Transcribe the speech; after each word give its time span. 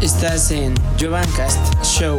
Estás 0.00 0.50
en 0.50 0.72
Jovancast 0.98 1.84
Show. 1.84 2.18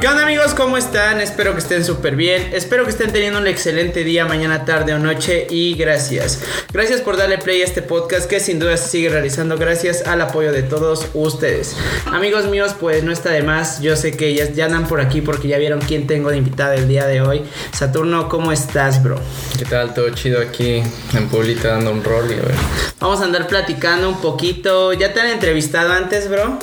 ¿Qué 0.00 0.08
onda 0.08 0.22
amigos? 0.22 0.54
¿Cómo 0.54 0.78
están? 0.78 1.20
Espero 1.20 1.52
que 1.52 1.58
estén 1.58 1.84
súper 1.84 2.16
bien. 2.16 2.54
Espero 2.54 2.84
que 2.84 2.90
estén 2.90 3.12
teniendo 3.12 3.38
un 3.38 3.46
excelente 3.46 4.02
día, 4.02 4.24
mañana, 4.24 4.64
tarde 4.64 4.94
o 4.94 4.98
noche. 4.98 5.46
Y 5.50 5.74
gracias. 5.74 6.40
Gracias 6.72 7.02
por 7.02 7.18
darle 7.18 7.36
play 7.36 7.60
a 7.60 7.66
este 7.66 7.82
podcast 7.82 8.26
que 8.26 8.40
sin 8.40 8.58
duda 8.58 8.78
se 8.78 8.88
sigue 8.88 9.10
realizando 9.10 9.58
gracias 9.58 10.06
al 10.06 10.22
apoyo 10.22 10.52
de 10.52 10.62
todos 10.62 11.08
ustedes. 11.12 11.76
Amigos 12.06 12.46
míos, 12.46 12.74
pues 12.80 13.04
no 13.04 13.12
está 13.12 13.28
de 13.28 13.42
más. 13.42 13.82
Yo 13.82 13.94
sé 13.94 14.16
que 14.16 14.32
ya, 14.32 14.50
ya 14.50 14.64
andan 14.64 14.88
por 14.88 15.02
aquí 15.02 15.20
porque 15.20 15.48
ya 15.48 15.58
vieron 15.58 15.80
quién 15.80 16.06
tengo 16.06 16.30
de 16.30 16.38
invitada 16.38 16.76
el 16.76 16.88
día 16.88 17.06
de 17.06 17.20
hoy. 17.20 17.42
Saturno, 17.72 18.30
¿cómo 18.30 18.52
estás, 18.52 19.02
bro? 19.02 19.20
¿Qué 19.58 19.66
tal? 19.66 19.92
Todo 19.92 20.08
chido 20.14 20.40
aquí 20.40 20.82
en 21.12 21.28
Pueblita 21.28 21.68
dando 21.68 21.92
un 21.92 22.02
rol 22.02 22.30
y 22.30 22.38
a 22.38 22.42
ver. 22.42 22.54
Vamos 23.00 23.20
a 23.20 23.24
andar 23.24 23.46
platicando 23.46 24.08
un 24.08 24.18
poquito. 24.22 24.94
¿Ya 24.94 25.12
te 25.12 25.20
han 25.20 25.28
entrevistado 25.28 25.92
antes, 25.92 26.30
bro? 26.30 26.58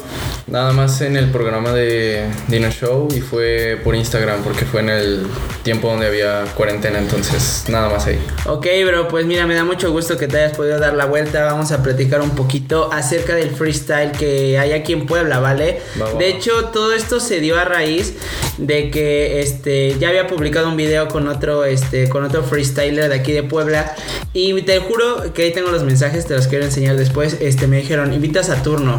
Nada 0.48 0.72
más 0.72 1.02
en 1.02 1.18
el 1.18 1.30
programa 1.30 1.74
de 1.74 2.26
Dino 2.48 2.70
Show 2.72 3.10
y 3.14 3.20
fue 3.20 3.78
por 3.84 3.96
Instagram 3.96 4.44
porque 4.44 4.64
fue 4.64 4.80
en 4.80 4.90
el 4.90 5.28
tiempo 5.64 5.90
donde 5.90 6.08
había 6.08 6.46
cuarentena, 6.56 7.00
entonces 7.00 7.66
nada 7.68 7.90
más 7.90 8.08
ahí. 8.08 8.18
Ok, 8.46 8.66
bro, 8.86 9.10
pues 9.10 9.26
mira, 9.26 9.46
me 9.46 9.56
da 9.56 9.66
mucho 9.66 9.92
gusto 9.92 10.18
que 10.18 10.28
te 10.30 10.38
hayas 10.38 10.56
podido 10.56 10.80
dar 10.80 10.94
la 10.94 11.04
vuelta. 11.04 11.44
Vamos 11.44 11.74
a 11.74 11.84
platicar 11.84 12.22
un 12.22 12.30
poquito 12.30 12.94
acerca 12.94 13.36
del 13.36 13.50
freestyle 13.50 14.14
que 14.14 14.58
hay 14.58 14.72
aquí 14.72 14.94
en 14.94 15.06
Puebla, 15.06 15.40
¿vale? 15.40 15.82
Va, 16.02 16.14
va, 16.14 16.18
de 16.18 16.30
hecho, 16.30 16.66
todo 16.72 16.94
esto 16.94 17.20
se 17.20 17.42
dio 17.42 17.60
a 17.60 17.66
raíz 17.66 18.14
de 18.58 18.90
que 18.90 19.42
este 19.42 19.98
ya 20.00 20.08
había 20.08 20.28
publicado 20.28 20.70
un 20.70 20.78
video 20.78 21.10
con 21.10 21.28
otro 21.28 21.66
este 21.66 22.08
con 22.08 22.24
otro 22.24 22.44
freestyler 22.44 23.10
de 23.10 23.16
aquí 23.16 23.34
de 23.34 23.44
Puebla 23.44 23.94
y 24.34 24.62
te 24.62 24.80
juro 24.80 25.34
que 25.34 25.44
ahí 25.44 25.52
tengo 25.52 25.72
los 25.72 25.84
mensajes, 25.84 26.26
te 26.26 26.36
los 26.36 26.48
quiero 26.48 26.64
enseñar 26.64 26.96
después. 26.96 27.38
Este 27.42 27.68
me 27.68 27.78
dijeron, 27.78 28.14
"Invita 28.14 28.40
a 28.40 28.44
Saturno." 28.44 28.98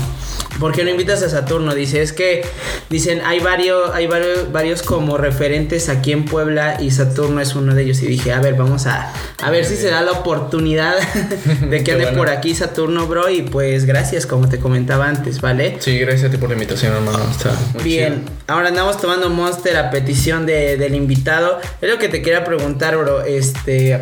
¿Por 0.58 0.72
qué 0.72 0.82
no 0.82 0.90
invitas 0.90 1.22
a 1.22 1.28
Saturno? 1.28 1.72
Dice, 1.74 2.02
es 2.02 2.12
que 2.12 2.42
dicen, 2.90 3.20
hay 3.24 3.38
varios, 3.38 3.90
hay 3.94 4.06
varios, 4.08 4.50
varios 4.50 4.82
como 4.82 5.16
referentes 5.16 5.88
aquí 5.88 6.10
en 6.12 6.24
Puebla 6.24 6.78
y 6.80 6.90
Saturno 6.90 7.40
es 7.40 7.54
uno 7.54 7.74
de 7.76 7.82
ellos. 7.84 8.02
Y 8.02 8.06
dije, 8.06 8.32
a 8.32 8.40
ver, 8.40 8.54
vamos 8.54 8.86
a, 8.86 9.12
a 9.40 9.50
ver 9.50 9.64
si 9.64 9.76
se 9.76 9.88
da 9.88 10.02
la 10.02 10.12
oportunidad 10.12 10.94
de 11.70 11.84
que 11.84 11.92
ande 11.92 12.04
bueno. 12.06 12.18
por 12.18 12.28
aquí 12.30 12.54
Saturno, 12.56 13.06
bro. 13.06 13.28
Y 13.30 13.42
pues 13.42 13.84
gracias, 13.84 14.26
como 14.26 14.48
te 14.48 14.58
comentaba 14.58 15.06
antes, 15.08 15.40
¿vale? 15.40 15.76
Sí, 15.78 15.96
gracias 16.00 16.28
a 16.28 16.30
ti 16.30 16.38
por 16.38 16.48
la 16.48 16.54
invitación, 16.56 16.92
hermano. 16.92 17.20
Está 17.30 17.52
muy 17.74 17.84
Bien, 17.84 18.24
chido. 18.24 18.30
ahora 18.48 18.68
andamos 18.68 19.00
tomando 19.00 19.30
Monster 19.30 19.76
a 19.76 19.90
petición 19.92 20.44
de- 20.44 20.76
del 20.76 20.94
invitado. 20.96 21.60
Es 21.80 21.88
lo 21.88 21.98
que 21.98 22.08
te 22.08 22.20
quería 22.20 22.42
preguntar, 22.44 22.96
bro. 22.96 23.22
Este, 23.22 24.00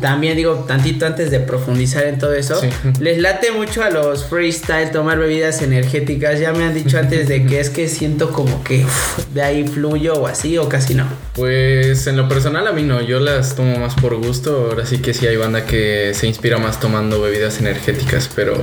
también 0.00 0.36
digo, 0.36 0.64
tantito 0.68 1.04
antes 1.04 1.30
de 1.32 1.40
profundizar 1.40 2.04
en 2.04 2.18
todo 2.18 2.32
eso. 2.34 2.60
Sí. 2.60 2.68
Les 3.00 3.18
late 3.18 3.50
mucho 3.50 3.82
a 3.82 3.90
los 3.90 4.24
freestyle 4.26 4.90
tomar 4.92 5.18
bebidas 5.18 5.60
energéticas. 5.70 6.40
Ya 6.40 6.52
me 6.52 6.64
han 6.64 6.74
dicho 6.74 6.98
antes 6.98 7.28
de 7.28 7.46
que 7.46 7.60
es 7.60 7.70
que 7.70 7.88
siento 7.88 8.30
como 8.30 8.62
que 8.64 8.84
uf, 8.84 9.26
de 9.34 9.42
ahí 9.42 9.66
fluyo 9.66 10.14
o 10.14 10.26
así 10.26 10.58
o 10.58 10.68
casi 10.68 10.94
no. 10.94 11.06
Pues 11.34 12.06
en 12.06 12.16
lo 12.16 12.28
personal 12.28 12.66
a 12.66 12.72
mí 12.72 12.82
no, 12.82 13.00
yo 13.00 13.20
las 13.20 13.54
tomo 13.54 13.78
más 13.78 13.94
por 13.94 14.14
gusto. 14.16 14.68
Ahora 14.70 14.84
sí 14.84 14.98
que 14.98 15.14
sí 15.14 15.26
hay 15.26 15.36
banda 15.36 15.64
que 15.64 16.12
se 16.14 16.26
inspira 16.26 16.58
más 16.58 16.80
tomando 16.80 17.20
bebidas 17.20 17.58
energéticas, 17.60 18.28
pero 18.34 18.54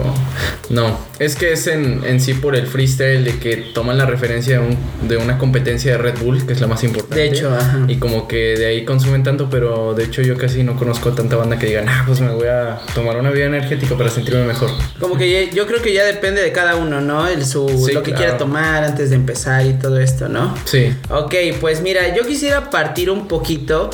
no. 0.69 0.99
Es 1.19 1.35
que 1.35 1.53
es 1.53 1.65
en, 1.67 2.03
en 2.05 2.19
sí 2.19 2.33
por 2.35 2.55
el 2.55 2.67
freestyle 2.67 3.23
de 3.23 3.39
que 3.39 3.57
toman 3.73 3.97
la 3.97 4.05
referencia 4.05 4.59
de, 4.59 4.67
un- 4.67 5.07
de 5.07 5.17
una 5.17 5.37
competencia 5.37 5.93
de 5.93 5.97
Red 5.97 6.19
Bull, 6.19 6.45
que 6.45 6.53
es 6.53 6.61
la 6.61 6.67
más 6.67 6.83
importante. 6.83 7.15
De 7.15 7.27
hecho, 7.27 7.51
ajá. 7.51 7.85
Y 7.87 7.95
como 7.97 8.27
que 8.27 8.55
de 8.57 8.65
ahí 8.67 8.85
consumen 8.85 9.23
tanto, 9.23 9.49
pero 9.49 9.95
de 9.95 10.03
hecho 10.03 10.21
yo 10.21 10.37
casi 10.37 10.63
no 10.63 10.75
conozco 10.75 11.13
tanta 11.13 11.35
banda 11.35 11.57
que 11.57 11.65
digan, 11.67 11.89
ah, 11.89 12.03
pues 12.05 12.19
me 12.21 12.29
voy 12.31 12.47
a 12.47 12.79
tomar 12.93 13.17
una 13.17 13.29
bebida 13.29 13.47
energética 13.47 13.97
para 13.97 14.09
sentirme 14.09 14.43
mejor. 14.43 14.69
Como 14.99 15.17
que 15.17 15.49
yo 15.53 15.65
creo 15.65 15.81
que 15.81 15.93
ya 15.93 16.03
depende 16.05 16.41
de 16.41 16.51
cada 16.51 16.75
uno, 16.75 16.96
¿no? 17.01 17.27
El 17.27 17.45
su 17.45 17.67
Sí, 17.69 17.93
lo 17.93 18.01
que 18.03 18.11
claro. 18.11 18.17
quiera 18.17 18.37
tomar 18.37 18.83
antes 18.83 19.09
de 19.09 19.15
empezar 19.15 19.65
y 19.65 19.73
todo 19.73 19.99
esto, 19.99 20.27
¿no? 20.29 20.53
Sí. 20.65 20.93
Ok, 21.09 21.35
pues 21.61 21.81
mira, 21.81 22.15
yo 22.15 22.25
quisiera 22.25 22.69
partir 22.69 23.09
un 23.09 23.27
poquito, 23.27 23.89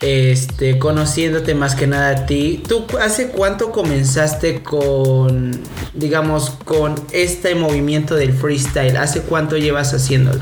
este, 0.00 0.78
conociéndote 0.78 1.54
más 1.54 1.74
que 1.74 1.86
nada 1.86 2.10
a 2.10 2.26
ti. 2.26 2.62
¿Tú 2.68 2.84
hace 3.00 3.28
cuánto 3.28 3.72
comenzaste 3.72 4.62
con, 4.62 5.52
digamos, 5.94 6.50
con 6.64 6.94
este 7.12 7.54
movimiento 7.54 8.14
del 8.14 8.32
freestyle? 8.32 8.96
¿Hace 8.96 9.22
cuánto 9.22 9.56
llevas 9.56 9.94
haciéndolo? 9.94 10.40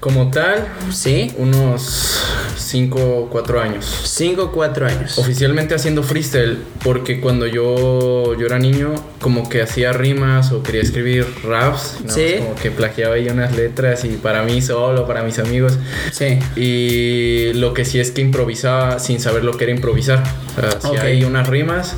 Como 0.00 0.30
tal, 0.30 0.68
¿Sí? 0.92 1.32
unos 1.38 2.22
5 2.56 2.98
o 3.00 3.28
4 3.30 3.60
años. 3.60 3.84
Cinco 4.04 4.44
o 4.44 4.52
cuatro 4.52 4.86
años. 4.86 5.16
Oficialmente 5.18 5.74
haciendo 5.74 6.02
freestyle, 6.02 6.58
porque 6.82 7.20
cuando 7.20 7.46
yo, 7.46 8.34
yo 8.36 8.46
era 8.46 8.58
niño, 8.58 8.94
como 9.20 9.48
que 9.48 9.62
hacía 9.62 9.92
rimas 9.92 10.50
o 10.52 10.62
quería 10.62 10.82
escribir 10.82 11.26
raps, 11.44 11.98
Sí. 12.06 12.34
como 12.38 12.54
que 12.56 12.70
plagiaba 12.72 13.14
ahí 13.14 13.28
unas 13.28 13.54
letras 13.56 14.04
y 14.04 14.10
para 14.16 14.42
mí 14.42 14.60
solo, 14.60 15.06
para 15.06 15.22
mis 15.22 15.38
amigos. 15.38 15.78
Sí. 16.12 16.38
Y 16.56 17.52
lo 17.54 17.74
que 17.74 17.84
sí 17.84 18.00
es 18.00 18.10
que 18.10 18.20
improvisaba 18.22 18.98
sin 18.98 19.20
saber 19.20 19.44
lo 19.44 19.52
que 19.56 19.64
era 19.64 19.72
improvisar. 19.72 20.22
O 20.56 20.60
sea, 20.60 20.70
hacía 20.70 21.02
ahí 21.02 21.22
unas 21.24 21.48
rimas 21.48 21.94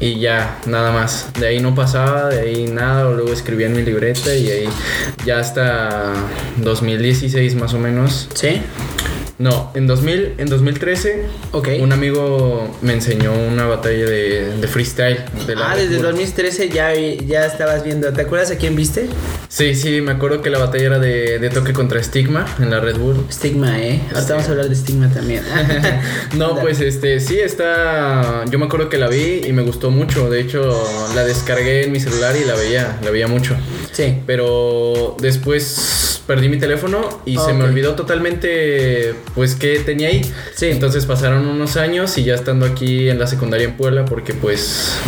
y 0.00 0.18
ya, 0.20 0.58
nada 0.66 0.92
más. 0.92 1.32
De 1.38 1.46
ahí 1.46 1.60
no 1.60 1.74
pasaba, 1.74 2.28
de 2.28 2.40
ahí 2.40 2.66
nada, 2.66 3.10
luego 3.10 3.32
escribía 3.32 3.66
en 3.66 3.74
mi 3.74 3.82
libreta 3.82 4.34
y 4.34 4.50
ahí 4.50 4.68
ya 5.24 5.38
hasta 5.38 6.12
2016 6.58 7.54
más 7.56 7.74
o 7.74 7.78
menos. 7.78 8.28
¿Sí? 8.34 8.60
No, 9.36 9.72
en 9.74 9.88
2000, 9.88 10.34
en 10.38 10.46
2013 10.48 11.26
Ok. 11.50 11.68
un 11.80 11.92
amigo 11.92 12.72
me 12.82 12.92
enseñó 12.92 13.32
una 13.32 13.66
batalla 13.66 14.06
de, 14.06 14.52
de 14.60 14.68
freestyle. 14.68 15.18
de 15.46 15.56
la 15.56 15.72
Ah, 15.72 15.76
desde 15.76 15.96
Bull. 15.96 16.04
2013 16.12 16.68
ya, 16.68 16.94
ya 16.94 17.44
estabas 17.44 17.82
viendo. 17.84 18.12
¿Te 18.12 18.22
acuerdas 18.22 18.52
a 18.52 18.56
quién 18.56 18.76
viste? 18.76 19.08
Sí, 19.48 19.74
sí, 19.74 20.00
me 20.02 20.12
acuerdo 20.12 20.40
que 20.40 20.50
la 20.50 20.58
batalla 20.58 20.84
era 20.84 20.98
de, 21.00 21.38
de 21.40 21.50
toque 21.50 21.72
contra 21.72 22.00
Stigma 22.02 22.46
en 22.60 22.70
la 22.70 22.78
Red 22.78 22.96
Bull. 22.96 23.26
Stigma, 23.30 23.80
¿eh? 23.80 24.00
Ahorita 24.14 24.34
vamos 24.34 24.48
a 24.48 24.50
hablar 24.52 24.68
de 24.68 24.74
Stigma 24.76 25.08
también. 25.12 25.42
No, 26.36 26.58
pues 26.60 26.80
este, 26.80 27.18
sí, 27.20 27.38
está. 27.38 28.44
Yo 28.50 28.58
me 28.58 28.66
acuerdo 28.66 28.88
que 28.88 28.98
la 28.98 29.08
vi 29.08 29.40
y 29.46 29.52
me 29.52 29.62
gustó 29.62 29.90
mucho. 29.90 30.30
De 30.30 30.40
hecho, 30.40 30.60
la 31.14 31.24
descargué 31.24 31.84
en 31.84 31.92
mi 31.92 32.00
celular 32.00 32.34
y 32.40 32.44
la 32.44 32.54
veía, 32.54 32.98
la 33.02 33.10
veía 33.10 33.26
mucho. 33.28 33.56
Sí. 33.92 34.16
Pero 34.26 35.16
después 35.20 36.20
perdí 36.26 36.48
mi 36.48 36.58
teléfono 36.58 37.20
y 37.26 37.36
se 37.38 37.52
me 37.52 37.64
olvidó 37.64 37.94
totalmente, 37.94 39.14
pues, 39.34 39.54
qué 39.54 39.80
tenía 39.80 40.08
ahí. 40.08 40.22
Sí. 40.54 40.66
Entonces 40.66 41.06
pasaron 41.06 41.46
unos 41.46 41.76
años 41.76 42.16
y 42.18 42.24
ya 42.24 42.34
estando 42.34 42.66
aquí 42.66 43.08
en 43.08 43.18
la 43.18 43.26
secundaria 43.26 43.66
en 43.66 43.76
Puebla, 43.76 44.04
porque 44.04 44.34
pues, 44.34 44.98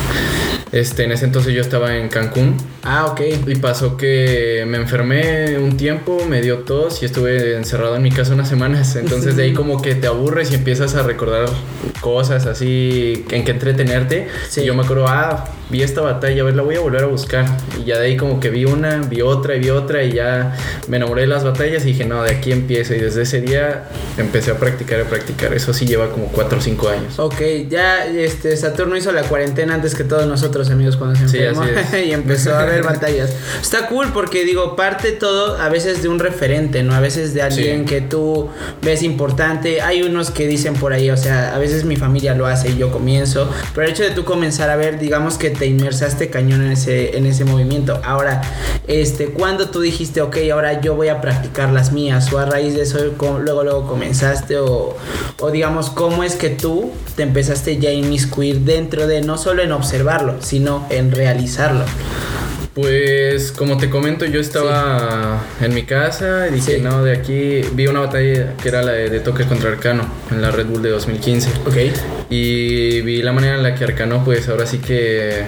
este, 0.73 1.05
en 1.05 1.13
ese 1.13 1.25
entonces 1.25 1.55
yo 1.55 1.61
estaba 1.61 1.97
en 1.97 2.09
Cancún. 2.09 2.57
Ah, 2.83 3.07
ok. 3.07 3.21
Y 3.47 3.55
pasó 3.57 3.97
que 3.97 4.65
me 4.67 4.77
enfermé 4.77 5.59
un 5.59 5.77
tiempo, 5.77 6.25
me 6.29 6.43
dio 6.43 6.59
tos 6.61 7.03
y 7.03 7.07
estuve 7.07 7.57
encerrado 7.57 7.97
en 7.97 8.03
mi 8.03 8.11
casa 8.11 8.35
unas 8.35 8.49
semanas. 8.49 8.97
Entonces 8.97 9.37
de 9.37 9.45
ahí 9.45 9.53
como 9.55 9.81
que 9.81 9.95
te 9.95 10.07
aburres 10.07 10.51
y 10.53 10.57
empiezas 10.57 10.95
a 10.95 11.03
recordar 11.03 11.49
cosas 12.01 12.47
así 12.47 13.25
en 13.31 13.45
que 13.45 13.53
entretenerte. 13.53 14.29
Sí. 14.49 14.63
Y 14.63 14.65
yo 14.65 14.75
me 14.75 14.83
acuerdo, 14.83 15.07
ah, 15.09 15.45
vi 15.71 15.83
esta 15.83 16.01
batalla, 16.01 16.43
a 16.43 16.45
ver, 16.45 16.55
la 16.57 16.63
voy 16.63 16.77
a 16.77 16.81
volver 16.81 17.03
a 17.03 17.07
buscar. 17.07 17.45
Y 17.81 17.85
ya 17.85 17.99
de 17.99 18.07
ahí 18.07 18.17
como 18.17 18.39
que 18.41 18.51
vi 18.51 18.65
una, 18.65 18.99
vi 19.03 19.21
otra 19.23 19.57
y 19.57 19.61
vi 19.61 19.71
otra 19.71 20.03
y 20.05 20.13
ya 20.13 20.55
me 20.89 20.97
enamoré 20.99 21.23
de 21.23 21.27
las 21.29 21.45
batallas 21.45 21.83
y 21.85 21.89
dije, 21.89 22.05
no, 22.05 22.23
de 22.23 22.31
aquí 22.31 22.53
empiezo. 22.53 22.95
Y 22.95 22.99
desde 23.01 23.23
ese 23.23 23.41
día 23.41 23.89
empecé 24.17 24.53
a 24.53 24.59
practicar, 24.59 25.01
a 25.01 25.05
practicar. 25.05 25.53
Eso 25.55 25.73
sí 25.73 25.87
lleva 25.87 26.11
como 26.11 26.27
4 26.29 26.59
o 26.59 26.61
5 26.61 26.89
años. 26.89 27.19
Ok, 27.19 27.41
ya 27.69 28.07
este 28.07 28.57
Saturno 28.57 28.97
hizo 28.97 29.11
la 29.13 29.23
cuarentena 29.23 29.75
antes 29.75 29.95
que 29.95 30.05
todos 30.05 30.27
nosotros 30.27 30.71
amigos 30.71 30.97
cuando 30.97 31.17
se 31.19 31.29
Sí, 31.29 31.39
enfermó 31.39 31.65
es. 31.65 32.07
y 32.07 32.13
empezó 32.13 32.55
a 32.57 32.65
ver 32.65 32.83
batallas. 32.83 33.33
Está 33.61 33.89
cool 33.89 34.13
porque 34.13 34.45
digo, 34.45 34.77
parte 34.77 35.13
todo 35.13 35.57
a 35.59 35.69
veces 35.69 36.03
de 36.03 36.09
un 36.09 36.19
referente, 36.19 36.83
¿no? 36.83 36.95
A 36.95 37.01
veces 37.01 37.35
de 37.35 37.43
alguien 37.43 37.81
Sí. 37.81 37.85
que 37.87 38.01
tú 38.01 38.49
ves 38.83 39.03
importante. 39.03 39.81
Hay 39.83 40.03
unos 40.03 40.31
que 40.31 40.47
dicen 40.47 40.75
por 40.75 40.93
ahí, 40.93 41.11
o 41.11 41.17
sea, 41.17 41.55
a 41.55 41.59
veces 41.59 41.85
mi 41.85 41.97
familia 41.97 42.35
lo 42.35 42.47
hace 42.47 42.71
y 42.71 42.77
yo 42.77 42.91
comienzo, 42.93 43.51
pero 43.75 43.87
el 43.87 43.93
hecho 43.93 44.03
de 44.05 44.11
tú 44.11 44.25
comenzar 44.25 44.71
a 44.71 44.77
ver, 44.77 44.99
digamos 44.99 45.39
que 45.39 45.56
te 45.59 45.67
inmersaste 45.67 46.31
cañón 46.31 46.63
en 46.63 46.73
ese 46.73 47.17
en 47.17 47.27
ese 47.27 47.45
movimiento. 47.45 48.01
Ahora, 48.05 48.43
este, 48.87 49.27
cuando 49.27 49.71
tú 49.71 49.81
dijiste, 49.81 50.21
ok, 50.23 50.37
ahora 50.53 50.81
yo 50.81 50.95
voy 50.95 51.09
a 51.09 51.21
practicar 51.21 51.73
las 51.73 51.93
mías 51.93 52.33
o 52.33 52.39
a 52.39 52.45
raíz 52.45 52.75
de 52.75 52.83
eso 52.83 52.99
luego 52.99 53.63
luego 53.65 53.87
comenzaste 53.87 54.59
o 54.59 54.97
o 55.41 55.51
digamos 55.51 55.91
cómo 55.91 56.23
es 56.23 56.37
que 56.37 56.51
tú 56.51 56.91
te 57.15 57.23
empezaste 57.23 57.79
ya 57.79 57.91
a 57.91 57.93
inmiscuir 57.93 58.61
dentro 58.61 59.07
de 59.07 59.21
no 59.21 59.39
solo 59.39 59.63
en 59.63 59.73
observarlo, 59.73 60.37
sino 60.41 60.87
en 60.91 61.13
realizarlo. 61.13 61.85
Pues 62.77 63.53
como 63.53 63.79
te 63.79 63.89
comento, 63.89 64.27
yo 64.27 64.39
estaba 64.39 65.43
en 65.63 65.73
mi 65.75 65.85
casa 65.85 66.47
y 66.51 66.57
dije, 66.57 66.77
Sí. 66.77 66.83
no, 66.83 67.03
de 67.03 67.13
aquí 67.13 67.63
vi 67.73 67.87
una 67.87 68.01
batalla 68.01 68.53
que 68.63 68.69
era 68.69 68.83
la 68.83 68.93
de, 68.93 69.09
de 69.09 69.21
toque 69.21 69.45
contra 69.45 69.71
Arcano 69.71 70.07
en 70.31 70.43
la 70.43 70.51
Red 70.51 70.67
Bull 70.67 70.83
de 70.83 70.91
2015. 70.91 71.49
Ok. 71.67 71.77
Y 72.29 73.01
vi 73.01 73.23
la 73.23 73.33
manera 73.33 73.55
en 73.57 73.63
la 73.63 73.75
que 73.75 73.85
Arcano, 73.85 74.23
pues 74.23 74.47
ahora 74.51 74.67
sí 74.67 74.77
que 74.77 75.45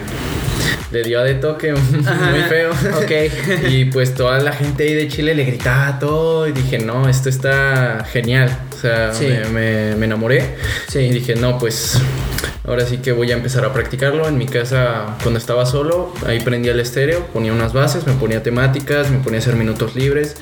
le 0.91 1.03
dio 1.03 1.19
a 1.19 1.23
de 1.23 1.35
toque 1.35 1.69
Ajá, 2.07 2.31
muy 2.31 2.41
feo. 2.49 2.71
ok. 2.71 3.11
y 3.69 3.85
pues 3.85 4.15
toda 4.15 4.39
la 4.39 4.51
gente 4.51 4.85
ahí 4.85 4.95
de 4.95 5.07
Chile 5.07 5.35
le 5.35 5.43
gritaba 5.45 5.99
todo 5.99 6.47
y 6.47 6.51
dije, 6.51 6.79
no, 6.79 7.07
esto 7.07 7.29
está 7.29 8.07
genial. 8.11 8.49
O 8.75 8.81
sea, 8.81 9.13
Sí. 9.13 9.27
me, 9.27 9.49
me- 9.49 9.95
me 9.97 10.05
enamoré. 10.07 10.55
Sí. 10.87 10.97
Y 10.97 11.09
dije, 11.11 11.35
no, 11.35 11.59
pues 11.59 11.99
Ahora 12.69 12.85
sí 12.85 12.97
que 12.97 13.11
voy 13.13 13.31
a 13.31 13.33
empezar 13.33 13.65
a 13.65 13.73
practicarlo. 13.73 14.27
En 14.27 14.37
mi 14.37 14.45
casa, 14.45 15.17
cuando 15.23 15.39
estaba 15.39 15.65
solo, 15.65 16.13
ahí 16.27 16.39
prendía 16.39 16.71
el 16.71 16.79
estéreo, 16.79 17.25
ponía 17.33 17.51
unas 17.51 17.73
bases, 17.73 18.05
me 18.05 18.13
ponía 18.13 18.43
temáticas, 18.43 19.09
me 19.09 19.17
ponía 19.17 19.39
a 19.39 19.41
hacer 19.41 19.55
minutos 19.55 19.95
libres. 19.95 20.35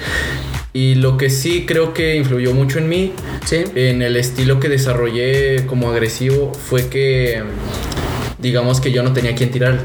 Y 0.74 0.96
lo 0.96 1.18
que 1.18 1.30
sí 1.30 1.66
creo 1.66 1.94
que 1.94 2.18
influyó 2.18 2.54
mucho 2.54 2.80
en 2.80 2.90
mí, 2.90 3.14
Sí. 3.46 3.64
en 3.76 4.02
el 4.02 4.18
estilo 4.18 4.60
que 4.60 4.68
desarrollé 4.68 5.66
como 5.68 5.90
agresivo, 5.90 6.52
fue 6.54 6.90
que 6.90 7.44
digamos 8.40 8.82
que 8.82 8.92
yo 8.92 9.04
no 9.04 9.14
tenía 9.14 9.34
quien 9.34 9.50
tirar. 9.50 9.80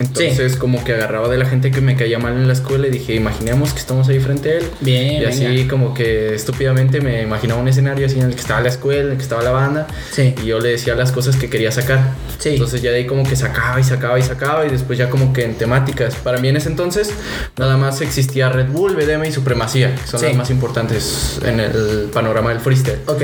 Entonces 0.00 0.56
como 0.56 0.82
que 0.84 0.92
agarraba 0.94 1.28
de 1.28 1.38
la 1.38 1.46
gente 1.46 1.70
que 1.70 1.80
me 1.80 1.96
caía 1.96 2.18
mal 2.18 2.32
en 2.34 2.46
la 2.46 2.52
escuela 2.52 2.86
y 2.86 2.90
dije, 2.90 3.14
imaginemos 3.14 3.72
que 3.72 3.78
estamos 3.80 4.08
ahí 4.08 4.18
frente 4.20 4.50
a 4.50 4.54
él. 4.58 4.64
Bien, 4.80 5.22
Y 5.22 5.24
así 5.24 5.66
como 5.68 5.94
que 5.94 6.34
estúpidamente 6.34 7.00
me 7.00 7.22
imaginaba 7.22 7.60
un 7.60 7.68
escenario 7.68 8.06
así 8.06 8.18
en 8.18 8.26
el 8.26 8.34
que 8.34 8.40
estaba 8.40 8.60
la 8.60 8.68
escuela, 8.68 9.02
en 9.04 9.10
el 9.12 9.16
que 9.16 9.22
estaba 9.22 9.42
la 9.42 9.50
banda. 9.52 9.86
Sí. 10.12 10.34
Y 10.42 10.46
yo 10.46 10.58
le 10.60 10.70
decía 10.70 10.94
las 10.94 11.12
cosas 11.12 11.36
que 11.36 11.48
quería 11.48 11.70
sacar. 11.70 12.12
Sí. 12.38 12.50
Entonces 12.50 12.82
ya 12.82 12.90
de 12.90 12.98
ahí 12.98 13.06
como 13.06 13.22
que 13.24 13.36
sacaba 13.36 13.78
y 13.80 13.84
sacaba 13.84 14.18
y 14.18 14.22
sacaba 14.22 14.66
y 14.66 14.70
después 14.70 14.98
ya 14.98 15.08
como 15.10 15.32
que 15.32 15.44
en 15.44 15.54
temáticas. 15.54 16.14
Para 16.16 16.38
mí 16.38 16.48
en 16.48 16.56
ese 16.56 16.68
entonces 16.68 17.10
nada 17.56 17.76
más 17.76 18.00
existía 18.00 18.48
Red 18.48 18.68
Bull, 18.68 18.96
BDM 18.96 19.24
y 19.26 19.32
Supremacía. 19.32 19.94
que 19.94 20.06
Son 20.06 20.20
Sí. 20.20 20.26
las 20.26 20.36
más 20.36 20.50
importantes 20.50 21.38
en 21.44 21.60
el 21.60 22.08
panorama 22.12 22.50
del 22.50 22.60
freestyle. 22.60 22.98
Ok. 23.06 23.22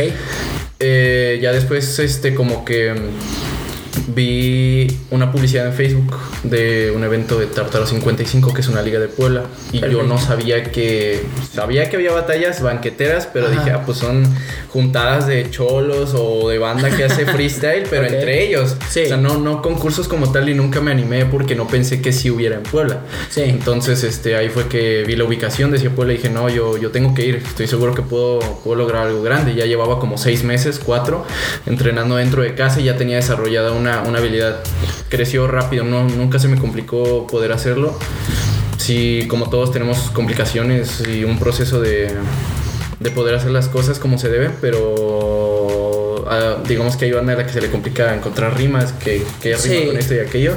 Eh, 0.83 1.39
ya 1.43 1.53
después, 1.53 1.99
este, 1.99 2.35
como 2.35 2.65
que 2.65 2.95
vi 4.15 4.87
una 5.11 5.33
publicidad 5.33 5.67
en 5.67 5.73
Facebook 5.73 6.17
de 6.43 6.93
un 6.95 7.05
evento 7.05 7.39
de 7.39 7.47
Tartaro 7.47 7.87
55, 7.87 8.53
que 8.53 8.61
es 8.61 8.69
una 8.69 8.83
liga 8.83 8.99
de 8.99 9.09
Puebla. 9.09 9.45
Y 9.73 9.81
yo 9.81 10.03
no 10.03 10.19
sabía 10.19 10.65
que. 10.65 11.25
Sabía 11.53 11.89
que 11.89 11.97
había 11.97 12.13
batallas 12.13 12.63
banqueteras, 12.63 13.29
pero 13.33 13.47
Ajá. 13.47 13.57
dije, 13.57 13.71
ah, 13.73 13.83
pues 13.85 13.99
son 13.99 14.25
juntadas 14.69 15.27
de 15.27 15.51
cholos 15.51 16.15
o 16.15 16.49
de 16.49 16.59
banda 16.59 16.91
que 16.91 17.05
hace 17.05 17.27
freestyle, 17.33 17.85
pero 17.89 18.07
entre 18.07 18.45
ellos. 18.47 18.77
Sí. 18.89 19.03
O 19.05 19.09
sea, 19.09 19.17
no, 19.17 19.39
no 19.39 19.63
concursos 19.63 20.09
como 20.09 20.31
tal 20.33 20.49
y 20.49 20.55
nunca 20.55 20.81
me 20.81 20.91
animé 20.91 21.27
porque 21.27 21.55
no 21.55 21.67
pensé 21.67 22.01
que 22.01 22.13
sí 22.13 22.31
hubiera 22.31 22.57
en 22.57 22.63
Puebla. 22.63 23.01
Sí. 23.29 23.43
Entonces, 23.43 24.05
este, 24.05 24.37
ahí 24.37 24.49
fue 24.49 24.69
que 24.69 25.05
vi 25.07 25.17
la 25.17 25.25
ubicación, 25.25 25.71
decía 25.71 25.91
Puebla 25.91 26.15
y 26.15 26.17
dije, 26.17 26.31
no, 26.31 26.49
yo, 26.49 26.77
yo 26.77 26.91
tengo 26.91 27.15
que 27.15 27.25
ir, 27.25 27.37
estoy 27.37 27.67
seguro 27.67 27.95
que 27.95 28.03
puedo, 28.03 28.41
puedo 28.65 28.77
lograr 28.77 29.07
algo 29.07 29.23
grande. 29.23 29.55
Ya 29.55 29.67
llevaba 29.67 29.99
como 29.99 30.19
seis 30.19 30.45
meses, 30.45 30.81
cuatro, 30.85 31.25
entrenando 31.67 32.17
dentro 32.17 32.43
de 32.43 32.55
casa 32.55 32.81
y 32.81 32.85
ya 32.85 32.97
tenía 32.97 33.17
desarrollada 33.17 33.73
una, 33.73 34.00
una 34.03 34.19
habilidad. 34.19 34.61
Creció 35.09 35.47
rápido, 35.47 35.85
no, 35.85 36.05
nunca 36.05 36.39
se 36.39 36.49
me 36.49 36.59
complicó 36.59 37.27
poder 37.27 37.53
hacerlo. 37.53 37.99
Sí, 38.79 39.27
como 39.29 39.51
todos 39.51 39.73
tenemos 39.73 40.11
complicaciones 40.11 41.03
y 41.07 41.25
un 41.25 41.39
proceso 41.39 41.81
de, 41.81 42.11
de 42.99 43.11
poder 43.11 43.35
hacer 43.35 43.51
las 43.51 43.69
cosas 43.69 43.99
como 43.99 44.19
se 44.19 44.29
debe, 44.29 44.51
pero 44.61 45.60
digamos 46.67 46.97
que 46.97 47.07
hay 47.07 47.13
banda 47.13 47.33
a 47.33 47.37
la 47.37 47.47
que 47.47 47.53
se 47.53 47.61
le 47.61 47.71
complica 47.71 48.15
encontrar 48.15 48.57
rimas, 48.57 48.93
que, 48.93 49.23
que 49.43 49.51
rima 49.57 49.59
Sí. 49.59 49.87
con 49.87 49.97
esto 49.97 50.15
y 50.15 50.19
aquello, 50.21 50.55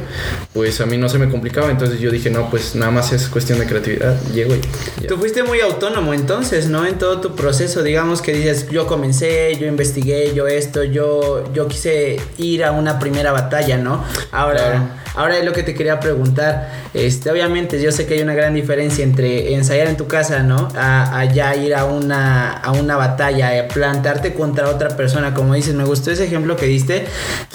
pues 0.53 0.79
a 0.81 0.85
mí 0.85 0.97
no 0.97 1.09
se 1.09 1.17
me 1.19 1.29
complicaba, 1.29 1.71
entonces 1.71 1.99
yo 1.99 2.11
dije, 2.11 2.29
no, 2.29 2.49
pues 2.49 2.75
nada 2.75 2.91
más 2.91 3.11
es 3.13 3.27
cuestión 3.27 3.59
de 3.59 3.65
creatividad, 3.65 4.15
llego 4.33 4.55
y 4.55 4.61
ya. 5.01 5.07
Tú 5.07 5.17
fuiste 5.17 5.43
muy 5.43 5.59
autónomo 5.61 6.13
entonces, 6.13 6.67
¿no? 6.67 6.85
En 6.85 6.97
todo 6.97 7.21
tu 7.21 7.35
proceso, 7.35 7.83
digamos 7.83 8.21
que 8.21 8.33
dices, 8.33 8.69
yo 8.69 8.87
comencé, 8.87 9.55
yo 9.59 9.67
investigué, 9.67 10.33
yo 10.33 10.47
esto, 10.47 10.83
yo, 10.83 11.51
yo 11.53 11.67
quise 11.67 12.17
ir 12.37 12.63
a 12.63 12.71
una 12.71 12.99
primera 12.99 13.31
batalla, 13.31 13.77
¿no? 13.77 14.03
Ahora, 14.31 14.53
Claro. 14.63 15.02
Ahora 15.15 15.37
es 15.37 15.45
lo 15.45 15.53
que 15.53 15.63
te 15.63 15.73
quería 15.73 15.99
preguntar. 15.99 16.71
Este, 16.93 17.31
obviamente, 17.31 17.81
yo 17.81 17.91
sé 17.91 18.05
que 18.05 18.15
hay 18.15 18.21
una 18.21 18.33
gran 18.33 18.53
diferencia 18.53 19.03
entre 19.03 19.53
ensayar 19.53 19.87
en 19.87 19.97
tu 19.97 20.07
casa, 20.07 20.43
¿no? 20.43 20.69
A, 20.75 21.19
a 21.19 21.25
ya 21.25 21.55
ir 21.55 21.73
a 21.75 21.85
una, 21.85 22.51
a 22.53 22.71
una 22.71 22.95
batalla, 22.97 23.49
a 23.63 23.67
plantarte 23.67 24.33
contra 24.33 24.69
otra 24.69 24.89
persona. 24.97 25.33
Como 25.33 25.53
dices, 25.53 25.73
me 25.73 25.83
gustó 25.83 26.11
ese 26.11 26.25
ejemplo 26.25 26.55
que 26.55 26.65
diste 26.65 27.05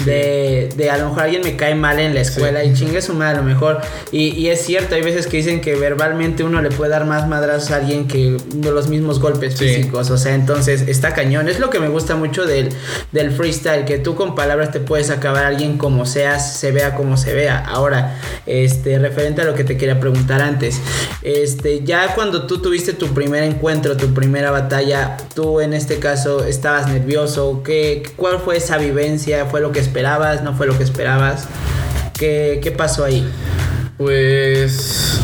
de, 0.05 0.69
de 0.77 0.91
a 0.91 0.99
lo 0.99 1.09
mejor 1.09 1.23
alguien 1.25 1.43
me 1.43 1.57
cae 1.57 1.75
mal 1.75 1.99
en 1.99 2.15
la 2.15 2.21
escuela 2.21 2.65
y 2.65 2.75
chingue 2.75 3.01
su 3.03 3.15
madre 3.15 3.39
a 3.39 3.41
lo 3.41 3.43
mejor. 3.45 3.81
Y, 4.13 4.29
y 4.31 4.49
es 4.49 4.63
cierto, 4.65 4.95
hay 4.95 5.03
veces 5.03 5.27
que 5.27 5.37
dicen 5.39 5.61
que 5.61 5.75
verbalmente 5.77 6.45
uno 6.45 6.61
le 6.63 6.71
puede 6.71 6.91
dar 6.91 7.05
más 7.07 7.29
madrazos 7.29 7.71
a 7.71 7.77
alguien 7.77 8.07
que 8.09 8.37
los 8.63 8.89
mismos 8.89 9.21
golpes 9.21 9.55
Sí. 9.57 9.67
físicos. 9.69 10.11
O 10.11 10.19
sea, 10.19 10.35
entonces 10.35 10.83
está 10.89 11.15
cañón. 11.15 11.49
Es 11.49 11.59
lo 11.61 11.71
que 11.71 11.79
me 11.81 11.89
gusta 11.89 12.17
mucho 12.17 12.45
del, 12.45 12.69
del 13.13 13.31
freestyle, 13.31 13.85
que 13.85 13.99
tú 13.99 14.15
con 14.15 14.35
palabras 14.35 14.71
te 14.73 14.81
puedes 14.81 15.11
acabar 15.11 15.45
a 15.45 15.49
alguien 15.49 15.79
como 15.79 16.07
seas, 16.07 16.57
se 16.59 16.71
vea 16.73 16.95
como 16.95 17.17
se 17.17 17.35
vea. 17.35 17.48
Ahora, 17.57 18.19
este, 18.47 18.99
referente 18.99 19.43
a 19.43 19.45
lo 19.45 19.55
que 19.55 19.65
te 19.65 19.77
quería 19.77 20.01
preguntar 20.01 20.41
antes, 20.41 20.81
este, 21.23 21.83
ya 21.85 22.15
cuando 22.15 22.47
tú 22.47 22.61
tuviste 22.61 22.93
tu 22.93 23.09
primer 23.09 23.43
encuentro, 23.43 23.97
tu 23.97 24.13
primera 24.15 24.51
batalla, 24.51 25.17
tú 25.35 25.61
en 25.61 25.73
este 25.73 25.99
caso 25.99 26.45
estabas 26.45 26.89
nervioso, 26.89 27.63
¿qué, 27.65 28.03
¿cuál 28.17 28.39
fue 28.41 28.57
esa 28.57 28.79
vivencia? 28.79 29.47
¿Fue 29.47 29.61
lo 29.61 29.73
que 29.73 29.81
esperabas? 29.81 30.43
¿No 30.43 30.55
fue 30.55 30.67
lo 30.67 30.77
que 30.77 30.85
esperabas? 30.85 31.47
¿Qué, 32.19 32.61
qué 32.63 32.71
pasó 32.71 33.05
ahí? 33.05 33.27
Pues. 33.97 35.21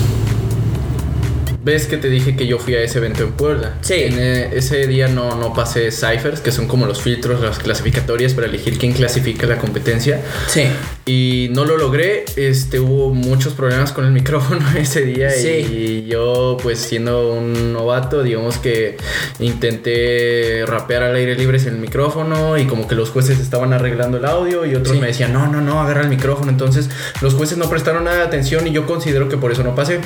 ¿Ves 1.65 1.87
que 1.87 1.97
te 1.97 2.11
dije 2.11 2.37
que 2.37 2.47
yo 2.47 2.59
fui 2.59 2.75
a 2.75 2.83
ese 2.83 2.99
evento 2.99 3.23
en 3.23 3.33
Puebla? 3.33 3.79
Sí. 3.81 3.95
En 3.95 4.19
eh, 4.19 4.51
ese 4.53 4.87
día 4.87 5.09
no, 5.09 5.35
no 5.37 5.55
pasé 5.55 5.91
ciphers, 5.91 6.41
que 6.41 6.53
son 6.53 6.69
como 6.69 6.85
los 6.85 7.01
filtros, 7.01 7.41
las 7.41 7.59
clasificatorias 7.59 8.35
para 8.35 8.49
elegir 8.49 8.77
quién 8.77 8.93
clasifica 8.93 9.47
la 9.47 9.57
competencia. 9.57 10.21
Sí. 10.47 10.67
Y 11.07 11.49
no 11.53 11.67
lo 11.67 11.77
logré, 11.77 12.25
este, 12.37 12.81
hubo 12.81 13.13
muchos 13.13 13.53
problemas 13.53 13.93
con 13.93 14.07
el 14.07 14.13
micrófono 14.21 14.65
ese 14.79 15.03
día 15.03 15.31
Sí. 15.31 15.49
y 15.49 16.07
yo 16.07 16.57
pues 16.63 16.79
siendo 16.79 17.31
un 17.33 17.75
novato, 17.75 18.23
digamos 18.23 18.57
que 18.57 18.97
intenté 19.39 20.65
rapear 20.67 21.03
al 21.03 21.15
aire 21.17 21.35
libre 21.37 21.59
sin 21.59 21.75
el 21.75 21.79
micrófono 21.79 22.57
y 22.59 22.65
como 22.67 22.87
que 22.89 22.95
los 22.95 23.11
jueces 23.11 23.39
estaban 23.41 23.73
arreglando 23.73 24.17
el 24.19 24.25
audio 24.25 24.65
y 24.67 24.75
otros 24.75 24.95
Sí. 24.95 25.01
me 25.01 25.09
decían, 25.09 25.33
no, 25.33 25.47
no, 25.47 25.61
no, 25.61 25.81
agarra 25.81 26.03
el 26.03 26.09
micrófono. 26.09 26.51
Entonces 26.51 26.89
los 27.21 27.35
jueces 27.35 27.59
no 27.59 27.69
prestaron 27.69 28.05
nada 28.05 28.17
de 28.19 28.23
atención 28.23 28.67
y 28.67 28.73
yo 28.73 28.87
considero 28.87 29.29
que 29.29 29.37
por 29.37 29.53
eso 29.53 29.63
no 29.63 29.75
pasé. 29.75 30.01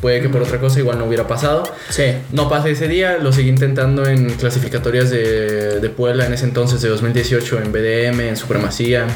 Puede 0.00 0.20
que 0.22 0.28
por 0.30 0.42
otra 0.42 0.58
cosa 0.58 0.78
igual 0.80 0.98
no 0.98 1.04
hubiera 1.04 1.26
pasado. 1.28 1.62
Sí. 1.90 2.04
No 2.32 2.48
pasé 2.48 2.70
ese 2.72 2.88
día, 2.88 3.18
lo 3.18 3.32
seguí 3.32 3.50
intentando 3.50 4.06
en 4.06 4.30
clasificatorias 4.30 5.10
de, 5.10 5.78
de 5.80 5.90
Puebla 5.90 6.26
en 6.26 6.32
ese 6.32 6.44
entonces, 6.46 6.80
de 6.80 6.88
2018, 6.88 7.58
en 7.60 7.70
BDM, 7.72 8.20
en 8.28 8.36
Supremacía, 8.36 9.06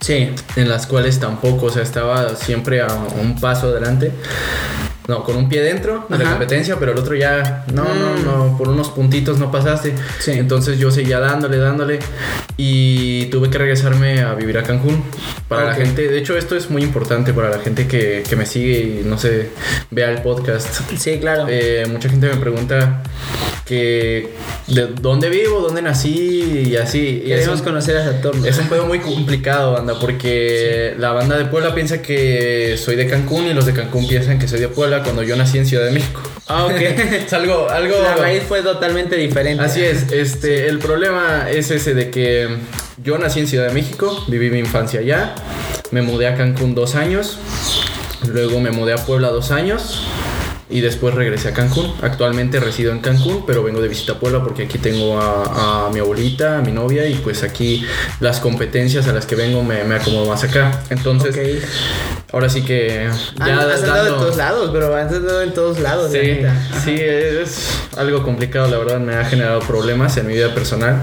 Sí. 0.00 0.30
en 0.56 0.68
las 0.68 0.83
cuales 0.86 1.18
tampoco, 1.20 1.66
o 1.66 1.70
sea, 1.70 1.82
estaba 1.82 2.34
siempre 2.36 2.80
a 2.80 2.88
un 3.20 3.38
paso 3.40 3.68
adelante. 3.68 4.12
No, 5.06 5.22
con 5.22 5.36
un 5.36 5.50
pie 5.50 5.60
dentro 5.60 6.06
de 6.08 6.16
la 6.16 6.30
competencia, 6.30 6.76
pero 6.80 6.92
el 6.92 6.98
otro 6.98 7.14
ya, 7.14 7.66
no, 7.74 7.84
Mm. 7.84 8.24
no, 8.24 8.48
no, 8.48 8.56
por 8.56 8.68
unos 8.68 8.88
puntitos 8.88 9.38
no 9.38 9.52
pasaste. 9.52 9.94
Sí. 10.18 10.30
Entonces 10.32 10.78
yo 10.78 10.90
seguía 10.90 11.20
dándole, 11.20 11.58
dándole 11.58 11.98
y 12.56 13.26
tuve 13.26 13.50
que 13.50 13.58
regresarme 13.58 14.20
a 14.20 14.34
vivir 14.34 14.58
a 14.58 14.62
Cancún. 14.62 15.02
Para 15.48 15.64
la 15.64 15.74
gente, 15.74 16.08
de 16.08 16.18
hecho 16.18 16.36
esto 16.36 16.56
es 16.56 16.70
muy 16.70 16.82
importante 16.82 17.32
para 17.32 17.50
la 17.50 17.58
gente 17.58 17.86
que, 17.86 18.22
que 18.28 18.36
me 18.36 18.46
sigue 18.46 19.00
y 19.00 19.02
no 19.04 19.18
sé, 19.18 19.50
vea 19.90 20.10
el 20.10 20.22
podcast. 20.22 20.68
Sí, 20.96 21.18
claro. 21.18 21.46
Eh, 21.48 21.84
mucha 21.88 22.08
gente 22.08 22.28
me 22.28 22.36
pregunta 22.36 23.02
que 23.64 24.28
de 24.66 24.86
dónde 25.00 25.30
vivo, 25.30 25.60
dónde 25.60 25.82
nací 25.82 26.64
y 26.66 26.76
así. 26.76 27.22
Y 27.24 27.28
Queremos 27.28 27.60
un, 27.60 27.64
conocer 27.64 27.96
a 27.96 28.04
Saturno. 28.04 28.44
es 28.46 28.58
un 28.58 28.68
pedo 28.68 28.86
muy 28.86 29.00
complicado, 29.00 29.72
banda, 29.72 29.98
porque 29.98 30.94
la 30.98 31.12
banda 31.12 31.36
de 31.36 31.46
Puebla 31.46 31.74
piensa 31.74 32.02
que 32.02 32.76
soy 32.78 32.96
de 32.96 33.06
Cancún 33.06 33.46
y 33.46 33.54
los 33.54 33.66
de 33.66 33.72
Cancún 33.72 34.06
piensan 34.06 34.38
que 34.38 34.48
soy 34.48 34.60
de 34.60 34.68
Puebla 34.68 35.02
cuando 35.02 35.22
yo 35.22 35.36
nací 35.36 35.58
en 35.58 35.66
Ciudad 35.66 35.86
de 35.86 35.92
México. 35.92 36.20
Ah, 36.46 36.66
ok. 36.66 36.72
es 37.26 37.32
algo, 37.32 37.68
algo. 37.70 38.02
La 38.02 38.16
raíz 38.16 38.42
fue 38.42 38.62
totalmente 38.62 39.16
diferente. 39.16 39.64
Así 39.64 39.82
es, 39.82 40.12
este, 40.12 40.68
el 40.68 40.78
problema 40.78 41.46
es 41.50 41.70
ese 41.70 41.94
de 41.94 42.10
que 42.10 42.43
yo 43.02 43.18
nací 43.18 43.40
en 43.40 43.46
Ciudad 43.46 43.68
de 43.68 43.74
México, 43.74 44.24
viví 44.28 44.50
mi 44.50 44.58
infancia 44.58 45.00
allá, 45.00 45.34
me 45.90 46.02
mudé 46.02 46.26
a 46.28 46.36
Cancún 46.36 46.74
dos 46.74 46.94
años, 46.94 47.38
luego 48.26 48.60
me 48.60 48.70
mudé 48.70 48.94
a 48.94 48.96
Puebla 48.96 49.28
dos 49.28 49.50
años 49.50 50.06
y 50.70 50.80
después 50.80 51.14
regresé 51.14 51.48
a 51.48 51.52
Cancún. 51.52 51.92
Actualmente 52.02 52.58
resido 52.60 52.92
en 52.92 53.00
Cancún, 53.00 53.44
pero 53.46 53.62
vengo 53.62 53.80
de 53.80 53.88
visita 53.88 54.12
a 54.12 54.18
Puebla 54.18 54.42
porque 54.42 54.64
aquí 54.64 54.78
tengo 54.78 55.20
a, 55.20 55.86
a 55.86 55.90
mi 55.90 56.00
abuelita, 56.00 56.58
a 56.58 56.62
mi 56.62 56.72
novia 56.72 57.06
y 57.06 57.14
pues 57.16 57.42
aquí 57.42 57.84
las 58.20 58.40
competencias 58.40 59.06
a 59.08 59.12
las 59.12 59.26
que 59.26 59.34
vengo 59.36 59.62
me, 59.62 59.84
me 59.84 59.94
acomodo 59.96 60.26
más 60.26 60.42
acá. 60.44 60.82
Entonces, 60.90 61.36
Ok. 61.36 62.32
ahora 62.32 62.48
sí 62.48 62.62
que 62.62 63.08
Ah, 63.40 63.46
ya 63.46 63.58
has 63.60 63.82
andado 63.82 64.08
en 64.08 64.14
todos 64.14 64.36
lados, 64.36 64.72
bro. 64.72 64.94
Has 64.96 65.12
andado 65.12 65.42
en 65.42 65.52
todos 65.54 65.78
lados. 65.80 66.10
la 66.12 66.20
Sí, 66.20 66.38
sí, 66.84 66.96
es 66.98 67.68
algo 67.96 68.22
complicado, 68.22 68.68
la 68.68 68.78
verdad, 68.78 68.98
me 69.00 69.14
ha 69.14 69.24
generado 69.24 69.60
problemas 69.60 70.16
en 70.16 70.26
mi 70.26 70.34
vida 70.34 70.54
personal, 70.54 71.02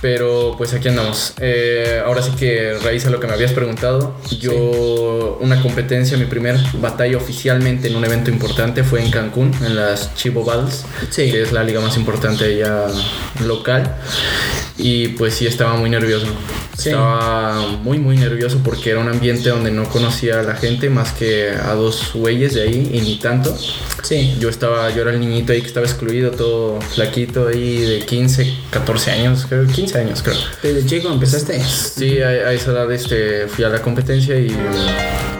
pero 0.00 0.54
pues 0.56 0.72
aquí 0.74 0.88
andamos. 0.88 1.34
Eh, 1.40 2.00
ahora 2.04 2.22
sí 2.22 2.32
que 2.38 2.76
raíz 2.82 3.06
a 3.06 3.10
lo 3.10 3.20
que 3.20 3.26
me 3.26 3.34
habías 3.34 3.52
preguntado, 3.52 4.14
yo 4.40 5.38
una 5.40 5.60
competencia, 5.62 6.16
mi 6.16 6.24
primer 6.26 6.56
batalla 6.80 7.16
oficialmente 7.16 7.88
en 7.88 7.96
un 7.96 8.04
evento 8.04 8.30
importante 8.30 8.82
fue 8.82 8.93
en 9.02 9.10
Cancún, 9.10 9.52
en 9.64 9.76
las 9.76 10.14
Chivo 10.14 10.44
Battles, 10.44 10.84
Sí. 11.10 11.30
que 11.30 11.42
es 11.42 11.52
la 11.52 11.62
liga 11.64 11.80
más 11.80 11.96
importante 11.96 12.44
allá 12.44 12.86
local, 13.44 13.96
y 14.78 15.08
pues 15.08 15.34
sí 15.34 15.46
estaba 15.46 15.74
muy 15.76 15.90
nervioso. 15.90 16.26
Sí. 16.76 16.88
Estaba 16.88 17.60
muy, 17.84 17.98
muy 17.98 18.16
nervioso 18.16 18.58
porque 18.64 18.90
era 18.90 18.98
un 18.98 19.08
ambiente 19.08 19.48
donde 19.48 19.70
no 19.70 19.88
conocía 19.88 20.40
a 20.40 20.42
la 20.42 20.56
gente 20.56 20.90
más 20.90 21.12
que 21.12 21.50
a 21.50 21.72
dos 21.74 22.10
güeyes 22.14 22.54
de 22.54 22.62
ahí 22.62 22.90
y 22.92 23.00
ni 23.00 23.16
tanto. 23.20 23.56
Sí. 24.02 24.34
Yo 24.40 24.48
estaba, 24.48 24.90
yo 24.90 25.02
era 25.02 25.12
el 25.12 25.20
niñito 25.20 25.52
ahí 25.52 25.60
que 25.60 25.68
estaba 25.68 25.86
excluido, 25.86 26.32
todo 26.32 26.80
flaquito 26.80 27.46
ahí 27.46 27.78
de 27.78 28.00
15, 28.00 28.52
14 28.70 29.10
años, 29.12 29.46
creo, 29.48 29.64
15 29.68 29.98
años 29.98 30.20
creo. 30.22 30.36
Desde 30.64 30.84
chico 30.84 31.12
empezaste. 31.12 31.62
Sí, 31.62 32.20
a, 32.20 32.28
a 32.28 32.52
esa 32.52 32.72
edad 32.72 32.90
este, 32.90 33.46
fui 33.46 33.62
a 33.64 33.68
la 33.68 33.80
competencia 33.80 34.36
y 34.36 34.48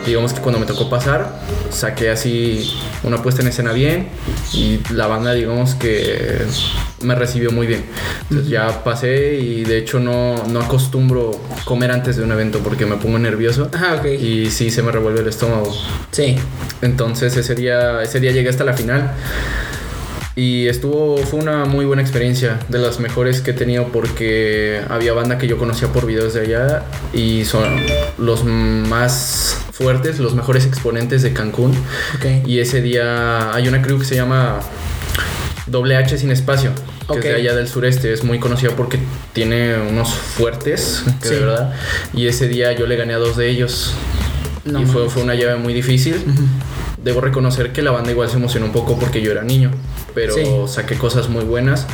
digamos 0.06 0.32
que 0.34 0.40
cuando 0.40 0.61
me 0.61 0.66
tocó 0.66 0.88
pasar, 0.88 1.40
saqué 1.70 2.11
así 2.11 2.73
una 3.02 3.20
puesta 3.23 3.42
en 3.44 3.48
escena 3.50 3.72
bien 3.72 4.08
y 4.52 4.80
la 4.92 5.06
banda 5.06 5.32
digamos 5.34 5.74
que 5.74 6.42
me 7.02 7.14
recibió 7.14 7.52
muy 7.52 7.66
bien. 7.66 7.84
Entonces 8.22 8.48
ya 8.48 8.82
pasé 8.82 9.36
y 9.36 9.64
de 9.64 9.78
hecho 9.78 10.00
no, 10.00 10.44
no 10.48 10.60
acostumbro 10.60 11.38
comer 11.64 11.90
antes 11.90 12.16
de 12.16 12.24
un 12.24 12.32
evento 12.32 12.60
porque 12.60 12.86
me 12.86 12.96
pongo 12.96 13.18
nervioso 13.18 13.64
ok. 13.64 14.06
y 14.06 14.50
sí 14.50 14.70
se 14.70 14.82
me 14.82 14.90
revuelve 14.90 15.20
el 15.20 15.28
estómago. 15.28 15.72
Sí. 16.10 16.36
Entonces 16.80 17.36
ese 17.36 17.54
día, 17.54 18.02
ese 18.02 18.20
día 18.20 18.32
llegué 18.32 18.48
hasta 18.48 18.64
la 18.64 18.72
final. 18.72 19.12
Y 20.37 20.67
estuvo, 20.67 21.17
fue 21.19 21.38
una 21.38 21.64
muy 21.64 21.85
buena 21.85 22.03
experiencia, 22.03 22.59
de 22.69 22.79
las 22.81 22.99
mejores 22.99 23.41
que 23.41 23.53
he 23.53 23.55
tenido 23.55 23.87
porque 23.88 24.81
había 24.88 25.12
banda 25.12 25.38
que 25.38 25.47
yo 25.47 25.59
conocía 25.59 25.88
por 25.88 26.07
videos 26.07 26.35
de 26.35 26.41
allá 26.41 26.83
y 27.12 27.45
son 27.45 27.81
los 28.19 28.45
más 28.45 29.57
fuertes, 29.71 30.19
los 30.19 30.35
mejores 30.35 30.67
exponentes 30.67 31.23
de 31.23 31.33
Cancún. 31.33 31.71
Ok. 32.17 32.47
Y 32.49 32.59
ese 32.59 32.83
día 32.83 33.55
hay 33.55 33.69
una 33.69 33.81
crew 33.81 33.97
que 34.00 34.05
se 34.07 34.17
llama 34.17 34.59
Doble 35.69 35.95
H 35.97 36.19
sin 36.19 36.33
espacio, 36.33 36.73
que 37.12 37.19
es 37.19 37.25
de 37.25 37.35
allá 37.37 37.55
del 37.55 37.69
sureste, 37.69 38.12
es 38.12 38.25
muy 38.25 38.41
conocida 38.41 38.73
porque 38.76 38.99
tiene 39.33 39.76
unos 39.88 40.12
fuertes, 40.14 41.05
que 41.23 41.29
de 41.29 41.35
Sí. 41.37 41.41
verdad. 41.45 41.75
Y 42.12 42.26
ese 42.26 42.49
día 42.49 42.73
yo 42.73 42.88
le 42.88 42.97
gané 42.97 43.14
a 43.14 43.19
dos 43.19 43.37
de 43.37 43.49
ellos. 43.49 43.95
No 44.64 44.81
y 44.81 44.87
fue, 44.87 45.09
fue 45.11 45.23
una 45.23 45.35
llave 45.35 45.57
muy 45.57 45.75
difícil. 45.75 46.17
Debo 47.03 47.21
reconocer 47.21 47.71
que 47.73 47.83
la 47.83 47.91
banda 47.93 48.11
igual 48.11 48.31
se 48.31 48.37
emocionó 48.37 48.67
un 48.67 48.73
poco 48.73 48.99
porque 48.99 49.21
yo 49.21 49.31
era 49.31 49.43
niño, 49.43 49.71
pero 50.14 50.35
Sí. 50.35 50.44
saqué 50.68 50.97
cosas 50.97 51.28
muy 51.28 51.44
buenas. 51.44 51.87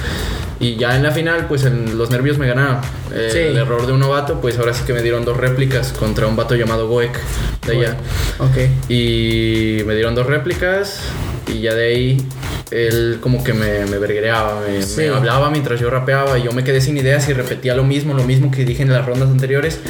Y 0.61 0.77
ya 0.77 0.95
en 0.95 1.03
la 1.03 1.11
final, 1.11 1.47
pues 1.49 1.65
en 1.65 1.97
los 1.97 2.11
nervios 2.11 2.37
me 2.39 2.47
ganaron. 2.47 2.77
Eh, 3.15 3.29
Sí. 3.33 3.39
El 3.39 3.57
error 3.57 3.87
de 3.87 3.93
un 3.93 4.01
novato, 4.01 4.41
pues 4.41 4.59
ahora 4.59 4.75
sí 4.75 4.85
que 4.87 4.93
me 4.93 5.01
dieron 5.03 5.25
dos 5.25 5.37
réplicas 5.37 5.93
contra 5.93 6.27
un 6.27 6.37
vato 6.37 6.55
llamado 6.55 6.87
Goek 6.89 7.19
de 7.67 7.73
allá. 7.73 7.97
Ok. 8.39 8.91
Y 8.91 9.83
me 9.87 9.95
dieron 9.95 10.15
dos 10.15 10.27
réplicas 10.27 11.01
y 11.47 11.61
ya 11.61 11.75
de 11.75 11.87
ahí 11.87 12.27
él 12.71 13.19
como 13.21 13.43
que 13.43 13.53
me, 13.53 13.85
me 13.87 13.99
verguereaba, 13.99 14.61
me, 14.61 14.81
Sí. 14.83 15.01
me 15.01 15.09
hablaba 15.09 15.51
mientras 15.51 15.81
yo 15.81 15.91
rapeaba 15.91 16.39
y 16.39 16.45
yo 16.45 16.53
me 16.53 16.63
quedé 16.63 16.81
sin 16.81 16.97
ideas 16.97 17.29
y 17.29 17.33
repetía 17.33 17.75
lo 17.75 17.83
mismo, 17.83 18.15
lo 18.15 18.23
mismo 18.23 18.53
que 18.53 18.65
dije 18.65 18.83
en 18.85 18.93
las 18.93 19.05
rondas 19.05 19.29
anteriores 19.29 19.81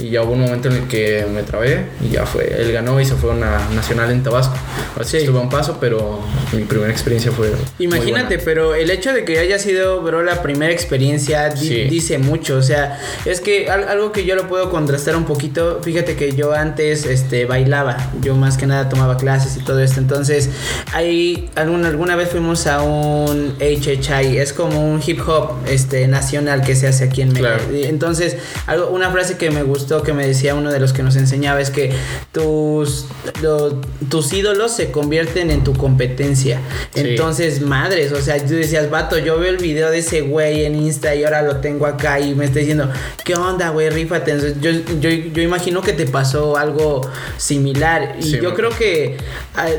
y 0.00 0.10
ya 0.10 0.22
hubo 0.22 0.32
un 0.32 0.40
momento 0.40 0.68
en 0.68 0.74
el 0.76 0.88
que 0.88 1.24
me 1.32 1.44
trabé 1.44 1.84
y 2.02 2.08
ya 2.10 2.26
fue, 2.26 2.52
él 2.58 2.72
ganó 2.72 3.00
y 3.00 3.04
se 3.04 3.14
fue 3.14 3.30
a 3.30 3.34
una 3.34 3.58
nacional 3.76 4.10
en 4.10 4.24
Tabasco. 4.24 4.56
Así 4.98 5.10
Sí. 5.12 5.16
estuve 5.18 5.38
a 5.38 5.42
un 5.42 5.48
paso, 5.50 5.78
pero 5.80 6.20
mi 6.52 6.64
primera 6.64 6.90
experiencia 6.90 7.30
fue... 7.30 7.52
Imagínate, 7.78 8.38
pero 8.40 8.74
el 8.74 8.90
hecho 8.90 9.12
de 9.12 9.24
que 9.24 9.38
haya 9.38 9.58
sido, 9.60 10.00
bro, 10.14 10.22
la 10.24 10.42
primera 10.42 10.72
experiencia 10.72 11.48
di- 11.50 11.68
Sí. 11.68 11.84
dice 11.84 12.18
mucho. 12.18 12.56
O 12.56 12.62
sea, 12.62 13.00
es 13.24 13.40
que 13.40 13.68
al- 13.70 13.88
algo 13.88 14.12
que 14.12 14.24
yo 14.24 14.34
lo 14.36 14.48
puedo 14.48 14.70
contrastar 14.70 15.16
un 15.16 15.24
poquito. 15.24 15.80
Fíjate 15.82 16.16
que 16.16 16.32
yo 16.32 16.52
antes 16.52 17.04
este, 17.06 17.44
bailaba. 17.46 17.96
Yo 18.22 18.34
más 18.36 18.56
que 18.56 18.66
nada 18.66 18.88
tomaba 18.88 19.16
clases 19.16 19.56
y 19.56 19.60
todo 19.64 19.80
esto. 19.80 20.00
Entonces, 20.00 20.50
ahí 20.92 21.50
alguna, 21.54 21.88
alguna 21.88 22.16
vez 22.16 22.28
fuimos 22.30 22.66
a 22.66 22.82
un 22.82 23.54
HHI. 23.60 24.38
Es 24.38 24.52
como 24.52 24.90
un 24.92 25.00
hip 25.04 25.20
hop 25.26 25.52
este, 25.68 26.06
nacional 26.08 26.62
que 26.62 26.76
se 26.76 26.86
hace 26.86 27.04
aquí 27.04 27.22
en 27.22 27.28
México. 27.32 27.48
Claro. 27.48 27.64
Entonces, 27.72 28.36
algo, 28.66 28.88
una 28.90 29.10
frase 29.10 29.36
que 29.36 29.50
me 29.50 29.62
gustó 29.62 30.02
que 30.02 30.12
me 30.12 30.26
decía 30.26 30.54
uno 30.54 30.70
de 30.70 30.80
los 30.80 30.92
que 30.92 31.02
nos 31.02 31.16
enseñaba 31.16 31.60
es 31.60 31.70
que 31.70 31.92
tus, 32.32 33.06
lo- 33.42 33.80
tus 34.08 34.32
ídolos 34.32 34.72
se 34.74 34.90
convierten 34.90 35.50
en 35.50 35.64
tu 35.64 35.72
competencia. 35.74 36.60
Sí. 36.94 37.00
Entonces, 37.00 37.60
madres, 37.62 38.12
o 38.12 38.20
sea, 38.20 38.38
tú 38.44 38.54
decías, 38.54 38.90
vato, 38.90 39.18
yo 39.18 39.38
veo 39.38 39.50
el 39.50 39.58
video 39.58 39.90
de 39.90 40.02
ese 40.04 40.20
güey 40.20 40.64
en 40.64 40.74
Insta 40.74 41.14
y 41.14 41.24
ahora 41.24 41.42
lo 41.42 41.56
tengo 41.56 41.86
acá 41.86 42.20
y 42.20 42.34
me 42.34 42.44
está 42.44 42.58
diciendo, 42.60 42.90
¿qué 43.24 43.34
onda, 43.34 43.70
güey? 43.70 43.90
Rífate. 43.90 44.32
Entonces, 44.32 44.60
yo, 44.60 44.70
yo, 45.00 45.10
yo 45.10 45.42
imagino 45.42 45.82
que 45.82 45.92
te 45.92 46.06
pasó 46.06 46.56
algo 46.56 47.00
similar. 47.36 48.16
Y 48.18 48.22
Sí, 48.22 48.38
yo 48.42 48.54
creo 48.54 48.70
que, 48.70 49.16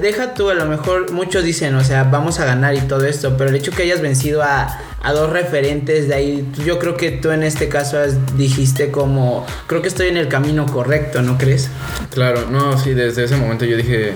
deja 0.02 0.34
tú, 0.34 0.50
a 0.50 0.54
lo 0.54 0.66
mejor 0.66 1.12
muchos 1.12 1.44
dicen, 1.44 1.76
o 1.76 1.84
sea, 1.84 2.04
vamos 2.06 2.40
a 2.40 2.46
ganar 2.46 2.76
y 2.76 2.82
todo 2.82 3.06
esto, 3.06 3.36
pero 3.38 3.50
el 3.50 3.56
hecho 3.56 3.72
que 3.72 3.84
hayas 3.84 4.02
vencido 4.02 4.44
a, 4.44 4.80
a 5.02 5.14
dos 5.14 5.30
referentes 5.32 6.08
de 6.08 6.16
ahí, 6.16 6.48
yo 6.66 6.80
creo 6.80 6.98
que 6.98 7.12
tú 7.12 7.32
en 7.32 7.44
este 7.44 7.70
caso 7.70 8.00
has- 8.00 8.38
dijiste 8.38 8.92
como, 8.92 9.46
creo 9.68 9.82
que 9.82 9.88
estoy 9.88 10.08
en 10.08 10.18
el 10.18 10.28
camino 10.28 10.66
correcto, 10.66 11.22
¿no 11.22 11.38
crees? 11.38 11.70
Claro, 12.12 12.46
no, 12.50 12.78
sí, 12.78 12.94
desde 12.94 13.24
ese 13.26 13.36
momento 13.36 13.66
yo 13.66 13.78
dije, 13.78 14.14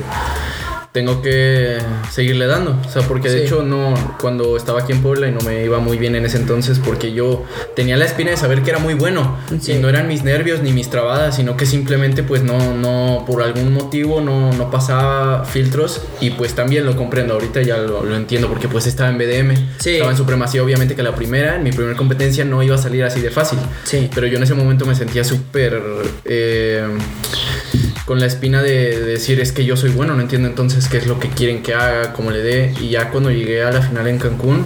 tengo 0.92 1.22
que 1.22 1.78
seguirle 2.12 2.48
dando. 2.48 2.76
O 2.86 2.90
sea, 2.90 3.04
porque 3.04 3.30
de 3.30 3.40
Sí. 3.40 3.46
hecho 3.46 3.62
no, 3.64 3.94
cuando 4.20 4.58
estaba 4.58 4.82
aquí 4.82 4.92
en 4.92 5.02
Puebla 5.04 5.28
y 5.28 5.32
no 5.32 5.40
me 5.42 5.64
iba 5.64 5.80
muy 5.80 5.98
bien 5.98 6.16
en 6.16 6.26
ese 6.26 6.38
entonces, 6.38 6.80
porque 6.84 7.14
yo 7.14 7.44
tenía 7.76 7.96
la 7.96 8.06
espina 8.06 8.32
de 8.32 8.38
saber 8.38 8.64
que 8.64 8.72
era 8.72 8.80
muy 8.80 8.96
bueno. 8.96 9.38
Sí. 9.62 9.74
Y 9.74 9.76
no 9.78 9.88
eran 9.88 10.08
mis 10.08 10.24
nervios 10.24 10.62
ni 10.62 10.72
mis 10.74 10.90
trabadas, 10.90 11.36
sino 11.36 11.56
que 11.58 11.66
simplemente 11.68 12.24
pues 12.24 12.44
no, 12.44 12.74
no, 12.76 13.24
por 13.28 13.44
algún 13.44 13.72
motivo 13.74 14.20
no, 14.22 14.52
no 14.54 14.72
pasaba 14.72 15.46
filtros. 15.46 16.02
Y 16.22 16.32
pues 16.32 16.54
también 16.56 16.86
lo 16.86 16.96
comprendo, 16.96 17.36
ahorita 17.36 17.62
ya 17.62 17.78
lo, 17.78 18.04
lo 18.04 18.16
entiendo, 18.16 18.48
porque 18.50 18.68
pues 18.68 18.88
estaba 18.88 19.10
en 19.10 19.18
BDM. 19.20 19.56
Sí. 19.80 19.92
Estaba 19.92 20.10
en 20.12 20.18
supremacía, 20.18 20.64
obviamente 20.64 20.96
que 20.96 21.04
la 21.04 21.14
primera, 21.16 21.56
en 21.58 21.64
mi 21.64 21.72
primera 21.72 21.96
competencia 21.96 22.44
no 22.46 22.64
iba 22.64 22.76
a 22.76 22.80
salir 22.80 23.04
así 23.04 23.22
de 23.22 23.30
fácil. 23.30 23.60
Sí. 23.84 24.10
Pero 24.14 24.26
yo 24.26 24.38
en 24.38 24.44
ese 24.44 24.56
momento 24.56 24.86
me 24.88 24.96
sentía 24.96 25.24
súper 25.24 25.80
eh, 26.26 26.84
con 28.06 28.20
la 28.20 28.26
espina 28.26 28.62
de, 28.62 29.00
de 29.00 29.06
decir 29.06 29.40
es 29.40 29.52
que 29.52 29.66
yo 29.66 29.78
soy 29.78 29.92
bueno, 29.92 30.16
no 30.16 30.22
entiendo 30.22 30.48
entonces 30.48 30.88
qué 30.88 30.98
es 30.98 31.08
lo 31.08 31.20
que 31.20 31.30
quieren 31.30 31.62
que 31.64 31.74
haga, 31.74 32.14
cómo 32.14 32.32
le 32.32 32.40
dé. 32.40 32.74
Y 32.82 32.90
ya 32.90 33.10
cuando 33.10 33.32
llegué 33.32 33.64
a 33.64 33.72
la 33.72 33.82
final 33.82 34.08
en 34.08 34.18
Cancún, 34.18 34.66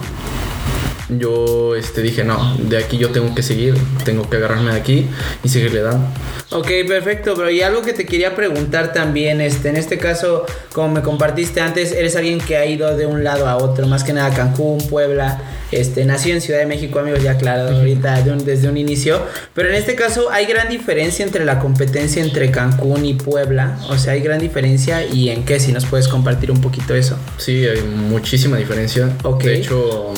yo 1.08 1.76
este, 1.76 2.02
dije, 2.02 2.24
no, 2.24 2.56
de 2.58 2.78
aquí 2.78 2.96
yo 2.98 3.10
tengo 3.10 3.34
que 3.34 3.42
seguir, 3.42 3.74
tengo 4.04 4.28
que 4.28 4.36
agarrarme 4.36 4.72
de 4.72 4.78
aquí 4.80 5.06
y 5.42 5.48
seguirle 5.48 5.82
dando. 5.82 6.06
Ok, 6.50 6.68
perfecto, 6.86 7.34
bro. 7.34 7.50
Y 7.50 7.62
algo 7.62 7.82
que 7.82 7.92
te 7.92 8.06
quería 8.06 8.34
preguntar 8.36 8.92
también, 8.92 9.40
este, 9.40 9.68
en 9.68 9.76
este 9.76 9.98
caso, 9.98 10.46
como 10.72 10.88
me 10.88 11.02
compartiste 11.02 11.60
antes, 11.60 11.92
eres 11.92 12.16
alguien 12.16 12.38
que 12.40 12.56
ha 12.56 12.66
ido 12.66 12.96
de 12.96 13.06
un 13.06 13.24
lado 13.24 13.46
a 13.48 13.56
otro, 13.56 13.86
más 13.86 14.04
que 14.04 14.12
nada 14.12 14.34
Cancún, 14.34 14.78
Puebla, 14.88 15.42
este, 15.72 16.04
nació 16.04 16.34
en 16.34 16.40
Ciudad 16.40 16.60
de 16.60 16.66
México, 16.66 17.00
amigos, 17.00 17.22
ya 17.22 17.36
claro, 17.36 17.76
ahorita 17.76 18.22
de 18.22 18.30
un- 18.30 18.44
desde 18.44 18.68
un 18.68 18.76
inicio. 18.76 19.20
Pero 19.54 19.68
en 19.70 19.74
este 19.74 19.96
caso 19.96 20.30
hay 20.30 20.46
gran 20.46 20.68
diferencia 20.68 21.24
entre 21.24 21.44
la 21.44 21.58
competencia 21.58 22.22
entre 22.22 22.50
Cancún 22.50 23.04
y 23.04 23.14
Puebla. 23.14 23.76
O 23.88 23.98
sea, 23.98 24.12
hay 24.12 24.20
gran 24.20 24.38
diferencia 24.40 25.04
y 25.04 25.30
en 25.30 25.44
qué, 25.44 25.58
si 25.58 25.72
nos 25.72 25.84
puedes 25.86 26.06
compartir 26.06 26.50
un 26.52 26.60
poquito 26.60 26.94
eso. 26.94 27.16
Sí, 27.38 27.66
hay 27.66 27.80
muchísima 27.82 28.56
diferencia. 28.56 29.10
Ok. 29.24 29.42
De 29.42 29.56
hecho, 29.56 30.12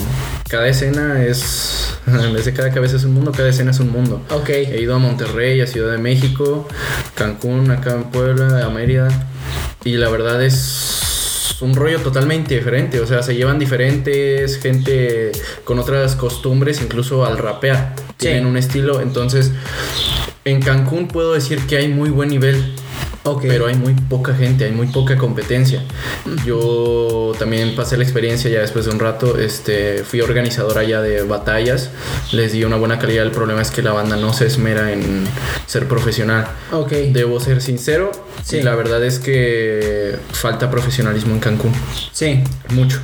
cada 0.49 0.69
escena 0.69 1.25
es, 1.25 1.99
en 2.07 2.33
vez 2.33 2.45
de 2.45 2.53
cada 2.53 2.71
cabeza 2.73 2.97
es 2.97 3.05
un 3.05 3.15
mundo, 3.15 3.33
cada 3.33 3.49
escena 3.49 3.71
es 3.71 3.81
un 3.81 3.91
mundo. 3.91 4.23
Ok. 4.31 4.51
He 4.51 4.81
ido 4.81 4.95
a 4.95 4.99
Monterrey, 4.99 5.61
a 5.61 5.67
Ciudad 5.67 5.93
de 5.93 5.99
México, 5.99 6.69
Cancún, 7.15 7.71
acá 7.71 7.95
en 7.95 8.05
Puebla, 8.05 8.65
a 8.65 8.71
Mérida. 8.71 9.09
Y 9.85 9.97
la 9.97 10.09
verdad 10.09 10.43
es 10.43 11.57
un 11.61 11.75
rollo 11.75 12.01
totalmente 12.01 12.55
diferente. 12.55 13.01
O 13.01 13.07
sea, 13.07 13.23
se 13.23 13.35
llevan 13.35 13.59
diferentes, 13.59 14.59
gente 14.59 15.33
con 15.65 15.79
otras 15.79 16.17
costumbres, 16.17 16.81
incluso 16.81 17.25
al 17.25 17.39
rapear. 17.39 17.95
Sí. 17.97 18.29
Tienen 18.29 18.47
un 18.47 18.57
estilo. 18.57 19.01
Entonces, 19.01 19.53
en 20.45 20.61
Cancún 20.61 21.09
puedo 21.09 21.35
decir 21.35 21.67
que 21.67 21.77
hay 21.77 21.89
muy 21.89 22.11
buen 22.11 22.29
nivel. 22.29 22.75
Ok. 23.27 23.43
Pero 23.43 23.67
hay 23.67 23.75
muy 23.75 23.95
poca 23.95 24.35
gente, 24.35 24.65
hay 24.65 24.73
muy 24.73 24.87
poca 24.87 25.17
competencia. 25.17 25.83
Yo 26.45 27.33
también 27.39 27.75
pasé 27.75 27.97
la 27.97 28.05
experiencia 28.05 28.51
ya 28.51 28.61
después 28.61 28.85
de 28.85 28.93
un 28.93 29.01
rato. 29.01 29.39
Este, 29.39 30.05
fui 30.05 30.21
organizador 30.21 30.79
allá 30.79 31.01
de 31.01 31.23
batallas. 31.23 31.91
Les 32.33 32.53
di 32.53 32.65
una 32.65 32.77
buena 32.77 32.99
calidad. 32.99 33.25
El 33.25 33.33
problema 33.33 33.63
es 33.63 33.71
que 33.71 33.83
la 33.83 33.93
banda 33.93 34.17
no 34.17 34.33
se 34.33 34.47
esmera 34.47 34.93
en 34.93 35.27
ser 35.67 35.89
profesional. 35.89 36.47
Ok. 36.73 36.93
Debo 37.13 37.41
ser 37.41 37.61
sincero. 37.61 38.13
Sí. 38.45 38.59
Y 38.59 38.63
la 38.63 38.77
verdad 38.77 39.05
es 39.05 39.19
que 39.19 40.17
falta 40.33 40.71
profesionalismo 40.71 41.35
en 41.35 41.41
Cancún. 41.41 41.73
Sí. 42.13 42.45
Mucho. 42.71 43.01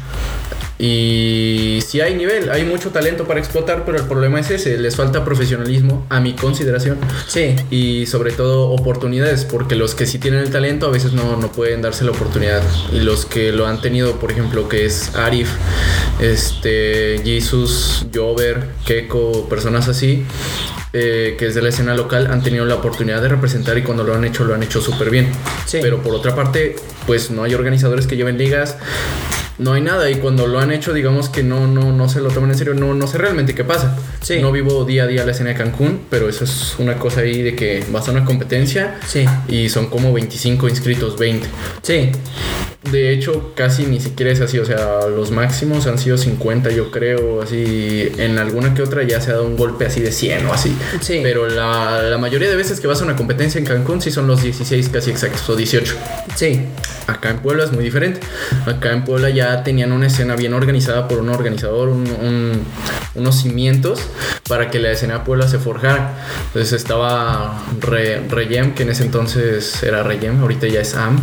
Y 0.84 1.78
sí 1.86 2.00
hay 2.00 2.16
nivel, 2.16 2.50
hay 2.50 2.64
mucho 2.64 2.90
talento 2.90 3.24
para 3.24 3.38
explotar, 3.38 3.84
pero 3.84 3.98
el 3.98 4.04
problema 4.04 4.40
es 4.40 4.50
ese, 4.50 4.76
les 4.78 4.96
falta 4.96 5.24
profesionalismo 5.24 6.04
a 6.08 6.18
mi 6.18 6.32
consideración 6.32 6.98
Sí. 7.28 7.54
y 7.70 8.06
sobre 8.06 8.32
todo 8.32 8.68
oportunidades, 8.70 9.44
porque 9.44 9.76
los 9.76 9.94
que 9.94 10.06
sí 10.06 10.18
tienen 10.18 10.40
el 10.40 10.50
talento 10.50 10.88
a 10.88 10.90
veces 10.90 11.12
no, 11.12 11.36
no 11.36 11.52
pueden 11.52 11.82
darse 11.82 12.02
la 12.04 12.10
oportunidad. 12.10 12.64
Y 12.92 12.98
los 12.98 13.26
que 13.26 13.52
lo 13.52 13.68
han 13.68 13.80
tenido, 13.80 14.18
por 14.18 14.32
ejemplo, 14.32 14.68
que 14.68 14.84
es 14.84 15.14
Arif, 15.14 15.50
este, 16.20 17.20
Jesus, 17.22 18.06
Jover, 18.12 18.66
Keko, 18.84 19.48
personas 19.48 19.86
así, 19.86 20.24
eh, 20.92 21.36
que 21.38 21.46
es 21.46 21.54
de 21.54 21.62
la 21.62 21.68
escena 21.68 21.94
local, 21.94 22.26
han 22.28 22.42
tenido 22.42 22.64
la 22.64 22.74
oportunidad 22.74 23.22
de 23.22 23.28
representar 23.28 23.78
y 23.78 23.82
cuando 23.84 24.02
lo 24.02 24.16
han 24.16 24.24
hecho, 24.24 24.42
lo 24.42 24.52
han 24.52 24.64
hecho 24.64 24.80
súper 24.80 25.10
bien. 25.10 25.28
Sí. 25.64 25.78
Pero 25.80 26.02
por 26.02 26.12
otra 26.12 26.34
parte, 26.34 26.74
pues 27.06 27.30
no 27.30 27.44
hay 27.44 27.54
organizadores 27.54 28.08
que 28.08 28.16
lleven 28.16 28.36
ligas. 28.36 28.76
No 29.62 29.72
hay 29.74 29.80
nada 29.82 30.10
y 30.10 30.16
cuando 30.16 30.46
lo 30.46 30.58
han 30.58 30.72
hecho 30.72 30.92
digamos 30.92 31.28
que 31.28 31.42
no 31.42 31.66
no 31.66 31.92
no 31.92 32.08
se 32.08 32.20
lo 32.20 32.28
toman 32.30 32.50
en 32.50 32.58
serio 32.58 32.74
no 32.74 32.94
no 32.94 33.06
sé 33.06 33.18
realmente 33.18 33.54
qué 33.54 33.64
pasa 33.64 33.96
Sí. 34.20 34.38
no 34.40 34.52
vivo 34.52 34.84
día 34.84 35.04
a 35.04 35.06
día 35.06 35.24
la 35.24 35.32
escena 35.32 35.50
de 35.50 35.56
Cancún 35.56 36.00
pero 36.10 36.28
eso 36.28 36.44
es 36.44 36.74
una 36.78 36.98
cosa 36.98 37.20
ahí 37.20 37.42
de 37.42 37.54
que 37.56 37.84
vas 37.90 38.08
a 38.08 38.12
una 38.12 38.24
competencia 38.24 38.96
Sí. 39.06 39.24
y 39.48 39.68
son 39.68 39.86
como 39.88 40.12
25 40.12 40.68
inscritos 40.68 41.18
20 41.18 41.46
Sí. 41.82 42.10
de 42.90 43.12
hecho 43.12 43.52
casi 43.54 43.84
ni 43.86 44.00
siquiera 44.00 44.32
es 44.32 44.40
así 44.40 44.58
o 44.58 44.64
sea 44.64 45.06
los 45.14 45.30
máximos 45.30 45.86
han 45.86 45.98
sido 45.98 46.18
50 46.18 46.70
yo 46.70 46.90
creo 46.90 47.42
así 47.42 48.10
en 48.18 48.38
alguna 48.38 48.74
que 48.74 48.82
otra 48.82 49.02
ya 49.04 49.20
se 49.20 49.30
ha 49.30 49.34
dado 49.34 49.46
un 49.46 49.56
golpe 49.56 49.86
así 49.86 50.00
de 50.00 50.10
100 50.12 50.46
o 50.46 50.52
así 50.52 50.74
Sí. 51.00 51.20
pero 51.22 51.48
la, 51.48 52.02
la 52.02 52.18
mayoría 52.18 52.48
de 52.48 52.56
veces 52.56 52.80
que 52.80 52.86
vas 52.88 53.00
a 53.00 53.04
una 53.04 53.16
competencia 53.16 53.58
en 53.58 53.64
Cancún 53.66 54.00
sí 54.00 54.10
son 54.10 54.26
los 54.26 54.42
16 54.42 54.88
casi 54.88 55.10
exactos 55.10 55.48
o 55.48 55.56
18 55.56 55.94
Sí. 56.36 56.60
Acá 57.08 57.30
en 57.30 57.38
Puebla 57.40 57.64
es 57.64 57.72
muy 57.72 57.82
diferente. 57.84 58.20
Acá 58.64 58.92
en 58.92 59.04
Puebla 59.04 59.28
ya 59.28 59.51
tenían 59.64 59.92
una 59.92 60.06
escena 60.06 60.34
bien 60.36 60.54
organizada 60.54 61.06
por 61.08 61.18
un 61.18 61.28
organizador, 61.28 61.88
un- 61.88 62.08
un- 62.10 62.60
unos 63.14 63.36
cimientos 63.42 64.00
para 64.52 64.68
que 64.68 64.78
la 64.78 64.90
escena 64.90 65.14
de 65.14 65.20
Puebla 65.20 65.48
se 65.48 65.58
forjara. 65.58 66.12
Entonces 66.48 66.74
estaba 66.74 67.58
Re, 67.80 68.20
Reyem, 68.28 68.74
que 68.74 68.82
en 68.82 68.90
ese 68.90 69.02
entonces 69.02 69.82
era 69.82 70.02
Reyem, 70.02 70.42
ahorita 70.42 70.66
ya 70.66 70.82
es 70.82 70.94
AM. 70.94 71.18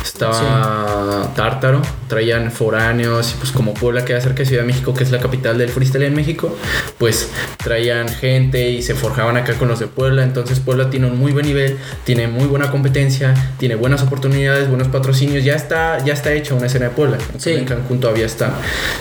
Estaba 0.00 1.32
Tártaro, 1.34 1.82
traían 2.06 2.52
foráneos, 2.52 3.32
y 3.32 3.34
pues 3.38 3.50
como 3.50 3.74
Puebla 3.74 4.04
queda 4.04 4.20
cerca 4.20 4.38
de 4.38 4.46
Ciudad 4.46 4.62
de 4.62 4.68
México, 4.68 4.94
que 4.94 5.02
es 5.02 5.10
la 5.10 5.18
capital 5.18 5.58
del 5.58 5.70
freestyle 5.70 6.04
en 6.04 6.14
México, 6.14 6.56
pues 6.98 7.30
traían 7.56 8.08
gente 8.08 8.70
y 8.70 8.82
se 8.82 8.94
forjaban 8.94 9.36
acá 9.36 9.54
con 9.54 9.66
los 9.66 9.80
de 9.80 9.88
Puebla. 9.88 10.22
Entonces 10.22 10.60
Puebla 10.60 10.88
tiene 10.88 11.08
un 11.08 11.18
muy 11.18 11.32
buen 11.32 11.46
nivel, 11.46 11.78
tiene 12.04 12.28
muy 12.28 12.46
buena 12.46 12.70
competencia, 12.70 13.34
tiene 13.58 13.74
buenas 13.74 14.02
oportunidades, 14.02 14.68
buenos 14.68 14.86
patrocinios. 14.86 15.42
Ya 15.42 15.56
está, 15.56 15.98
ya 16.04 16.12
está 16.12 16.32
hecha 16.32 16.54
una 16.54 16.66
escena 16.66 16.90
de 16.90 16.92
Puebla. 16.92 17.18
Sí. 17.38 17.54
En 17.54 17.64
Cancún 17.64 17.98
todavía 17.98 18.26
está. 18.26 18.52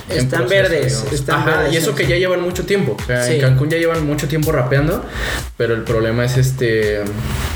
Están 0.10 0.48
verdes, 0.48 1.06
están 1.12 1.42
Ajá, 1.42 1.58
verdes, 1.58 1.74
y 1.74 1.78
eso 1.78 1.92
sí. 1.92 1.98
que 1.98 2.08
ya 2.08 2.16
llevan 2.16 2.42
mucho 2.42 2.66
tiempo. 2.66 2.98
O 3.00 3.06
sea, 3.06 3.24
Sí. 3.28 3.34
En 3.34 3.42
Cancún 3.42 3.67
ya 3.70 3.78
llevan 3.78 4.06
mucho 4.06 4.28
tiempo 4.28 4.52
rapeando, 4.52 5.04
pero 5.58 5.74
el 5.74 5.84
problema 5.84 6.26
es 6.26 6.38
este 6.38 7.02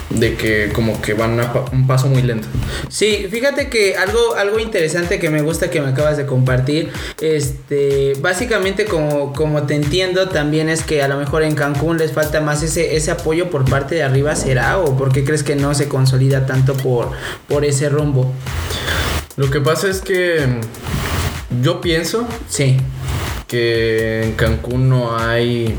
de 0.10 0.36
que 0.36 0.70
como 0.74 1.02
que 1.02 1.14
van 1.14 1.40
a 1.40 1.54
pa- 1.54 1.66
un 1.72 1.88
paso 1.88 2.08
muy 2.08 2.22
lento. 2.22 2.46
Sí, 2.90 3.28
fíjate 3.32 3.70
que 3.70 3.96
algo, 3.96 4.36
algo 4.36 4.60
interesante 4.60 5.20
que 5.20 5.30
me 5.30 5.42
gusta 5.42 5.70
que 5.70 5.80
me 5.80 5.88
acabas 5.88 6.18
de 6.18 6.26
compartir, 6.26 6.90
este, 7.22 8.14
básicamente 8.22 8.84
como, 8.86 9.32
como 9.32 9.64
te 9.64 9.76
entiendo 9.76 10.28
también 10.28 10.68
es 10.68 10.84
que 10.84 11.02
a 11.02 11.08
lo 11.08 11.18
mejor 11.18 11.44
en 11.44 11.56
Cancún 11.56 11.98
les 11.98 12.12
falta 12.12 12.42
más 12.42 12.62
ese, 12.62 12.98
ese 12.98 13.12
apoyo 13.12 13.50
por 13.50 13.64
parte 13.70 13.96
de 13.96 14.04
arriba, 14.04 14.36
¿será? 14.36 14.80
¿O 14.80 14.98
por 14.98 15.14
qué 15.14 15.24
crees 15.24 15.44
que 15.44 15.56
no 15.56 15.74
se 15.74 15.88
consolida 15.88 16.46
tanto 16.46 16.74
por, 16.76 17.12
por 17.48 17.64
ese 17.64 17.88
rumbo? 17.88 18.34
Lo 19.38 19.50
que 19.50 19.62
pasa 19.62 19.88
es 19.88 20.02
que 20.02 20.46
yo 21.62 21.80
pienso 21.80 22.28
Sí, 22.50 22.78
que 23.52 24.24
en 24.24 24.32
Cancún 24.32 24.88
no 24.88 25.18
hay, 25.18 25.76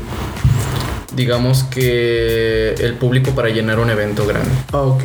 digamos 1.15 1.63
que 1.63 2.75
el 2.75 2.93
público 2.93 3.31
para 3.31 3.49
llenar 3.49 3.79
un 3.79 3.89
evento 3.89 4.27
grande. 4.27 4.51
ok, 4.71 5.03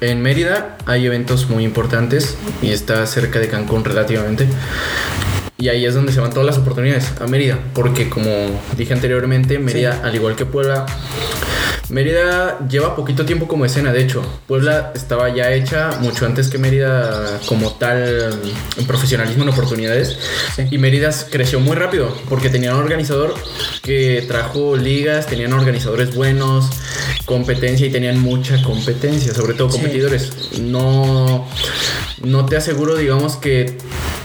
En 0.00 0.22
Mérida 0.22 0.78
hay 0.86 1.04
eventos 1.04 1.50
muy 1.50 1.64
importantes 1.64 2.38
y 2.62 2.70
está 2.70 3.06
cerca 3.06 3.38
de 3.40 3.48
Cancún 3.48 3.84
relativamente. 3.84 4.46
Y 5.58 5.68
ahí 5.68 5.84
es 5.84 5.92
donde 5.92 6.12
se 6.12 6.20
van 6.20 6.30
todas 6.30 6.46
las 6.46 6.56
oportunidades, 6.56 7.12
a 7.20 7.26
Mérida. 7.26 7.58
Porque 7.74 8.08
como 8.08 8.30
dije 8.78 8.94
anteriormente, 8.94 9.58
Mérida, 9.58 10.00
al 10.02 10.14
igual 10.14 10.34
que 10.34 10.46
Puebla, 10.46 10.86
Mérida 11.92 12.58
lleva 12.70 12.96
poquito 12.96 13.26
tiempo 13.26 13.46
como 13.46 13.66
escena, 13.66 13.92
de 13.92 14.00
hecho. 14.00 14.22
Puebla 14.48 14.92
estaba 14.94 15.28
ya 15.28 15.52
hecha 15.52 15.90
mucho 16.00 16.24
antes 16.24 16.48
que 16.48 16.56
Mérida 16.56 17.38
como 17.44 17.70
tal 17.74 18.40
en 18.78 18.86
profesionalismo 18.86 19.42
en 19.42 19.50
oportunidades. 19.50 20.16
Sí. 20.56 20.62
Y 20.70 20.78
Mérida 20.78 21.10
creció 21.30 21.60
muy 21.60 21.76
rápido 21.76 22.16
porque 22.30 22.48
tenían 22.48 22.76
un 22.76 22.82
organizador 22.82 23.34
que 23.82 24.24
trajo 24.26 24.74
ligas, 24.74 25.26
tenían 25.26 25.52
organizadores 25.52 26.14
buenos, 26.14 26.70
competencia 27.26 27.86
y 27.86 27.90
tenían 27.90 28.18
mucha 28.20 28.62
competencia, 28.62 29.34
sobre 29.34 29.52
todo 29.52 29.70
Sí. 29.70 29.78
competidores. 29.78 30.32
No, 30.62 31.46
no 32.24 32.46
te 32.46 32.56
aseguro, 32.56 32.96
digamos, 32.96 33.36
que 33.36 33.76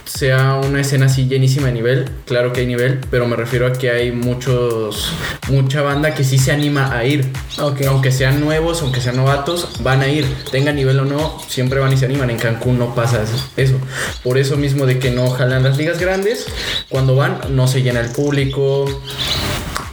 sea 0.08 0.56
una 0.56 0.82
escena 0.82 1.08
así 1.08 1.28
llenísima 1.28 1.68
de 1.68 1.74
nivel. 1.74 2.06
Claro 2.26 2.54
que 2.54 2.62
hay 2.62 2.66
nivel, 2.68 3.00
pero 3.12 3.28
me 3.28 3.36
refiero 3.36 3.68
a 3.68 3.74
que 3.74 3.92
hay 3.92 4.12
muchos, 4.12 5.12
mucha 5.50 5.82
banda 5.82 6.14
que 6.14 6.24
sí 6.24 6.38
se 6.38 6.52
anima 6.52 6.96
a 6.96 7.04
ir. 7.06 7.26
ok. 7.60 7.82
Aunque 7.88 8.12
sean 8.12 8.40
nuevos, 8.40 8.82
aunque 8.82 9.02
sean 9.02 9.18
novatos, 9.18 9.70
van 9.82 10.02
a 10.02 10.08
ir. 10.08 10.26
Tengan 10.52 10.76
nivel 10.76 11.00
o 11.00 11.06
no, 11.06 11.40
siempre 11.48 11.80
van 11.80 11.92
y 11.94 11.98
se 11.98 12.06
animan. 12.06 12.30
En 12.30 12.38
Cancún 12.38 12.80
no 12.80 12.96
pasa 12.96 13.22
eso. 13.58 13.80
Por 14.24 14.38
eso 14.38 14.58
mismo 14.58 14.86
de 14.86 15.00
que 15.00 15.12
no 15.12 15.30
jalan 15.30 15.64
las 15.64 15.78
ligas 15.78 16.00
grandes, 16.00 16.48
cuando 16.90 17.16
van 17.16 17.40
no 17.50 17.68
se 17.68 17.82
llena 17.82 18.00
el 18.00 18.10
público. 18.12 18.86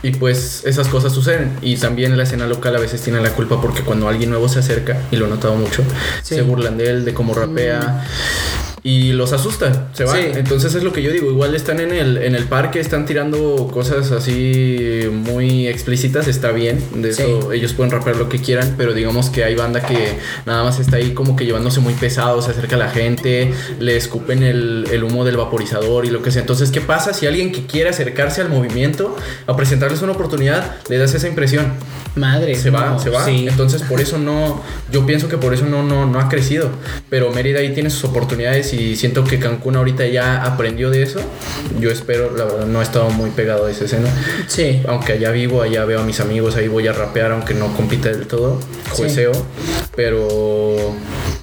Y 0.03 0.11
pues 0.11 0.62
esas 0.66 0.88
cosas 0.88 1.12
suceden. 1.14 1.57
Y 1.62 1.77
también 1.79 2.14
la 2.16 2.24
escena 2.24 2.46
local 2.46 2.77
a 2.77 2.79
veces 2.79 3.00
tiene 3.00 3.20
la 3.22 3.31
culpa 3.31 3.61
porque 3.61 3.81
cuando 3.83 4.07
alguien 4.09 4.29
nuevo 4.31 4.48
se 4.50 4.59
acerca, 4.59 4.98
y 5.11 5.16
lo 5.16 5.27
he 5.27 5.31
notado 5.31 5.55
mucho, 5.57 5.83
Sí. 6.22 6.35
se 6.35 6.42
burlan 6.42 6.77
de 6.77 6.90
él, 6.90 7.05
de 7.07 7.14
cómo 7.14 7.33
rapea. 7.35 8.05
Y 8.87 9.12
los 9.12 9.33
asusta, 9.33 9.88
se 9.94 10.05
van. 10.05 10.14
Sí. 10.14 10.29
Entonces 10.35 10.75
es 10.75 10.83
lo 10.83 10.92
que 10.92 11.03
yo 11.03 11.11
digo. 11.11 11.31
Igual 11.31 11.55
están 11.55 11.81
en 11.81 11.90
el, 11.90 12.18
en 12.18 12.35
el 12.35 12.44
parque, 12.44 12.81
están 12.81 13.07
tirando 13.07 13.70
cosas 13.73 14.12
así 14.12 15.09
muy 15.11 15.66
explícitas, 15.66 16.29
está 16.29 16.51
bien. 16.51 16.85
De 16.97 17.09
eso 17.09 17.51
ellos 17.53 17.73
pueden 17.73 17.90
rapear 17.90 18.16
lo 18.16 18.29
que 18.29 18.40
quieran, 18.40 18.75
pero 18.77 18.92
digamos 18.92 19.31
que 19.31 19.42
hay 19.42 19.55
banda 19.55 19.81
que 19.81 20.18
nada 20.44 20.64
más 20.64 20.81
está 20.81 20.97
ahí 20.97 21.14
como 21.14 21.35
que 21.35 21.47
llevándose 21.47 21.81
muy 21.81 21.94
pesado, 21.94 22.42
se 22.42 22.51
acerca 22.51 22.77
a 22.77 22.79
la 22.79 22.90
gente, 22.90 23.55
le 23.81 23.97
escupen 23.97 24.42
el, 24.42 24.87
el 24.92 25.03
humo 25.03 25.25
del 25.25 25.38
vaporizador 25.38 26.05
y 26.05 26.11
lo 26.11 26.20
que 26.20 26.31
sea. 26.31 26.42
Entonces, 26.42 26.70
¿qué 26.70 26.83
pasa 26.83 27.14
si 27.14 27.27
alguien 27.27 27.53
que 27.53 27.64
quiere 27.64 27.88
acercarse 27.88 28.42
al 28.42 28.51
movimiento, 28.51 29.16
a 29.47 29.57
presentarles 29.57 30.03
una 30.03 30.12
oportunidad, 30.12 30.77
le 30.90 30.99
das 30.99 31.14
esa 31.14 31.27
impresión? 31.27 31.73
Madre. 32.16 32.55
Se 32.55 32.70
va, 32.70 32.90
no, 32.90 32.98
se 32.98 33.11
va. 33.11 33.24
Sí. 33.24 33.46
Entonces 33.48 33.83
por 33.83 34.00
eso 34.00 34.18
no, 34.18 34.62
yo 34.90 35.05
pienso 35.05 35.29
que 35.29 35.37
por 35.37 35.53
eso 35.53 35.66
no, 35.66 35.83
no, 35.83 36.07
no 36.07 36.20
ha 36.20 36.29
crecido. 36.29 36.70
Pero 37.11 37.31
Mérida 37.33 37.61
ahí 37.61 37.74
tiene 37.74 37.90
sus 37.90 38.05
oportunidades 38.05 38.72
y 38.72 38.96
siento 38.96 39.24
que 39.24 39.38
Cancún 39.38 39.77
ahorita 39.77 40.07
ya 40.07 40.44
aprendió 40.44 40.90
de 40.90 41.03
eso. 41.03 41.20
Yo 41.81 41.90
espero, 41.90 42.37
la 42.37 42.44
verdad, 42.44 42.66
no 42.66 42.81
he 42.81 42.85
estado 42.85 43.11
muy 43.11 43.31
pegado 43.31 43.66
a 43.66 43.70
esa 43.70 43.85
escena. 43.85 44.09
Sí. 44.46 44.83
Aunque 44.87 45.14
allá 45.14 45.31
vivo, 45.31 45.62
allá 45.62 45.85
veo 45.85 46.00
a 46.00 46.05
mis 46.05 46.20
amigos, 46.20 46.57
ahí 46.57 46.68
voy 46.68 46.87
a 46.87 46.92
rapear, 46.92 47.33
aunque 47.33 47.55
no 47.55 47.74
compita 47.77 48.09
del 48.11 48.27
todo, 48.27 48.61
jueceo. 48.90 49.33
Pero 49.96 50.94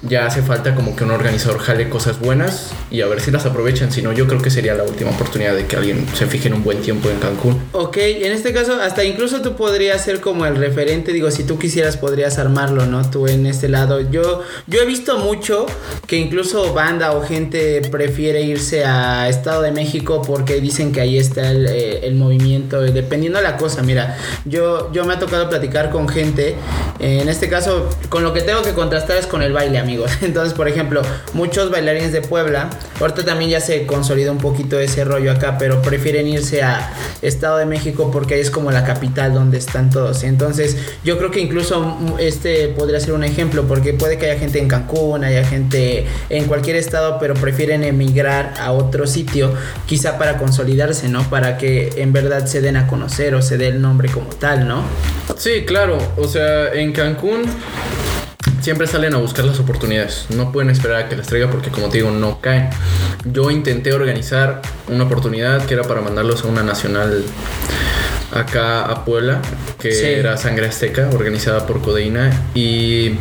ya 0.02 0.26
hace 0.26 0.42
falta 0.42 0.74
como 0.74 0.96
que 0.96 1.04
un 1.04 1.12
organizador 1.12 1.60
jale 1.60 1.88
cosas 1.88 2.18
buenas 2.18 2.72
y 2.90 3.02
a 3.02 3.06
ver 3.06 3.20
si 3.20 3.30
las 3.30 3.46
aprovechan. 3.46 3.92
Si 3.92 4.02
no, 4.02 4.12
yo 4.12 4.26
creo 4.26 4.42
que 4.42 4.50
sería 4.50 4.74
la 4.74 4.82
última 4.82 5.10
oportunidad 5.10 5.54
de 5.54 5.66
que 5.66 5.76
alguien 5.76 6.06
se 6.14 6.26
fije 6.26 6.48
en 6.48 6.54
un 6.54 6.64
buen 6.64 6.80
tiempo 6.80 7.08
en 7.08 7.18
Cancún. 7.18 7.62
Ok, 7.72 7.96
en 7.98 8.32
este 8.32 8.52
caso, 8.52 8.80
hasta 8.80 9.04
incluso 9.04 9.42
tú 9.42 9.54
podrías 9.54 10.02
ser 10.02 10.20
como 10.20 10.44
el 10.46 10.56
referente, 10.56 11.12
digo, 11.12 11.30
si 11.30 11.44
tú 11.44 11.58
quisieras 11.58 11.96
podrías 11.96 12.38
armarlo, 12.38 12.86
¿no? 12.86 13.08
Tú 13.10 13.28
en 13.28 13.46
este 13.46 13.68
lado. 13.68 14.00
Yo, 14.00 14.42
yo 14.66 14.80
he 14.80 14.86
visto 14.86 15.18
mucho 15.18 15.66
que 16.06 16.16
incluso 16.16 16.74
banda 16.74 17.12
o 17.12 17.22
gente 17.22 17.80
prefiere 17.90 18.42
irse 18.42 18.84
a 18.84 19.28
Estado 19.28 19.62
de 19.62 19.70
México 19.70 20.22
porque 20.26 20.60
dicen 20.60 20.92
que 20.92 21.00
ahí 21.00 21.16
está 21.16 21.50
el, 21.50 21.66
eh, 21.68 22.10
movimiento, 22.12 22.84
eh, 22.84 22.90
dependiendo 22.90 23.38
de 23.38 23.44
la 23.44 23.56
cosa. 23.56 23.82
Mira, 23.82 24.16
yo, 24.44 24.92
yo 24.92 25.04
me 25.04 25.14
ha 25.14 25.18
tocado 25.18 25.48
platicar 25.48 25.90
con 25.90 26.08
gente, 26.08 26.56
eh, 26.98 27.20
en 27.22 27.28
este 27.28 27.48
caso, 27.48 27.88
con 28.08 28.22
lo 28.22 28.32
que 28.32 28.40
tengo 28.40 28.62
que 28.62 28.72
contrastar 28.72 29.16
es 29.16 29.26
con 29.26 29.42
el 29.42 29.52
baile, 29.52 29.78
Entonces, 30.22 30.54
por 30.54 30.68
ejemplo, 30.68 31.02
muchos 31.32 31.70
bailarines 31.70 32.12
de 32.12 32.22
Puebla, 32.22 32.70
ahorita 33.00 33.24
también 33.24 33.50
ya 33.50 33.60
se 33.60 33.86
consolida 33.86 34.32
un 34.32 34.38
poquito 34.38 34.78
ese 34.80 35.04
rollo 35.04 35.32
acá, 35.32 35.56
pero 35.58 35.82
prefieren 35.82 36.26
irse 36.28 36.62
a 36.62 36.92
Estado 37.22 37.58
de 37.58 37.66
México 37.66 38.10
porque 38.12 38.34
ahí 38.34 38.40
es 38.40 38.50
como 38.50 38.70
la 38.70 38.84
capital 38.84 39.34
donde 39.34 39.58
están 39.58 39.90
todos. 39.90 40.24
Entonces, 40.24 40.76
yo 41.04 41.18
creo 41.18 41.30
que 41.30 41.40
incluso 41.40 41.96
este 42.18 42.68
podría 42.68 43.00
ser 43.00 43.12
un 43.12 43.24
ejemplo 43.24 43.64
porque 43.64 43.92
puede 43.92 44.18
que 44.18 44.26
haya 44.26 44.38
gente 44.38 44.58
en 44.58 44.68
Cancún, 44.68 45.24
haya 45.24 45.44
gente 45.44 46.06
en 46.28 46.46
cualquier 46.46 46.76
estado, 46.76 47.18
pero 47.20 47.34
prefieren 47.34 47.84
emigrar 47.84 48.54
a 48.58 48.72
otro 48.72 49.06
sitio, 49.06 49.52
quizá 49.86 50.18
para 50.18 50.38
consolidarse, 50.38 51.08
¿no? 51.08 51.22
Para 51.28 51.58
que 51.58 51.90
en 51.96 52.12
verdad 52.12 52.46
se 52.46 52.60
den 52.60 52.76
a 52.76 52.86
conocer 52.86 53.34
o 53.34 53.42
se 53.42 53.58
dé 53.58 53.68
el 53.68 53.80
nombre 53.80 54.08
como 54.08 54.28
tal, 54.30 54.66
¿no? 54.66 54.82
Sí, 55.36 55.64
claro. 55.66 55.98
O 56.16 56.28
sea, 56.28 56.72
en 56.72 56.92
Cancún 56.92 57.42
siempre 58.62 58.86
salen 58.86 59.14
a 59.14 59.18
buscar 59.18 59.44
las 59.44 59.58
oportunidades. 59.60 60.26
No 60.30 60.52
pueden 60.52 60.70
esperar 60.70 61.02
a 61.04 61.08
que 61.08 61.16
las 61.16 61.26
traiga 61.26 61.50
porque, 61.50 61.70
como 61.70 61.88
te 61.88 61.98
digo, 61.98 62.10
no 62.10 62.40
caen. 62.40 62.70
Yo 63.24 63.50
intenté 63.50 63.92
organizar 63.92 64.62
una 64.88 65.04
oportunidad 65.04 65.64
que 65.66 65.74
era 65.74 65.82
para 65.82 66.00
mandarlos 66.00 66.44
a 66.44 66.48
una 66.48 66.62
nacional 66.62 67.22
acá 68.32 68.82
a 68.84 69.04
Puebla, 69.04 69.42
que 69.78 69.92
Sí. 69.92 70.04
era 70.06 70.36
Sangre 70.36 70.66
Azteca, 70.66 71.10
organizada 71.12 71.66
por 71.66 71.82
Codeína. 71.82 72.30
Y 72.54 73.16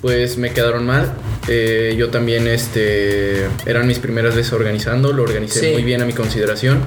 pues 0.00 0.38
me 0.38 0.52
quedaron 0.52 0.86
mal. 0.86 1.12
Eh, 1.48 1.94
yo 1.96 2.08
también, 2.10 2.46
este, 2.48 3.46
eran 3.66 3.86
mis 3.86 3.98
primeras 3.98 4.34
veces 4.34 4.52
organizando, 4.52 5.12
lo 5.12 5.22
organicé 5.22 5.60
Sí. 5.60 5.72
muy 5.72 5.82
bien 5.84 6.02
a 6.02 6.04
mi 6.04 6.12
consideración. 6.12 6.80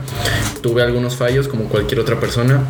Tuve 0.61 0.81
algunos 0.83 1.15
fallos 1.15 1.47
como 1.47 1.65
cualquier 1.69 1.99
otra 2.01 2.19
persona, 2.19 2.65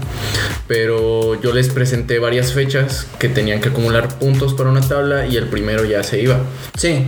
pero 0.68 1.40
yo 1.42 1.54
les 1.54 1.70
presenté 1.70 2.20
varias 2.20 2.54
fechas 2.54 3.08
que 3.18 3.30
tenían 3.30 3.60
que 3.62 3.70
acumular 3.70 4.20
puntos 4.20 4.54
para 4.54 4.70
una 4.70 4.82
tabla 4.82 5.26
y 5.28 5.36
el 5.38 5.48
primero 5.48 5.86
ya 5.86 6.04
se 6.04 6.22
iba. 6.22 6.40
Sí, 6.78 7.06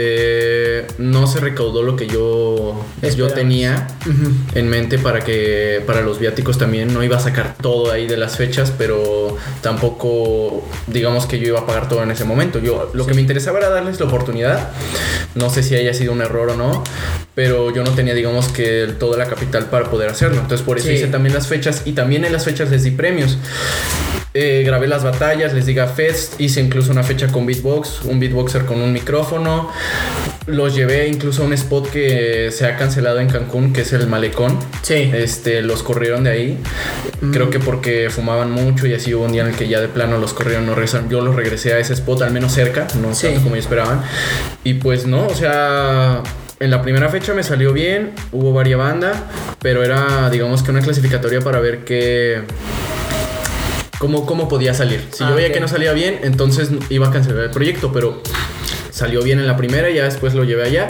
eh, 0.00 0.86
no 0.98 1.26
se 1.26 1.40
recaudó 1.40 1.82
lo 1.82 1.96
que 1.96 2.06
yo, 2.06 2.84
yo 3.16 3.28
tenía 3.32 3.88
en 4.54 4.68
mente 4.68 4.96
para 4.96 5.24
que 5.24 5.82
para 5.88 6.02
los 6.02 6.20
viáticos 6.20 6.56
también 6.56 6.94
no 6.94 7.02
iba 7.02 7.16
a 7.16 7.20
sacar 7.20 7.56
todo 7.60 7.90
ahí 7.90 8.06
de 8.06 8.16
las 8.16 8.36
fechas, 8.36 8.72
pero 8.78 9.36
tampoco 9.60 10.64
digamos 10.86 11.26
que 11.26 11.40
yo 11.40 11.48
iba 11.48 11.58
a 11.58 11.66
pagar 11.66 11.88
todo 11.88 12.04
en 12.04 12.12
ese 12.12 12.22
momento. 12.22 12.60
Yo 12.60 12.92
lo 12.94 13.06
que 13.06 13.14
me 13.14 13.22
interesaba 13.22 13.58
era 13.58 13.70
darles 13.70 13.98
la 13.98 14.06
oportunidad. 14.06 14.70
No 15.34 15.50
sé 15.50 15.64
si 15.64 15.74
haya 15.74 15.92
sido 15.92 16.12
un 16.12 16.22
error 16.22 16.50
o 16.50 16.56
no, 16.56 16.84
pero 17.34 17.74
yo 17.74 17.82
no 17.82 17.90
tenía 17.90 18.14
digamos 18.14 18.46
que 18.50 18.94
toda 19.00 19.18
la 19.18 19.26
capital 19.26 19.64
para 19.64 19.90
poder 19.90 20.10
hacerlo. 20.10 20.40
Entonces 20.40 20.64
por 20.64 20.78
eso 20.78 20.92
hice 20.92 21.08
también 21.08 21.34
las 21.34 21.48
fechas 21.48 21.82
y 21.86 21.92
también 21.94 22.24
en 22.24 22.32
las 22.32 22.44
fechas 22.44 22.70
les 22.70 22.84
di 22.84 22.92
premios. 22.92 23.36
Eh, 24.34 24.62
grabé 24.64 24.86
las 24.88 25.04
batallas, 25.04 25.54
les 25.54 25.64
diga 25.64 25.86
Fest, 25.86 26.38
hice 26.38 26.60
incluso 26.60 26.92
una 26.92 27.02
fecha 27.02 27.28
con 27.28 27.46
beatbox, 27.46 28.02
un 28.04 28.20
beatboxer 28.20 28.66
con 28.66 28.80
un 28.80 28.92
micrófono. 28.92 29.70
Los 30.46 30.74
llevé 30.74 31.08
incluso 31.08 31.42
a 31.42 31.46
un 31.46 31.52
spot 31.54 31.90
que 31.90 32.50
se 32.52 32.66
ha 32.66 32.76
cancelado 32.76 33.20
en 33.20 33.28
Cancún, 33.28 33.72
que 33.72 33.82
es 33.82 33.92
el 33.92 34.06
Malecón. 34.06 34.58
Sí. 34.82 35.10
Este, 35.14 35.62
los 35.62 35.82
corrieron 35.82 36.24
de 36.24 36.30
ahí. 36.30 36.58
Mm. 37.20 37.32
Creo 37.32 37.50
que 37.50 37.58
porque 37.58 38.10
fumaban 38.10 38.50
mucho 38.50 38.86
y 38.86 38.94
así 38.94 39.14
hubo 39.14 39.24
un 39.24 39.32
día 39.32 39.42
en 39.42 39.48
el 39.48 39.54
que 39.54 39.66
ya 39.66 39.80
de 39.80 39.88
plano 39.88 40.18
los 40.18 40.34
corrieron, 40.34 40.66
no 40.66 40.74
regresaron. 40.74 41.08
Yo 41.08 41.20
los 41.20 41.34
regresé 41.34 41.72
a 41.72 41.78
ese 41.78 41.94
spot, 41.94 42.22
al 42.22 42.32
menos 42.32 42.52
cerca, 42.52 42.86
no 43.00 43.08
tanto 43.12 43.42
como 43.42 43.54
ellos 43.54 43.64
esperaban. 43.64 44.02
Y 44.62 44.74
pues 44.74 45.06
no, 45.06 45.26
o 45.26 45.34
sea, 45.34 46.22
en 46.60 46.70
la 46.70 46.82
primera 46.82 47.08
fecha 47.08 47.34
me 47.34 47.42
salió 47.42 47.72
bien, 47.72 48.12
hubo 48.32 48.52
varias 48.52 48.78
bandas, 48.78 49.16
pero 49.60 49.82
era 49.82 50.28
digamos 50.30 50.62
que 50.62 50.70
una 50.70 50.80
clasificatoria 50.80 51.40
para 51.40 51.60
ver 51.60 51.84
qué 51.84 52.42
cómo, 53.98 54.26
cómo 54.26 54.48
podía 54.48 54.74
salir. 54.74 55.06
Si 55.12 55.20
yo 55.20 55.26
ah, 55.26 55.34
veía 55.34 55.52
que 55.52 55.60
no 55.60 55.68
salía 55.68 55.92
bien, 55.92 56.20
entonces 56.22 56.70
iba 56.88 57.08
a 57.08 57.10
cancelar 57.10 57.44
el 57.44 57.50
proyecto, 57.50 57.92
pero 57.92 58.22
salió 58.98 59.22
bien 59.22 59.38
en 59.38 59.46
la 59.46 59.56
primera, 59.56 59.88
y 59.90 59.94
ya 59.94 60.04
después 60.04 60.34
lo 60.34 60.44
llevé 60.44 60.64
allá. 60.64 60.88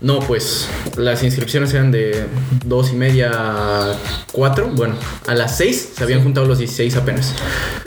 No, 0.00 0.20
pues 0.20 0.68
las 0.96 1.22
inscripciones 1.24 1.74
eran 1.74 1.90
de 1.90 2.24
dos 2.64 2.92
y 2.92 2.96
media 2.96 3.30
a 3.34 3.94
cuatro. 4.32 4.68
Bueno, 4.72 4.94
a 5.26 5.34
las 5.34 5.56
seis 5.56 5.90
se 5.96 6.04
habían 6.04 6.22
juntado 6.22 6.46
los 6.46 6.58
16 6.58 6.96
apenas. 6.96 7.34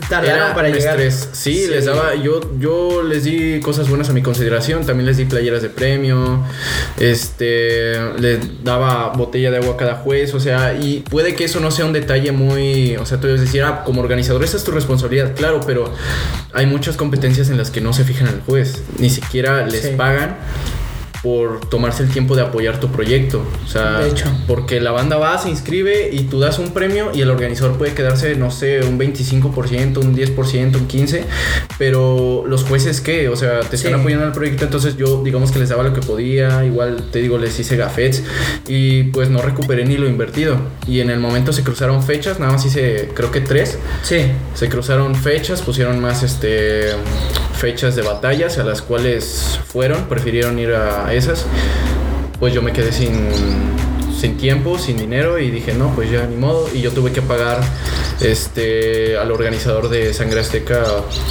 Tardaron 0.09 0.53
para 0.53 0.69
llegar. 0.69 0.99
Sí, 1.31 1.67
les 1.69 1.85
daba, 1.85 2.15
yo, 2.15 2.41
yo 2.59 3.01
les 3.01 3.23
di 3.23 3.61
cosas 3.61 3.87
buenas 3.87 4.09
a 4.09 4.13
mi 4.13 4.21
consideración. 4.21 4.85
También 4.85 5.05
les 5.05 5.15
di 5.15 5.23
playeras 5.23 5.61
de 5.61 5.69
premio. 5.69 6.43
Este, 6.99 7.93
les 8.19 8.63
daba 8.63 9.13
botella 9.13 9.51
de 9.51 9.57
agua 9.57 9.75
a 9.75 9.77
cada 9.77 9.95
juez. 9.95 10.33
O 10.33 10.41
sea, 10.41 10.73
y 10.73 11.03
puede 11.09 11.33
que 11.33 11.45
eso 11.45 11.61
no 11.61 11.71
sea 11.71 11.85
un 11.85 11.93
detalle 11.93 12.33
muy. 12.33 12.97
O 12.97 13.05
sea, 13.05 13.21
tú 13.21 13.27
debes 13.27 13.41
decir, 13.41 13.63
ah, 13.63 13.83
como 13.85 14.01
organizador, 14.01 14.43
esa 14.43 14.57
es 14.57 14.65
tu 14.65 14.71
responsabilidad. 14.71 15.33
Claro, 15.33 15.61
pero 15.65 15.93
hay 16.53 16.65
muchas 16.65 16.97
competencias 16.97 17.49
en 17.49 17.57
las 17.57 17.71
que 17.71 17.79
no 17.79 17.93
se 17.93 18.03
fijan 18.03 18.27
al 18.27 18.41
juez. 18.41 18.83
Ni 18.99 19.09
siquiera 19.09 19.60
les 19.67 19.95
pagan 19.97 20.35
por 21.21 21.59
tomarse 21.69 22.03
el 22.03 22.09
tiempo 22.09 22.35
de 22.35 22.41
apoyar 22.41 22.79
tu 22.79 22.91
proyecto. 22.91 23.43
O 23.63 23.67
sea, 23.67 24.01
porque 24.47 24.79
la 24.79 24.91
banda 24.91 25.17
va, 25.17 25.37
se 25.37 25.49
inscribe 25.49 26.09
y 26.11 26.23
tú 26.23 26.39
das 26.39 26.57
un 26.59 26.71
premio 26.71 27.11
y 27.13 27.21
el 27.21 27.29
organizador 27.29 27.77
puede 27.77 27.93
quedarse, 27.93 28.35
no 28.35 28.49
sé, 28.49 28.83
un 28.83 28.99
25%, 28.99 29.97
un 29.97 30.15
10%, 30.15 30.75
un 30.75 30.87
15%, 30.87 31.23
pero 31.77 32.43
los 32.47 32.63
jueces 32.63 33.01
qué, 33.01 33.29
o 33.29 33.35
sea, 33.35 33.59
te 33.61 33.75
están 33.75 33.93
apoyando 33.93 34.25
el 34.25 34.31
proyecto, 34.31 34.65
entonces 34.65 34.97
yo 34.97 35.21
digamos 35.23 35.51
que 35.51 35.59
les 35.59 35.69
daba 35.69 35.83
lo 35.83 35.93
que 35.93 36.01
podía, 36.01 36.65
igual 36.65 37.09
te 37.11 37.19
digo, 37.19 37.37
les 37.37 37.59
hice 37.59 37.77
gafets 37.77 38.23
y 38.67 39.03
pues 39.03 39.29
no 39.29 39.41
recuperé 39.41 39.85
ni 39.85 39.97
lo 39.97 40.07
invertido. 40.07 40.57
Y 40.87 41.01
en 41.01 41.09
el 41.09 41.19
momento 41.19 41.53
se 41.53 41.63
cruzaron 41.63 42.01
fechas, 42.03 42.39
nada 42.39 42.53
más 42.53 42.65
hice 42.65 43.11
creo 43.13 43.31
que 43.31 43.41
tres. 43.41 43.77
Sí. 44.03 44.25
Se 44.55 44.69
cruzaron 44.69 45.15
fechas, 45.15 45.61
pusieron 45.61 45.99
más 45.99 46.23
este 46.23 46.91
fechas 47.61 47.95
de 47.95 48.01
batallas 48.01 48.57
a 48.57 48.63
las 48.63 48.81
cuales 48.81 49.59
fueron, 49.67 50.05
prefirieron 50.05 50.57
ir 50.57 50.73
a 50.73 51.10
esas, 51.13 51.45
pues 52.39 52.53
yo 52.53 52.61
me 52.61 52.71
quedé 52.73 52.91
sin, 52.91 53.29
sin 54.19 54.37
tiempo, 54.37 54.77
sin 54.77 54.97
dinero 54.97 55.39
y 55.39 55.51
dije, 55.51 55.73
no, 55.73 55.93
pues 55.95 56.11
ya 56.11 56.25
ni 56.25 56.35
modo. 56.35 56.67
Y 56.73 56.81
yo 56.81 56.91
tuve 56.91 57.11
que 57.11 57.21
pagar 57.21 57.61
este, 58.21 59.17
al 59.17 59.31
organizador 59.31 59.89
de 59.89 60.13
Sangre 60.13 60.41
Azteca 60.41 60.83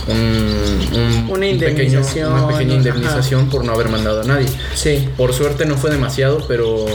un, 0.08 1.28
una, 1.30 1.46
indemnización, 1.46 2.32
una 2.32 2.48
pequeña 2.48 2.74
indemnización 2.74 3.48
por 3.48 3.64
no 3.64 3.72
haber 3.72 3.88
mandado 3.88 4.22
a 4.22 4.24
nadie. 4.24 4.48
Sí. 4.74 5.08
Por 5.16 5.32
suerte 5.32 5.66
no 5.66 5.76
fue 5.76 5.90
demasiado, 5.90 6.44
pero 6.48 6.86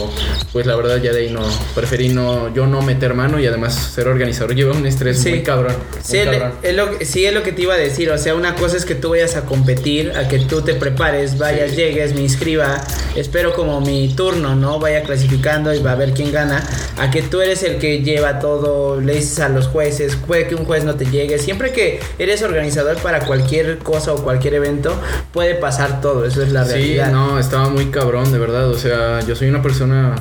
pues 0.52 0.66
la 0.66 0.76
verdad 0.76 1.00
ya 1.02 1.12
de 1.12 1.20
ahí 1.20 1.30
no, 1.30 1.42
preferí 1.74 2.08
no, 2.08 2.52
yo 2.54 2.66
no 2.66 2.82
meter 2.82 3.14
mano 3.14 3.40
y 3.40 3.46
además 3.46 3.74
ser 3.74 4.08
organizador 4.08 4.54
lleva 4.54 4.74
un 4.74 4.86
estrés 4.86 5.24
muy 5.26 5.42
cabrón. 5.42 5.74
sí, 6.02 6.18
Es 6.62 6.74
lo, 6.74 6.90
sí, 7.00 7.24
es 7.24 7.32
lo 7.32 7.42
que 7.42 7.52
te 7.52 7.62
iba 7.62 7.74
a 7.74 7.78
decir, 7.78 8.10
o 8.10 8.18
sea, 8.18 8.34
una 8.34 8.54
cosa 8.54 8.76
es 8.76 8.84
que 8.84 8.94
tú 8.94 9.10
vayas 9.10 9.36
a 9.36 9.42
competir, 9.42 10.12
a 10.12 10.28
que 10.28 10.40
tú 10.40 10.62
te 10.62 10.74
prepares, 10.74 11.38
vayas, 11.38 11.74
llegues, 11.74 12.14
me 12.14 12.20
inscriba, 12.20 12.82
espero 13.14 13.54
como 13.54 13.80
mi 13.80 14.08
turno, 14.14 14.54
¿no? 14.54 14.78
Vaya 14.78 15.02
clasificando 15.02 15.70
y 15.76 15.82
va 15.82 15.92
a 15.92 15.94
ver 15.94 16.12
quién 16.12 16.32
gana, 16.32 16.62
a 16.98 17.10
que 17.10 17.22
tú 17.22 17.40
eres 17.40 17.62
el 17.62 17.78
que 17.78 18.02
lleva 18.02 18.38
todo, 18.38 19.00
le 19.00 19.14
dices 19.14 19.38
a 19.40 19.48
los 19.48 19.68
jueces, 19.68 20.16
puede 20.16 20.46
que 20.48 20.54
un 20.54 20.64
juez 20.64 20.84
no 20.84 20.94
te 20.94 21.06
llegue. 21.06 21.38
Siempre 21.38 21.72
que 21.72 22.00
eres 22.18 22.42
organizador 22.42 22.96
para 22.98 23.20
cualquier 23.26 23.78
cosa 23.78 24.12
o 24.12 24.22
cualquier 24.22 24.54
evento, 24.54 24.94
puede 25.32 25.54
pasar 25.54 26.00
todo. 26.00 26.24
Eso 26.24 26.42
es 26.42 26.52
la 26.52 26.64
realidad. 26.64 27.06
Sí, 27.06 27.12
no, 27.12 27.38
estaba 27.38 27.68
muy 27.68 27.86
cabrón, 27.86 28.32
de 28.32 28.38
verdad. 28.38 28.68
O 28.68 28.78
sea, 28.78 29.20
yo 29.20 29.36
soy 29.36 29.48
una 29.48 29.62
persona 29.62 30.14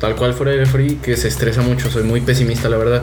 tal 0.00 0.16
cual 0.16 0.34
fuera 0.34 0.52
de 0.52 0.66
free 0.66 0.96
que 0.96 1.16
se 1.16 1.28
estresa 1.28 1.62
mucho. 1.62 1.90
Soy 1.90 2.02
muy 2.02 2.20
pesimista, 2.20 2.68
la 2.68 2.78
verdad. 2.78 3.02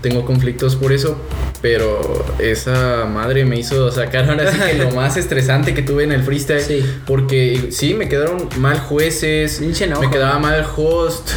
Tengo 0.00 0.24
conflictos 0.24 0.76
por 0.76 0.92
eso, 0.92 1.16
pero 1.64 1.98
esa 2.40 3.06
madre 3.06 3.46
me 3.46 3.58
hizo 3.58 3.90
sacar 3.90 4.28
ahora 4.28 4.52
sí 4.52 4.58
que 4.58 4.74
lo 4.74 4.90
más 4.94 5.16
estresante 5.16 5.72
que 5.72 5.80
tuve 5.80 6.04
en 6.04 6.12
el 6.12 6.22
freestyle. 6.22 6.60
Sí. 6.60 6.84
Porque 7.06 7.68
sí, 7.70 7.94
me 7.94 8.06
quedaron 8.06 8.50
mal 8.58 8.78
jueces, 8.78 9.62
me 9.62 10.10
quedaba 10.10 10.38
mal 10.38 10.66
host 10.76 11.30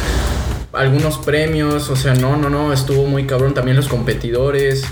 algunos 0.74 1.16
premios, 1.16 1.88
o 1.88 1.96
sea, 1.96 2.12
no, 2.12 2.36
no, 2.36 2.50
no, 2.50 2.74
estuvo 2.74 3.06
muy 3.06 3.26
cabrón. 3.26 3.54
También 3.54 3.78
los 3.78 3.88
competidores. 3.88 4.84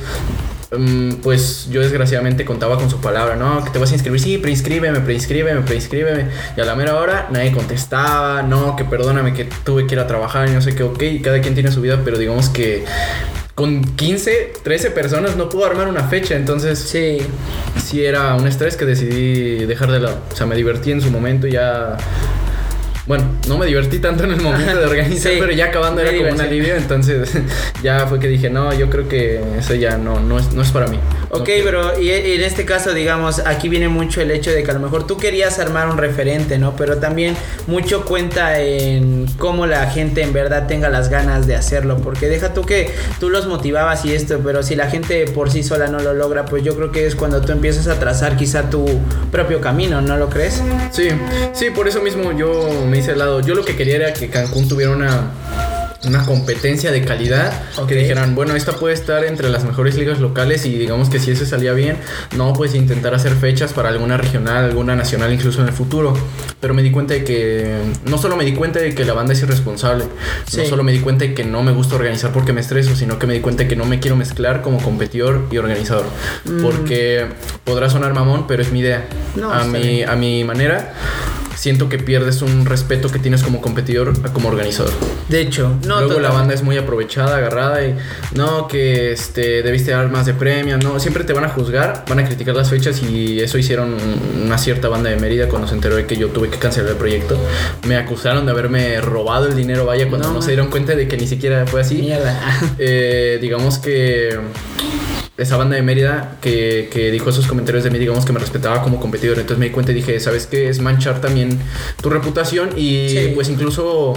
Mm, 0.75 1.16
pues 1.16 1.68
yo 1.70 1.83
desgraciadamente 1.83 2.46
contaba 2.46 2.79
con 2.79 2.88
su 2.88 3.03
palabra, 3.03 3.37
¿no? 3.37 3.62
Que 3.62 3.68
te 3.68 3.79
vas 3.79 3.90
a 3.90 3.94
inscribir, 3.94 4.20
sí, 4.22 4.38
preinscríbeme, 4.38 5.01
preinscríbeme, 5.01 5.61
preinscríbeme. 5.61 6.29
Y 6.57 6.61
a 6.62 6.64
la 6.64 6.75
mera 6.75 6.96
hora 6.96 7.29
nadie 7.31 7.53
contestaba, 7.53 8.42
no, 8.42 8.75
que 8.75 8.87
perdóname 8.87 9.35
que 9.35 9.44
tuve 9.64 9.87
que 9.87 9.96
ir 9.96 10.01
a 10.01 10.07
trabajar 10.07 10.49
y 10.49 10.53
no 10.53 10.62
sé 10.62 10.75
qué, 10.75 10.83
ok, 10.83 11.03
cada 11.22 11.42
quien 11.42 11.53
tiene 11.53 11.70
su 11.70 11.83
vida, 11.83 12.01
pero 12.03 12.16
digamos 12.16 12.49
que 12.49 12.87
con 13.57 13.83
15, 13.83 14.53
13 14.62 14.90
personas 14.90 15.35
no 15.37 15.49
pudo 15.49 15.64
armar 15.64 15.88
una 15.88 16.05
fecha, 16.05 16.37
entonces 16.37 16.79
sí, 16.79 17.16
sí 17.83 18.05
era 18.05 18.35
un 18.35 18.47
estrés 18.47 18.77
que 18.77 18.85
decidí 18.85 19.64
dejar 19.64 19.90
de 19.90 20.01
lado. 20.01 20.19
O 20.31 20.37
sea, 20.37 20.47
me 20.47 20.55
divertí 20.55 20.92
en 20.92 21.01
su 21.01 21.11
momento, 21.11 21.47
ya 21.47 21.97
bueno, 23.07 23.25
no 23.49 23.57
me 23.57 23.64
divertí 23.64 23.99
tanto 23.99 24.25
en 24.25 24.33
el 24.33 24.40
momento 24.42 24.79
de 24.79 24.85
organizar, 24.85 25.33
pero 25.38 25.53
ya 25.53 25.66
acabando 25.66 26.03
era 26.03 26.14
como 26.14 26.33
un 26.33 26.40
alivio, 26.40 26.77
entonces 26.77 27.31
ya 27.83 28.07
fue 28.07 28.19
que 28.19 28.29
dije, 28.29 28.51
no, 28.51 28.75
yo 28.75 28.90
creo 28.90 29.09
que 29.09 29.40
eso 29.59 29.75
ya 29.75 29.97
no, 29.97 30.21
no, 30.21 30.38
es, 30.38 30.53
no 30.53 30.61
es 30.61 30.71
para 30.71 30.88
mí. 30.88 30.99
Ok, 31.31 31.49
pero 31.65 32.01
y 32.01 32.11
en 32.11 32.43
este 32.43 32.65
caso, 32.65 32.95
digamos, 32.95 33.41
aquí 33.41 33.69
viene 33.69 33.89
mucho 33.89 34.21
el 34.21 34.31
hecho 34.31 34.51
de 34.51 34.62
que 34.62 34.71
a 34.71 34.75
lo 34.75 34.81
mejor 34.81 35.07
tú 35.07 35.17
querías 35.17 35.59
armar 35.59 35.89
un 35.89 35.99
referente, 35.99 36.59
¿no? 36.59 36.77
Pero 36.77 36.99
también 36.99 37.37
mucho 37.67 38.05
cuenta 38.05 38.61
en 38.61 39.27
cómo 39.39 39.67
la 39.67 39.91
gente 39.91 40.23
en 40.23 40.33
verdad 40.33 40.67
tenga 40.67 40.89
las 40.89 41.09
ganas 41.09 41.47
de 41.47 41.57
hacerlo, 41.57 41.99
porque 41.99 42.29
deja 42.29 42.55
tú 42.55 42.62
que 42.62 42.91
tú 43.19 43.29
los 43.29 43.47
motivabas 43.47 44.05
y 44.05 44.15
esto, 44.15 44.41
pero 44.45 44.62
si 44.62 44.77
la 44.77 44.89
gente 44.89 45.27
por 45.27 45.51
sí 45.51 45.62
sola 45.62 45.89
no 45.89 45.99
lo 45.99 46.15
logra, 46.15 46.45
pues 46.45 46.62
yo 46.62 46.77
creo 46.77 46.93
que 46.93 47.07
es 47.07 47.17
cuando 47.17 47.41
tú 47.41 47.53
empiezas 47.53 47.89
a 47.89 47.99
trazar 47.99 48.37
quizá 48.37 48.71
tu 48.71 48.87
propio 49.33 49.61
camino, 49.61 50.01
¿no 50.01 50.17
lo 50.17 50.29
crees? 50.29 50.62
Sí, 50.93 51.09
sí, 51.53 51.71
por 51.71 51.89
eso 51.89 52.01
mismo 52.03 52.33
yo 52.33 52.69
me 52.89 52.99
hice 52.99 53.17
lado. 53.17 53.41
Yo 53.41 53.55
lo 53.55 53.65
que 53.65 53.77
quería 53.77 53.97
era 53.97 54.12
que 54.12 54.29
Cancún 54.29 54.69
tuviera 54.69 54.93
una 54.93 55.31
una 56.07 56.25
competencia 56.25 56.90
de 56.90 57.05
calidad 57.05 57.53
que 57.87 57.95
dijeran, 57.95 58.35
bueno, 58.35 58.55
esta 58.55 58.73
puede 58.73 58.95
estar 58.95 59.25
entre 59.25 59.49
las 59.49 59.64
mejores 59.64 59.97
ligas 59.97 60.21
locales 60.21 60.66
y 60.66 60.77
digamos 60.77 61.09
que 61.09 61.19
si 61.19 61.31
eso 61.31 61.45
salía 61.47 61.73
bien, 61.73 61.97
no, 62.37 62.53
pues 62.53 62.75
intentar 62.75 63.14
hacer 63.14 63.33
fechas 63.33 63.73
para 63.73 63.88
alguna 63.88 64.16
regional, 64.16 64.64
alguna 64.64 64.97
nacional 64.97 65.33
incluso 65.33 65.61
en 65.62 65.69
el 65.69 65.75
futuro. 65.75 66.16
Pero 66.61 66.75
me 66.75 66.83
di 66.83 66.90
cuenta 66.90 67.14
de 67.14 67.25
que, 67.25 67.77
no 68.07 68.19
solo 68.19 68.37
me 68.37 68.45
di 68.45 68.55
cuenta 68.55 68.79
de 68.79 68.95
que 68.95 69.05
la 69.05 69.12
banda 69.12 69.33
es 69.33 69.42
irresponsable, 69.42 70.05
no 70.57 70.64
solo 70.64 70.83
me 70.83 70.92
di 70.92 71.01
cuenta 71.01 71.25
de 71.25 71.35
que 71.35 71.45
no 71.45 71.62
me 71.62 71.73
gusta 71.73 71.97
organizar 71.97 72.33
porque 72.33 72.53
me 72.53 72.61
estreso, 72.61 72.97
sino 72.97 73.19
que 73.19 73.27
me 73.27 73.35
di 73.35 73.40
cuenta 73.40 73.64
de 73.64 73.69
que 73.69 73.77
no 73.77 73.85
me 73.85 74.01
quiero 74.01 74.16
mezclar 74.16 74.62
como 74.62 74.81
competidor 74.83 75.47
y 75.51 75.59
organizador. 75.59 76.07
Mm. 76.45 76.62
Porque 76.62 77.27
podrá 77.64 77.90
sonar 77.90 78.14
mamón, 78.14 78.47
pero 78.47 78.62
es 78.62 78.73
mi 78.73 78.81
idea. 78.81 79.07
a, 79.53 79.64
mi, 79.64 80.03
a 80.03 80.16
mi 80.16 80.45
manera 80.45 80.95
siento 81.66 81.88
que 81.88 81.98
pierdes 81.98 82.42
un 82.42 82.64
respeto 82.64 83.11
que 83.11 83.18
tienes 83.18 83.42
como 83.42 83.61
competidor 83.61 84.12
como 84.31 84.46
organizador. 84.46 84.92
De 85.29 85.40
hecho, 85.40 85.76
no. 85.85 86.00
Luego 86.00 86.20
la 86.20 86.31
banda 86.31 86.55
es 86.55 86.62
muy 86.62 86.79
aprovechada, 86.79 87.38
agarrada 87.38 87.85
y 87.85 87.96
no, 88.37 88.68
que 88.68 89.11
este, 89.11 89.64
debiste 89.64 89.90
dar 89.90 90.09
más 90.09 90.26
de 90.26 90.35
premio, 90.35 90.79
no, 90.79 91.00
siempre 91.00 91.24
te 91.24 91.33
van 91.33 91.42
a 91.42 91.48
juzgar, 91.48 92.05
van 92.09 92.20
a 92.20 92.24
criticar 92.24 92.55
las 92.55 92.70
fechas 92.70 93.02
y 93.02 93.40
eso 93.40 93.59
hicieron 93.59 93.96
una 94.44 94.59
cierta 94.59 94.87
banda 94.88 95.11
de 95.11 95.16
Mérida 95.16 95.48
cuando 95.48 95.66
se 95.66 95.74
enteró 95.74 95.96
de 95.96 96.07
que 96.07 96.16
yo 96.16 96.29
tuve 96.29 96.50
que 96.50 96.59
cancelar 96.61 96.90
el 96.90 96.98
proyecto. 96.98 97.37
Me 97.85 97.96
acusaron 97.96 98.46
de 98.46 98.52
haberme 98.52 99.00
robado 99.00 99.48
el 99.48 99.57
dinero, 99.57 99.87
vaya, 99.87 100.09
cuando 100.09 100.33
no, 100.33 100.42
se 100.42 100.52
dieron 100.52 100.70
cuenta 100.70 100.94
de 100.94 101.09
que 101.09 101.16
ni 101.16 101.26
siquiera 101.26 101.66
fue 101.66 101.81
así. 101.81 101.96
Mierda. 101.96 102.40
Eh, 102.79 103.38
digamos 103.40 103.79
que 103.79 104.38
esa 105.38 105.57
banda 105.57 105.77
de 105.77 105.83
Mérida 105.83 106.37
que, 106.40 106.88
que, 106.92 107.11
dijo 107.11 107.31
esos 107.31 107.46
comentarios 107.46 107.85
de 107.85 107.90
mí, 107.90 107.99
digamos 107.99 108.25
que 108.25 108.33
me 108.33 108.38
respetaba 108.38 108.83
como 108.83 109.01
competidor. 109.01 109.38
Entonces 109.38 109.59
me 109.59 109.66
di 109.66 109.72
cuenta 109.72 109.92
y 109.92 109.96
dije, 109.96 110.18
¿sabes 110.20 110.46
qué? 110.46 110.68
Es 110.68 110.81
manchar 110.81 111.20
también 111.20 111.59
tu 112.01 112.11
reputación 112.11 112.70
y 112.77 113.29
pues 113.35 113.49
incluso 113.49 114.14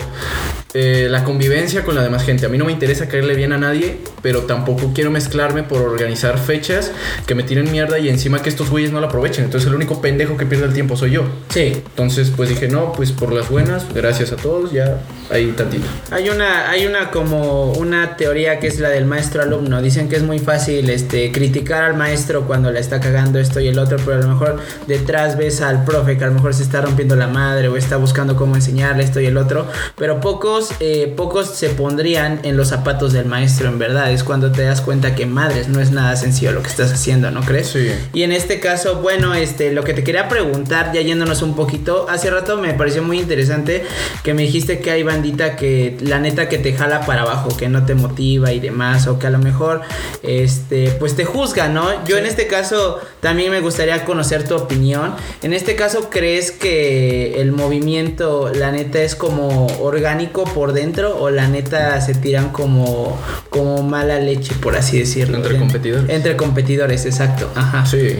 eh, 0.73 1.07
la 1.09 1.23
convivencia 1.23 1.83
con 1.83 1.95
la 1.95 2.03
demás 2.03 2.23
gente. 2.23 2.45
A 2.45 2.49
mí 2.49 2.57
no 2.57 2.65
me 2.65 2.71
interesa 2.71 3.07
caerle 3.07 3.33
bien 3.33 3.53
a 3.53 3.57
nadie, 3.57 3.97
pero 4.21 4.41
tampoco 4.41 4.91
quiero 4.93 5.09
mezclarme 5.09 5.63
por 5.63 5.81
organizar 5.81 6.37
fechas 6.37 6.91
que 7.25 7.33
me 7.33 7.41
tiren 7.41 7.71
mierda 7.71 7.97
y 7.97 8.07
encima 8.07 8.41
que 8.43 8.49
estos 8.49 8.69
güeyes 8.69 8.91
no 8.91 9.01
la 9.01 9.07
aprovechen. 9.07 9.45
Entonces 9.45 9.67
el 9.67 9.75
único 9.75 9.99
pendejo 9.99 10.37
que 10.37 10.45
pierde 10.45 10.65
el 10.65 10.73
tiempo 10.73 10.95
soy 10.95 11.11
yo. 11.11 11.23
Sí. 11.49 11.73
Entonces 11.73 12.31
pues 12.35 12.49
dije, 12.49 12.67
no, 12.67 12.91
pues 12.91 13.11
por 13.11 13.33
las 13.33 13.49
buenas, 13.49 13.91
gracias 13.93 14.31
a 14.31 14.35
todos, 14.35 14.71
ya 14.71 15.01
ahí 15.31 15.51
tantito. 15.57 15.85
Hay 16.11 16.29
una, 16.29 16.69
hay 16.69 16.85
una 16.85 17.09
como 17.09 17.73
una 17.73 18.15
teoría 18.15 18.59
que 18.59 18.67
es 18.67 18.79
la 18.79 18.89
del 18.89 19.05
maestro 19.05 19.41
alumno. 19.41 19.81
Dicen 19.81 20.07
que 20.07 20.17
es 20.17 20.23
muy 20.23 20.37
fácil 20.37 20.89
este, 20.89 21.31
criticar 21.31 21.83
al 21.83 21.95
maestro 21.95 22.45
cuando 22.45 22.71
le 22.71 22.79
está 22.79 22.99
cagando 22.99 23.39
esto 23.39 23.59
y 23.59 23.67
el 23.67 23.79
otro, 23.79 23.97
pero 24.05 24.17
a 24.17 24.21
lo 24.21 24.27
mejor 24.27 24.59
detrás 24.85 25.35
ves 25.35 25.61
al 25.61 25.83
profe 25.83 26.17
que 26.17 26.23
a 26.25 26.27
lo 26.27 26.33
mejor 26.33 26.53
se 26.53 26.61
está 26.61 26.81
rompiendo 26.81 27.15
la 27.15 27.27
madre 27.27 27.69
o 27.69 27.77
está 27.77 27.97
buscando 27.97 28.35
cómo 28.35 28.55
enseñarle 28.55 29.03
esto 29.03 29.19
y 29.19 29.25
el 29.25 29.37
otro, 29.37 29.67
pero 29.95 30.19
poco 30.19 30.58
eh, 30.79 31.13
pocos, 31.15 31.49
se 31.55 31.69
pondrían 31.69 32.39
en 32.43 32.57
los 32.57 32.69
zapatos 32.69 33.13
del 33.13 33.25
maestro, 33.25 33.69
en 33.69 33.79
verdad. 33.79 34.11
Es 34.11 34.23
cuando 34.23 34.51
te 34.51 34.63
das 34.63 34.81
cuenta 34.81 35.15
que 35.15 35.25
madres, 35.25 35.67
no 35.67 35.79
es 35.79 35.91
nada 35.91 36.15
sencillo 36.15 36.51
lo 36.51 36.61
que 36.61 36.69
estás 36.69 36.91
haciendo, 36.91 37.31
¿no 37.31 37.41
crees? 37.41 37.67
Sí. 37.67 37.91
Y 38.13 38.23
en 38.23 38.31
este 38.31 38.59
caso, 38.59 39.01
bueno, 39.01 39.33
este, 39.33 39.71
lo 39.71 39.83
que 39.83 39.93
te 39.93 40.03
quería 40.03 40.27
preguntar, 40.27 40.91
ya 40.93 41.01
yéndonos 41.01 41.41
un 41.41 41.55
poquito, 41.55 42.07
hace 42.09 42.29
rato 42.29 42.57
me 42.57 42.73
pareció 42.73 43.03
muy 43.03 43.19
interesante 43.19 43.83
que 44.23 44.33
me 44.33 44.43
dijiste 44.43 44.79
que 44.79 44.91
hay 44.91 45.03
bandita 45.03 45.55
que 45.55 45.97
la 46.01 46.19
neta 46.19 46.49
que 46.49 46.57
te 46.57 46.73
jala 46.73 47.05
para 47.05 47.21
abajo, 47.21 47.55
que 47.55 47.69
no 47.69 47.85
te 47.85 47.95
motiva 47.95 48.51
y 48.51 48.59
demás, 48.59 49.07
o 49.07 49.19
que 49.19 49.27
a 49.27 49.29
lo 49.29 49.39
mejor, 49.39 49.81
este, 50.23 50.91
pues 50.99 51.15
te 51.15 51.25
juzga, 51.25 51.69
¿no? 51.69 52.05
Yo 52.05 52.17
en 52.17 52.25
este 52.25 52.47
caso 52.47 52.99
también 53.21 53.51
me 53.51 53.61
gustaría 53.61 54.05
conocer 54.05 54.47
tu 54.47 54.55
opinión. 54.55 55.15
En 55.41 55.53
este 55.53 55.75
caso, 55.75 56.09
¿crees 56.09 56.51
que 56.51 57.41
el 57.41 57.51
movimiento, 57.51 58.51
la 58.53 58.71
neta, 58.71 59.01
es 59.01 59.15
como 59.15 59.67
orgánico 59.81 60.43
por 60.53 60.73
dentro 60.73 61.17
o 61.19 61.29
la 61.29 61.47
neta 61.47 61.99
se 62.01 62.13
tiran 62.13 62.49
como, 62.49 63.19
como 63.49 63.83
mala 63.83 64.19
leche, 64.19 64.53
por 64.61 64.75
así 64.75 64.99
decirlo. 64.99 65.37
Entre 65.37 65.57
competidores. 65.57 66.09
Entre 66.09 66.35
competidores, 66.37 67.05
exacto. 67.05 67.49
Ajá. 67.55 67.85
Sí. 67.85 68.17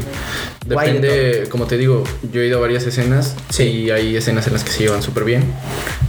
Depende, 0.66 1.48
como 1.50 1.66
te 1.66 1.78
digo, 1.78 2.04
yo 2.32 2.42
he 2.42 2.48
ido 2.48 2.58
a 2.58 2.62
varias 2.62 2.86
escenas 2.86 3.36
sí. 3.50 3.64
y 3.64 3.92
hay 3.92 4.16
escenas 4.16 4.46
en 4.46 4.54
las 4.54 4.64
que 4.64 4.72
se 4.72 4.84
llevan 4.84 5.02
súper 5.02 5.24
bien. 5.24 5.44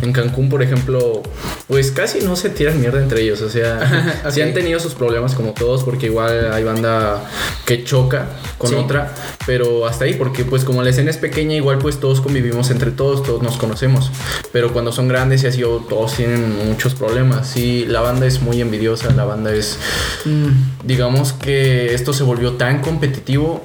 En 0.02 0.12
Cancún, 0.12 0.48
por 0.50 0.62
ejemplo, 0.62 1.22
pues 1.66 1.90
casi 1.92 2.20
no 2.20 2.36
se 2.36 2.50
tiran 2.50 2.78
mierda 2.78 3.00
entre 3.00 3.22
ellos. 3.22 3.40
O 3.40 3.48
sea, 3.48 3.76
okay. 4.20 4.32
sí 4.32 4.42
han 4.42 4.52
tenido 4.52 4.78
sus 4.78 4.94
problemas 4.94 5.34
como 5.34 5.52
todos, 5.52 5.84
porque 5.84 6.06
igual 6.06 6.52
hay 6.52 6.64
banda 6.64 7.24
que 7.64 7.84
choca 7.84 8.26
con 8.58 8.70
sí. 8.70 8.76
otra, 8.76 9.14
pero 9.46 9.86
hasta 9.86 10.04
ahí, 10.04 10.14
porque 10.14 10.44
pues 10.44 10.64
como 10.64 10.82
la 10.82 10.90
escena 10.90 11.10
es 11.10 11.16
pequeña, 11.16 11.54
igual 11.54 11.78
pues 11.78 11.98
todos 11.98 12.20
convivimos 12.20 12.70
entre 12.70 12.90
todos, 12.90 13.22
todos 13.22 13.42
nos 13.42 13.56
conocemos. 13.56 14.10
Pero 14.52 14.72
cuando 14.72 14.92
son 14.92 15.08
grandes 15.08 15.44
y 15.44 15.46
así, 15.46 15.60
todos 15.60 16.09
tienen 16.16 16.66
muchos 16.66 16.94
problemas. 16.94 17.48
Sí, 17.48 17.84
la 17.86 18.00
banda 18.00 18.26
es 18.26 18.40
muy 18.40 18.60
envidiosa, 18.60 19.10
la 19.12 19.24
banda 19.24 19.52
es, 19.52 19.78
mm. 20.24 20.86
digamos 20.86 21.32
que 21.32 21.94
esto 21.94 22.12
se 22.12 22.22
volvió 22.22 22.54
tan 22.54 22.80
competitivo 22.80 23.62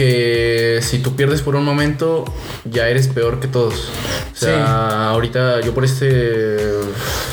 que 0.00 0.78
si 0.80 1.00
tú 1.00 1.14
pierdes 1.14 1.42
por 1.42 1.56
un 1.56 1.62
momento, 1.62 2.24
ya 2.64 2.88
eres 2.88 3.06
peor 3.08 3.38
que 3.38 3.48
todos. 3.48 3.90
O 4.32 4.34
sea, 4.34 4.54
sí. 4.54 4.62
ahorita 4.66 5.60
yo 5.60 5.74
por 5.74 5.84
este, 5.84 6.56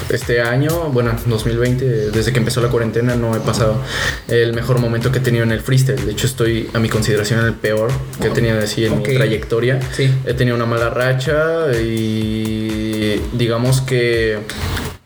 este 0.10 0.42
año, 0.42 0.90
bueno, 0.92 1.14
2020, 1.28 2.12
desde 2.12 2.34
que 2.34 2.40
empezó 2.40 2.60
la 2.60 2.68
cuarentena, 2.68 3.16
no 3.16 3.34
he 3.34 3.40
pasado 3.40 3.82
el 4.28 4.52
mejor 4.52 4.80
momento 4.80 5.14
que 5.14 5.20
he 5.20 5.22
tenido 5.22 5.46
en 5.46 5.54
el 5.54 5.62
freestyle. 5.62 6.06
De 6.06 6.12
hecho, 6.12 6.28
estoy 6.28 6.70
a 6.74 6.80
mi 6.80 6.90
consideración 6.90 7.46
el 7.46 7.54
peor 7.54 7.90
que 8.20 8.28
he 8.28 8.32
tenido 8.32 8.60
así 8.60 8.84
en 8.84 9.00
okay. 9.00 9.14
mi 9.14 9.18
trayectoria. 9.18 9.80
Sí. 9.94 10.14
He 10.26 10.34
tenido 10.34 10.58
una 10.58 10.66
mala 10.66 10.90
racha 10.90 11.72
y 11.72 13.22
digamos 13.32 13.80
que 13.80 14.40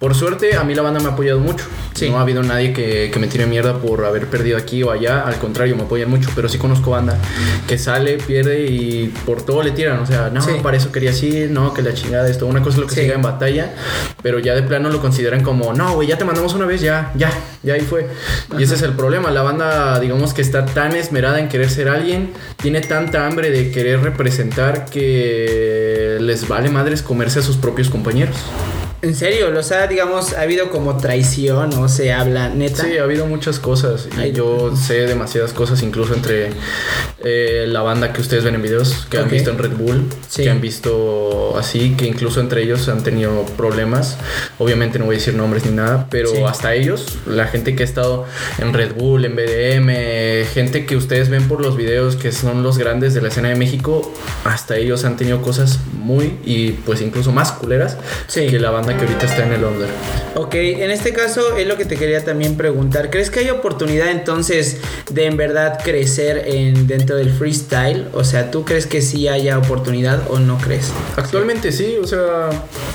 por 0.01 0.15
suerte, 0.15 0.55
a 0.55 0.63
mí 0.63 0.73
la 0.73 0.81
banda 0.81 0.99
me 0.99 1.09
ha 1.09 1.11
apoyado 1.11 1.39
mucho. 1.39 1.63
Sí. 1.93 2.09
No 2.09 2.17
ha 2.17 2.21
habido 2.21 2.41
nadie 2.41 2.73
que, 2.73 3.11
que, 3.13 3.19
me 3.19 3.27
tire 3.27 3.45
mierda 3.45 3.77
por 3.77 4.03
haber 4.03 4.25
perdido 4.25 4.57
aquí 4.57 4.81
o 4.81 4.89
allá. 4.89 5.21
Al 5.21 5.35
contrario, 5.35 5.75
me 5.75 5.83
apoyan 5.83 6.09
mucho. 6.09 6.31
Pero 6.33 6.49
sí 6.49 6.57
conozco 6.57 6.89
banda 6.89 7.19
que 7.67 7.77
sale, 7.77 8.17
pierde 8.17 8.65
y 8.65 9.13
por 9.27 9.45
todo 9.45 9.61
le 9.61 9.69
tiran. 9.69 9.99
O 9.99 10.07
sea, 10.07 10.31
no, 10.31 10.41
sí. 10.41 10.53
para 10.63 10.75
eso 10.75 10.91
quería 10.91 11.11
ir, 11.11 11.51
no, 11.51 11.71
que 11.75 11.83
la 11.83 11.93
chingada 11.93 12.27
esto. 12.27 12.47
Una 12.47 12.63
cosa 12.63 12.77
es 12.77 12.81
lo 12.81 12.87
que 12.87 12.95
sí. 12.95 13.01
siga 13.01 13.13
en 13.13 13.21
batalla, 13.21 13.75
pero 14.23 14.39
ya 14.39 14.55
de 14.55 14.63
plano 14.63 14.89
lo 14.89 14.99
consideran 15.01 15.43
como, 15.43 15.71
no, 15.71 15.93
güey, 15.93 16.07
ya 16.07 16.17
te 16.17 16.25
mandamos 16.25 16.55
una 16.55 16.65
vez, 16.65 16.81
ya, 16.81 17.11
ya, 17.15 17.31
ya 17.61 17.75
ahí 17.75 17.81
fue. 17.81 18.07
Ajá. 18.49 18.59
Y 18.59 18.63
ese 18.63 18.73
es 18.73 18.81
el 18.81 18.93
problema. 18.93 19.29
La 19.29 19.43
banda, 19.43 19.99
digamos 19.99 20.33
que 20.33 20.41
está 20.41 20.65
tan 20.65 20.95
esmerada 20.95 21.39
en 21.39 21.47
querer 21.47 21.69
ser 21.69 21.89
alguien, 21.89 22.33
tiene 22.55 22.81
tanta 22.81 23.27
hambre 23.27 23.51
de 23.51 23.69
querer 23.69 24.01
representar 24.01 24.85
que 24.85 26.17
les 26.19 26.47
vale 26.47 26.71
madres 26.71 27.03
comerse 27.03 27.37
a 27.37 27.43
sus 27.43 27.57
propios 27.57 27.91
compañeros. 27.91 28.35
En 29.03 29.15
serio, 29.15 29.51
o 29.57 29.63
sea, 29.63 29.87
digamos, 29.87 30.33
ha 30.33 30.41
habido 30.41 30.69
como 30.69 30.97
traición 30.97 31.73
o 31.73 31.89
se 31.89 32.13
habla 32.13 32.49
neta. 32.49 32.83
Sí, 32.83 32.97
ha 32.97 33.03
habido 33.03 33.25
muchas 33.25 33.59
cosas. 33.59 34.07
Y 34.15 34.19
Ay, 34.19 34.31
yo 34.31 34.75
sé 34.75 35.07
demasiadas 35.07 35.53
cosas, 35.53 35.81
incluso 35.81 36.13
entre 36.13 36.51
eh, 37.23 37.65
la 37.67 37.81
banda 37.81 38.13
que 38.13 38.21
ustedes 38.21 38.43
ven 38.43 38.53
en 38.53 38.61
videos, 38.61 39.07
que 39.09 39.17
okay. 39.17 39.23
han 39.23 39.29
visto 39.31 39.49
en 39.49 39.57
Red 39.57 39.71
Bull, 39.71 40.07
sí. 40.29 40.43
que 40.43 40.51
han 40.51 40.61
visto 40.61 41.57
así, 41.57 41.95
que 41.97 42.05
incluso 42.05 42.41
entre 42.41 42.61
ellos 42.61 42.87
han 42.89 43.03
tenido 43.03 43.43
problemas. 43.57 44.17
Obviamente 44.59 44.99
no 44.99 45.05
voy 45.05 45.15
a 45.15 45.17
decir 45.17 45.33
nombres 45.33 45.65
ni 45.65 45.71
nada, 45.71 46.07
pero 46.11 46.29
sí. 46.29 46.43
hasta 46.45 46.75
ellos, 46.75 47.17
la 47.25 47.47
gente 47.47 47.75
que 47.75 47.81
ha 47.81 47.85
estado 47.85 48.25
en 48.59 48.71
Red 48.71 48.93
Bull, 48.93 49.25
en 49.25 49.35
BDM, 49.35 50.45
gente 50.53 50.85
que 50.85 50.95
ustedes 50.95 51.29
ven 51.29 51.47
por 51.47 51.61
los 51.61 51.75
videos 51.75 52.15
que 52.15 52.31
son 52.31 52.61
los 52.61 52.77
grandes 52.77 53.15
de 53.15 53.21
la 53.21 53.29
escena 53.29 53.49
de 53.49 53.55
México, 53.55 54.13
hasta 54.43 54.77
ellos 54.77 55.05
han 55.05 55.17
tenido 55.17 55.41
cosas 55.41 55.79
muy 55.91 56.37
y 56.45 56.71
pues 56.71 57.01
incluso 57.01 57.31
más 57.31 57.51
culeras 57.51 57.97
sí. 58.27 58.47
que 58.47 58.59
la 58.59 58.69
banda 58.69 58.90
que 58.95 59.05
ahorita 59.05 59.25
está 59.25 59.45
en 59.45 59.53
el 59.53 59.63
under. 59.63 59.89
Ok, 60.35 60.55
en 60.55 60.91
este 60.91 61.13
caso 61.13 61.57
es 61.57 61.67
lo 61.67 61.77
que 61.77 61.85
te 61.85 61.97
quería 61.97 62.23
también 62.23 62.55
preguntar. 62.55 63.09
¿Crees 63.09 63.29
que 63.29 63.41
hay 63.41 63.49
oportunidad 63.49 64.09
entonces 64.09 64.77
de 65.11 65.25
en 65.25 65.35
verdad 65.35 65.79
crecer 65.83 66.43
en 66.47 66.87
dentro 66.87 67.17
del 67.17 67.31
freestyle? 67.31 68.07
O 68.13 68.23
sea, 68.23 68.49
¿tú 68.49 68.63
crees 68.63 68.85
que 68.85 69.01
sí 69.01 69.27
haya 69.27 69.57
oportunidad 69.57 70.21
o 70.29 70.39
no 70.39 70.57
crees? 70.57 70.91
Actualmente 71.17 71.71
sí, 71.71 71.97
o 72.01 72.07
sea, 72.07 72.49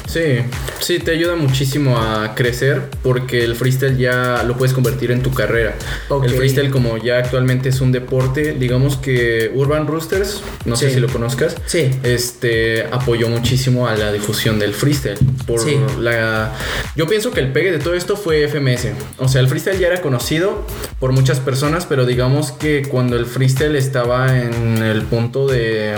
sí, 0.08 0.38
sí 0.80 0.98
te 0.98 1.10
ayuda 1.10 1.36
muchísimo 1.36 1.98
a 1.98 2.34
crecer 2.34 2.82
porque 3.02 3.44
el 3.44 3.54
freestyle 3.54 3.98
ya 3.98 4.42
lo 4.44 4.56
puedes 4.56 4.72
convertir 4.72 5.10
en 5.10 5.22
tu 5.22 5.32
carrera. 5.32 5.74
Okay. 6.08 6.30
El 6.30 6.36
freestyle 6.36 6.70
como 6.70 6.96
ya 6.96 7.18
actualmente 7.18 7.68
es 7.68 7.80
un 7.80 7.92
deporte, 7.92 8.54
digamos 8.58 8.96
que 8.96 9.50
Urban 9.54 9.86
Roosters, 9.86 10.42
no 10.64 10.76
sí. 10.76 10.86
sé 10.86 10.94
si 10.94 11.00
lo 11.00 11.08
conozcas, 11.08 11.56
sí. 11.66 11.90
este 12.02 12.84
apoyó 12.90 13.28
muchísimo 13.28 13.88
a 13.88 13.94
la 13.94 14.10
difusión 14.10 14.58
del 14.58 14.72
freestyle 14.72 15.18
por 15.46 15.60
sí. 15.60 15.76
La 15.98 16.52
yo 16.96 17.06
pienso 17.06 17.30
que 17.30 17.40
el 17.40 17.52
pegue 17.52 17.72
de 17.72 17.78
todo 17.78 17.94
esto 17.94 18.16
fue 18.16 18.48
FMS. 18.48 18.88
O 19.18 19.28
sea, 19.28 19.42
el 19.42 19.48
freestyle 19.48 19.78
ya 19.78 19.88
era 19.88 20.00
conocido 20.00 20.64
por 20.98 21.12
muchas 21.12 21.40
personas, 21.40 21.84
pero 21.86 22.06
digamos 22.06 22.52
que 22.52 22.88
cuando 22.88 23.16
el 23.16 23.26
freestyle 23.26 23.76
estaba 23.76 24.38
en 24.38 24.82
el 24.82 25.02
punto 25.02 25.46
de, 25.46 25.94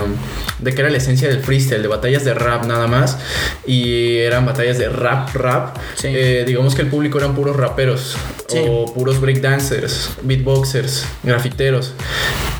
de 0.59 0.73
que 0.73 0.81
era 0.81 0.89
la 0.89 0.97
esencia 0.97 1.29
del 1.29 1.39
freestyle, 1.39 1.81
de 1.81 1.87
batallas 1.87 2.25
de 2.25 2.33
rap 2.33 2.65
nada 2.65 2.87
más, 2.87 3.17
y 3.65 4.17
eran 4.17 4.45
batallas 4.45 4.77
de 4.77 4.89
rap, 4.89 5.33
rap, 5.35 5.77
sí. 5.95 6.09
eh, 6.11 6.43
digamos 6.45 6.75
que 6.75 6.81
el 6.81 6.87
público 6.87 7.17
eran 7.17 7.33
puros 7.33 7.55
raperos, 7.55 8.17
sí. 8.47 8.57
o 8.67 8.93
puros 8.93 9.21
breakdancers, 9.21 10.11
beatboxers, 10.23 11.05
grafiteros 11.23 11.93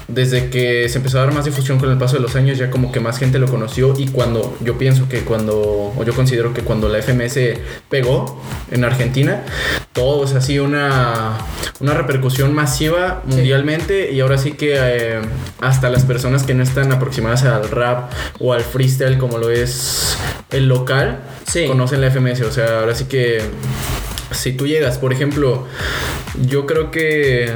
desde 0.09 0.49
que 0.49 0.89
se 0.89 0.97
empezó 0.97 1.19
a 1.19 1.25
dar 1.25 1.33
más 1.33 1.45
difusión 1.45 1.79
con 1.79 1.89
el 1.91 1.97
paso 1.97 2.15
de 2.15 2.21
los 2.21 2.35
años, 2.35 2.57
ya 2.57 2.69
como 2.69 2.91
que 2.91 2.99
más 2.99 3.17
gente 3.17 3.39
lo 3.39 3.47
conoció 3.47 3.93
y 3.97 4.07
cuando 4.07 4.57
yo 4.61 4.77
pienso 4.77 5.07
que 5.07 5.21
cuando, 5.21 5.93
o 5.95 6.03
yo 6.03 6.13
considero 6.13 6.53
que 6.53 6.61
cuando 6.61 6.89
la 6.89 7.01
FMS 7.01 7.39
pegó 7.89 8.41
en 8.71 8.83
Argentina, 8.83 9.43
todo 9.93 10.23
es 10.23 10.33
así 10.33 10.59
una, 10.59 11.37
una 11.79 11.93
repercusión 11.93 12.53
masiva 12.53 13.21
mundialmente 13.25 14.09
sí. 14.09 14.15
y 14.15 14.19
ahora 14.21 14.37
sí 14.37 14.53
que 14.53 14.75
eh, 14.77 15.21
hasta 15.61 15.89
las 15.89 16.05
personas 16.05 16.43
que 16.43 16.53
no 16.53 16.63
están 16.63 16.91
aproximadas 16.91 17.43
al 17.43 17.69
rap 17.69 18.11
o 18.39 18.53
al 18.53 18.61
freestyle 18.61 19.17
como 19.17 19.37
lo 19.37 19.49
es 19.49 20.17
el 20.51 20.67
local, 20.67 21.19
sí. 21.47 21.67
conocen 21.67 22.01
la 22.01 22.09
FMS, 22.09 22.41
o 22.41 22.51
sea, 22.51 22.79
ahora 22.79 22.95
sí 22.95 23.05
que 23.05 23.41
si 24.31 24.53
tú 24.53 24.67
llegas, 24.67 24.97
por 24.97 25.13
ejemplo, 25.13 25.65
yo 26.47 26.65
creo 26.65 26.91
que 26.91 27.51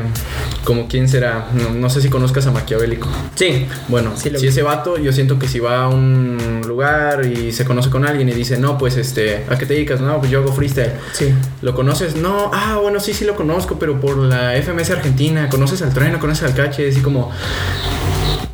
como 0.64 0.88
quién 0.88 1.10
será, 1.10 1.50
no, 1.54 1.72
no, 1.72 1.90
sé 1.90 2.02
si 2.02 2.10
conozcas 2.10 2.48
a 2.48 2.52
Maquiavélico. 2.52 3.08
Sí. 3.36 3.68
Bueno, 3.90 4.14
sí, 4.16 4.32
si 4.38 4.48
ese 4.48 4.62
vato, 4.64 4.98
yo 4.98 5.12
siento 5.12 5.38
que 5.38 5.48
si 5.48 5.60
va 5.60 5.84
a 5.84 5.90
un 5.90 6.62
lugar 6.66 7.26
y 7.26 7.52
se 7.52 7.66
conoce 7.66 7.90
con 7.90 8.06
alguien 8.06 8.30
y 8.30 8.34
dice, 8.34 8.58
no, 8.58 8.78
pues 8.78 8.98
este, 8.98 9.46
¿a 9.50 9.58
qué 9.58 9.66
te 9.66 9.74
dedicas? 9.74 10.02
No, 10.02 10.20
pues 10.20 10.32
yo 10.32 10.40
hago 10.40 10.54
freestyle. 10.54 10.94
Sí. 11.12 11.34
¿Lo 11.62 11.76
conoces? 11.76 12.16
No, 12.16 12.50
ah, 12.54 12.80
bueno, 12.82 13.00
sí, 13.00 13.14
sí 13.14 13.26
lo 13.26 13.36
conozco, 13.36 13.78
pero 13.78 14.00
por 14.00 14.18
la 14.18 14.56
FMS 14.62 14.92
Argentina, 14.92 15.50
¿conoces 15.50 15.82
al 15.82 15.94
trueno? 15.94 16.20
¿Conoces 16.20 16.44
al 16.44 16.56
cache? 16.56 16.88
Así 16.90 17.02
como 17.02 17.32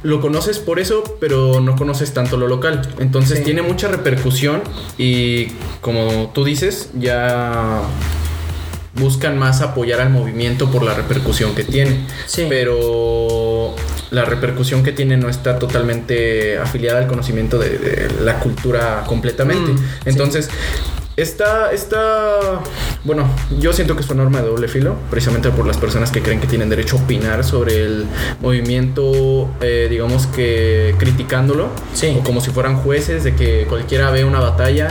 lo 0.03 0.21
conoces 0.21 0.59
por 0.59 0.79
eso, 0.79 1.03
pero 1.19 1.59
no 1.59 1.75
conoces 1.75 2.13
tanto 2.13 2.37
lo 2.37 2.47
local. 2.47 2.81
Entonces 2.99 3.39
sí. 3.39 3.43
tiene 3.43 3.61
mucha 3.61 3.87
repercusión 3.87 4.61
y 4.97 5.47
como 5.81 6.31
tú 6.33 6.43
dices, 6.43 6.89
ya 6.97 7.81
buscan 8.95 9.37
más 9.37 9.61
apoyar 9.61 10.01
al 10.01 10.09
movimiento 10.09 10.69
por 10.71 10.83
la 10.83 10.93
repercusión 10.93 11.55
que 11.55 11.63
tiene. 11.63 12.05
Sí. 12.25 12.45
Pero 12.49 13.75
la 14.11 14.25
repercusión 14.25 14.83
que 14.83 14.91
tiene 14.91 15.17
no 15.17 15.29
está 15.29 15.59
totalmente 15.59 16.57
afiliada 16.57 16.99
al 16.99 17.07
conocimiento 17.07 17.59
de, 17.59 17.77
de 17.77 18.21
la 18.21 18.39
cultura 18.39 19.03
completamente. 19.05 19.73
Mm, 19.73 19.77
sí. 20.31 20.47
Está, 21.19 21.73
está, 21.73 22.61
bueno, 23.03 23.29
yo 23.59 23.73
siento 23.73 23.93
que 23.95 24.01
es 24.03 24.09
una 24.09 24.23
norma 24.23 24.41
de 24.41 24.47
doble 24.47 24.69
filo, 24.69 24.95
precisamente 25.09 25.49
por 25.49 25.67
las 25.67 25.75
personas 25.75 26.11
que 26.11 26.21
creen 26.21 26.39
que 26.39 26.47
tienen 26.47 26.69
derecho 26.69 26.97
a 26.97 27.01
opinar 27.01 27.43
sobre 27.43 27.83
el 27.83 28.05
movimiento, 28.39 29.49
eh, 29.59 29.87
digamos 29.89 30.27
que 30.27 30.95
criticándolo, 30.97 31.67
Sí. 31.93 32.15
o 32.17 32.23
como 32.23 32.39
si 32.39 32.51
fueran 32.51 32.77
jueces, 32.77 33.25
de 33.25 33.35
que 33.35 33.65
cualquiera 33.67 34.11
ve 34.11 34.23
una 34.23 34.39
batalla 34.39 34.87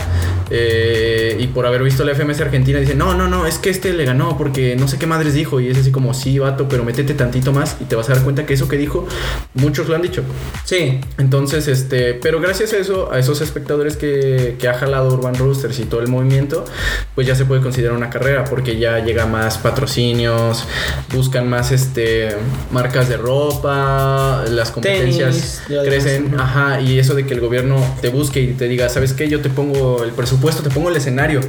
eh, 0.50 1.36
y 1.38 1.46
por 1.48 1.66
haber 1.66 1.82
visto 1.82 2.04
la 2.04 2.12
FMS 2.14 2.40
Argentina 2.42 2.78
dice, 2.78 2.94
no, 2.94 3.14
no, 3.14 3.28
no, 3.28 3.46
es 3.46 3.58
que 3.58 3.70
este 3.70 3.92
le 3.92 4.04
ganó 4.04 4.36
porque 4.36 4.76
no 4.76 4.86
sé 4.88 4.98
qué 4.98 5.06
madres 5.06 5.32
dijo, 5.34 5.60
y 5.60 5.68
es 5.68 5.78
así 5.78 5.90
como, 5.90 6.12
sí, 6.14 6.38
vato, 6.38 6.68
pero 6.68 6.84
métete 6.84 7.14
tantito 7.14 7.52
más 7.52 7.76
y 7.80 7.84
te 7.84 7.96
vas 7.96 8.08
a 8.10 8.14
dar 8.14 8.22
cuenta 8.22 8.44
que 8.44 8.54
eso 8.54 8.68
que 8.68 8.76
dijo, 8.76 9.06
muchos 9.54 9.88
lo 9.88 9.94
han 9.94 10.02
dicho. 10.02 10.22
Sí, 10.64 11.00
Entonces, 11.18 11.68
este, 11.68 12.14
pero 12.14 12.40
gracias 12.40 12.72
a 12.74 12.76
eso, 12.78 13.10
a 13.12 13.18
esos 13.18 13.40
espectadores 13.40 13.96
que, 13.96 14.56
que 14.58 14.68
ha 14.68 14.74
jalado 14.74 15.12
Urban 15.14 15.34
Roosters 15.34 15.78
y 15.78 15.84
todo 15.84 16.00
el 16.00 16.08
movimiento, 16.18 16.64
pues 17.14 17.26
ya 17.26 17.34
se 17.34 17.44
puede 17.44 17.60
considerar 17.62 17.96
una 17.96 18.10
carrera, 18.10 18.44
porque 18.44 18.78
ya 18.78 18.98
llega 18.98 19.26
más 19.26 19.58
patrocinios, 19.58 20.64
buscan 21.14 21.48
más 21.48 21.72
este 21.72 22.36
marcas 22.70 23.08
de 23.08 23.16
ropa, 23.16 24.44
las 24.48 24.70
competencias 24.70 25.62
Tenis, 25.66 25.84
crecen, 25.84 26.38
ajá, 26.38 26.80
y 26.80 26.98
eso 26.98 27.14
de 27.14 27.26
que 27.26 27.34
el 27.34 27.40
gobierno 27.40 27.76
te 28.00 28.08
busque 28.08 28.40
y 28.40 28.48
te 28.54 28.68
diga, 28.68 28.88
¿sabes 28.88 29.12
qué? 29.12 29.28
Yo 29.28 29.40
te 29.40 29.50
pongo 29.50 30.04
el 30.04 30.12
presupuesto, 30.12 30.62
te 30.62 30.70
pongo 30.70 30.88
el 30.88 30.96
escenario, 30.96 31.40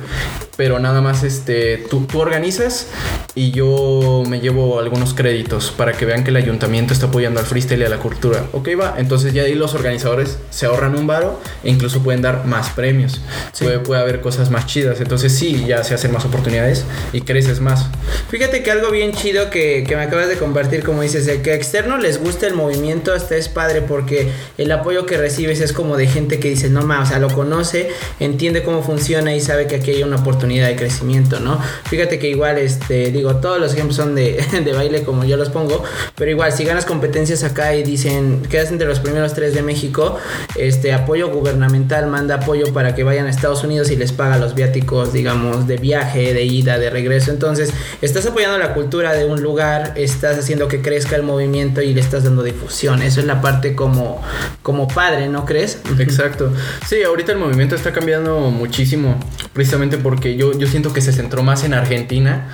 pero 0.58 0.80
nada 0.80 1.02
más 1.02 1.24
este, 1.24 1.78
tú, 1.90 2.06
tú 2.06 2.20
organizas 2.20 2.88
y 3.36 3.52
yo 3.52 4.24
me 4.28 4.40
llevo 4.40 4.80
algunos 4.80 5.14
créditos 5.14 5.72
para 5.72 5.94
que 5.94 6.06
vean 6.06 6.24
que 6.24 6.32
el 6.32 6.36
ayuntamiento 6.36 6.94
está 6.94 7.08
apoyando 7.08 7.40
al 7.40 7.46
freestyle 7.46 7.82
y 7.82 7.86
a 7.86 7.90
la 7.90 7.98
cultura. 7.98 8.44
Ok, 8.52 8.70
va. 8.80 8.96
Entonces 8.98 9.34
ya 9.34 9.44
ahí 9.44 9.56
los 9.56 9.74
organizadores 9.74 10.38
se 10.50 10.66
ahorran 10.66 10.96
un 10.96 11.08
varo 11.08 11.40
e 11.64 11.70
incluso 11.70 12.02
pueden 12.02 12.22
dar 12.22 12.46
más 12.46 12.70
premios. 12.70 13.22
Sí. 13.54 13.66
Puede, 13.66 13.80
puede 13.80 14.02
haber 14.02 14.22
cosas 14.22 14.50
más 14.52 14.59
chidas. 14.66 15.02
Entonces 15.02 15.34
sí, 15.34 15.66
ya 15.68 15.84
se 15.84 15.94
hacen 15.94 16.12
más 16.12 16.26
oportunidades 16.26 16.86
y 17.14 17.22
creces 17.22 17.60
más. 17.60 17.88
Fíjate 18.30 18.64
que 18.64 18.72
algo 18.72 18.92
bien 18.92 19.12
chido 19.14 19.50
que, 19.50 19.84
que 19.88 19.96
me 19.96 20.04
acabas 20.04 20.30
de 20.30 20.38
compartir, 20.38 20.84
como 20.84 21.02
dices, 21.02 21.28
el 21.28 21.42
que 21.42 21.54
externo 21.54 21.98
les 21.98 22.20
gusta 22.20 22.48
el 22.48 22.54
movimiento, 22.54 23.14
hasta 23.14 23.36
es 23.36 23.50
padre 23.50 23.82
porque 23.82 24.32
el 24.58 24.72
apoyo 24.72 25.06
que 25.06 25.18
recibes 25.18 25.62
es 25.62 25.74
como 25.74 25.98
de 25.98 26.08
gente 26.08 26.40
que 26.40 26.50
dice, 26.50 26.70
no 26.70 26.82
más, 26.82 27.08
o 27.08 27.12
sea, 27.12 27.20
lo 27.20 27.30
conoce, 27.30 27.90
entiende 28.20 28.64
cómo 28.64 28.84
funciona 28.84 29.36
y 29.36 29.42
sabe 29.42 29.68
que 29.68 29.76
aquí 29.76 29.92
hay 29.92 30.04
una 30.04 30.18
oportunidad 30.18 30.68
de 30.68 30.76
crecimiento, 30.76 31.40
¿no? 31.40 31.60
Fíjate 31.86 32.20
que 32.20 32.30
igual, 32.30 32.58
este, 32.58 33.12
digo, 33.12 33.36
todos 33.38 33.60
los 33.60 33.74
ejemplos 33.74 33.96
son 33.96 34.16
de, 34.16 34.44
de 34.64 34.74
baile 34.74 35.04
como 35.04 35.24
yo 35.24 35.38
los 35.38 35.50
pongo, 35.50 35.84
pero 36.16 36.32
igual, 36.32 36.52
si 36.52 36.64
ganas 36.64 36.86
competencias 36.86 37.44
acá 37.44 37.76
y 37.76 37.84
dicen, 37.84 38.42
quedas 38.50 38.72
entre 38.72 38.88
los 38.88 39.00
primeros 39.00 39.34
tres 39.34 39.54
de 39.54 39.62
México, 39.62 40.18
este, 40.56 40.94
apoyo 40.94 41.30
gubernamental 41.30 42.08
manda 42.08 42.36
apoyo 42.36 42.74
para 42.74 42.96
que 42.96 43.04
vayan 43.04 43.28
a 43.28 43.30
Estados 43.30 43.64
Unidos 43.64 43.92
y 43.92 43.96
les 43.96 44.12
paga 44.12 44.38
los 44.40 44.56
viáticos, 44.56 45.14
digamos, 45.14 45.68
de 45.68 45.78
viaje, 45.78 46.34
de 46.34 46.44
ida, 46.44 46.80
de 46.80 46.90
regreso. 46.90 47.32
Entonces, 47.32 47.72
estás 48.02 48.26
apoyando 48.26 48.58
la 48.58 48.74
cultura 48.74 49.14
de 49.14 49.26
un 49.26 49.42
lugar, 49.42 49.94
estás 49.96 50.38
haciendo 50.38 50.68
que 50.68 50.82
crezca 50.82 51.16
el 51.16 51.24
movimiento 51.24 51.82
y 51.82 51.94
le 51.94 52.02
estás 52.02 52.24
dando 52.24 52.44
difusión. 52.44 53.02
Eso 53.02 53.20
es 53.20 53.26
la 53.26 53.42
parte 53.42 53.76
como, 53.76 54.22
como 54.62 54.88
padre, 54.88 55.30
¿no 55.30 55.46
crees? 55.46 55.80
Exacto. 56.00 56.52
Sí, 56.88 57.04
ahorita 57.04 57.32
el 57.32 57.38
movimiento 57.38 57.76
está 57.76 57.92
cambiando 57.92 58.40
muchísimo, 58.52 59.20
precisamente 59.54 59.98
porque 59.98 60.36
yo, 60.36 60.58
yo 60.58 60.68
siento 60.68 60.94
que 60.94 61.02
se 61.02 61.14
centró 61.14 61.44
más 61.44 61.64
en 61.64 61.74
Argentina, 61.74 62.50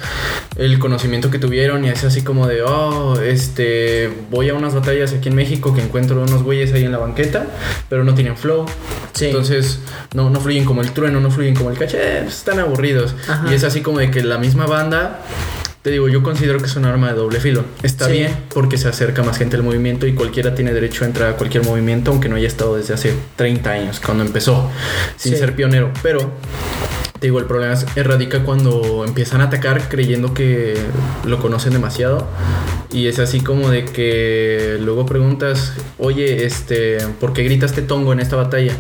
el 0.58 0.80
conocimiento 0.80 1.30
que 1.32 1.40
tuvieron 1.40 1.86
y 1.86 1.90
es 1.90 2.04
así 2.04 2.22
como 2.22 2.48
de, 2.48 2.64
oh, 2.64 3.20
este, 3.22 4.10
voy 4.32 4.50
a 4.50 4.54
unas 4.54 4.74
batallas 4.74 5.14
aquí 5.14 5.30
en 5.30 5.36
México 5.36 5.74
que 5.74 5.82
encuentro 5.82 6.22
unos 6.22 6.44
güeyes 6.44 6.74
ahí 6.74 6.84
en 6.84 6.92
la 6.92 6.98
banqueta, 6.98 7.48
pero 7.90 8.04
no 8.04 8.14
tienen 8.14 8.38
flow. 8.38 8.66
Sí. 9.14 9.28
Entonces, 9.28 9.80
no, 10.14 10.30
no 10.30 10.40
fluyen 10.40 10.66
como 10.66 10.82
el 10.82 10.92
trueno, 10.92 11.20
no 11.22 11.32
fluyen 11.32 11.56
como 11.56 11.70
el 11.70 11.75
caché, 11.76 12.26
están 12.26 12.60
aburridos. 12.60 13.16
Ajá. 13.28 13.46
Y 13.52 13.54
es 13.54 13.64
así 13.64 13.82
como 13.82 14.00
de 14.00 14.12
que 14.12 14.24
la 14.24 14.38
misma 14.38 14.66
banda... 14.66 15.22
Te 15.82 15.92
digo, 15.92 16.10
yo 16.10 16.24
considero 16.24 16.58
que 16.58 16.66
es 16.66 16.76
un 16.78 16.86
arma 16.86 17.10
de 17.10 17.14
doble 17.14 17.40
filo. 17.40 17.64
Está 17.84 18.06
Sí. 18.08 18.14
bien 18.14 18.36
porque 18.52 18.76
se 18.80 18.88
acerca 18.88 19.22
más 19.22 19.38
gente 19.38 19.56
al 19.56 19.62
movimiento 19.62 20.08
y 20.08 20.16
cualquiera 20.16 20.56
tiene 20.56 20.74
derecho 20.74 21.04
a 21.04 21.08
entrar 21.08 21.30
a 21.30 21.38
cualquier 21.38 21.64
movimiento, 21.64 22.10
aunque 22.10 22.28
no 22.28 22.38
haya 22.38 22.48
estado 22.48 22.76
desde 22.76 22.96
hace 22.96 23.14
30 23.36 23.70
años, 23.70 24.00
cuando 24.04 24.24
empezó, 24.24 24.72
sin 25.16 25.34
Sí. 25.34 25.38
ser 25.38 25.56
pionero. 25.56 25.92
Pero, 26.02 26.32
te 27.20 27.28
digo, 27.28 27.40
el 27.40 27.46
problema 27.46 27.74
es, 27.74 27.86
radica 27.96 28.44
cuando 28.44 29.06
empiezan 29.06 29.40
a 29.40 29.46
atacar 29.46 29.88
creyendo 29.88 30.34
que 30.34 30.76
lo 31.24 31.40
conocen 31.40 31.74
demasiado. 31.74 32.28
Y 32.92 33.08
es 33.08 33.20
así 33.20 33.42
como 33.42 33.70
de 33.70 33.86
que 33.86 34.78
luego 34.82 35.06
preguntas, 35.06 35.74
oye, 35.98 36.46
este, 36.46 36.98
¿por 37.20 37.34
qué 37.34 37.44
gritaste 37.44 37.82
tongo 37.82 38.14
en 38.14 38.20
esta 38.20 38.36
batalla? 38.36 38.74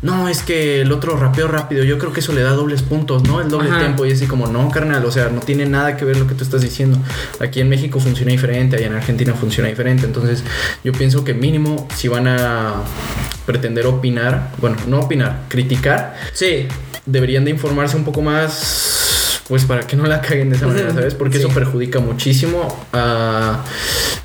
No, 0.00 0.28
es 0.28 0.42
que 0.42 0.82
el 0.82 0.92
otro 0.92 1.16
rapeó 1.16 1.48
rápido. 1.48 1.82
Yo 1.82 1.98
creo 1.98 2.12
que 2.12 2.20
eso 2.20 2.32
le 2.32 2.42
da 2.42 2.52
dobles 2.52 2.82
puntos, 2.82 3.24
¿no? 3.24 3.40
El 3.40 3.48
doble 3.48 3.70
Ajá. 3.70 3.80
tempo. 3.80 4.06
Y 4.06 4.10
es 4.10 4.18
así 4.18 4.26
como, 4.26 4.46
no, 4.46 4.70
carnal, 4.70 5.04
o 5.04 5.10
sea, 5.10 5.28
no 5.30 5.40
tiene 5.40 5.66
nada 5.66 5.96
que 5.96 6.04
ver 6.04 6.18
lo 6.18 6.26
que 6.26 6.34
tú 6.34 6.44
estás 6.44 6.60
diciendo. 6.60 6.98
Aquí 7.40 7.60
en 7.60 7.68
México 7.68 8.00
funciona 8.00 8.32
diferente, 8.32 8.76
allá 8.76 8.86
en 8.86 8.94
Argentina 8.94 9.34
funciona 9.34 9.68
diferente. 9.68 10.06
Entonces, 10.06 10.44
yo 10.84 10.92
pienso 10.92 11.24
que 11.24 11.34
mínimo, 11.34 11.88
si 11.94 12.08
van 12.08 12.28
a 12.28 12.82
pretender 13.48 13.86
opinar, 13.86 14.50
bueno, 14.60 14.76
no 14.86 15.00
opinar, 15.00 15.40
criticar, 15.48 16.14
Sí, 16.34 16.66
deberían 17.06 17.46
de 17.46 17.50
informarse 17.50 17.96
un 17.96 18.04
poco 18.04 18.20
más. 18.20 19.40
Pues 19.48 19.64
para 19.64 19.86
que 19.86 19.96
no 19.96 20.04
la 20.04 20.20
caguen 20.20 20.50
de 20.50 20.56
esa 20.56 20.66
manera, 20.66 20.92
¿sabes? 20.92 21.14
Porque 21.14 21.38
Sí. 21.38 21.44
eso 21.44 21.54
perjudica 21.54 22.00
muchísimo. 22.00 22.68
a- 22.92 23.64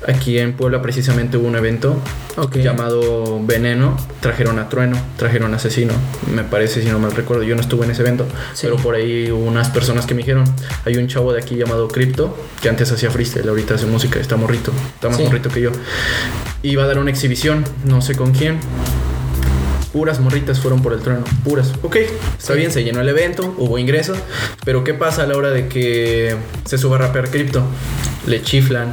aquí 0.06 0.38
en 0.38 0.52
Puebla 0.52 0.82
precisamente 0.82 1.38
hubo 1.38 1.46
un 1.48 1.56
evento 1.56 1.96
ok. 2.36 2.56
llamado 2.58 3.40
Veneno. 3.42 3.96
Trajeron 4.20 4.58
a 4.58 4.68
Trueno, 4.68 4.98
trajeron 5.16 5.54
a 5.54 5.56
Asesino. 5.56 5.94
Me 6.30 6.44
parece, 6.44 6.82
si 6.82 6.88
no 6.90 6.98
mal 6.98 7.12
recuerdo. 7.12 7.42
Yo 7.42 7.54
no 7.54 7.62
estuve 7.62 7.86
en 7.86 7.92
ese 7.92 8.02
evento, 8.02 8.26
Sí. 8.52 8.66
pero 8.66 8.76
por 8.76 8.96
ahí 8.96 9.30
hubo 9.30 9.44
unas 9.46 9.70
personas 9.70 10.04
que 10.04 10.12
me 10.12 10.18
dijeron: 10.20 10.44
hay 10.84 10.98
un 10.98 11.06
chavo 11.08 11.32
de 11.32 11.40
aquí 11.40 11.56
llamado 11.56 11.88
Crypto 11.88 12.36
que 12.60 12.68
antes 12.68 12.92
hacía 12.92 13.10
freestyle, 13.10 13.48
ahorita 13.48 13.76
hace 13.76 13.86
música, 13.86 14.20
está 14.20 14.36
morrito, 14.36 14.72
está 14.96 15.08
más 15.08 15.16
Sí. 15.16 15.24
morrito 15.24 15.48
que 15.48 15.62
yo. 15.62 15.70
Iba 16.62 16.84
a 16.84 16.86
dar 16.86 16.98
una 16.98 17.10
exhibición, 17.10 17.64
no 17.86 18.02
sé 18.02 18.14
con 18.14 18.32
quién. 18.32 18.58
Puras 19.94 20.18
morritas 20.18 20.58
fueron 20.58 20.82
por 20.82 20.92
el 20.92 20.98
trueno, 20.98 21.22
puras. 21.44 21.72
Ok, 21.82 21.98
está 22.36 22.54
bien, 22.54 22.72
se 22.72 22.82
llenó 22.82 23.00
el 23.00 23.08
evento, 23.08 23.54
hubo 23.58 23.78
ingreso, 23.78 24.14
pero 24.64 24.82
¿qué 24.82 24.92
pasa 24.92 25.22
a 25.22 25.26
la 25.28 25.36
hora 25.36 25.50
de 25.50 25.68
que 25.68 26.34
se 26.64 26.78
suba 26.78 26.96
a 26.96 26.98
rapear 26.98 27.30
cripto? 27.30 27.62
Le 28.26 28.42
chiflan, 28.42 28.90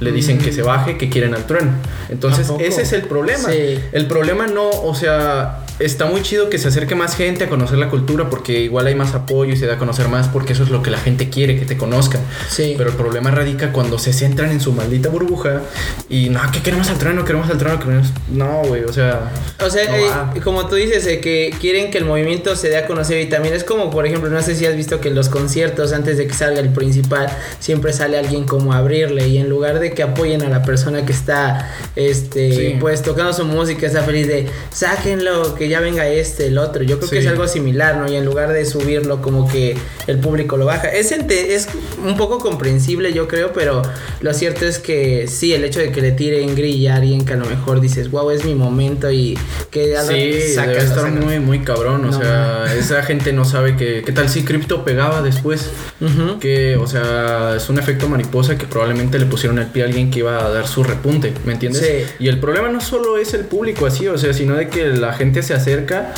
le 0.00 0.12
dicen 0.12 0.36
que 0.36 0.52
se 0.52 0.60
baje, 0.60 0.98
que 0.98 1.08
quieren 1.08 1.32
al 1.32 1.46
trueno. 1.46 1.72
Entonces, 2.10 2.50
ese 2.60 2.82
es 2.82 2.92
el 2.92 3.04
problema. 3.04 3.48
Sí. 3.48 3.80
El 3.92 4.06
problema 4.06 4.46
no, 4.46 4.68
o 4.68 4.94
sea, 4.94 5.63
está 5.78 6.06
muy 6.06 6.22
chido 6.22 6.50
que 6.50 6.58
se 6.58 6.68
acerque 6.68 6.94
más 6.94 7.16
gente 7.16 7.44
a 7.44 7.48
conocer 7.48 7.78
la 7.78 7.88
cultura 7.88 8.30
porque 8.30 8.60
igual 8.60 8.86
hay 8.86 8.94
más 8.94 9.14
apoyo 9.14 9.52
y 9.52 9.56
se 9.56 9.66
da 9.66 9.74
a 9.74 9.78
conocer 9.78 10.08
más 10.08 10.28
porque 10.28 10.52
eso 10.52 10.62
es 10.62 10.70
lo 10.70 10.82
que 10.82 10.90
la 10.90 10.98
gente 10.98 11.30
quiere, 11.30 11.58
que 11.58 11.66
te 11.66 11.76
conozcan. 11.76 12.20
Sí. 12.48 12.74
Pero 12.76 12.90
el 12.90 12.96
problema 12.96 13.30
radica 13.30 13.72
cuando 13.72 13.98
se 13.98 14.12
centran 14.12 14.50
en 14.50 14.60
su 14.60 14.72
maldita 14.72 15.08
burbuja 15.08 15.62
y 16.08 16.28
no, 16.28 16.40
que 16.52 16.62
queremos 16.62 16.88
al 16.90 16.98
trueno, 16.98 17.24
queremos 17.24 17.50
al 17.50 17.58
trueno, 17.58 17.78
queremos... 17.78 18.08
No, 18.30 18.62
güey, 18.66 18.84
o 18.84 18.92
sea... 18.92 19.32
O 19.64 19.70
sea, 19.70 19.88
no 19.88 20.36
eh, 20.36 20.40
como 20.40 20.66
tú 20.68 20.76
dices, 20.76 21.06
eh, 21.06 21.20
que 21.20 21.54
quieren 21.60 21.90
que 21.90 21.98
el 21.98 22.04
movimiento 22.04 22.54
se 22.56 22.68
dé 22.68 22.76
a 22.76 22.86
conocer 22.86 23.20
y 23.20 23.28
también 23.28 23.54
es 23.54 23.64
como, 23.64 23.90
por 23.90 24.06
ejemplo, 24.06 24.30
no 24.30 24.42
sé 24.42 24.54
si 24.54 24.66
has 24.66 24.76
visto 24.76 25.00
que 25.00 25.08
en 25.08 25.14
los 25.14 25.28
conciertos, 25.28 25.92
antes 25.92 26.18
de 26.18 26.26
que 26.26 26.34
salga 26.34 26.60
el 26.60 26.70
principal, 26.70 27.28
siempre 27.58 27.92
sale 27.92 28.18
alguien 28.18 28.44
como 28.44 28.72
a 28.72 28.78
abrirle 28.78 29.28
y 29.28 29.38
en 29.38 29.48
lugar 29.48 29.80
de 29.80 29.92
que 29.92 30.02
apoyen 30.02 30.42
a 30.42 30.48
la 30.48 30.62
persona 30.62 31.04
que 31.04 31.12
está, 31.12 31.70
este, 31.96 32.44
Sí. 32.54 32.76
pues 32.80 33.02
tocando 33.02 33.32
su 33.32 33.44
música, 33.44 33.86
está 33.86 34.02
feliz 34.02 34.28
de, 34.28 34.48
sáquenlo, 34.70 35.54
que 35.54 35.63
ya 35.64 35.80
venga 35.80 36.06
este, 36.08 36.46
el 36.46 36.58
otro. 36.58 36.82
Yo 36.82 36.98
creo 36.98 37.10
que 37.10 37.16
Sí. 37.20 37.26
es 37.26 37.28
algo 37.30 37.46
similar, 37.48 37.96
¿no? 37.96 38.10
Y 38.10 38.16
en 38.16 38.24
lugar 38.24 38.52
de 38.52 38.64
subirlo, 38.64 39.20
como 39.22 39.48
que 39.48 39.76
el 40.06 40.18
público 40.18 40.56
lo 40.56 40.66
baja. 40.66 40.88
Es, 40.88 41.12
ente- 41.12 41.54
es 41.54 41.68
un 42.04 42.16
poco 42.16 42.38
comprensible, 42.38 43.12
yo 43.12 43.28
creo, 43.28 43.52
pero 43.52 43.82
lo 44.20 44.34
cierto 44.34 44.66
es 44.66 44.78
que 44.78 45.26
sí, 45.28 45.52
el 45.54 45.64
hecho 45.64 45.80
de 45.80 45.90
que 45.92 46.00
le 46.00 46.12
tiren 46.12 46.54
grilla 46.54 46.94
a 46.94 46.96
alguien 46.96 47.24
que 47.24 47.32
a 47.34 47.36
lo 47.36 47.46
mejor 47.46 47.80
dices, 47.80 48.10
wow, 48.10 48.30
es 48.30 48.44
mi 48.44 48.54
momento 48.54 49.10
y 49.10 49.38
que 49.70 49.94
Sí, 50.06 50.54
sácalo, 50.54 50.72
debe 50.72 50.84
estar 50.84 51.10
muy, 51.10 51.40
muy 51.40 51.60
cabrón. 51.60 52.04
O 52.04 52.10
No, 52.10 52.18
sea, 52.20 52.66
esa 52.78 53.02
gente 53.02 53.32
no 53.32 53.44
sabe 53.44 53.76
que. 53.76 54.02
¿Qué 54.04 54.12
tal 54.12 54.28
si 54.28 54.42
Crypto 54.44 54.84
pegaba 54.84 55.22
después? 55.22 55.70
Ujú. 56.00 56.38
Que, 56.38 56.76
o 56.76 56.86
sea, 56.86 57.54
es 57.56 57.68
un 57.68 57.78
efecto 57.78 58.08
mariposa 58.08 58.56
que 58.58 58.66
probablemente 58.66 59.18
le 59.18 59.26
pusieron 59.26 59.58
el 59.58 59.66
pie 59.66 59.82
a 59.82 59.86
alguien 59.86 60.10
que 60.10 60.20
iba 60.20 60.44
a 60.44 60.50
dar 60.50 60.66
su 60.66 60.82
repunte, 60.84 61.32
¿me 61.44 61.52
entiendes? 61.54 61.82
Sí. 61.82 62.14
Y 62.18 62.28
el 62.28 62.38
problema 62.40 62.68
no 62.68 62.80
solo 62.80 63.16
es 63.18 63.34
el 63.34 63.44
público 63.44 63.86
así, 63.86 64.06
o 64.08 64.18
sea, 64.18 64.32
sino 64.32 64.54
de 64.54 64.68
que 64.68 64.86
la 64.88 65.12
gente 65.12 65.42
se 65.42 65.53
acerca 65.54 66.12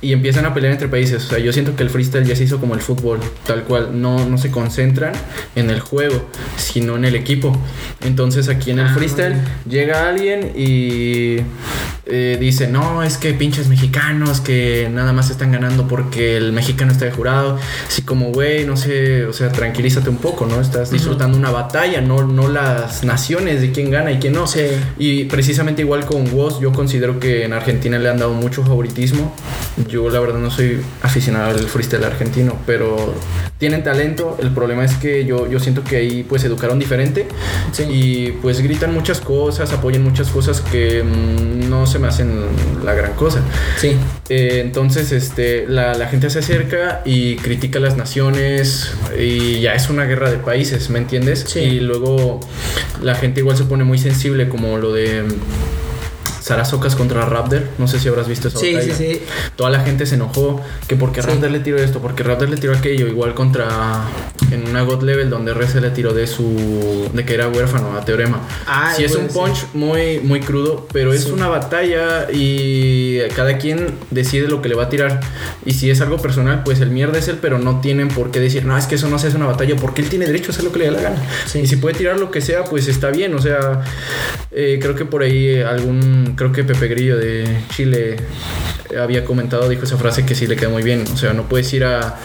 y 0.00 0.12
empiezan 0.12 0.44
a 0.46 0.54
pelear 0.54 0.72
entre 0.72 0.88
países. 0.88 1.24
O 1.24 1.28
sea, 1.28 1.38
yo 1.38 1.52
siento 1.52 1.74
que 1.74 1.82
el 1.82 1.90
freestyle 1.90 2.24
ya 2.24 2.36
se 2.36 2.44
hizo 2.44 2.60
como 2.60 2.74
el 2.74 2.80
fútbol, 2.80 3.20
tal 3.46 3.64
cual. 3.64 4.00
No, 4.00 4.28
no 4.28 4.38
se 4.38 4.50
concentran 4.50 5.12
en 5.56 5.70
el 5.70 5.80
juego, 5.80 6.28
sino 6.56 6.96
en 6.96 7.04
el 7.04 7.16
equipo. 7.16 7.56
Entonces 8.04 8.48
aquí 8.48 8.70
en 8.70 8.78
el 8.78 8.86
Ah, 8.86 8.94
freestyle 8.94 9.36
llega 9.68 10.08
alguien 10.08 10.52
y 10.56 11.38
eh, 12.10 12.36
dice, 12.40 12.68
no, 12.68 13.02
es 13.02 13.18
que 13.18 13.34
pinches 13.34 13.68
mexicanos 13.68 14.40
que 14.40 14.88
nada 14.92 15.12
más 15.12 15.30
están 15.30 15.52
ganando 15.52 15.86
porque 15.86 16.36
el 16.36 16.52
mexicano 16.52 16.92
está 16.92 17.04
de 17.04 17.10
jurado. 17.12 17.58
Así 17.86 18.02
como, 18.02 18.30
güey, 18.32 18.64
no 18.64 18.76
sé, 18.76 19.26
o 19.26 19.32
sea, 19.32 19.50
tranquilízate 19.52 20.08
un 20.08 20.16
poco, 20.16 20.46
¿no? 20.46 20.60
Estás 20.60 20.90
disfrutando 20.90 21.36
una 21.36 21.50
batalla, 21.50 22.00
no, 22.00 22.26
no 22.26 22.48
las 22.48 23.04
naciones 23.04 23.60
de 23.60 23.72
quién 23.72 23.90
gana 23.90 24.10
y 24.12 24.18
quién 24.18 24.32
no. 24.32 24.46
Sí. 24.46 24.60
Y 24.98 25.24
precisamente 25.24 25.82
igual 25.82 26.06
con 26.06 26.32
Woz, 26.32 26.60
yo 26.60 26.72
considero 26.72 27.20
que 27.20 27.44
en 27.44 27.52
Argentina 27.52 27.98
le 27.98 28.08
han 28.08 28.18
dado 28.18 28.32
mucho 28.32 28.62
favoritismo. 28.64 29.34
Yo 29.88 30.08
la 30.10 30.20
verdad 30.20 30.38
no 30.38 30.50
soy 30.50 30.80
aficionado 31.02 31.50
al 31.50 31.58
freestyle 31.68 32.04
argentino, 32.04 32.56
pero 32.66 33.14
tienen 33.58 33.82
talento. 33.84 34.36
El 34.40 34.50
problema 34.50 34.84
es 34.84 34.94
que 34.94 35.24
yo, 35.24 35.48
yo 35.50 35.60
siento 35.60 35.84
que 35.84 35.96
ahí 35.96 36.24
pues 36.28 36.44
educaron 36.44 36.78
diferente 36.78 37.26
Sí. 37.72 37.84
y 37.90 38.32
pues 38.40 38.60
gritan 38.60 38.94
muchas 38.94 39.20
cosas, 39.20 39.72
apoyan 39.72 40.02
muchas 40.02 40.28
cosas 40.28 40.60
que 40.60 41.02
mm, 41.02 41.68
no 41.68 41.86
se 41.86 41.97
me 41.98 42.08
hacen 42.08 42.46
la 42.84 42.94
gran 42.94 43.14
cosa. 43.14 43.40
Sí. 43.76 43.96
Eh, 44.28 44.60
entonces, 44.64 45.12
este, 45.12 45.66
la, 45.66 45.94
la 45.94 46.08
gente 46.08 46.30
se 46.30 46.40
acerca 46.40 47.02
y 47.04 47.36
critica 47.36 47.78
las 47.80 47.96
naciones 47.96 48.92
y 49.18 49.60
ya 49.60 49.74
es 49.74 49.90
una 49.90 50.04
guerra 50.04 50.30
de 50.30 50.38
países, 50.38 50.90
¿me 50.90 50.98
entiendes? 50.98 51.44
Sí. 51.48 51.60
Y 51.60 51.80
luego 51.80 52.40
la 53.02 53.14
gente 53.14 53.40
igual 53.40 53.56
se 53.56 53.64
pone 53.64 53.84
muy 53.84 53.98
sensible 53.98 54.48
como 54.48 54.78
lo 54.78 54.92
de 54.92 55.24
Sarasocas 56.40 56.96
contra 56.96 57.24
Raptor. 57.24 57.62
No 57.78 57.88
sé 57.88 57.98
si 57.98 58.08
habrás 58.08 58.28
visto 58.28 58.48
esa 58.48 58.58
Sí, 58.58 58.66
sí, 58.68 58.74
batalla. 58.74 58.94
sí. 58.94 59.20
Toda 59.56 59.70
la 59.70 59.80
gente 59.80 60.06
se 60.06 60.14
enojó 60.16 60.60
que 60.86 60.96
porque. 60.96 61.20
Raptor 61.22 61.50
le 61.50 61.60
tiró 61.60 61.78
esto, 61.78 62.00
porque 62.00 62.22
Raptor 62.22 62.48
le 62.48 62.56
tiró 62.56 62.74
aquello, 62.76 63.06
igual 63.08 63.34
contra 63.34 63.68
en 64.50 64.66
una 64.68 64.82
God 64.82 65.02
Level 65.02 65.28
donde 65.30 65.52
RC 65.52 65.80
le 65.80 65.90
tiró 65.90 66.14
de 66.14 66.26
su 66.26 67.08
de 67.12 67.24
que 67.24 67.34
era 67.34 67.48
huérfano 67.48 67.96
a 67.96 68.04
Teorema. 68.04 68.40
Ah, 68.66 68.92
sí 68.96 69.04
es 69.04 69.14
un 69.14 69.28
punch 69.28 69.66
muy 69.74 70.20
muy 70.20 70.40
crudo, 70.40 70.86
pero 70.92 71.12
es 71.12 71.26
una 71.26 71.48
batalla 71.48 72.28
y 72.32 73.18
cada 73.36 73.58
quien 73.58 73.88
decide 74.10 74.48
lo 74.48 74.62
que 74.62 74.68
le 74.68 74.74
va 74.74 74.84
a 74.84 74.88
tirar. 74.88 75.20
Y 75.66 75.72
si 75.74 75.90
es 75.90 76.00
algo 76.00 76.16
personal, 76.18 76.62
pues 76.64 76.80
el 76.80 76.90
mierda 76.90 77.18
es 77.18 77.28
él, 77.28 77.38
pero 77.42 77.58
no 77.58 77.80
tienen 77.80 78.08
por 78.08 78.30
qué 78.30 78.40
decir, 78.40 78.64
"No, 78.64 78.76
es 78.78 78.86
que 78.86 78.94
eso 78.94 79.08
no 79.08 79.18
se 79.18 79.26
hace 79.28 79.36
una 79.36 79.46
batalla", 79.46 79.76
porque 79.76 80.00
él 80.02 80.08
tiene 80.08 80.26
derecho 80.26 80.50
a 80.50 80.52
hacer 80.52 80.64
lo 80.64 80.72
que 80.72 80.78
le 80.78 80.84
dé 80.86 80.90
la 80.92 81.00
gana. 81.02 81.22
Sí. 81.46 81.60
Y 81.60 81.66
si 81.66 81.76
puede 81.76 81.96
tirar 81.96 82.18
lo 82.18 82.30
que 82.30 82.40
sea, 82.40 82.64
pues 82.64 82.88
está 82.88 83.10
bien, 83.10 83.34
o 83.34 83.40
sea, 83.40 83.82
eh, 84.50 84.78
creo 84.80 84.94
que 84.94 85.04
por 85.04 85.22
ahí 85.22 85.60
algún 85.60 86.27
creo 86.36 86.52
que 86.52 86.64
Pepe 86.64 86.88
Grillo 86.88 87.16
de 87.16 87.58
Chile 87.74 88.16
había 88.98 89.24
comentado, 89.24 89.68
dijo 89.68 89.84
esa 89.84 89.96
frase 89.98 90.24
que 90.24 90.34
sí 90.34 90.46
le 90.46 90.56
queda 90.56 90.70
muy 90.70 90.82
bien. 90.82 91.04
O 91.12 91.16
sea, 91.16 91.32
no 91.34 91.48
puedes 91.48 91.70
ir 91.74 91.84
a, 91.84 92.16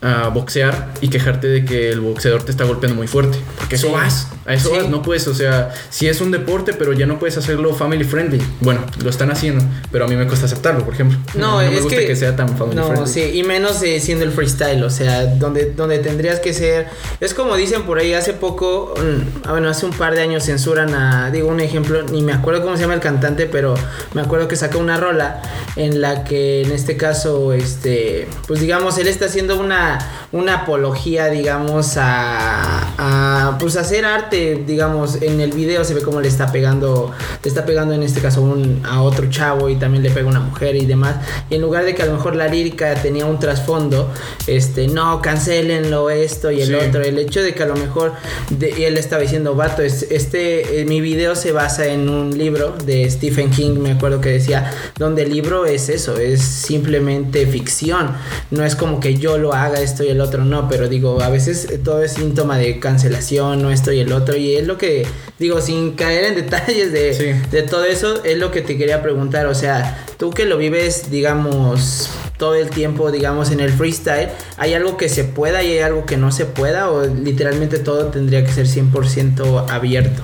a 0.00 0.28
boxear 0.28 0.92
y 1.00 1.08
quejarte 1.08 1.48
de 1.48 1.64
que 1.64 1.90
el 1.90 2.00
boxeador 2.00 2.42
te 2.44 2.50
está 2.52 2.64
golpeando 2.64 2.96
muy 2.96 3.06
fuerte. 3.08 3.38
Porque 3.58 3.74
eso 3.76 3.88
Sí. 3.88 3.92
vas, 3.92 4.28
a 4.46 4.54
eso 4.54 4.68
Sí. 4.70 4.76
vas, 4.76 4.88
no 4.88 5.02
puedes, 5.02 5.26
o 5.28 5.34
sea, 5.34 5.72
sí 5.90 6.06
es 6.06 6.20
un 6.20 6.30
deporte, 6.30 6.72
pero 6.72 6.92
ya 6.92 7.06
no 7.06 7.18
puedes 7.18 7.36
hacerlo 7.36 7.74
family 7.74 8.04
friendly. 8.04 8.40
Bueno, 8.60 8.80
lo 9.02 9.10
están 9.10 9.30
haciendo, 9.32 9.64
pero 9.90 10.04
a 10.04 10.08
mí 10.08 10.14
me 10.14 10.26
cuesta 10.26 10.46
aceptarlo, 10.46 10.84
por 10.84 10.94
ejemplo. 10.94 11.18
No, 11.34 11.58
me 11.58 11.74
es 11.74 11.82
gusta 11.82 11.98
que, 11.98 12.06
que, 12.06 12.16
sea 12.16 12.36
tan 12.36 12.56
family 12.56 12.76
no, 12.76 12.86
friendly. 12.88 13.08
sí, 13.10 13.22
y 13.34 13.42
menos 13.42 13.82
eh, 13.82 13.98
siendo 13.98 14.24
el 14.24 14.30
freestyle, 14.30 14.82
o 14.84 14.90
sea, 14.90 15.26
donde, 15.26 15.72
donde 15.72 15.98
tendrías 15.98 16.38
que 16.38 16.52
ser, 16.52 16.86
es 17.20 17.34
como 17.34 17.56
dicen 17.56 17.82
por 17.82 17.98
ahí, 17.98 18.12
hace 18.14 18.34
poco, 18.34 18.94
mm, 18.96 19.46
ah, 19.48 19.50
bueno, 19.52 19.68
hace 19.68 19.84
un 19.86 19.92
par 19.92 20.14
de 20.14 20.22
años 20.22 20.44
censuran 20.44 20.94
a, 20.94 21.30
digo 21.32 21.48
un 21.48 21.60
ejemplo, 21.60 22.02
ni 22.04 22.22
me 22.22 22.32
acuerdo 22.32 22.62
cómo 22.62 22.76
se 22.76 22.82
llama 22.82 22.94
el 22.94 23.00
cantante, 23.00 23.43
pero 23.46 23.74
me 24.14 24.22
acuerdo 24.22 24.48
que 24.48 24.56
sacó 24.56 24.78
una 24.78 24.96
rola 24.96 25.42
en 25.76 26.00
la 26.00 26.24
que 26.24 26.62
en 26.62 26.70
este 26.72 26.96
caso, 26.96 27.52
este, 27.52 28.26
pues 28.46 28.60
digamos, 28.60 28.98
él 28.98 29.08
está 29.08 29.26
haciendo 29.26 29.58
una, 29.58 29.98
una 30.32 30.62
apología, 30.62 31.26
digamos, 31.28 31.96
a, 31.96 32.94
a, 32.98 33.58
pues 33.58 33.76
hacer 33.76 34.04
arte, 34.04 34.62
digamos, 34.66 35.20
en 35.22 35.40
el 35.40 35.52
video 35.52 35.84
se 35.84 35.94
ve 35.94 36.02
como 36.02 36.20
le 36.20 36.28
está 36.28 36.52
pegando, 36.52 37.12
le 37.42 37.48
está 37.48 37.64
pegando 37.66 37.94
en 37.94 38.02
este 38.02 38.20
caso 38.20 38.42
un, 38.42 38.82
a 38.84 39.02
otro 39.02 39.28
chavo 39.30 39.68
y 39.68 39.76
también 39.76 40.02
le 40.02 40.10
pega 40.10 40.28
una 40.28 40.40
mujer 40.40 40.76
y 40.76 40.86
demás. 40.86 41.16
Y 41.50 41.56
en 41.56 41.62
lugar 41.62 41.84
de 41.84 41.94
que 41.94 42.02
a 42.02 42.06
lo 42.06 42.12
mejor 42.14 42.36
la 42.36 42.48
lírica 42.48 42.94
tenía 42.94 43.26
un 43.26 43.38
trasfondo, 43.38 44.10
este, 44.46 44.88
no, 44.88 45.20
cancelenlo 45.22 46.10
esto 46.10 46.50
y 46.50 46.60
el 46.62 46.68
Sí. 46.68 46.74
otro. 46.74 47.02
El 47.02 47.18
hecho 47.18 47.42
de 47.42 47.54
que 47.54 47.62
a 47.62 47.66
lo 47.66 47.76
mejor, 47.76 48.12
de- 48.50 48.86
él 48.86 48.96
estaba 48.96 49.22
diciendo, 49.22 49.54
vato, 49.54 49.82
es- 49.82 50.06
este, 50.10 50.80
eh, 50.80 50.84
mi 50.84 51.00
video 51.00 51.34
se 51.36 51.52
basa 51.52 51.86
en 51.86 52.08
un 52.08 52.36
libro 52.36 52.74
de 52.84 53.04
Stephen 53.34 53.50
King, 53.50 53.78
me 53.80 53.90
acuerdo 53.90 54.20
que 54.20 54.28
decía, 54.28 54.70
donde 54.96 55.22
el 55.22 55.30
libro 55.30 55.66
es 55.66 55.88
eso, 55.88 56.18
es 56.18 56.40
simplemente 56.40 57.44
ficción. 57.48 58.12
No 58.52 58.64
es 58.64 58.76
como 58.76 59.00
que 59.00 59.16
yo 59.16 59.38
lo 59.38 59.52
haga 59.52 59.80
esto 59.80 60.04
y 60.04 60.08
el 60.08 60.20
otro 60.20 60.44
no, 60.44 60.68
pero 60.68 60.88
digo, 60.88 61.20
a 61.20 61.30
veces 61.30 61.68
eh, 61.68 61.78
todo 61.78 62.00
es 62.04 62.12
síntoma 62.12 62.58
de 62.58 62.78
cancelación, 62.78 63.60
no 63.60 63.72
esto 63.72 63.90
y 63.90 63.98
el 63.98 64.12
otro. 64.12 64.36
Y 64.36 64.54
es 64.54 64.68
lo 64.68 64.78
que, 64.78 65.04
digo, 65.40 65.60
sin 65.60 65.94
caer 65.94 66.26
en 66.26 66.34
detalles 66.36 66.92
de, 66.92 67.12
Sí. 67.12 67.48
de 67.50 67.62
todo 67.62 67.84
eso, 67.84 68.22
es 68.22 68.38
lo 68.38 68.52
que 68.52 68.60
te 68.60 68.78
quería 68.78 69.02
preguntar. 69.02 69.46
O 69.46 69.54
sea, 69.56 70.06
tú 70.16 70.30
que 70.30 70.44
lo 70.44 70.56
vives, 70.56 71.10
digamos, 71.10 72.10
todo 72.38 72.54
el 72.54 72.70
tiempo, 72.70 73.10
digamos, 73.10 73.50
en 73.50 73.58
el 73.58 73.72
freestyle, 73.72 74.28
¿hay 74.58 74.74
algo 74.74 74.96
que 74.96 75.08
se 75.08 75.24
pueda 75.24 75.64
y 75.64 75.72
hay 75.72 75.78
algo 75.80 76.06
que 76.06 76.16
no 76.16 76.30
se 76.30 76.44
pueda? 76.44 76.88
¿O 76.88 77.04
literalmente 77.04 77.80
todo 77.80 78.06
tendría 78.06 78.44
que 78.44 78.52
ser 78.52 78.68
100% 78.68 79.68
abierto? 79.70 80.22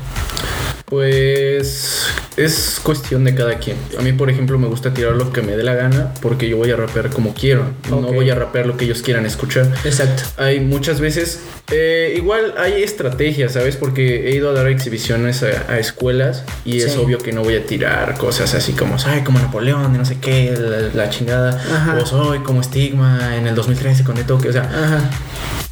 Pues 0.86 2.06
es 2.44 2.80
cuestión 2.82 3.24
de 3.24 3.34
cada 3.34 3.58
quien. 3.58 3.76
A 3.98 4.02
mí, 4.02 4.12
por 4.12 4.30
ejemplo, 4.30 4.58
me 4.58 4.66
gusta 4.68 4.92
tirar 4.94 5.14
lo 5.14 5.32
que 5.32 5.42
me 5.42 5.56
dé 5.56 5.62
la 5.62 5.74
gana 5.74 6.12
porque 6.20 6.48
yo 6.48 6.56
voy 6.56 6.70
a 6.70 6.76
rapear 6.76 7.10
como 7.10 7.34
quiero. 7.34 7.64
No 7.88 8.00
voy 8.00 8.30
a 8.30 8.34
rapear 8.34 8.66
lo 8.66 8.76
que 8.76 8.84
ellos 8.84 9.02
quieran 9.02 9.26
escuchar. 9.26 9.66
Exacto. 9.84 10.22
Hay 10.36 10.60
muchas 10.60 11.00
veces, 11.00 11.40
eh, 11.70 12.14
igual 12.16 12.54
hay 12.58 12.82
estrategias, 12.82 13.52
¿sabes? 13.52 13.76
Porque 13.76 14.28
he 14.28 14.34
ido 14.36 14.50
a 14.50 14.52
dar 14.52 14.66
exhibiciones 14.68 15.42
a, 15.42 15.72
a 15.72 15.78
escuelas 15.78 16.44
y 16.64 16.80
es 16.80 16.96
obvio 16.96 17.18
que 17.18 17.32
no 17.32 17.42
voy 17.42 17.56
a 17.56 17.64
tirar 17.66 18.16
cosas 18.18 18.54
así 18.54 18.72
como, 18.72 18.96
ay, 19.06 19.22
como 19.22 19.38
Napoleón, 19.38 19.92
de 19.92 19.98
no 19.98 20.04
sé 20.04 20.16
qué, 20.20 20.54
la, 20.58 21.04
la 21.04 21.10
chingada, 21.10 21.50
Ajá. 21.50 21.98
o 22.00 22.06
soy 22.06 22.40
como 22.40 22.60
Estigma 22.60 23.36
en 23.36 23.46
el 23.46 23.54
2013 23.54 24.04
con 24.04 24.14
De 24.16 24.24
Toque, 24.24 24.48
o 24.48 24.52
sea, 24.52 24.62
Ajá. 24.62 25.10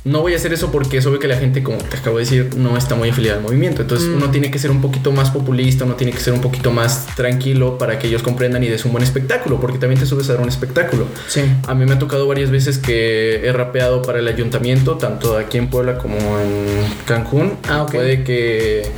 no 0.04 0.20
voy 0.20 0.32
a 0.32 0.36
hacer 0.36 0.52
eso 0.52 0.70
porque 0.72 0.98
es 0.98 1.06
obvio 1.06 1.18
que 1.18 1.28
la 1.28 1.36
gente, 1.36 1.62
como 1.62 1.78
te 1.78 1.96
acabo 1.96 2.16
de 2.18 2.24
decir, 2.24 2.50
no 2.56 2.76
está 2.76 2.94
muy 2.94 3.10
afiliada 3.10 3.38
al 3.38 3.42
movimiento. 3.42 3.82
Entonces 3.82 4.08
Mm. 4.08 4.16
uno 4.16 4.30
tiene 4.30 4.50
que 4.50 4.58
ser 4.58 4.70
un 4.70 4.80
poquito 4.80 5.12
más 5.12 5.30
populista, 5.30 5.84
uno 5.84 5.94
tiene 5.94 6.12
que 6.12 6.20
ser 6.20 6.32
un 6.32 6.40
poquito 6.40 6.57
más 6.70 7.06
tranquilo 7.16 7.78
para 7.78 7.98
que 7.98 8.09
ellos 8.09 8.22
comprendan 8.22 8.62
y 8.62 8.68
des 8.68 8.84
un 8.84 8.92
buen 8.92 9.04
espectáculo, 9.04 9.61
porque 9.61 9.78
también 9.78 10.00
te 10.00 10.06
subes 10.06 10.28
a 10.28 10.34
dar 10.34 10.42
un 10.42 10.48
espectáculo. 10.48 11.06
Sí. 11.26 11.42
A 11.66 11.74
mí 11.74 11.84
me 11.86 11.94
ha 11.94 11.98
tocado 11.98 12.26
varias 12.26 12.50
veces 12.50 12.78
que 12.78 13.46
he 13.46 13.52
rapeado 13.52 14.02
para 14.02 14.18
el 14.18 14.28
ayuntamiento, 14.28 14.96
tanto 14.96 15.36
aquí 15.36 15.59
en 15.59 15.68
Puebla 15.68 15.98
como 15.98 16.16
en 16.16 16.84
Cancún. 17.06 17.56
Ah, 17.68 17.82
ok. 17.82 17.92
Puede 17.92 18.24
que, 18.24 18.90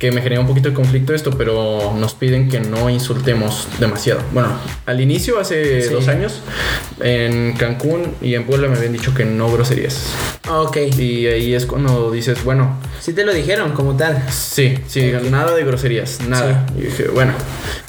que 0.00 0.10
me 0.10 0.22
genere 0.22 0.40
un 0.40 0.46
poquito 0.48 0.70
de 0.70 0.74
conflicto 0.74 1.14
esto, 1.14 1.30
pero 1.36 1.94
nos 1.96 2.14
piden 2.14 2.48
que 2.48 2.58
no 2.58 2.88
insultemos 2.90 3.68
demasiado. 3.78 4.22
Bueno, 4.32 4.48
al 4.86 5.00
inicio, 5.00 5.38
hace 5.38 5.82
Sí. 5.82 5.92
dos 5.92 6.08
años, 6.08 6.40
en 7.00 7.52
Cancún 7.52 8.14
y 8.22 8.34
en 8.34 8.44
Puebla 8.46 8.68
me 8.68 8.76
habían 8.78 8.92
dicho 8.94 9.14
que 9.14 9.24
no 9.26 9.52
groserías. 9.52 10.06
Ok. 10.48 10.78
Y 10.98 11.26
ahí 11.26 11.54
es 11.54 11.66
cuando 11.66 12.10
dices, 12.10 12.42
bueno, 12.44 12.76
Sí 13.00 13.12
te 13.12 13.24
lo 13.24 13.32
dijeron 13.32 13.72
como 13.72 13.96
tal. 13.96 14.22
sí, 14.30 14.78
sí, 14.86 15.12
nada 15.30 15.54
de 15.54 15.64
groserías, 15.64 16.20
nada. 16.28 16.66
Y 16.78 16.82
dije, 16.82 17.08
bueno, 17.08 17.32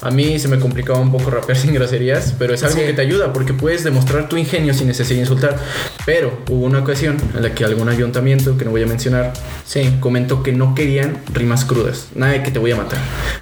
a 0.01 0.09
mí 0.11 0.37
se 0.39 0.47
me 0.47 0.59
complicaba 0.59 0.99
un 0.99 1.11
poco 1.11 1.29
rapear 1.31 1.57
sin 1.57 1.73
groserías, 1.73 2.33
pero 2.37 2.53
es 2.53 2.63
algo 2.63 2.77
Sí. 2.79 2.85
que 2.87 2.93
te 2.93 3.01
ayuda 3.01 3.31
porque 3.33 3.53
puedes 3.53 3.83
demostrar 3.85 4.27
tu 4.29 4.35
ingenio 4.37 4.73
sin 4.73 4.87
necesidad 4.87 5.15
de 5.15 5.21
insultar. 5.21 5.57
Pero 6.05 6.41
hubo 6.49 6.65
una 6.65 6.79
ocasión 6.79 7.17
en 7.35 7.41
la 7.41 7.53
que 7.53 7.63
algún 7.65 7.87
ayuntamiento, 7.89 8.57
que 8.57 8.65
no 8.65 8.71
voy 8.71 8.83
a 8.83 8.87
mencionar, 8.87 9.33
Sí. 9.65 9.95
comentó 10.01 10.43
que 10.43 10.51
no 10.51 10.75
querían 10.75 11.17
rimas 11.33 11.63
crudas. 11.65 12.00
Nada 12.15 12.33
de 12.33 12.43
que 12.43 12.51
te 12.51 12.59
voy 12.59 12.71
a 12.71 12.75
matar, 12.75 12.99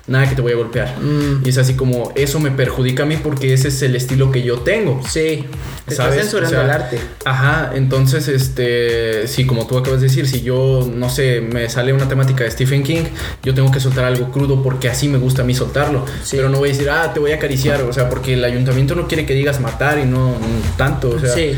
nada 0.07 0.23
de 0.23 0.29
que 0.29 0.35
te 0.35 0.41
voy 0.41 0.53
a 0.53 0.55
golpear. 0.55 0.95
Mm. 0.99 1.45
Y 1.45 1.49
es 1.49 1.57
así 1.57 1.75
como, 1.75 2.11
eso 2.15 2.39
me 2.39 2.51
perjudica 2.51 3.03
a 3.03 3.05
mí 3.05 3.17
porque 3.17 3.53
ese 3.53 3.69
es 3.69 3.81
el 3.81 3.95
estilo 3.95 4.31
que 4.31 4.41
yo 4.43 4.59
tengo. 4.59 5.01
Sí. 5.07 5.45
Te 5.87 5.95
censurando 5.95 6.47
O 6.47 6.49
sea, 6.49 6.63
el 6.63 6.69
arte. 6.69 6.99
Ajá, 7.25 7.71
entonces, 7.73 8.27
este, 8.27 9.27
sí, 9.27 9.45
como 9.45 9.65
tú 9.65 9.77
acabas 9.77 10.01
de 10.01 10.07
decir, 10.07 10.27
si 10.27 10.41
yo, 10.41 10.87
no 10.93 11.09
sé, 11.09 11.41
me 11.41 11.67
sale 11.69 11.93
una 11.93 12.07
temática 12.07 12.43
de 12.43 12.51
Stephen 12.51 12.83
King, 12.83 13.03
yo 13.43 13.53
tengo 13.53 13.71
que 13.71 13.79
soltar 13.79 14.05
algo 14.05 14.31
crudo 14.31 14.61
porque 14.61 14.89
así 14.89 15.07
me 15.07 15.17
gusta 15.17 15.41
a 15.41 15.45
mí 15.45 15.55
soltarlo. 15.55 16.05
Sí. 16.23 16.37
Pero 16.37 16.49
no 16.49 16.59
voy 16.59 16.69
a 16.69 16.71
decir, 16.73 16.89
ah, 16.89 17.11
te 17.13 17.19
voy 17.19 17.31
a 17.31 17.35
acariciar, 17.35 17.81
o 17.81 17.93
sea, 17.93 18.09
porque 18.09 18.33
el 18.33 18.43
ayuntamiento 18.43 18.95
no 18.95 19.07
quiere 19.07 19.25
que 19.25 19.33
digas 19.33 19.59
matar 19.59 19.99
y 19.99 20.05
no 20.05 20.35
tanto, 20.77 21.09
o 21.09 21.19
sea, 21.19 21.33
Sí. 21.33 21.51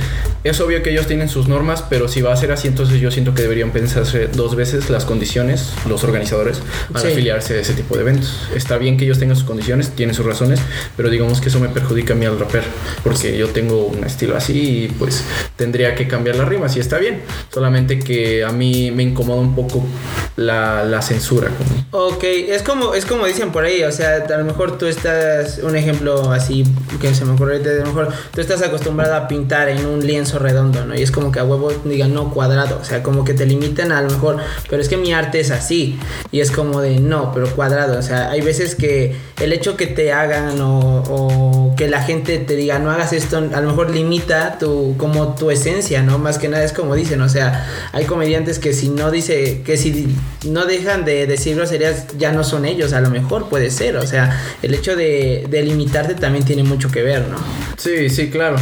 es 0.44 0.60
obvio 0.62 0.82
que 0.82 0.92
ellos 0.92 1.08
tienen 1.08 1.30
sus 1.30 1.48
normas, 1.48 1.84
pero 1.90 2.08
si 2.08 2.22
va 2.22 2.34
a 2.34 2.38
ser 2.38 2.52
así, 2.52 2.68
entonces 2.68 3.00
yo 3.00 3.12
siento 3.12 3.34
que 3.34 3.42
deberían 3.42 3.72
pensarse 3.72 4.28
dos 4.28 4.56
veces 4.56 4.90
las 4.90 5.06
condiciones, 5.06 5.74
los 5.88 6.04
organizadores, 6.04 6.62
para 6.92 7.06
Sí. 7.06 7.12
afiliarse 7.12 7.56
a 7.56 7.60
ese 7.62 7.74
tipo 7.74 7.96
de 7.96 8.02
eventos. 8.02 8.48
Está 8.56 8.78
bien 8.78 8.98
que 8.98 9.06
ellos 9.06 9.20
tengan 9.20 9.36
sus 9.36 9.46
condiciones, 9.46 9.90
tienen 9.90 10.16
sus 10.16 10.26
razones, 10.26 10.60
pero 10.96 11.10
digamos 11.10 11.42
que 11.42 11.50
eso 11.50 11.60
me 11.60 11.70
perjudica 11.70 12.14
a 12.14 12.16
mí 12.16 12.26
al 12.26 12.40
rapper, 12.40 12.64
porque 13.04 13.38
yo 13.38 13.50
tengo 13.50 13.86
un 13.88 14.04
estilo 14.04 14.38
así 14.38 14.86
y 14.86 14.88
pues 14.88 15.24
tendría 15.56 15.96
que 15.96 16.08
cambiar 16.08 16.36
las 16.38 16.48
rimas 16.48 16.76
y 16.78 16.80
está 16.80 16.98
bien. 16.98 17.22
Solamente 17.54 18.00
que 18.00 18.44
a 18.44 18.52
mí 18.52 18.92
me 18.92 19.04
incomoda 19.04 19.42
un 19.42 19.56
poco 19.56 19.84
la, 20.38 20.84
la 20.86 21.02
censura. 21.02 21.50
como- 21.50 22.08
Ok, 22.08 22.24
es 22.24 22.64
como, 22.64 22.94
es 22.94 23.06
como 23.06 23.26
dicen 23.26 23.52
por 23.52 23.66
ahí, 23.66 23.84
o 23.84 23.92
sea, 23.92 24.16
a 24.24 24.38
lo 24.38 24.46
mejor 24.46 24.78
tú 24.78 24.86
estás, 24.86 25.60
un 25.64 25.76
ejemplo 25.76 26.32
así 26.32 26.64
que 27.02 27.14
se 27.14 27.26
me 27.26 27.34
ocurre, 27.34 27.58
a 27.58 27.60
lo 27.80 27.86
mejor 27.86 28.14
tú 28.34 28.40
estás 28.42 28.62
acostumbrado 28.62 29.16
a 29.16 29.28
pintar 29.28 29.68
en 29.70 29.86
un 29.86 30.00
lienzo 30.00 30.12
lienzo 30.12 30.40
redondo, 30.40 30.86
¿no? 30.86 30.94
Y 30.94 31.02
es 31.02 31.10
como 31.10 31.32
que 31.32 31.40
a 31.40 31.44
huevo 31.46 31.72
digan, 31.86 32.14
no, 32.14 32.32
cuadrado, 32.34 32.78
o 32.82 32.84
sea, 32.86 33.02
como 33.02 33.24
que 33.24 33.34
te 33.34 33.46
limitan 33.46 33.92
a 33.94 34.02
lo 34.02 34.10
mejor, 34.10 34.38
pero 34.70 34.82
es 34.82 34.90
que 34.90 34.98
mi 34.98 35.14
arte 35.14 35.40
es 35.40 35.52
así, 35.52 35.98
y 36.34 36.42
es 36.42 36.52
como 36.52 36.81
de, 36.82 37.00
no, 37.00 37.32
pero 37.34 37.50
cuadrado, 37.56 37.98
o 37.98 38.02
sea, 38.02 38.32
hay 38.32 38.42
veces 38.42 38.76
que 38.76 39.16
el 39.40 39.54
hecho 39.54 39.78
que 39.78 39.88
te 39.88 40.12
hagan 40.12 40.60
o, 40.62 41.74
que 41.78 41.88
la 41.88 42.02
gente 42.04 42.38
te 42.38 42.56
diga, 42.56 42.80
no 42.80 42.92
hagas 42.92 43.14
esto, 43.14 43.38
a 43.38 43.62
lo 43.62 43.70
mejor 43.70 43.92
limita 43.92 44.58
tu, 44.60 44.96
como 44.98 45.36
tu 45.36 45.50
esencia, 45.50 46.04
¿no? 46.04 46.18
Más 46.18 46.38
que 46.38 46.48
nada 46.48 46.64
es 46.64 46.74
como 46.74 46.96
dicen, 46.96 47.22
o 47.22 47.30
sea, 47.30 47.68
hay 47.92 48.06
comediantes 48.06 48.60
que 48.60 48.74
si 48.74 48.90
no 48.90 49.10
dice, 49.10 49.62
que 49.66 49.78
si 49.78 50.16
no 50.46 50.66
dejan 50.66 51.06
de 51.06 51.28
decir 51.28 51.56
groserías, 51.56 52.18
ya 52.18 52.32
no 52.32 52.44
son 52.44 52.66
ellos, 52.66 52.94
a 52.94 53.02
lo 53.02 53.10
mejor 53.10 53.50
puede 53.50 53.72
ser, 53.72 53.98
o 53.98 54.06
sea, 54.06 54.40
el 54.62 54.74
hecho 54.74 54.96
de, 54.96 55.48
limitarte 55.52 56.16
también 56.16 56.44
tiene 56.46 56.64
mucho 56.64 56.90
que 56.92 57.04
ver, 57.04 57.28
¿no? 57.28 57.38
Sí, 57.78 58.10
sí, 58.10 58.30
claro. 58.30 58.58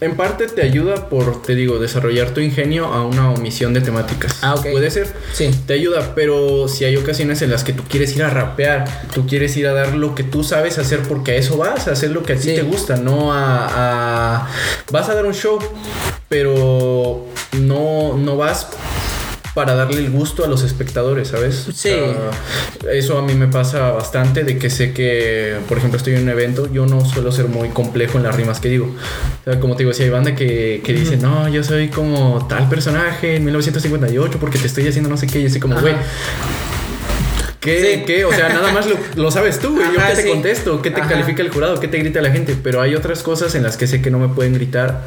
En 0.00 0.16
parte 0.16 0.46
te 0.46 0.62
ayuda 0.62 1.08
por, 1.08 1.42
te 1.42 1.54
digo, 1.54 1.78
desarrollar 1.78 2.30
tu 2.30 2.40
ingenio 2.40 2.86
a 2.86 3.06
una 3.06 3.30
omisión 3.30 3.72
de 3.74 3.80
temáticas. 3.80 4.38
Ah, 4.42 4.54
ok. 4.54 4.66
Puede 4.72 4.90
ser. 4.90 5.08
Sí. 5.32 5.50
Te 5.66 5.72
ayuda, 5.74 6.12
pero 6.14 6.68
si 6.68 6.84
hay 6.84 6.96
ocasiones 6.96 7.40
en 7.42 7.50
las 7.50 7.64
que 7.64 7.72
tú 7.72 7.82
quieres 7.88 8.14
ir 8.16 8.22
a 8.22 8.30
rapear, 8.30 8.84
tú 9.14 9.26
quieres 9.26 9.56
ir 9.56 9.66
a 9.66 9.72
dar 9.72 9.94
lo 9.94 10.14
que 10.14 10.22
tú 10.22 10.44
sabes 10.44 10.78
hacer 10.78 11.00
porque 11.00 11.32
a 11.32 11.34
eso 11.36 11.56
vas, 11.56 11.88
a 11.88 11.92
hacer 11.92 12.10
lo 12.10 12.22
que 12.22 12.34
a 12.34 12.36
ti 12.36 12.42
Sí. 12.50 12.54
te 12.54 12.62
gusta, 12.62 12.96
no 12.96 13.32
a, 13.32 13.66
a- 14.42 14.48
Vas 14.90 15.08
a 15.08 15.14
dar 15.14 15.24
un 15.26 15.34
show, 15.34 15.58
pero 16.28 17.24
no, 17.58 18.16
no 18.16 18.36
vas 18.36 18.68
para 19.56 19.74
darle 19.74 20.00
el 20.00 20.10
gusto 20.10 20.44
a 20.44 20.48
los 20.48 20.62
espectadores, 20.62 21.28
¿sabes? 21.28 21.66
Sí. 21.74 21.88
eso 22.92 23.16
a 23.16 23.22
mí 23.22 23.32
me 23.32 23.46
pasa 23.46 23.90
bastante 23.90 24.44
de 24.44 24.58
que 24.58 24.68
sé 24.68 24.92
que, 24.92 25.56
por 25.66 25.78
ejemplo, 25.78 25.96
estoy 25.96 26.12
en 26.12 26.24
un 26.24 26.28
evento, 26.28 26.70
yo 26.70 26.84
no 26.84 27.02
suelo 27.06 27.32
ser 27.32 27.46
muy 27.48 27.70
complejo 27.70 28.18
en 28.18 28.24
las 28.24 28.36
rimas 28.36 28.60
que 28.60 28.68
digo. 28.68 28.84
O 28.84 29.50
sea, 29.50 29.58
como 29.58 29.74
te 29.74 29.84
digo, 29.84 29.94
si 29.94 30.02
hay 30.02 30.10
banda 30.10 30.34
que, 30.34 30.82
que 30.84 30.92
dice, 30.92 31.16
no, 31.16 31.48
yo 31.48 31.64
soy 31.64 31.88
como 31.88 32.46
tal 32.46 32.68
personaje 32.68 33.36
en 33.36 33.44
1958 33.46 34.38
porque 34.38 34.58
te 34.58 34.66
estoy 34.66 34.86
haciendo 34.88 35.08
no 35.08 35.16
sé 35.16 35.26
qué, 35.26 35.40
y 35.40 35.46
así 35.46 35.58
como, 35.58 35.80
güey. 35.80 35.94
¿Qué, 37.58 37.80
Sí. 37.96 38.02
qué? 38.06 38.26
O 38.26 38.32
sea, 38.32 38.50
nada 38.50 38.70
más 38.72 38.86
lo, 38.86 38.96
lo 39.16 39.30
sabes 39.30 39.58
tú, 39.58 39.74
güey. 39.74 39.86
Yo 39.86 39.94
qué 40.06 40.14
te 40.16 40.22
sí. 40.22 40.28
contesto, 40.28 40.82
qué 40.82 40.90
te 40.90 41.00
Ajá. 41.00 41.08
califica 41.08 41.40
el 41.42 41.48
jurado, 41.50 41.80
qué 41.80 41.88
te 41.88 41.96
grita 41.96 42.20
la 42.20 42.30
gente. 42.30 42.54
Pero 42.62 42.82
hay 42.82 42.94
otras 42.94 43.22
cosas 43.22 43.54
en 43.54 43.62
las 43.62 43.78
que 43.78 43.86
sé 43.86 44.02
que 44.02 44.10
no 44.10 44.18
me 44.18 44.28
pueden 44.28 44.52
gritar 44.52 45.00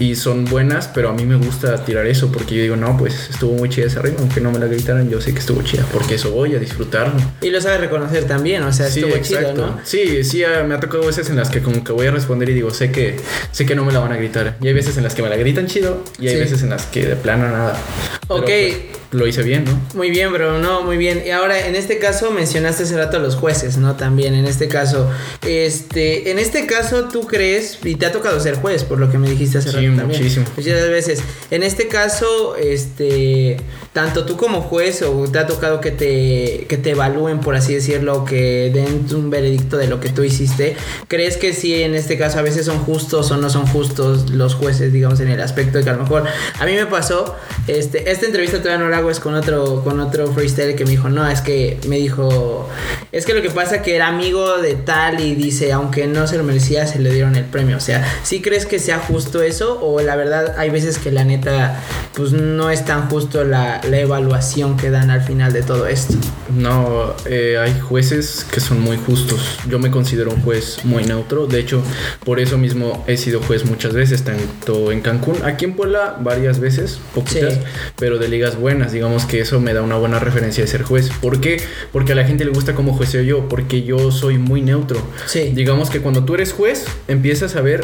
y 0.00 0.16
son 0.16 0.46
buenas, 0.46 0.88
pero 0.92 1.10
a 1.10 1.12
mí 1.12 1.24
me 1.24 1.36
gusta 1.36 1.84
tirar 1.84 2.06
eso 2.06 2.32
porque 2.32 2.56
yo 2.56 2.62
digo, 2.62 2.74
no, 2.76 2.96
pues 2.96 3.28
estuvo 3.30 3.52
muy 3.52 3.68
chida 3.68 3.86
esa 3.86 4.00
rima, 4.02 4.16
aunque 4.18 4.40
no 4.40 4.50
me 4.50 4.58
la 4.58 4.66
gritaran, 4.66 5.08
yo 5.08 5.20
sé 5.20 5.32
que 5.32 5.38
estuvo 5.40 5.62
chida, 5.62 5.84
porque 5.92 6.16
eso 6.16 6.30
voy 6.32 6.54
a 6.56 6.58
disfrutarlo. 6.58 7.20
Y 7.42 7.50
lo 7.50 7.60
sabes 7.60 7.80
reconocer 7.80 8.24
también, 8.24 8.62
o 8.64 8.72
sea, 8.72 8.88
Sí, 8.90 9.00
estuvo 9.00 9.22
chido, 9.22 9.52
¿no? 9.54 9.78
Sí, 9.84 10.24
sí, 10.24 10.42
ah, 10.42 10.64
me 10.66 10.74
ha 10.74 10.80
tocado 10.80 11.06
veces 11.06 11.30
en 11.30 11.36
las 11.36 11.50
que 11.50 11.60
como 11.60 11.84
que 11.84 11.92
voy 11.92 12.06
a 12.06 12.10
responder 12.10 12.48
y 12.48 12.54
digo, 12.54 12.70
sé 12.72 12.90
que 12.90 13.16
sé 13.52 13.66
que 13.66 13.74
no 13.76 13.84
me 13.84 13.92
la 13.92 14.00
van 14.00 14.12
a 14.12 14.16
gritar. 14.16 14.56
Y 14.60 14.66
hay 14.68 14.72
veces 14.74 14.96
en 14.96 15.04
las 15.04 15.14
que 15.14 15.22
me 15.22 15.28
la 15.28 15.36
gritan 15.36 15.66
chido 15.66 16.02
y 16.18 16.28
hay 16.28 16.34
Sí. 16.34 16.40
veces 16.40 16.62
en 16.62 16.70
las 16.70 16.86
que 16.86 17.04
de 17.06 17.16
plano 17.16 17.48
nada. 17.50 17.78
Pero, 18.26 18.40
Ok. 18.40 18.44
pues, 18.46 18.74
lo 19.12 19.26
hice 19.26 19.42
bien, 19.42 19.64
¿no? 19.64 19.80
Muy 19.94 20.10
bien, 20.10 20.32
bro, 20.32 20.58
no, 20.58 20.82
muy 20.82 20.96
bien. 20.96 21.22
Y 21.26 21.30
ahora, 21.30 21.66
en 21.66 21.74
este 21.74 21.98
caso, 21.98 22.30
mencionaste 22.30 22.84
hace 22.84 22.96
rato 22.96 23.16
a 23.16 23.20
los 23.20 23.34
jueces, 23.34 23.76
¿no? 23.76 23.96
También, 23.96 24.34
en 24.34 24.46
este 24.46 24.68
caso, 24.68 25.10
este, 25.44 26.30
en 26.30 26.38
este 26.38 26.66
caso, 26.66 27.08
tú 27.08 27.26
crees, 27.26 27.78
y 27.84 27.96
te 27.96 28.06
ha 28.06 28.12
tocado 28.12 28.38
ser 28.40 28.54
juez, 28.56 28.84
por 28.84 28.98
lo 29.00 29.10
que 29.10 29.18
me 29.18 29.28
dijiste 29.28 29.58
hace 29.58 29.70
Sí, 29.70 29.76
rato 29.76 29.96
también. 29.96 30.20
muchísimo. 30.20 30.46
Muchas 30.56 30.88
veces. 30.88 31.20
En 31.50 31.62
este 31.64 31.88
caso, 31.88 32.54
este, 32.56 33.56
tanto 33.92 34.24
tú 34.26 34.36
como 34.36 34.60
juez, 34.62 35.02
o 35.02 35.28
te 35.30 35.38
ha 35.40 35.46
tocado 35.46 35.80
que 35.80 35.90
te, 35.90 36.66
que 36.68 36.76
te 36.76 36.90
evalúen, 36.90 37.40
por 37.40 37.56
así 37.56 37.74
decirlo, 37.74 38.24
que 38.24 38.70
den 38.72 39.06
un 39.12 39.28
veredicto 39.30 39.76
de 39.76 39.88
lo 39.88 39.98
que 40.00 40.08
tú 40.10 40.22
hiciste. 40.22 40.76
¿Crees 41.08 41.36
que 41.36 41.52
sí, 41.52 41.82
en 41.82 41.94
este 41.94 42.16
caso, 42.16 42.38
a 42.38 42.42
veces 42.42 42.66
son 42.66 42.78
justos 42.78 43.30
o 43.32 43.36
no 43.36 43.50
son 43.50 43.66
justos 43.66 44.30
los 44.30 44.54
jueces, 44.54 44.92
digamos, 44.92 45.18
en 45.20 45.28
el 45.28 45.40
aspecto 45.40 45.78
de 45.78 45.84
que 45.84 45.90
a 45.90 45.94
lo 45.94 46.02
mejor, 46.02 46.24
a 46.58 46.64
mí 46.64 46.74
me 46.74 46.86
pasó, 46.86 47.34
este, 47.66 48.10
esta 48.10 48.26
entrevista 48.26 48.58
todavía 48.62 48.84
no 48.84 48.88
la 48.90 48.99
hago, 49.00 49.10
es 49.10 49.20
con 49.20 49.34
otro, 49.34 49.82
con 49.82 50.00
otro 50.00 50.32
freestyle 50.32 50.74
que 50.76 50.84
me 50.84 50.90
dijo, 50.92 51.08
no, 51.08 51.28
es 51.28 51.40
que 51.40 51.78
me 51.88 51.96
dijo, 51.96 52.68
es 53.12 53.26
que 53.26 53.34
lo 53.34 53.42
que 53.42 53.50
pasa 53.50 53.82
que 53.82 53.96
era 53.96 54.08
amigo 54.08 54.58
de 54.58 54.74
tal 54.74 55.20
y 55.20 55.34
dice, 55.34 55.72
aunque 55.72 56.06
no 56.06 56.26
se 56.26 56.36
lo 56.38 56.44
merecía, 56.44 56.86
se 56.86 56.98
le 57.00 57.10
dieron 57.12 57.34
el 57.36 57.44
premio. 57.44 57.76
O 57.76 57.80
sea, 57.80 58.06
¿sí 58.22 58.40
crees 58.40 58.66
que 58.66 58.78
sea 58.78 58.98
justo 58.98 59.42
eso? 59.42 59.80
O 59.82 60.00
la 60.00 60.16
verdad, 60.16 60.54
hay 60.58 60.70
veces 60.70 60.98
que 60.98 61.10
la 61.10 61.24
neta, 61.24 61.80
pues 62.14 62.32
no 62.32 62.70
es 62.70 62.84
tan 62.84 63.08
justo 63.08 63.44
la, 63.44 63.80
la 63.88 63.98
evaluación 63.98 64.76
que 64.76 64.90
dan 64.90 65.10
al 65.10 65.22
final 65.22 65.52
de 65.52 65.62
todo 65.62 65.86
esto. 65.86 66.14
No, 66.56 67.14
eh, 67.26 67.56
hay 67.58 67.78
jueces 67.80 68.46
que 68.50 68.60
son 68.60 68.80
muy 68.80 68.96
justos. 68.96 69.58
Yo 69.68 69.78
me 69.78 69.90
considero 69.90 70.30
un 70.30 70.42
juez 70.42 70.84
muy 70.84 71.04
neutro. 71.04 71.46
De 71.46 71.58
hecho, 71.60 71.82
por 72.24 72.40
eso 72.40 72.58
mismo 72.58 73.04
he 73.06 73.16
sido 73.16 73.40
juez 73.40 73.64
muchas 73.64 73.92
veces, 73.92 74.22
tanto 74.24 74.92
en 74.92 75.00
Cancún, 75.00 75.36
aquí 75.44 75.64
en 75.64 75.74
Puebla 75.74 76.16
varias 76.20 76.60
veces, 76.60 77.00
poquitas, 77.14 77.54
Sí. 77.54 77.60
pero 77.96 78.18
de 78.18 78.28
ligas 78.28 78.56
buenas. 78.56 78.89
Digamos 78.92 79.24
que 79.26 79.40
eso 79.40 79.60
me 79.60 79.72
da 79.74 79.82
una 79.82 79.96
buena 79.96 80.18
referencia 80.18 80.64
de 80.64 80.68
ser 80.70 80.82
juez. 80.82 81.10
¿Por 81.20 81.40
qué? 81.40 81.60
Porque 81.92 82.12
a 82.12 82.14
la 82.14 82.24
gente 82.24 82.44
le 82.44 82.50
gusta 82.50 82.74
cómo 82.74 82.92
jueceo 82.94 83.22
yo, 83.22 83.48
porque 83.48 83.82
yo 83.82 84.10
soy 84.10 84.38
muy 84.38 84.62
neutro. 84.62 85.00
Sí. 85.26 85.52
Digamos 85.54 85.90
que 85.90 86.00
cuando 86.00 86.24
tú 86.24 86.34
eres 86.34 86.52
juez, 86.52 86.86
empiezas 87.08 87.56
a 87.56 87.60
ver 87.60 87.82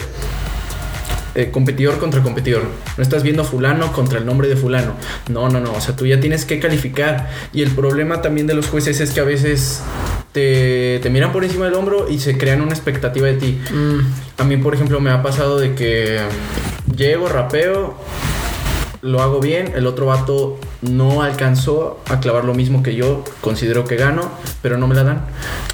eh, 1.34 1.50
competidor 1.50 1.98
contra 1.98 2.22
competidor. 2.22 2.62
No 2.96 3.02
estás 3.02 3.22
viendo 3.22 3.44
fulano 3.44 3.92
contra 3.92 4.18
el 4.18 4.24
nombre 4.24 4.48
de 4.48 4.57
fulano. 4.57 4.94
No, 5.28 5.48
no, 5.50 5.61
no. 5.61 5.72
O 5.74 5.80
sea, 5.80 5.94
tú 5.94 6.07
ya 6.07 6.18
tienes 6.18 6.44
que 6.46 6.59
calificar. 6.59 7.28
Y 7.52 7.62
el 7.62 7.70
problema 7.72 8.22
también 8.22 8.46
de 8.46 8.54
los 8.54 8.66
jueces 8.68 9.00
es 9.00 9.11
que 9.11 9.20
a 9.20 9.24
veces 9.24 9.82
te, 10.32 10.98
te 11.02 11.11
miran 11.11 11.32
por 11.32 11.44
encima 11.44 11.66
del 11.66 11.74
hombro 11.74 12.09
y 12.11 12.20
se 12.20 12.38
crean 12.38 12.62
una 12.62 12.72
expectativa 12.72 13.26
de 13.26 13.34
ti. 13.34 13.61
Mm, 13.70 14.00
A 14.40 14.44
mí, 14.44 14.57
por 14.57 14.74
ejemplo, 14.74 14.98
me 15.00 15.11
ha 15.11 15.22
pasado 15.22 15.59
de 15.59 15.74
que 15.74 16.20
llego, 16.96 17.28
rapeo, 17.28 17.94
lo 19.03 19.22
hago 19.22 19.40
bien, 19.40 19.72
el 19.74 19.86
otro 19.86 20.07
vato 20.07 20.59
no 20.82 21.22
alcanzó 21.22 22.01
a 22.09 22.20
clavar 22.20 22.44
lo 22.44 22.55
mismo 22.55 22.82
que 22.82 22.94
yo, 22.94 23.24
considero 23.40 23.84
que 23.84 23.97
gano, 23.97 24.30
pero 24.62 24.78
no 24.78 24.86
me 24.86 24.94
la 24.94 25.05
dan. 25.05 25.26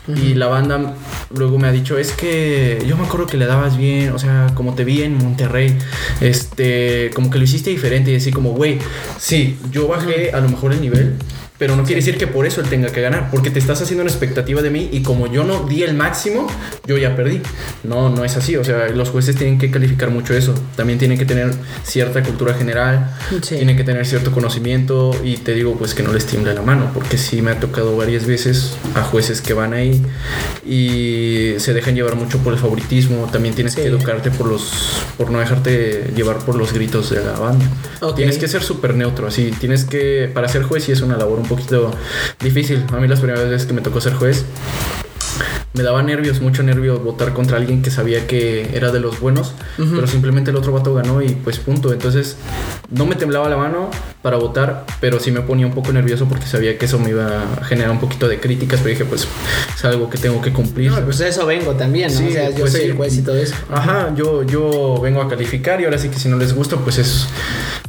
Y 0.09 0.35
la 0.35 0.49
banda 0.49 0.95
luego 1.33 1.59
me 1.59 1.69
ha 1.69 1.73
dicho, 1.73 1.97
es 1.97 2.13
que 2.13 2.85
yo 2.87 2.97
me 2.97 3.05
acuerdo 3.05 3.27
que 3.27 3.37
le 3.37 3.47
dabas 3.47 3.77
bien, 3.77 4.13
o 4.13 4.19
sea, 4.19 4.49
como 4.55 4.75
te 4.75 4.85
vi 4.85 5.03
en 5.03 5.17
Monterrey, 5.17 5.79
este, 6.21 7.11
como 7.15 7.31
que 7.31 7.39
lo 7.39 7.45
hiciste 7.45 7.71
diferente 7.71 8.11
y 8.11 8.17
así 8.17 8.33
como, 8.33 8.51
güey, 8.51 8.79
sí, 9.19 9.59
yo 9.71 9.87
bajé 9.87 10.33
a 10.33 10.41
lo 10.41 10.49
mejor 10.49 10.73
el 10.73 10.81
nivel. 10.81 11.17
Pero 11.63 11.77
no 11.77 11.85
quiere 11.85 12.01
decir 12.01 12.19
que 12.19 12.27
por 12.27 12.45
eso 12.45 12.61
él 12.61 12.67
tenga 12.69 12.89
que 12.91 13.01
ganar, 13.01 13.31
porque 13.31 13.49
te 13.49 13.61
estás 13.61 13.81
haciendo 13.81 14.03
una 14.03 14.11
expectativa 14.11 14.63
de 14.63 14.71
mí 14.71 14.89
y 14.91 15.03
como 15.03 15.29
yo 15.33 15.45
no 15.45 15.63
di 15.69 15.85
el 15.85 15.95
máximo, 15.95 16.49
yo 16.89 16.99
ya 16.99 17.15
perdí. 17.15 17.41
No, 17.85 18.11
no 18.11 18.25
es 18.25 18.37
así. 18.37 18.57
O 18.57 18.65
sea, 18.65 18.89
los 18.89 19.11
jueces 19.11 19.37
tienen 19.37 19.61
que 19.61 19.71
calificar 19.71 20.11
mucho 20.11 20.35
eso. 20.35 20.55
También 20.75 20.99
tienen 20.99 21.19
que 21.19 21.25
tener 21.25 21.55
cierta 21.85 22.25
cultura 22.25 22.55
general, 22.55 23.15
Sí. 23.43 23.55
tienen 23.55 23.77
que 23.77 23.85
tener 23.85 24.05
cierto 24.07 24.33
conocimiento 24.33 25.13
y 25.23 25.37
te 25.37 25.55
digo 25.55 25.77
pues 25.79 25.95
que 25.95 26.03
no 26.03 26.13
les 26.13 26.27
tiemble 26.27 26.53
la 26.53 26.63
mano, 26.63 26.91
porque 26.93 27.17
sí 27.17 27.43
me 27.43 27.53
ha 27.53 27.61
tocado 27.61 27.97
varias 27.97 28.27
veces 28.27 28.73
a 28.97 29.03
jueces 29.05 29.41
que 29.41 29.55
van 29.55 29.73
ahí 29.73 30.03
y 30.67 31.55
se 31.59 31.75
dejan 31.75 31.95
llevar 31.95 32.17
mucho 32.17 32.39
por 32.39 32.53
el 32.53 32.59
favoritismo. 32.59 33.29
También 33.33 33.55
tienes 33.55 33.75
Sí. 33.75 33.83
que 33.83 33.87
educarte 33.87 34.33
por 34.33 34.49
los, 34.49 34.73
por 35.17 35.31
no 35.31 35.39
dejarte 35.39 36.11
llevar 36.17 36.39
por 36.39 36.57
los 36.57 36.73
gritos 36.73 37.11
de 37.11 37.23
la 37.25 37.33
banda. 37.39 37.65
Ok. 38.01 38.17
Tienes 38.17 38.39
que 38.39 38.49
ser 38.49 38.63
súper 38.65 38.95
neutro, 38.97 39.29
así. 39.29 39.53
Tienes 39.61 39.85
que, 39.85 40.29
para 40.35 40.49
ser 40.49 40.65
juez, 40.65 40.83
sí 40.85 40.91
es 40.93 41.01
una 41.03 41.17
labor 41.17 41.39
un 41.39 41.47
poquito 41.57 41.91
difícil. 42.41 42.85
A 42.93 42.97
mí 42.97 43.09
las 43.09 43.21
primeras 43.21 43.49
veces 43.49 43.67
que 43.67 43.73
me 43.73 43.81
tocó 43.81 44.01
ser 44.01 44.15
juez, 44.15 44.45
me 45.75 45.83
daba 45.83 46.03
nervios, 46.03 46.41
mucho 46.41 46.63
nervio 46.63 46.99
votar 46.99 47.33
contra 47.33 47.57
alguien 47.57 47.83
que 47.83 47.91
sabía 47.91 48.27
que 48.27 48.71
era 48.75 48.93
de 48.93 49.01
los 49.01 49.21
buenos, 49.21 49.55
Ujú. 49.79 49.95
pero 49.95 50.07
simplemente 50.07 50.51
el 50.51 50.57
otro 50.57 50.73
vato 50.73 50.93
ganó 50.95 51.23
y 51.23 51.31
pues 51.31 51.59
punto. 51.59 51.93
Entonces 51.93 52.37
no 52.91 53.07
me 53.07 53.15
temblaba 53.15 53.49
la 53.49 53.57
mano 53.57 53.91
para 54.21 54.37
votar, 54.37 54.85
pero 55.01 55.19
sí 55.19 55.31
me 55.33 55.41
ponía 55.41 55.67
un 55.67 55.73
poco 55.73 55.93
nervioso 55.93 56.27
porque 56.29 56.47
sabía 56.47 56.77
que 56.79 56.85
eso 56.85 56.99
me 56.99 57.11
iba 57.11 57.43
a 57.61 57.65
generar 57.65 57.91
un 57.91 58.01
poquito 58.01 58.29
de 58.29 58.39
críticas, 58.39 58.81
pero 58.81 58.91
dije 58.91 59.05
pues 59.05 59.27
es 59.75 59.85
algo 59.85 60.11
que 60.11 60.19
tengo 60.19 60.41
que 60.43 60.53
cumplir. 60.53 60.91
No, 60.91 61.01
pues 61.01 61.21
eso 61.21 61.47
vengo 61.47 61.73
también, 61.73 62.13
¿no? 62.13 62.19
Sí, 62.19 62.29
o 62.29 62.33
sea, 62.33 62.51
yo 62.51 62.61
pues 62.61 62.73
soy 62.73 62.81
sí. 62.83 62.87
el 62.89 62.97
juez 62.97 63.17
y 63.17 63.23
todo 63.23 63.37
eso. 63.37 63.55
Ajá, 63.71 64.15
yo, 64.15 64.43
yo 64.43 65.01
vengo 65.03 65.23
a 65.23 65.29
calificar 65.29 65.81
y 65.81 65.85
ahora 65.85 65.99
sí 65.99 66.09
que 66.09 66.19
si 66.19 66.29
no 66.29 66.37
les 66.37 66.55
gusta, 66.55 66.77
pues 66.77 66.99
es 66.99 67.27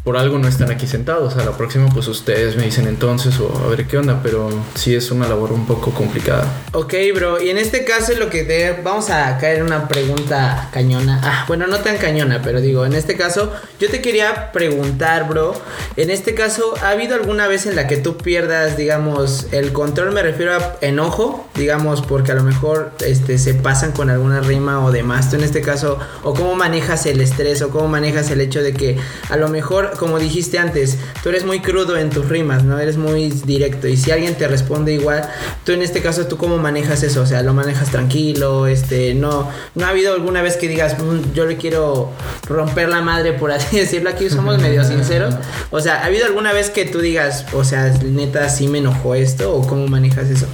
por 0.03 0.17
algo 0.17 0.37
no 0.37 0.47
están 0.47 0.69
aquí 0.71 0.85
sentados. 0.85 1.37
A 1.37 1.45
la 1.45 1.51
próxima, 1.55 1.89
pues 1.93 2.07
ustedes 2.07 2.57
me 2.57 2.63
dicen 2.63 2.87
entonces 2.87 3.39
o 3.39 3.51
a 3.65 3.69
ver 3.69 3.85
qué 3.87 3.97
onda, 3.97 4.19
pero 4.21 4.49
sí 4.75 4.93
es 4.95 5.11
una 5.11 5.27
labor 5.27 5.53
un 5.53 5.65
poco 5.65 5.91
complicada. 5.91 6.45
Ok, 6.73 6.93
bro, 7.15 7.41
y 7.41 7.49
en 7.49 7.57
este 7.57 7.72
caso 7.79 8.13
lo 8.13 8.29
que 8.29 8.43
te... 8.43 8.71
Vamos 8.83 9.09
a 9.09 9.37
caer 9.37 9.57
en 9.57 9.63
una 9.63 9.87
pregunta 9.87 10.69
cañona. 10.71 11.19
Ah, 11.23 11.45
bueno, 11.47 11.67
no 11.67 11.79
tan 11.79 11.97
cañona, 11.97 12.41
pero 12.43 12.61
digo, 12.61 12.85
en 12.85 12.93
este 12.93 13.15
caso, 13.15 13.51
yo 13.79 13.89
te 13.89 14.01
quería 14.01 14.51
preguntar, 14.51 15.27
bro, 15.27 15.53
en 15.97 16.09
este 16.09 16.35
caso, 16.35 16.75
¿ha 16.81 16.89
habido 16.89 17.15
alguna 17.15 17.47
vez 17.47 17.65
en 17.65 17.75
la 17.75 17.87
que 17.87 17.97
tú 17.97 18.17
pierdas, 18.17 18.77
digamos, 18.77 19.47
el 19.51 19.73
control? 19.73 20.11
Me 20.11 20.21
refiero 20.21 20.53
a 20.53 20.77
enojo, 20.81 21.47
digamos, 21.55 22.01
porque 22.01 22.31
a 22.31 22.35
lo 22.35 22.43
mejor 22.43 22.91
este, 23.05 23.37
se 23.37 23.53
pasan 23.55 23.91
con 23.91 24.09
alguna 24.09 24.41
rima 24.41 24.85
o 24.85 24.91
demás. 24.91 25.29
Tú 25.29 25.37
en 25.37 25.43
este 25.43 25.61
caso, 25.61 25.99
o 26.23 26.33
cómo 26.33 26.55
manejas 26.55 27.05
el 27.05 27.21
estrés, 27.21 27.61
o 27.61 27.69
cómo 27.69 27.87
manejas 27.87 28.29
el 28.31 28.41
hecho 28.41 28.61
de 28.61 28.73
que 28.73 28.97
a 29.29 29.37
lo 29.37 29.49
mejor 29.49 29.97
como 29.97 30.19
dijiste 30.19 30.59
antes, 30.59 30.97
tú 31.21 31.29
eres 31.29 31.45
muy 31.45 31.61
crudo 31.61 31.97
en 31.97 32.09
tus 32.09 32.27
rimas, 32.27 32.63
¿no? 32.63 32.79
Eres 32.79 32.97
muy 32.97 33.29
directo. 33.29 33.87
Y 33.87 33.97
si 33.97 34.11
alguien 34.11 34.35
te 34.35 34.47
responde 34.47 34.93
igual, 34.93 35.29
tú 35.65 35.71
en 35.71 35.81
este 35.81 36.01
caso, 36.01 36.27
¿tú 36.27 36.37
cómo 36.37 36.57
manejas 36.57 37.03
eso? 37.03 37.21
O 37.21 37.25
sea, 37.25 37.41
lo 37.41 37.53
manejas 37.65 37.89
tranquilo, 37.89 38.67
este, 38.67 39.13
no, 39.13 39.49
no 39.75 39.85
ha 39.85 39.89
habido 39.89 40.13
alguna 40.13 40.41
vez 40.41 40.57
que 40.57 40.67
digas, 40.67 40.97
"Mm, 40.99 41.33
yo 41.33 41.45
le 41.45 41.57
quiero 41.57 42.11
romper 42.47 42.89
la 42.89 43.01
madre, 43.01 43.33
por 43.33 43.51
así 43.51 43.77
decirlo, 43.79 44.09
aquí 44.09 44.29
somos 44.29 44.59
medio 44.59 44.83
sinceros. 44.83 45.35
O 45.71 45.79
sea, 45.81 46.01
¿ha 46.01 46.05
habido 46.05 46.25
alguna 46.25 46.53
vez 46.53 46.69
que 46.69 46.85
tú 46.85 46.99
digas, 46.99 47.45
o 47.53 47.63
sea, 47.63 47.87
neta, 48.03 48.49
sí 48.49 48.67
me 48.67 48.79
enojó 48.79 49.15
esto? 49.15 49.53
¿O 49.55 49.65
cómo 49.67 49.87
manejas 49.87 50.29
eso? 50.29 50.47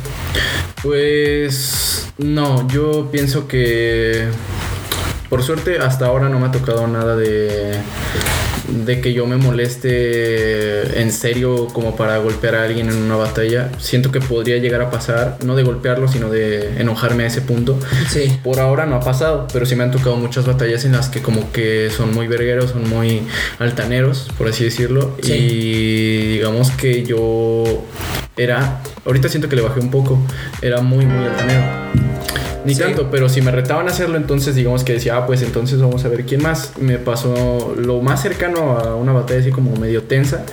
Pues 0.84 2.08
no, 2.18 2.68
yo 2.70 3.10
pienso 3.12 3.48
que 3.48 4.28
por 5.30 5.44
suerte 5.44 5.80
hasta 5.80 6.08
ahora 6.08 6.30
no 6.30 6.40
me 6.40 6.48
ha 6.48 6.52
tocado 6.52 6.88
nada 6.88 7.16
de 7.16 7.76
de 8.86 9.02
que 9.02 9.14
yo 9.14 9.26
me 9.26 9.38
moleste 9.38 11.02
en 11.02 11.12
serio 11.12 11.68
como 11.74 11.96
para 11.96 12.18
golpear 12.18 12.56
a 12.56 12.64
alguien 12.64 12.90
en 12.90 12.98
una 12.98 13.16
batalla. 13.16 13.72
Siento 13.80 14.12
que 14.12 14.20
podría 14.22 14.58
llegar 14.58 14.82
a 14.82 14.90
pasar, 14.90 15.38
no 15.44 15.56
de 15.56 15.64
golpearlo, 15.64 16.08
sino 16.08 16.30
de 16.30 16.80
enojarme 16.80 17.24
a 17.24 17.28
ese 17.28 17.42
punto. 17.42 17.80
Sí. 18.10 18.40
Por 18.44 18.60
ahora 18.60 18.86
no 18.86 18.96
ha 18.96 19.00
pasado, 19.02 19.48
pero 19.52 19.66
sí 19.66 19.76
me 19.76 19.84
han 19.84 19.92
tocado 19.92 20.16
muchas 20.18 20.46
batallas 20.46 20.86
en 20.86 20.94
las 20.94 21.10
que 21.10 21.22
como 21.22 21.52
que 21.52 21.90
son 21.96 22.14
muy 22.14 22.28
vergueros, 22.28 22.72
son 22.72 22.90
muy 22.90 23.24
altaneros, 23.60 24.28
por 24.38 24.48
así 24.48 24.64
decirlo. 24.64 25.16
Sí. 25.22 25.34
Y 25.34 26.28
digamos 26.34 26.72
que 26.72 27.04
yo 27.04 27.64
era, 28.38 28.82
ahorita 29.06 29.30
siento 29.30 29.50
que 29.50 29.56
le 29.56 29.62
bajé 29.62 29.80
un 29.80 29.92
poco, 29.92 30.20
era 30.62 30.82
muy, 30.82 31.06
muy 31.06 31.26
altanero. 31.26 31.64
Ni 32.66 32.76
Sí. 32.76 32.82
tanto, 32.82 33.10
pero 33.10 33.30
si 33.30 33.42
me 33.42 33.52
retaban 33.52 33.88
a 33.88 33.92
hacerlo, 33.92 34.18
entonces 34.18 34.54
digamos 34.54 34.84
que 34.84 34.92
decía, 34.94 35.16
ah, 35.16 35.26
pues 35.26 35.42
entonces 35.42 35.80
vamos 35.80 36.04
a 36.04 36.10
ver 36.10 36.26
quién 36.26 36.44
más. 36.44 36.74
Me 36.80 36.98
pasó 36.98 37.74
lo 37.78 38.02
más 38.02 38.22
cercano 38.22 38.59
a 38.78 38.96
una 38.96 39.12
batalla 39.14 39.40
así 39.40 39.52
como 39.52 39.76
medio 39.76 40.04
tensa. 40.04 40.46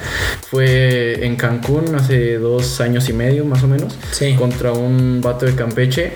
Fue 0.51 1.25
en 1.25 1.37
Cancún 1.37 1.95
hace 1.95 2.39
dos 2.39 2.81
años 2.81 3.09
y 3.09 3.13
medio 3.13 3.45
más 3.45 3.63
o 3.63 3.69
menos. 3.69 3.97
Sí. 4.13 4.35
Contra 4.35 4.73
un 4.73 5.21
vato 5.23 5.47
de 5.47 5.55
Campeche 5.55 6.13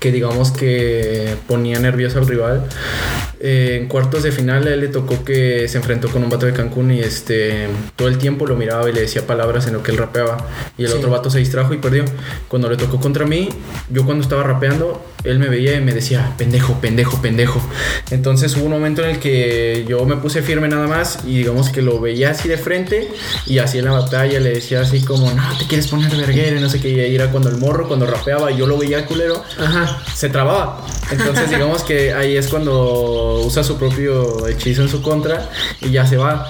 que 0.00 0.12
digamos 0.12 0.52
que 0.52 1.34
ponía 1.48 1.78
nervioso 1.80 2.18
al 2.20 2.26
rival. 2.28 2.64
Eh, 3.40 3.78
en 3.80 3.88
cuartos 3.88 4.22
de 4.24 4.32
final 4.32 4.66
a 4.66 4.74
él 4.74 4.80
le 4.80 4.88
tocó 4.88 5.24
que 5.24 5.68
se 5.68 5.76
enfrentó 5.78 6.08
con 6.08 6.22
un 6.24 6.30
vato 6.30 6.46
de 6.46 6.52
Cancún 6.52 6.90
y 6.92 7.00
este 7.00 7.68
todo 7.96 8.08
el 8.08 8.18
tiempo 8.18 8.46
lo 8.46 8.56
miraba 8.56 8.88
y 8.88 8.92
le 8.92 9.02
decía 9.02 9.26
palabras 9.26 9.66
en 9.68 9.74
lo 9.74 9.82
que 9.82 9.92
él 9.92 9.96
rapeaba 9.98 10.36
y 10.76 10.82
el 10.84 10.90
Sí. 10.90 10.96
otro 10.98 11.10
vato 11.10 11.30
se 11.30 11.38
distrajo 11.38 11.74
y 11.74 11.78
perdió. 11.78 12.04
Cuando 12.48 12.68
le 12.70 12.76
tocó 12.76 13.00
contra 13.00 13.26
mí, 13.26 13.48
yo 13.90 14.04
cuando 14.04 14.22
estaba 14.22 14.42
rapeando, 14.44 15.04
él 15.24 15.38
me 15.38 15.48
veía 15.48 15.74
y 15.74 15.80
me 15.80 15.92
decía, 15.92 16.32
pendejo, 16.38 16.74
pendejo, 16.80 17.20
pendejo. 17.20 17.60
Entonces 18.10 18.54
hubo 18.56 18.64
un 18.66 18.72
momento 18.72 19.02
en 19.04 19.10
el 19.10 19.18
que 19.18 19.84
yo 19.88 20.04
me 20.04 20.16
puse 20.16 20.42
firme 20.42 20.68
nada 20.68 20.86
más 20.86 21.18
y 21.26 21.38
digamos 21.38 21.70
que 21.70 21.82
lo 21.82 22.00
veía 22.00 22.30
así 22.30 22.48
de 22.48 22.56
frente 22.56 23.10
y 23.46 23.58
así 23.58 23.78
en 23.78 23.86
la 23.86 23.92
batalla 23.92 24.40
le 24.40 24.50
decía 24.50 24.80
así 24.80 25.00
como, 25.02 25.30
no, 25.32 25.42
te 25.58 25.66
quieres 25.66 25.88
poner 25.88 26.14
verguero 26.14 26.56
y 26.56 26.60
no 26.60 26.68
sé 26.70 26.80
qué. 26.80 27.08
Y 27.08 27.14
era 27.14 27.30
cuando 27.30 27.48
el 27.48 27.56
morro, 27.58 27.88
cuando 27.88 28.06
rapeaba, 28.06 28.50
yo 28.50 28.66
lo 28.66 28.78
veía 28.78 29.06
culero, 29.06 29.42
Ajá. 29.58 30.02
se 30.14 30.28
trababa. 30.28 30.86
Entonces 31.10 31.50
digamos 31.50 31.82
que 31.82 32.12
ahí 32.12 32.36
es 32.36 32.48
cuando 32.48 33.40
usa 33.44 33.64
su 33.64 33.76
propio 33.78 34.46
hechizo 34.46 34.82
en 34.82 34.88
su 34.88 35.02
contra 35.02 35.50
y 35.80 35.90
ya 35.90 36.06
se 36.06 36.16
va. 36.16 36.46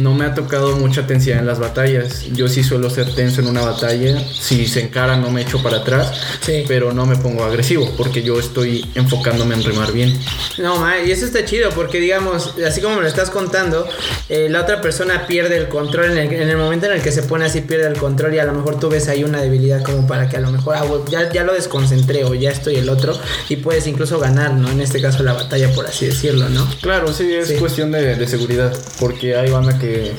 No 0.00 0.14
me 0.14 0.24
ha 0.24 0.34
tocado 0.34 0.76
mucha 0.76 1.06
tensión 1.06 1.38
en 1.38 1.46
las 1.46 1.58
batallas. 1.58 2.24
Yo 2.32 2.48
sí 2.48 2.62
suelo 2.62 2.88
ser 2.90 3.12
tenso 3.14 3.40
en 3.40 3.48
una 3.48 3.60
batalla. 3.62 4.18
Si 4.32 4.66
se 4.66 4.80
encara 4.82 5.16
no 5.16 5.30
me 5.30 5.42
echo 5.42 5.62
para 5.62 5.78
atrás, 5.78 6.12
Sí. 6.40 6.64
pero 6.66 6.92
no 6.92 7.06
me 7.06 7.16
pongo 7.16 7.44
agresivo 7.44 7.92
porque 7.96 8.09
yo 8.12 8.38
estoy 8.38 8.84
enfocándome 8.94 9.54
en 9.54 9.62
rimar 9.64 9.92
bien. 9.92 10.18
No, 10.58 10.76
ma, 10.78 10.98
y 10.98 11.10
eso 11.10 11.24
está 11.24 11.44
chido 11.44 11.70
porque, 11.70 12.00
digamos, 12.00 12.54
así 12.66 12.80
como 12.80 12.96
me 12.96 13.02
lo 13.02 13.08
estás 13.08 13.30
contando, 13.30 13.86
eh, 14.28 14.48
la 14.50 14.62
otra 14.62 14.80
persona 14.80 15.26
pierde 15.26 15.56
el 15.56 15.68
control 15.68 16.10
en 16.12 16.18
el, 16.18 16.32
en 16.32 16.48
el 16.48 16.56
momento 16.56 16.86
en 16.86 16.92
el 16.92 17.02
que 17.02 17.12
se 17.12 17.22
pone 17.22 17.44
así, 17.44 17.60
pierde 17.60 17.86
el 17.86 17.96
control 17.96 18.34
y 18.34 18.38
a 18.38 18.44
lo 18.44 18.52
mejor 18.52 18.78
tú 18.80 18.88
ves 18.88 19.08
ahí 19.08 19.22
una 19.24 19.40
debilidad 19.40 19.82
como 19.82 20.06
para 20.06 20.28
que 20.28 20.36
a 20.36 20.40
lo 20.40 20.50
mejor 20.50 20.74
ah, 20.76 20.84
ya, 21.08 21.32
ya 21.32 21.44
lo 21.44 21.54
desconcentré 21.54 22.24
o 22.24 22.34
ya 22.34 22.50
estoy 22.50 22.76
el 22.76 22.88
otro 22.88 23.18
y 23.48 23.56
puedes 23.56 23.86
incluso 23.86 24.18
ganar, 24.18 24.52
¿no? 24.54 24.68
En 24.70 24.80
este 24.80 25.00
caso 25.00 25.22
la 25.22 25.32
batalla, 25.32 25.72
por 25.74 25.86
así 25.86 26.06
decirlo, 26.06 26.48
¿no? 26.48 26.68
Claro, 26.82 27.12
sí, 27.12 27.32
es 27.32 27.48
Sí. 27.48 27.54
cuestión 27.56 27.92
de, 27.92 28.16
de 28.16 28.26
seguridad 28.26 28.76
porque 28.98 29.36
hay 29.36 29.50
banda 29.50 29.78
que 29.78 30.12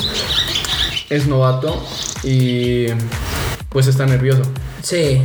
es 1.09 1.27
novato 1.27 1.85
y 2.23 2.87
pues 3.69 3.87
está 3.87 4.05
nervioso. 4.05 4.41
Sí, 4.83 5.21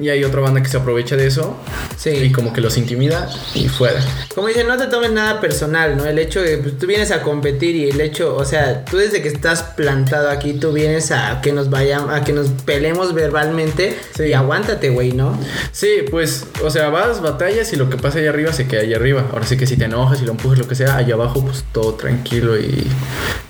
Y 0.00 0.08
hay 0.08 0.24
otra 0.24 0.40
banda 0.40 0.60
que 0.62 0.68
se 0.68 0.76
aprovecha 0.76 1.16
de 1.16 1.26
eso 1.28 1.56
sí. 1.96 2.10
y 2.10 2.32
como 2.32 2.52
que 2.52 2.60
los 2.60 2.76
intimida 2.76 3.28
y 3.54 3.68
fuera. 3.68 4.00
Como 4.34 4.48
dicen, 4.48 4.66
no 4.66 4.76
te 4.76 4.86
tomes 4.88 5.12
nada 5.12 5.40
personal, 5.40 5.96
¿no? 5.96 6.04
El 6.04 6.18
hecho 6.18 6.42
de 6.42 6.58
pues, 6.58 6.76
tú 6.78 6.86
vienes 6.88 7.12
a 7.12 7.22
competir 7.22 7.76
y 7.76 7.90
el 7.90 8.00
hecho, 8.00 8.34
o 8.34 8.44
sea, 8.44 8.84
tú 8.84 8.96
desde 8.96 9.22
que 9.22 9.28
estás 9.28 9.62
plantado 9.62 10.30
aquí, 10.30 10.54
tú 10.54 10.72
vienes 10.72 11.12
a 11.12 11.40
que 11.40 11.52
nos 11.52 11.70
vayamos, 11.70 12.12
a 12.12 12.24
que 12.24 12.32
nos 12.32 12.48
peleemos 12.64 13.14
verbalmente 13.14 13.96
Sí. 14.16 14.24
y 14.24 14.32
aguántate, 14.32 14.90
güey, 14.90 15.12
¿no? 15.12 15.38
Sí, 15.70 16.04
pues, 16.10 16.44
o 16.64 16.70
sea, 16.70 16.88
vas, 16.88 17.20
batallas 17.22 17.72
y 17.72 17.76
lo 17.76 17.88
que 17.88 17.96
pasa 17.96 18.18
allá 18.18 18.30
arriba 18.30 18.52
se 18.52 18.66
queda 18.66 18.80
allá 18.80 18.96
arriba. 18.96 19.24
Ahora 19.32 19.46
sí 19.46 19.56
que 19.56 19.66
si 19.68 19.76
te 19.76 19.84
enojas 19.84 20.20
y 20.20 20.24
lo 20.24 20.32
empujas, 20.32 20.58
lo 20.58 20.66
que 20.66 20.74
sea, 20.74 20.96
allá 20.96 21.14
abajo, 21.14 21.40
pues 21.44 21.64
todo 21.72 21.94
tranquilo 21.94 22.58
y 22.58 22.84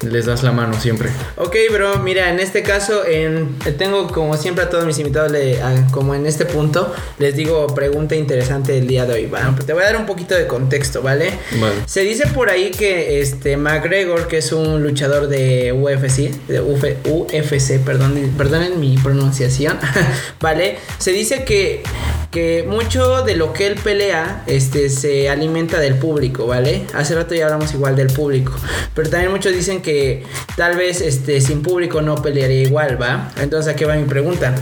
les 0.03 0.26
das 0.26 0.42
la 0.42 0.53
mano 0.53 0.78
siempre. 0.78 1.09
Ok, 1.36 1.57
bro, 1.72 1.99
mira, 2.01 2.28
en 2.30 2.38
este 2.40 2.62
caso, 2.62 3.07
en, 3.07 3.59
tengo 3.78 4.09
como 4.09 4.36
siempre 4.36 4.64
a 4.64 4.68
todos 4.68 4.84
mis 4.84 4.99
invitados, 4.99 5.30
le- 5.32 5.62
a- 5.62 5.86
como 5.90 6.14
en 6.14 6.26
este 6.26 6.34
punto, 6.45 6.93
les 7.20 7.37
digo 7.37 7.68
pregunta 7.74 8.16
interesante 8.16 8.72
del 8.72 8.89
día 8.89 9.07
de 9.07 9.12
hoy. 9.14 9.26
Bueno, 9.26 9.55
te 9.64 9.72
voy 9.72 9.82
a 9.82 9.87
dar 9.87 9.97
un 9.97 10.07
poquito 10.07 10.35
de 10.35 10.47
contexto, 10.49 11.01
¿vale? 11.03 11.30
Vale. 11.61 11.74
Se 11.87 12.01
dice 12.01 12.26
por 12.35 12.51
ahí 12.51 12.70
que 12.72 13.20
este 13.20 13.57
McGregor, 13.57 14.26
que 14.26 14.39
es 14.39 14.51
un 14.53 14.82
luchador 14.82 15.28
de 15.28 15.72
UFC, 15.72 16.30
de 16.49 16.61
Uf- 16.61 16.97
UFC, 17.05 17.78
perdón, 17.85 18.32
perdonen 18.37 18.80
mi 18.80 18.97
pronunciación, 18.99 19.78
¿vale? 20.41 20.78
Se 20.99 21.12
dice 21.12 21.45
que, 21.45 21.82
que 22.30 22.64
mucho 22.66 23.22
de 23.22 23.37
lo 23.37 23.53
que 23.53 23.66
él 23.68 23.74
pelea 23.82 24.43
este, 24.47 24.89
se 24.91 25.28
alimenta 25.28 25.78
del 25.78 25.95
público, 25.95 26.47
¿vale? 26.47 26.85
Hace 26.95 27.14
rato 27.14 27.35
ya 27.35 27.45
hablamos 27.45 27.72
igual 27.74 27.95
del 27.95 28.09
público, 28.09 28.53
pero 28.95 29.09
también 29.11 29.30
muchos 29.30 29.53
dicen 29.53 29.82
que 29.82 30.24
tal 30.57 30.76
vez 30.76 31.01
este, 31.01 31.41
sin 31.41 31.62
público 31.62 32.01
no 32.03 32.16
pelearía 32.22 32.62
igual, 32.62 33.01
¿va? 33.01 33.30
Entonces 33.41 33.72
aquí 33.72 33.85
va 33.85 33.95
mi 33.97 34.05
pregunta. 34.05 34.55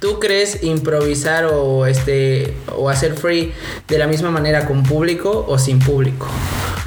¿Tú 0.00 0.18
crees 0.18 0.62
improvisar 0.62 1.44
o 1.52 1.84
este 1.86 2.54
o 2.74 2.88
hacer 2.88 3.14
free 3.14 3.52
de 3.86 3.98
la 3.98 4.06
misma 4.06 4.30
manera 4.30 4.64
con 4.66 4.82
público 4.82 5.44
o 5.46 5.58
sin 5.58 5.78
público? 5.78 6.26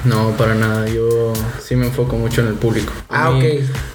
No, 0.04 0.32
para 0.36 0.54
nada. 0.54 0.86
Yo 0.88 1.32
sí 1.62 1.76
me 1.76 1.86
enfoco 1.86 2.16
mucho 2.16 2.40
en 2.40 2.48
el 2.48 2.54
público. 2.54 2.92
Ah, 3.08 3.30
ok. 3.30 3.44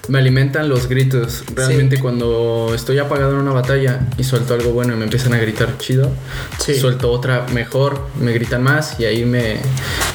Me 0.08 0.20
alimentan 0.20 0.70
los 0.70 0.88
gritos. 0.88 1.44
Realmente 1.54 2.00
cuando 2.00 2.72
estoy 2.74 2.98
apagado 2.98 3.34
en 3.34 3.40
una 3.40 3.52
batalla 3.52 4.08
y 4.18 4.24
suelto 4.24 4.54
algo 4.54 4.72
bueno 4.72 4.94
y 4.94 4.98
me 4.98 5.04
empiezan 5.04 5.34
a 5.34 5.38
gritar 5.38 5.78
chido, 5.78 6.10
Sí. 6.58 6.80
suelto 6.80 7.12
otra 7.12 7.46
mejor, 7.54 8.08
me 8.20 8.32
gritan 8.32 8.64
más 8.64 9.00
y 9.00 9.06
ahí 9.06 9.26
me, 9.26 9.58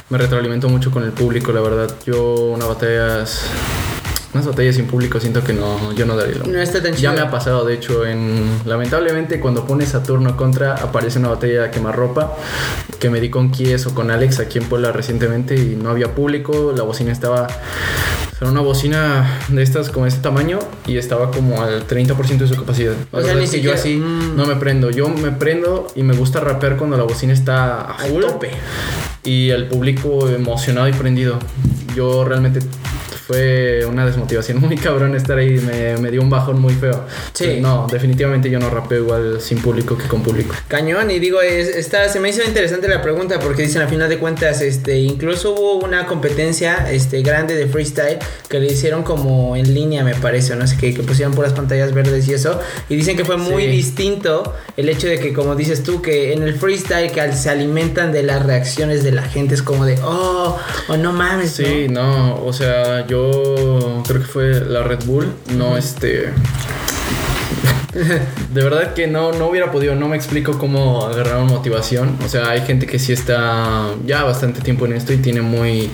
me 0.08 0.18
retroalimento 0.18 0.68
mucho 0.68 0.90
con 0.90 1.04
el 1.04 1.12
público, 1.12 1.52
la 1.52 1.60
verdad. 1.60 1.94
Yo 2.06 2.34
una 2.34 2.64
batalla... 2.64 3.24
Unas 4.34 4.46
batallas 4.46 4.74
sin 4.74 4.86
público 4.86 5.20
siento 5.20 5.44
que 5.44 5.52
no, 5.52 5.92
yo 5.92 6.06
no 6.06 6.16
daría 6.16 6.38
lo 6.38 6.46
No 6.46 6.60
está 6.60 6.82
tan 6.82 6.94
Ya 6.94 7.12
me 7.12 7.20
ha 7.20 7.30
pasado, 7.30 7.64
de 7.64 7.74
hecho, 7.74 8.04
en 8.04 8.60
lamentablemente 8.66 9.40
cuando 9.40 9.64
pones 9.64 9.90
Saturno 9.90 10.36
contra 10.36 10.74
aparece 10.74 11.18
una 11.20 11.28
batalla 11.28 11.62
de 11.62 11.70
quemarropa 11.70 12.36
que 12.98 13.10
me 13.10 13.20
di 13.20 13.30
con 13.30 13.50
Kies 13.50 13.86
o 13.86 13.94
con 13.94 14.10
Alex 14.10 14.40
aquí 14.40 14.58
en 14.58 14.64
Puebla 14.64 14.92
recientemente 14.92 15.54
y 15.54 15.76
no 15.80 15.90
había 15.90 16.14
público, 16.14 16.72
la 16.76 16.82
bocina 16.82 17.12
estaba 17.12 17.46
era 18.40 18.50
una 18.50 18.60
bocina 18.60 19.40
de 19.48 19.62
estas 19.62 19.90
como 19.90 20.04
de 20.04 20.10
este 20.10 20.20
tamaño 20.20 20.58
y 20.86 20.98
estaba 20.98 21.30
como 21.30 21.62
al 21.62 21.86
30% 21.86 22.38
de 22.38 22.48
su 22.48 22.56
capacidad. 22.56 22.94
O 23.12 23.22
sea, 23.22 23.34
ni 23.34 23.44
es 23.44 23.50
que 23.50 23.60
yo 23.60 23.72
así 23.72 23.96
mm. 23.96 24.36
no 24.36 24.44
me 24.46 24.56
prendo, 24.56 24.90
yo 24.90 25.08
me 25.08 25.30
prendo 25.30 25.86
y 25.94 26.02
me 26.02 26.14
gusta 26.14 26.40
rapear 26.40 26.76
cuando 26.76 26.96
la 26.96 27.04
bocina 27.04 27.32
está 27.32 27.82
a 27.82 27.94
full 27.94 28.22
tope. 28.22 28.50
y 29.22 29.50
el 29.50 29.68
público 29.68 30.28
emocionado 30.28 30.88
y 30.88 30.92
prendido. 30.92 31.38
Yo 31.94 32.24
realmente 32.24 32.60
fue 33.26 33.84
una 33.86 34.04
desmotivación 34.06 34.60
muy 34.60 34.76
cabrón 34.76 35.14
estar 35.14 35.38
ahí, 35.38 35.58
me, 35.60 35.96
me 35.98 36.10
dio 36.10 36.20
un 36.22 36.30
bajón 36.30 36.60
muy 36.60 36.74
feo. 36.74 37.04
Sí. 37.32 37.44
Pues 37.44 37.60
no, 37.60 37.86
definitivamente 37.90 38.50
yo 38.50 38.58
no 38.58 38.70
rapeo 38.70 38.98
igual 39.04 39.40
sin 39.40 39.58
público 39.58 39.96
que 39.96 40.06
con 40.08 40.22
público. 40.22 40.54
Cañón, 40.68 41.10
y 41.10 41.18
digo, 41.18 41.40
es, 41.40 41.68
está, 41.68 42.08
se 42.08 42.20
me 42.20 42.28
hizo 42.30 42.42
interesante 42.42 42.88
la 42.88 43.02
pregunta 43.02 43.38
porque 43.38 43.62
dicen 43.62 43.82
a 43.82 43.88
final 43.88 44.08
de 44.08 44.18
cuentas, 44.18 44.60
este, 44.60 44.98
incluso 44.98 45.52
hubo 45.54 45.84
una 45.84 46.06
competencia 46.06 46.90
este, 46.90 47.22
grande 47.22 47.54
de 47.54 47.66
freestyle 47.66 48.18
que 48.48 48.60
le 48.60 48.66
hicieron 48.72 49.02
como 49.02 49.56
en 49.56 49.72
línea, 49.74 50.04
me 50.04 50.14
parece, 50.14 50.54
no 50.56 50.66
sé 50.66 50.76
qué, 50.76 50.92
que 50.94 51.02
pusieron 51.02 51.34
puras 51.34 51.52
pantallas 51.52 51.92
verdes 51.94 52.28
y 52.28 52.34
eso, 52.34 52.60
y 52.88 52.96
dicen 52.96 53.16
que 53.16 53.24
fue 53.24 53.36
muy 53.36 53.64
Sí. 53.64 53.68
distinto 53.70 54.54
el 54.76 54.88
hecho 54.88 55.06
de 55.06 55.18
que, 55.18 55.32
como 55.32 55.54
dices 55.54 55.82
tú, 55.82 56.02
que 56.02 56.32
en 56.32 56.42
el 56.42 56.54
freestyle 56.54 57.10
que 57.10 57.32
se 57.32 57.48
alimentan 57.50 58.12
de 58.12 58.22
las 58.22 58.44
reacciones 58.44 59.02
de 59.04 59.12
la 59.12 59.22
gente, 59.22 59.54
es 59.54 59.62
como 59.62 59.84
de, 59.86 59.98
oh, 60.04 60.58
oh 60.88 60.96
no 60.96 61.12
mames, 61.12 61.52
Sí, 61.52 61.86
¿no? 61.88 62.04
no, 62.34 62.44
o 62.44 62.52
sea, 62.52 63.06
yo 63.06 63.13
creo 64.06 64.20
que 64.20 64.26
fue 64.26 64.60
la 64.60 64.82
Red 64.82 65.04
Bull, 65.04 65.32
no 65.56 65.76
este... 65.76 66.32
De 67.94 68.62
verdad 68.62 68.92
que 68.92 69.06
no, 69.06 69.32
no 69.32 69.46
hubiera 69.46 69.70
podido, 69.70 69.94
no 69.94 70.08
me 70.08 70.16
explico 70.16 70.58
cómo 70.58 71.06
agarraron 71.06 71.46
motivación. 71.46 72.18
O 72.24 72.28
sea, 72.28 72.50
hay 72.50 72.62
gente 72.62 72.86
que 72.86 72.98
sí 72.98 73.12
está 73.12 73.86
ya 74.04 74.24
bastante 74.24 74.60
tiempo 74.60 74.86
en 74.86 74.94
esto 74.94 75.12
y 75.12 75.18
tiene 75.18 75.42
muy 75.42 75.90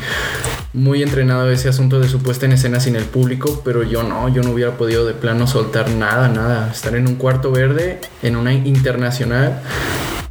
muy 0.73 1.03
entrenado 1.03 1.51
ese 1.51 1.69
asunto 1.69 1.99
de 1.99 2.09
su 2.09 2.23
puesta 2.23 2.47
en 2.47 2.53
escena 2.53 2.79
sin 2.79 2.95
el 2.95 3.05
público, 3.05 3.61
pero 3.65 3.83
yo 3.83 4.03
no, 4.03 4.29
yo 4.29 4.43
no 4.43 4.51
hubiera 4.53 4.77
podido 4.77 5.05
de 5.05 5.15
plano 5.15 5.47
soltar 5.47 5.91
nada, 5.91 6.29
nada. 6.29 6.71
Estar 6.71 6.95
en 6.95 7.09
un 7.09 7.17
cuarto 7.17 7.51
verde, 7.51 8.01
en 8.23 8.37
una 8.37 8.53
internacional, 8.53 9.61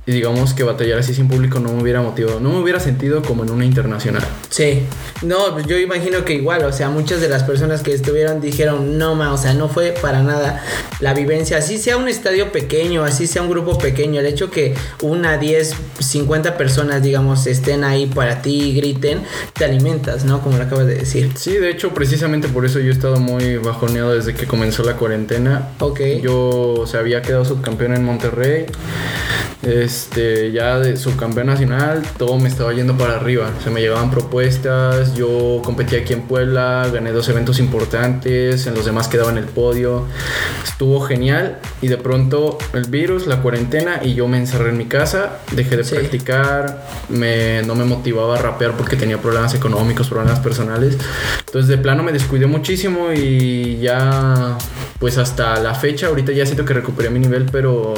y 0.09 0.11
digamos 0.11 0.55
que 0.55 0.63
batallar 0.63 0.97
así 0.97 1.13
sin 1.13 1.27
público 1.27 1.59
no 1.59 1.71
me 1.71 1.83
hubiera 1.83 2.01
motivado, 2.01 2.39
no 2.39 2.49
me 2.49 2.57
hubiera 2.57 2.79
sentido 2.79 3.21
como 3.21 3.43
en 3.43 3.51
una 3.51 3.63
internacional. 3.63 4.23
Sí, 4.49 4.81
no, 5.21 5.53
pues 5.53 5.67
yo 5.67 5.77
imagino 5.77 6.25
que 6.25 6.33
igual, 6.33 6.65
o 6.65 6.73
sea, 6.73 6.89
muchas 6.89 7.21
de 7.21 7.29
las 7.29 7.43
personas 7.43 7.83
que 7.83 7.93
estuvieron 7.93 8.41
dijeron, 8.41 8.97
no, 8.97 9.13
ma, 9.13 9.31
o 9.31 9.37
sea, 9.37 9.53
no 9.53 9.69
fue 9.69 9.93
para 10.01 10.23
nada 10.23 10.63
la 10.99 11.13
vivencia, 11.13 11.59
así 11.59 11.77
sea 11.77 11.97
un 11.97 12.07
estadio 12.07 12.51
pequeño, 12.51 13.03
así 13.03 13.27
sea 13.27 13.43
un 13.43 13.51
grupo 13.51 13.77
pequeño, 13.77 14.19
el 14.19 14.25
hecho 14.25 14.49
que 14.49 14.73
una, 15.03 15.37
10, 15.37 15.75
50 15.99 16.57
personas, 16.57 17.03
digamos, 17.03 17.45
estén 17.45 17.83
ahí 17.83 18.07
para 18.07 18.41
ti 18.41 18.61
y 18.61 18.73
griten, 18.73 19.21
te 19.53 19.65
alimentas, 19.65 20.25
¿no? 20.25 20.41
Como 20.41 20.57
lo 20.57 20.63
acabas 20.63 20.87
de 20.87 20.95
decir. 20.95 21.33
Sí, 21.35 21.51
de 21.57 21.69
hecho, 21.69 21.93
precisamente 21.93 22.47
por 22.47 22.65
eso 22.65 22.79
yo 22.79 22.87
he 22.87 22.93
estado 22.93 23.19
muy 23.19 23.57
bajoneado 23.57 24.15
desde 24.15 24.33
que 24.33 24.47
comenzó 24.47 24.81
la 24.81 24.95
cuarentena. 24.95 25.69
Ok. 25.79 26.01
Yo, 26.23 26.49
o 26.79 26.87
sea, 26.87 27.01
había 27.01 27.21
quedado 27.21 27.45
subcampeón 27.45 27.93
en 27.93 28.03
Monterrey. 28.03 28.65
Este, 29.99 30.53
ya 30.53 30.79
de 30.79 30.95
subcampeón 30.95 31.47
nacional, 31.47 32.03
todo 32.17 32.39
me 32.39 32.47
estaba 32.47 32.71
yendo 32.71 32.97
para 32.97 33.17
arriba. 33.17 33.51
Se 33.61 33.69
me 33.69 33.81
llegaban 33.81 34.09
propuestas, 34.09 35.13
yo 35.13 35.61
competí 35.61 35.97
aquí 35.97 36.13
en 36.13 36.21
Puebla, 36.21 36.89
gané 36.91 37.11
dos 37.11 37.27
eventos 37.27 37.59
importantes, 37.59 38.65
en 38.65 38.75
los 38.75 38.85
demás 38.85 39.09
quedaba 39.09 39.29
en 39.29 39.37
el 39.37 39.43
podio. 39.43 40.05
Estuvo 40.63 41.01
genial 41.01 41.59
y 41.81 41.89
de 41.89 41.97
pronto 41.97 42.57
el 42.73 42.85
virus, 42.85 43.27
la 43.27 43.41
cuarentena 43.41 43.99
y 44.01 44.13
yo 44.13 44.25
me 44.29 44.37
encerré 44.37 44.69
en 44.69 44.77
mi 44.77 44.85
casa, 44.85 45.39
dejé 45.51 45.75
de 45.75 45.83
practicar, 45.83 46.87
me, 47.09 47.61
no 47.63 47.75
me 47.75 47.83
motivaba 47.83 48.37
a 48.37 48.41
rapear 48.41 48.77
porque 48.77 48.95
tenía 48.95 49.17
problemas 49.17 49.53
económicos, 49.53 50.07
problemas 50.07 50.39
personales. 50.39 50.97
Entonces 51.39 51.67
de 51.67 51.77
plano 51.77 52.03
me 52.03 52.13
descuidé 52.13 52.47
muchísimo 52.47 53.11
y 53.11 53.79
ya 53.79 54.57
pues 54.97 55.17
hasta 55.17 55.59
la 55.59 55.75
fecha, 55.75 56.07
ahorita 56.07 56.31
ya 56.31 56.45
siento 56.45 56.63
que 56.63 56.73
recuperé 56.73 57.09
mi 57.09 57.19
nivel, 57.19 57.47
pero 57.51 57.93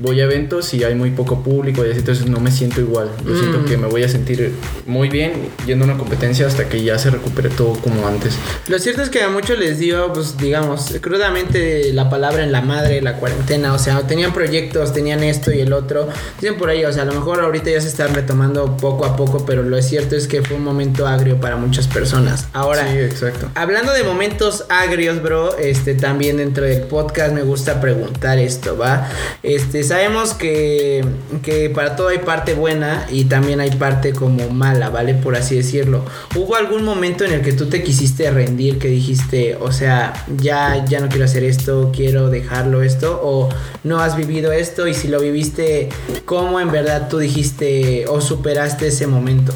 voy 0.00 0.20
a 0.20 0.24
eventos 0.24 0.72
y 0.74 0.84
hay 0.84 0.94
muy 0.94 1.10
poco 1.10 1.42
público 1.42 1.84
y 1.84 1.90
así, 1.90 1.98
entonces 2.00 2.26
no 2.26 2.40
me 2.40 2.50
siento 2.50 2.80
igual. 2.80 3.08
Yo 3.26 3.36
siento 3.36 3.58
Mm. 3.60 3.64
que 3.64 3.76
me 3.76 3.86
voy 3.86 4.02
a 4.02 4.08
sentir 4.08 4.52
muy 4.86 5.08
bien 5.08 5.32
yendo 5.66 5.84
a 5.84 5.88
una 5.88 5.98
competencia 5.98 6.46
hasta 6.46 6.68
que 6.68 6.82
ya 6.82 6.98
se 6.98 7.10
recupere 7.10 7.48
todo 7.50 7.74
como 7.74 8.06
antes. 8.06 8.34
Lo 8.68 8.78
cierto 8.78 9.02
es 9.02 9.10
que 9.10 9.22
a 9.22 9.28
muchos 9.28 9.58
les 9.58 9.78
dio, 9.78 10.12
pues 10.12 10.36
digamos, 10.38 10.94
crudamente 11.00 11.92
la 11.92 12.08
palabra 12.10 12.42
en 12.42 12.52
la 12.52 12.60
madre, 12.62 13.00
la 13.02 13.16
cuarentena, 13.16 13.72
o 13.74 13.78
sea, 13.78 14.00
tenían 14.06 14.32
proyectos, 14.32 14.92
tenían 14.92 15.22
esto 15.22 15.52
y 15.52 15.60
el 15.60 15.72
otro. 15.72 16.08
Dicen 16.40 16.56
por 16.56 16.70
ahí, 16.70 16.84
o 16.84 16.92
sea, 16.92 17.02
a 17.02 17.06
lo 17.06 17.12
mejor 17.12 17.40
ahorita 17.40 17.70
ya 17.70 17.80
se 17.80 17.88
están 17.88 18.14
retomando 18.14 18.76
poco 18.76 19.04
a 19.04 19.16
poco, 19.16 19.44
pero 19.44 19.62
lo 19.62 19.80
cierto 19.82 20.16
es 20.16 20.26
que 20.26 20.42
fue 20.42 20.56
un 20.56 20.64
momento 20.64 21.06
agrio 21.06 21.40
para 21.40 21.56
muchas 21.56 21.86
personas. 21.86 22.46
Ahora, 22.52 22.90
sí, 22.90 22.98
exacto. 22.98 23.48
Hablando 23.54 23.92
de 23.92 24.02
momentos 24.04 24.64
agrios, 24.68 25.22
bro, 25.22 25.56
este 25.58 25.94
también 25.94 26.38
dentro 26.38 26.64
del 26.64 26.82
podcast 26.82 27.32
me 27.32 27.42
gusta 27.42 27.80
preguntar 27.80 28.38
esto, 28.38 28.76
¿va? 28.76 29.08
Este, 29.42 29.69
sabemos 29.84 30.34
que, 30.34 31.04
que 31.42 31.70
para 31.70 31.96
todo 31.96 32.08
hay 32.08 32.18
parte 32.18 32.54
buena 32.54 33.06
y 33.10 33.24
también 33.24 33.60
hay 33.60 33.70
parte 33.70 34.12
como 34.12 34.48
mala, 34.50 34.88
¿vale? 34.88 35.14
Por 35.14 35.36
así 35.36 35.56
decirlo. 35.56 36.04
¿Hubo 36.34 36.56
algún 36.56 36.84
momento 36.84 37.24
en 37.24 37.32
el 37.32 37.42
que 37.42 37.52
tú 37.52 37.66
te 37.66 37.82
quisiste 37.82 38.30
rendir, 38.30 38.78
que 38.78 38.88
dijiste, 38.88 39.56
o 39.60 39.72
sea, 39.72 40.24
ya, 40.36 40.84
ya 40.86 41.00
no 41.00 41.08
quiero 41.08 41.24
hacer 41.24 41.44
esto, 41.44 41.92
quiero 41.94 42.30
dejarlo 42.30 42.82
esto, 42.82 43.20
o 43.22 43.48
no 43.84 44.00
has 44.00 44.16
vivido 44.16 44.52
esto 44.52 44.86
y 44.86 44.94
si 44.94 45.08
lo 45.08 45.20
viviste, 45.20 45.88
¿cómo 46.24 46.60
en 46.60 46.70
verdad 46.70 47.08
tú 47.08 47.18
dijiste 47.18 48.06
o 48.08 48.20
superaste 48.20 48.88
ese 48.88 49.06
momento? 49.06 49.52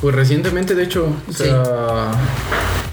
Pues 0.00 0.14
recientemente, 0.14 0.74
de 0.74 0.84
hecho, 0.84 1.06
o 1.28 1.32
Sí. 1.32 1.50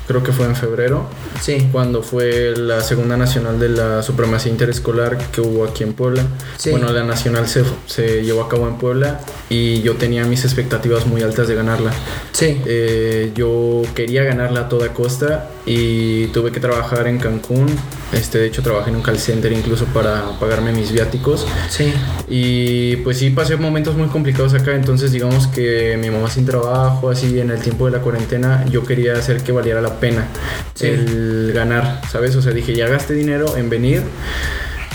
Creo 0.08 0.24
que 0.24 0.32
fue 0.32 0.46
en 0.46 0.56
febrero, 0.56 1.08
Sí, 1.42 1.68
cuando 1.72 2.02
fue 2.04 2.54
la 2.58 2.82
segunda 2.82 3.18
nacional 3.18 3.60
de 3.60 3.70
la 3.70 4.04
supremacía 4.04 4.52
interescolar 4.52 5.18
que 5.32 5.42
hubo 5.42 5.66
aquí 5.66 5.84
en 5.84 5.94
Puebla. 5.94 6.24
Sí. 6.58 6.72
Bueno, 6.72 6.92
la 6.92 7.04
nacional 7.04 7.48
se, 7.48 7.64
se 7.88 8.24
llevó 8.24 8.44
a 8.44 8.50
cabo 8.50 8.68
en 8.68 8.78
Puebla 8.78 9.20
y 9.50 9.82
yo 9.82 9.96
tenía 9.96 10.24
mis 10.26 10.44
expectativas 10.46 11.06
muy 11.08 11.22
altas 11.22 11.48
de 11.48 11.56
ganarla. 11.56 11.92
sí, 12.32 12.62
Eh, 12.66 13.32
yo 13.36 13.82
quería 13.96 14.24
ganarla 14.24 14.62
a 14.62 14.70
toda 14.70 14.94
costa 14.94 15.50
y 15.66 16.28
tuve 16.28 16.52
que 16.52 16.60
trabajar 16.60 17.08
en 17.08 17.18
Cancún. 17.18 17.66
Este, 18.14 18.38
de 18.38 18.46
hecho, 18.48 18.62
trabajé 18.62 18.92
en 18.92 18.98
un 18.98 19.02
call 19.02 19.18
center 19.18 19.52
incluso 19.52 19.86
para 19.86 20.38
pagarme 20.40 20.72
mis 20.72 20.92
viáticos. 20.92 21.46
sí. 21.70 21.92
Y 22.30 22.98
pues 22.98 23.18
sí, 23.18 23.30
pasé 23.32 23.56
momentos 23.58 23.96
muy 23.96 24.08
complicados 24.08 24.54
acá. 24.54 24.76
Entonces, 24.76 25.12
digamos 25.12 25.48
que 25.48 25.98
mi 26.00 26.10
mamá 26.10 26.30
sin 26.30 26.46
trabajo, 26.46 27.10
así 27.10 27.40
en 27.40 27.50
el 27.52 27.60
tiempo 27.62 27.86
de 27.86 27.92
la 27.94 28.00
cuarentena, 28.00 28.66
yo 28.70 28.84
quería 28.86 29.14
hacer 29.14 29.42
que 29.42 29.52
valiera 29.52 29.82
la 29.82 30.00
pena 30.00 30.28
Sí. 30.76 30.88
el 30.88 31.52
ganar, 31.54 32.02
¿sabes? 32.12 32.36
O 32.36 32.42
sea, 32.42 32.52
dije, 32.52 32.76
ya 32.76 32.88
gasté 32.88 33.14
dinero 33.14 33.58
en 33.58 33.70
venir 33.70 34.04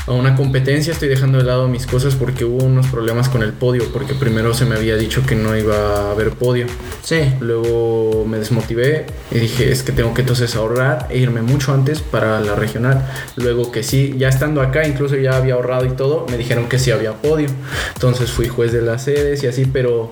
a 0.07 0.13
una 0.13 0.35
competencia, 0.35 0.93
estoy 0.93 1.09
dejando 1.09 1.39
de 1.39 1.45
lado 1.45 1.69
mis 1.69 1.87
cosas 1.87 2.15
porque 2.15 2.45
hubo 2.45 2.65
unos 2.65 2.87
problemas 2.89 3.29
con 3.29 3.43
el 3.43 3.53
podio, 3.53 3.93
porque 3.93 4.15
primero 4.15 4.55
se 4.55 4.65
me 4.65 4.77
había 4.77 4.97
dicho 4.97 5.25
que 5.27 5.35
no 5.35 5.57
iba 5.57 5.77
a 5.77 6.11
haber 6.13 6.31
podio. 6.31 6.67
Sí. 7.03 7.33
Luego 7.41 8.25
me 8.27 8.39
desmotivé 8.39 9.07
y 9.31 9.39
dije, 9.39 9.71
es 9.71 9.83
que 9.83 9.93
tengo 9.93 10.15
que 10.15 10.23
entonces 10.23 10.57
ahorrar 10.57 11.07
e 11.11 11.19
irme 11.19 11.43
mucho 11.43 11.73
antes 11.73 12.01
para 12.01 12.41
la 12.41 12.55
regional. 12.55 13.07
Luego 13.37 13.71
que 13.71 13.83
sí, 13.83 14.15
ya 14.19 14.29
estando 14.29 14.63
acá, 14.63 14.87
incluso 14.87 15.17
ya 15.17 15.37
había 15.37 15.55
ahorrado 15.55 15.85
y 15.85 15.91
todo, 15.91 16.27
me 16.31 16.37
dijeron 16.37 16.69
que 16.69 16.79
sí 16.79 16.91
había 16.91 17.13
podio. 17.13 17.49
Entonces 17.95 18.31
fui 18.31 18.49
juez 18.49 18.73
de 18.73 18.83
las 18.83 19.05
sedes 19.05 19.43
y 19.43 19.47
así, 19.47 19.67
pero 19.67 20.11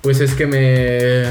pues 0.00 0.20
es 0.20 0.34
que 0.34 0.46
me... 0.46 1.24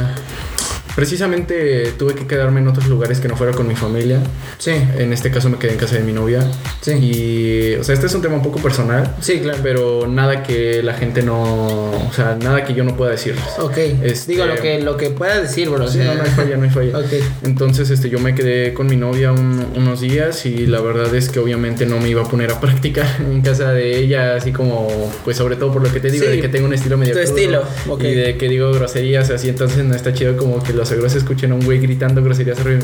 Precisamente 0.99 1.93
tuve 1.97 2.13
que 2.13 2.27
quedarme 2.27 2.59
en 2.59 2.67
otros 2.67 2.87
lugares 2.87 3.21
que 3.21 3.29
no 3.29 3.37
fuera 3.37 3.53
con 3.53 3.65
mi 3.67 3.75
familia. 3.75 4.19
Sí, 4.57 4.71
En 4.97 5.13
este 5.13 5.31
caso 5.31 5.49
me 5.49 5.57
quedé 5.57 5.71
en 5.71 5.77
casa 5.77 5.95
de 5.95 6.01
mi 6.03 6.11
novia. 6.11 6.41
sí. 6.81 6.91
Y, 6.91 7.75
o 7.75 7.83
sea, 7.85 7.93
este 7.95 8.07
es 8.07 8.13
un 8.15 8.21
tema 8.21 8.35
un 8.35 8.41
poco 8.43 8.59
personal, 8.59 9.15
Sí, 9.21 9.39
claro. 9.39 9.59
pero 9.63 10.07
nada 10.07 10.43
que 10.43 10.83
la 10.83 10.93
gente 10.93 11.21
no... 11.23 11.89
O 11.91 12.11
sea, 12.13 12.37
nada 12.41 12.65
que 12.65 12.73
yo 12.73 12.83
no 12.83 12.97
pueda 12.97 13.11
decirles. 13.11 13.43
Ok. 13.59 13.77
Este- 14.03 14.31
Digo 14.33 14.45
lo 14.45 14.55
que 14.55 14.81
lo 14.81 14.97
que 14.97 15.09
pueda 15.11 15.39
decir, 15.41 15.69
bro. 15.69 15.87
Sí, 15.87 15.99
no, 15.99 16.15
no 16.15 16.23
hay 16.23 16.29
falla, 16.31 16.57
no 16.57 16.63
hay 16.65 16.69
falla. 16.69 16.97
Ok. 16.97 17.13
Entonces, 17.43 17.89
este, 17.89 18.09
yo 18.09 18.19
me 18.19 18.35
quedé 18.35 18.73
con 18.73 18.87
mi 18.87 18.97
novia 18.97 19.31
un- 19.31 19.65
unos 19.77 20.01
días 20.01 20.45
y 20.45 20.67
la 20.67 20.81
verdad 20.81 21.15
es 21.15 21.29
que 21.29 21.39
obviamente 21.39 21.85
no 21.85 21.97
me 21.99 22.09
iba 22.09 22.23
a 22.23 22.25
poner 22.27 22.51
a 22.51 22.59
practicar 22.61 23.07
en 23.21 23.41
casa 23.41 23.71
de 23.71 23.97
ella, 23.97 24.35
así 24.35 24.51
como, 24.51 24.87
pues 25.23 25.37
sobre 25.37 25.55
todo 25.55 25.71
por 25.71 25.81
lo 25.81 25.93
que 25.93 25.99
te 26.01 26.11
digo, 26.11 26.25
Sí, 26.25 26.31
de 26.31 26.41
que 26.41 26.49
tengo 26.49 26.67
un 26.67 26.73
estilo 26.73 26.97
medio 26.97 27.13
tu 27.13 27.19
estilo, 27.19 27.63
ok. 27.87 28.03
y 28.03 28.13
de 28.15 28.37
que 28.37 28.49
digo 28.49 28.71
groserías, 28.73 29.29
así 29.29 29.47
entonces 29.49 29.83
no 29.85 29.95
está 29.95 30.13
chido 30.13 30.35
como 30.35 30.61
que 30.61 30.73
los 30.73 30.88
seguros 30.89 31.15
escuchen 31.15 31.51
a 31.51 31.55
un 31.55 31.61
güey 31.61 31.79
gritando 31.79 32.23
groserías 32.23 32.59
arriba. 32.59 32.81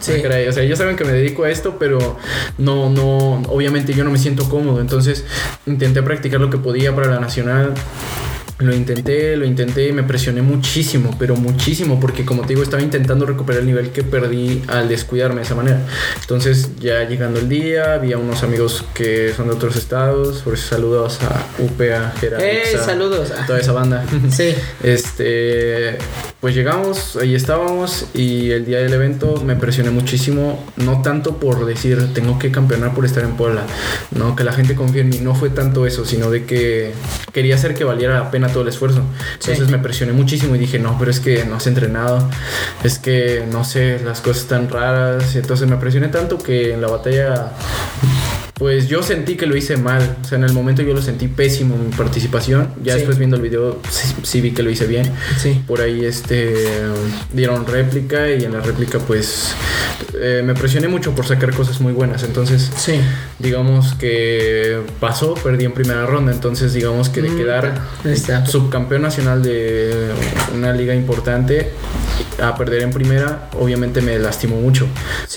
Sí. 0.00 0.12
Ah, 0.18 0.22
caray, 0.22 0.48
O 0.48 0.52
sea, 0.52 0.62
ellos 0.62 0.78
saben 0.78 0.96
que 0.96 1.04
me 1.04 1.12
dedico 1.12 1.44
a 1.44 1.50
esto, 1.50 1.76
pero 1.78 2.16
no, 2.58 2.90
no, 2.90 3.42
obviamente 3.48 3.94
yo 3.94 4.04
no 4.04 4.10
me 4.10 4.18
siento 4.18 4.48
cómodo. 4.48 4.80
Entonces 4.80 5.24
intenté 5.66 6.02
practicar 6.02 6.40
lo 6.40 6.50
que 6.50 6.58
podía 6.58 6.94
para 6.94 7.08
la 7.08 7.20
nacional. 7.20 7.74
Lo 8.58 8.72
intenté, 8.72 9.36
lo 9.36 9.44
intenté 9.44 9.88
y 9.88 9.92
me 9.92 10.04
presioné 10.04 10.40
muchísimo, 10.40 11.10
pero 11.18 11.34
muchísimo, 11.34 11.98
porque 11.98 12.24
como 12.24 12.42
te 12.42 12.48
digo, 12.50 12.62
estaba 12.62 12.82
intentando 12.82 13.26
recuperar 13.26 13.62
el 13.62 13.66
nivel 13.66 13.90
que 13.90 14.04
perdí 14.04 14.62
al 14.68 14.88
descuidarme 14.88 15.36
de 15.36 15.42
esa 15.42 15.56
manera. 15.56 15.80
Entonces, 16.20 16.70
ya 16.78 17.02
llegando 17.08 17.40
el 17.40 17.48
día, 17.48 17.94
había 17.94 18.16
unos 18.16 18.44
amigos 18.44 18.84
que 18.94 19.32
son 19.36 19.48
de 19.48 19.54
otros 19.54 19.74
estados, 19.74 20.38
por 20.42 20.54
eso 20.54 20.68
saludos 20.68 21.18
a 21.22 21.46
UPA, 21.62 22.12
Gerard, 22.20 22.40
Eh, 22.42 22.62
Ixa, 22.72 22.84
saludos. 22.84 23.32
toda 23.46 23.58
esa 23.58 23.72
banda. 23.72 24.04
Sí. 24.30 24.54
Este, 24.82 25.96
pues 26.40 26.54
llegamos, 26.54 27.16
ahí 27.16 27.34
estábamos 27.34 28.06
y 28.14 28.50
el 28.50 28.64
día 28.66 28.78
del 28.78 28.92
evento 28.92 29.42
me 29.44 29.56
presioné 29.56 29.90
muchísimo, 29.90 30.64
no 30.76 31.02
tanto 31.02 31.38
por 31.38 31.66
decir 31.66 32.12
tengo 32.14 32.38
que 32.38 32.50
campeonar 32.50 32.94
por 32.94 33.04
estar 33.04 33.24
en 33.24 33.36
Puebla, 33.36 33.62
no, 34.12 34.36
que 34.36 34.44
la 34.44 34.52
gente 34.52 34.74
confíe 34.74 35.00
en 35.02 35.08
mí, 35.08 35.18
no 35.20 35.34
fue 35.34 35.50
tanto 35.50 35.86
eso, 35.86 36.04
sino 36.04 36.30
de 36.30 36.44
que 36.44 36.92
quería 37.32 37.54
hacer 37.56 37.74
que 37.74 37.84
valiera 37.84 38.14
la 38.18 38.30
pena 38.30 38.43
todo 38.48 38.62
el 38.62 38.68
esfuerzo. 38.68 39.02
Entonces 39.34 39.66
Sí. 39.66 39.70
me 39.72 39.78
presioné 39.78 40.12
muchísimo 40.12 40.54
y 40.54 40.58
dije, 40.58 40.78
no, 40.78 40.96
pero 40.98 41.10
es 41.10 41.20
que 41.20 41.44
no 41.44 41.56
has 41.56 41.66
entrenado, 41.66 42.28
es 42.82 42.98
que 42.98 43.44
no 43.50 43.64
sé, 43.64 44.00
las 44.04 44.20
cosas 44.20 44.42
están 44.42 44.68
raras, 44.68 45.34
y 45.34 45.38
entonces 45.38 45.68
me 45.68 45.76
presioné 45.76 46.08
tanto 46.08 46.38
que 46.38 46.72
en 46.74 46.80
la 46.80 46.88
batalla 46.88 47.52
pues 48.54 48.86
yo 48.88 49.02
sentí 49.02 49.34
que 49.36 49.46
lo 49.46 49.56
hice 49.56 49.76
mal. 49.76 50.16
O 50.22 50.24
sea, 50.26 50.38
en 50.38 50.44
el 50.44 50.52
momento 50.52 50.82
yo 50.82 50.94
lo 50.94 51.02
sentí 51.02 51.26
pésimo 51.28 51.76
mi 51.76 51.90
participación. 51.94 52.68
Ya 52.84 52.92
Sí. 52.92 52.98
después 52.98 53.18
viendo 53.18 53.36
el 53.36 53.42
video 53.42 53.80
sí, 53.90 54.14
sí 54.22 54.40
vi 54.40 54.52
que 54.52 54.62
lo 54.62 54.70
hice 54.70 54.86
bien. 54.86 55.10
Sí. 55.38 55.60
Por 55.66 55.80
ahí 55.80 56.04
este 56.04 56.54
dieron 57.32 57.66
réplica 57.66 58.30
y 58.30 58.44
en 58.44 58.52
la 58.52 58.60
réplica 58.60 58.98
pues 59.00 59.54
eh, 60.20 60.42
me 60.44 60.54
presioné 60.54 60.86
mucho 60.86 61.14
por 61.16 61.26
sacar 61.26 61.52
cosas 61.52 61.80
muy 61.80 61.92
buenas. 61.92 62.22
Entonces 62.22 62.70
Sí. 62.76 63.00
digamos 63.40 63.94
que 63.94 64.80
pasó, 65.00 65.34
perdí 65.34 65.64
en 65.64 65.72
primera 65.72 66.06
ronda. 66.06 66.30
Entonces 66.32 66.72
digamos 66.74 67.08
que 67.08 67.22
de 67.22 67.30
Mm, 67.30 67.36
quedar 67.36 67.80
está. 68.04 68.46
subcampeón 68.46 69.02
nacional 69.02 69.42
de 69.42 70.10
una 70.54 70.72
liga 70.72 70.94
importante 70.94 71.70
a 72.42 72.56
perder 72.56 72.82
en 72.82 72.90
primera, 72.90 73.48
obviamente 73.58 74.00
me 74.00 74.18
lastimó 74.18 74.56
mucho. 74.56 74.86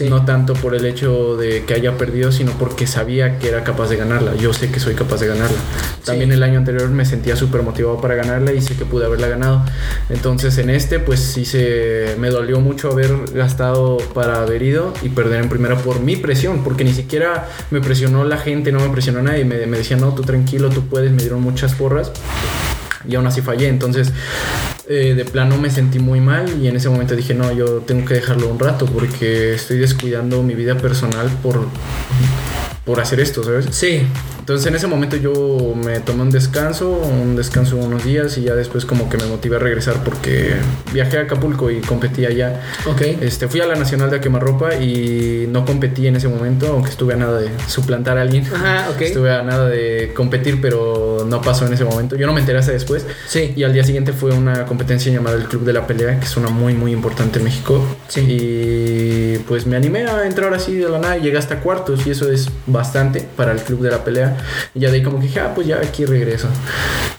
No 0.10 0.26
tanto 0.26 0.54
por 0.54 0.76
el 0.76 0.86
hecho 0.86 1.36
de 1.38 1.64
que 1.66 1.74
haya 1.74 1.98
perdido, 1.98 2.32
sino 2.32 2.52
porque 2.54 2.88
sabía 2.88 3.40
que 3.40 3.50
era 3.50 3.64
capaz 3.64 3.90
de 3.90 3.98
ganarla. 3.98 4.36
Yo 4.36 4.54
sé 4.54 4.72
que 4.72 4.80
soy 4.80 4.96
capaz 4.96 5.20
de 5.20 5.28
ganarla. 5.28 5.58
También 6.06 6.32
el 6.32 6.44
año 6.44 6.60
anterior 6.60 6.90
me 6.90 7.06
sentía 7.06 7.36
súper 7.36 7.62
motivado 7.64 8.00
para 8.00 8.16
ganarla 8.16 8.54
y 8.54 8.62
sé 8.62 8.76
que 8.76 8.86
pude 8.86 9.06
haberla 9.06 9.28
ganado. 9.28 9.66
Entonces 10.10 10.58
en 10.58 10.70
este, 10.70 11.00
pues 11.00 11.20
sí 11.20 11.46
se 11.46 12.16
me 12.20 12.30
dolió 12.30 12.60
mucho 12.60 12.92
haber 12.92 13.32
gastado 13.34 13.98
para 14.14 14.42
haber 14.42 14.62
ido 14.64 14.94
y 15.02 15.10
perder 15.10 15.42
en 15.42 15.50
primera 15.50 15.78
por 15.78 16.00
mi 16.00 16.16
presión, 16.16 16.64
porque 16.64 16.84
ni 16.84 16.94
siquiera 16.94 17.48
me 17.72 17.82
presionó 17.82 18.24
la 18.24 18.38
gente, 18.38 18.72
no 18.72 18.80
me 18.80 18.90
presionó 18.90 19.22
nadie. 19.22 19.46
Me, 19.46 19.66
me 19.66 19.78
decían, 19.78 20.02
no, 20.02 20.14
tú 20.14 20.24
tranquilo, 20.24 20.70
tú 20.70 20.88
puedes, 20.88 21.12
me 21.12 21.22
dieron 21.22 21.42
muchas 21.42 21.74
porras 21.74 22.12
y 23.08 23.16
aún 23.16 23.28
así 23.28 23.42
fallé. 23.42 23.68
Entonces, 23.68 24.12
eh, 24.90 25.14
de 25.16 25.26
plano 25.26 25.58
me 25.58 25.70
sentí 25.70 26.00
muy 26.00 26.22
mal 26.22 26.62
y 26.62 26.68
en 26.68 26.76
ese 26.78 26.90
momento 26.90 27.16
dije, 27.16 27.34
no, 27.34 27.52
yo 27.52 27.80
tengo 27.80 28.06
que 28.06 28.14
dejarlo 28.14 28.48
un 28.48 28.58
rato 28.58 28.86
porque 28.86 29.54
estoy 29.54 29.78
descuidando 29.78 30.44
mi 30.44 30.56
vida 30.56 30.78
personal 30.78 31.30
por, 31.44 31.68
por 32.86 33.00
hacer 33.00 33.20
esto, 33.20 33.44
¿sabes? 33.44 33.68
Sí. 33.72 34.08
Entonces 34.48 34.66
en 34.68 34.76
ese 34.76 34.88
momento 34.88 35.18
yo 35.18 35.74
me 35.76 36.00
tomé 36.00 36.22
un 36.22 36.32
descanso, 36.32 36.90
un 36.90 37.36
descanso 37.36 37.76
unos 37.76 38.06
días 38.06 38.38
y 38.38 38.44
ya 38.44 38.56
después 38.56 38.86
como 38.86 39.10
que 39.10 39.18
me 39.18 39.26
motivé 39.26 39.58
a 39.58 39.60
regresar 39.60 40.02
porque 40.06 40.54
viajé 40.94 41.18
a 41.18 41.24
Acapulco 41.24 41.70
y 41.70 41.82
competí 41.82 42.26
allá. 42.26 42.62
Ok. 42.86 43.02
Este, 43.20 43.50
fui 43.50 43.60
a 43.60 43.66
la 43.66 43.76
Nacional 43.76 44.10
de 44.10 44.22
Quemarropa 44.22 44.76
y 44.76 45.48
no 45.50 45.66
competí 45.66 46.08
en 46.08 46.16
ese 46.16 46.30
momento, 46.30 46.68
aunque 46.68 46.92
estuve 46.92 47.16
a 47.16 47.18
nada 47.18 47.42
de 47.42 47.50
suplantar 47.68 48.18
a 48.18 48.22
alguien. 48.22 48.46
Ajá, 48.46 48.90
ok. 48.90 49.02
Estuve 49.02 49.34
a 49.34 49.44
nada 49.44 49.68
de 49.68 50.14
competir, 50.16 50.62
pero 50.62 51.26
no 51.28 51.42
pasó 51.42 51.66
en 51.66 51.74
ese 51.74 51.84
momento. 51.84 52.16
Yo 52.16 52.26
no 52.26 52.32
me 52.32 52.40
enteré 52.40 52.60
hasta 52.60 52.72
después. 52.72 53.06
Sí. 53.28 53.52
Y 53.54 53.64
al 53.64 53.74
día 53.74 53.84
siguiente 53.84 54.14
fue 54.14 54.32
una 54.32 54.66
competencia 54.66 55.12
llamada 55.12 55.36
el 55.36 55.50
Club 55.50 55.66
de 55.66 55.74
la 55.74 55.86
Pelea, 55.86 56.22
que 56.22 56.26
es 56.26 56.38
una 56.38 56.48
muy, 56.48 56.74
muy 56.74 56.94
importante 56.94 57.40
en 57.40 57.44
México. 57.44 57.86
Sí. 58.08 58.22
Y 58.22 59.40
pues 59.40 59.68
me 59.68 59.76
animé 59.76 60.06
a 60.06 60.26
entrar 60.26 60.54
así 60.54 60.74
de 60.74 60.88
la 60.88 61.00
nada 61.00 61.18
y 61.18 61.24
llegué 61.24 61.38
hasta 61.38 61.60
cuartos 61.60 62.08
y 62.08 62.12
eso 62.12 62.32
es 62.32 62.48
bastante 62.66 63.28
para 63.36 63.52
el 63.52 63.60
Club 63.60 63.82
de 63.82 63.92
la 63.92 64.06
Pelea. 64.06 64.37
Y 64.76 64.80
ya 64.82 64.90
de 64.90 64.98
ahí 64.98 65.04
como 65.04 65.20
que 65.20 65.28
dije, 65.28 65.40
ah, 65.40 65.52
pues 65.56 65.68
ya 65.68 65.78
aquí 65.78 66.06
regreso. 66.06 66.48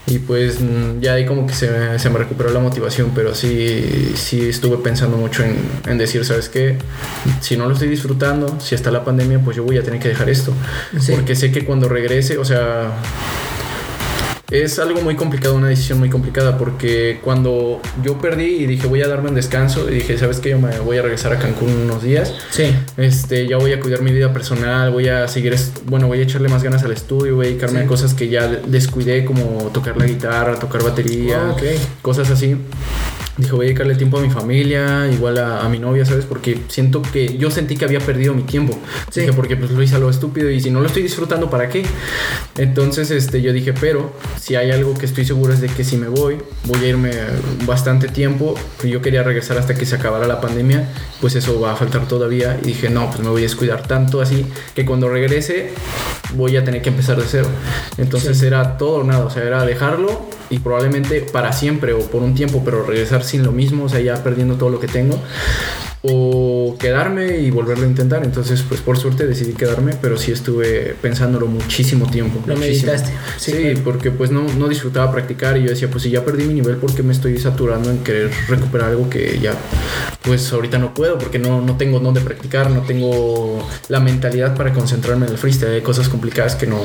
Y 0.06 0.20
pues 0.20 0.60
mm, 0.60 1.00
ya 1.00 1.12
de 1.12 1.18
ahí 1.20 1.26
como 1.26 1.46
que 1.46 1.52
se, 1.54 1.70
me- 1.70 1.98
se 1.98 2.08
me 2.10 2.18
recuperó 2.18 2.50
la 2.50 2.60
motivación, 2.60 3.12
pero 3.14 3.34
sí, 3.34 4.12
sí 4.16 4.48
estuve 4.48 4.78
pensando 4.78 5.16
mucho 5.18 5.42
en, 5.44 5.56
en 5.86 5.98
decir, 5.98 6.24
¿sabes 6.24 6.48
qué? 6.48 6.76
Si 7.40 7.56
no 7.56 7.66
lo 7.66 7.72
estoy 7.74 7.88
disfrutando, 7.88 8.58
si 8.60 8.74
está 8.74 8.90
la 8.90 9.04
pandemia, 9.04 9.38
pues 9.40 9.56
yo 9.56 9.64
voy 9.64 9.76
a 9.78 9.82
tener 9.82 10.00
que 10.00 10.08
dejar 10.08 10.30
esto. 10.30 10.52
Sí. 10.98 11.12
Porque 11.12 11.34
sé 11.36 11.52
que 11.52 11.64
cuando 11.64 11.88
regrese, 11.88 12.38
o 12.38 12.44
sea, 12.44 12.92
es 14.50 14.78
algo 14.78 15.02
muy 15.02 15.14
complicado, 15.14 15.54
una 15.54 15.68
decisión 15.68 15.98
muy 15.98 16.08
complicada, 16.08 16.56
porque 16.56 17.20
cuando 17.22 17.80
yo 18.02 18.18
perdí 18.18 18.44
y 18.62 18.66
dije 18.66 18.86
voy 18.86 19.02
a 19.02 19.08
darme 19.08 19.28
un 19.28 19.34
descanso, 19.34 19.88
y 19.90 19.94
dije, 19.94 20.16
¿sabes 20.16 20.40
qué? 20.40 20.50
Yo 20.50 20.58
me 20.58 20.78
voy 20.80 20.96
a 20.96 21.02
regresar 21.02 21.32
a 21.34 21.38
Cancún 21.38 21.70
unos 21.70 22.02
días. 22.02 22.32
Sí. 22.50 22.74
Este, 22.96 23.46
ya 23.46 23.58
voy 23.58 23.72
a 23.72 23.80
cuidar 23.80 24.00
mi 24.02 24.12
vida 24.12 24.32
personal, 24.32 24.90
voy 24.90 25.08
a 25.08 25.28
seguir, 25.28 25.54
bueno, 25.86 26.06
voy 26.06 26.20
a 26.20 26.22
echarle 26.22 26.48
más 26.48 26.62
ganas 26.62 26.82
al 26.84 26.92
estudio, 26.92 27.36
voy 27.36 27.46
a 27.46 27.48
dedicarme 27.50 27.80
Sí. 27.80 27.84
a 27.84 27.88
cosas 27.88 28.14
que 28.14 28.28
ya 28.28 28.46
descuidé, 28.48 29.24
como 29.24 29.70
tocar 29.72 29.96
la 29.98 30.06
guitarra, 30.06 30.58
tocar 30.58 30.82
batería, 30.82 31.38
Ah, 31.50 31.56
cosas 32.02 32.30
así. 32.30 32.56
Dijo, 33.38 33.56
voy 33.56 33.66
a 33.66 33.68
dedicarle 33.68 33.94
tiempo 33.94 34.18
a 34.18 34.20
mi 34.20 34.30
familia, 34.30 35.08
igual 35.10 35.38
a, 35.38 35.64
a 35.64 35.68
mi 35.68 35.78
novia, 35.78 36.04
¿sabes? 36.04 36.24
Porque 36.24 36.58
siento 36.68 37.00
que 37.02 37.38
yo 37.38 37.50
sentí 37.50 37.76
que 37.76 37.84
había 37.84 38.00
perdido 38.00 38.34
mi 38.34 38.42
tiempo. 38.42 38.76
Sí. 39.12 39.20
Dije, 39.20 39.32
porque 39.32 39.56
pues 39.56 39.70
lo 39.70 39.80
hice 39.82 39.94
a 39.96 39.98
lo 40.00 40.10
estúpido 40.10 40.50
y 40.50 40.60
si 40.60 40.70
no 40.70 40.80
lo 40.80 40.86
estoy 40.88 41.02
disfrutando, 41.04 41.48
¿para 41.48 41.68
qué? 41.68 41.84
Entonces, 42.56 43.10
este, 43.10 43.40
yo 43.40 43.52
dije, 43.52 43.72
pero 43.72 44.12
si 44.40 44.56
hay 44.56 44.70
algo 44.72 44.94
que 44.94 45.06
estoy 45.06 45.24
seguro 45.24 45.52
es 45.52 45.60
de 45.60 45.68
que 45.68 45.84
si 45.84 45.96
me 45.96 46.08
voy, 46.08 46.38
voy 46.64 46.84
a 46.84 46.88
irme 46.88 47.12
bastante 47.64 48.08
tiempo. 48.08 48.54
Yo 48.82 49.00
quería 49.00 49.22
regresar 49.22 49.56
hasta 49.58 49.74
que 49.74 49.86
se 49.86 49.94
acabara 49.94 50.26
la 50.26 50.40
pandemia, 50.40 50.88
pues 51.20 51.36
eso 51.36 51.60
va 51.60 51.72
a 51.72 51.76
faltar 51.76 52.08
todavía. 52.08 52.58
Y 52.62 52.66
dije, 52.66 52.90
no, 52.90 53.06
pues 53.08 53.20
me 53.20 53.28
voy 53.28 53.42
a 53.42 53.44
descuidar 53.44 53.86
tanto 53.86 54.20
así 54.20 54.44
que 54.74 54.84
cuando 54.84 55.08
regrese 55.08 55.70
voy 56.34 56.56
a 56.56 56.64
tener 56.64 56.82
que 56.82 56.88
empezar 56.90 57.16
de 57.16 57.24
cero. 57.26 57.46
Entonces 57.98 58.38
Sí. 58.38 58.46
era 58.46 58.76
todo 58.76 58.96
o 58.96 59.04
nada, 59.04 59.24
o 59.24 59.30
sea, 59.30 59.44
era 59.44 59.64
dejarlo 59.64 60.26
y 60.50 60.58
probablemente 60.58 61.20
para 61.20 61.52
siempre 61.52 61.92
o 61.92 62.00
por 62.00 62.22
un 62.22 62.34
tiempo, 62.34 62.62
pero 62.64 62.84
regresar 62.84 63.22
sin 63.24 63.42
lo 63.42 63.52
mismo, 63.52 63.84
o 63.84 63.88
sea, 63.88 64.00
ya 64.00 64.22
perdiendo 64.22 64.56
todo 64.56 64.70
lo 64.70 64.80
que 64.80 64.88
tengo. 64.88 65.18
O 66.02 66.76
quedarme 66.78 67.38
y 67.40 67.50
volverlo 67.50 67.84
a 67.84 67.88
intentar. 67.88 68.22
Entonces, 68.24 68.62
pues 68.68 68.80
por 68.80 68.98
suerte 68.98 69.26
decidí 69.26 69.52
quedarme, 69.54 69.94
pero 70.00 70.16
sí 70.16 70.30
estuve 70.32 70.94
pensándolo 71.02 71.46
muchísimo 71.46 72.08
tiempo. 72.10 72.40
Lo 72.46 72.54
muchísimo. 72.56 72.92
meditaste. 72.92 73.12
Sí, 73.36 73.52
Sí, 73.52 73.58
claro. 73.58 73.80
porque 73.84 74.10
pues 74.10 74.30
no, 74.30 74.42
no 74.58 74.68
disfrutaba 74.68 75.10
practicar 75.10 75.56
y 75.56 75.62
yo 75.64 75.70
decía, 75.70 75.88
pues 75.90 76.04
si 76.04 76.10
ya 76.10 76.24
perdí 76.24 76.44
mi 76.44 76.54
nivel, 76.54 76.76
¿por 76.76 76.94
qué 76.94 77.02
me 77.02 77.12
estoy 77.12 77.38
saturando 77.38 77.90
en 77.90 77.98
querer 78.04 78.30
recuperar 78.48 78.90
algo 78.90 79.10
que 79.10 79.38
ya, 79.40 79.54
pues 80.22 80.52
ahorita 80.52 80.78
no 80.78 80.94
puedo? 80.94 81.18
Porque 81.18 81.38
no, 81.38 81.60
no 81.60 81.76
tengo 81.76 81.98
dónde 81.98 82.20
practicar, 82.20 82.70
no 82.70 82.82
tengo 82.82 83.66
la 83.88 83.98
mentalidad 84.00 84.56
para 84.56 84.72
concentrarme 84.72 85.26
en 85.26 85.32
el 85.32 85.38
freestyle. 85.38 85.72
Hay 85.74 85.80
cosas 85.82 86.08
complicadas 86.08 86.54
que 86.54 86.66
no, 86.66 86.78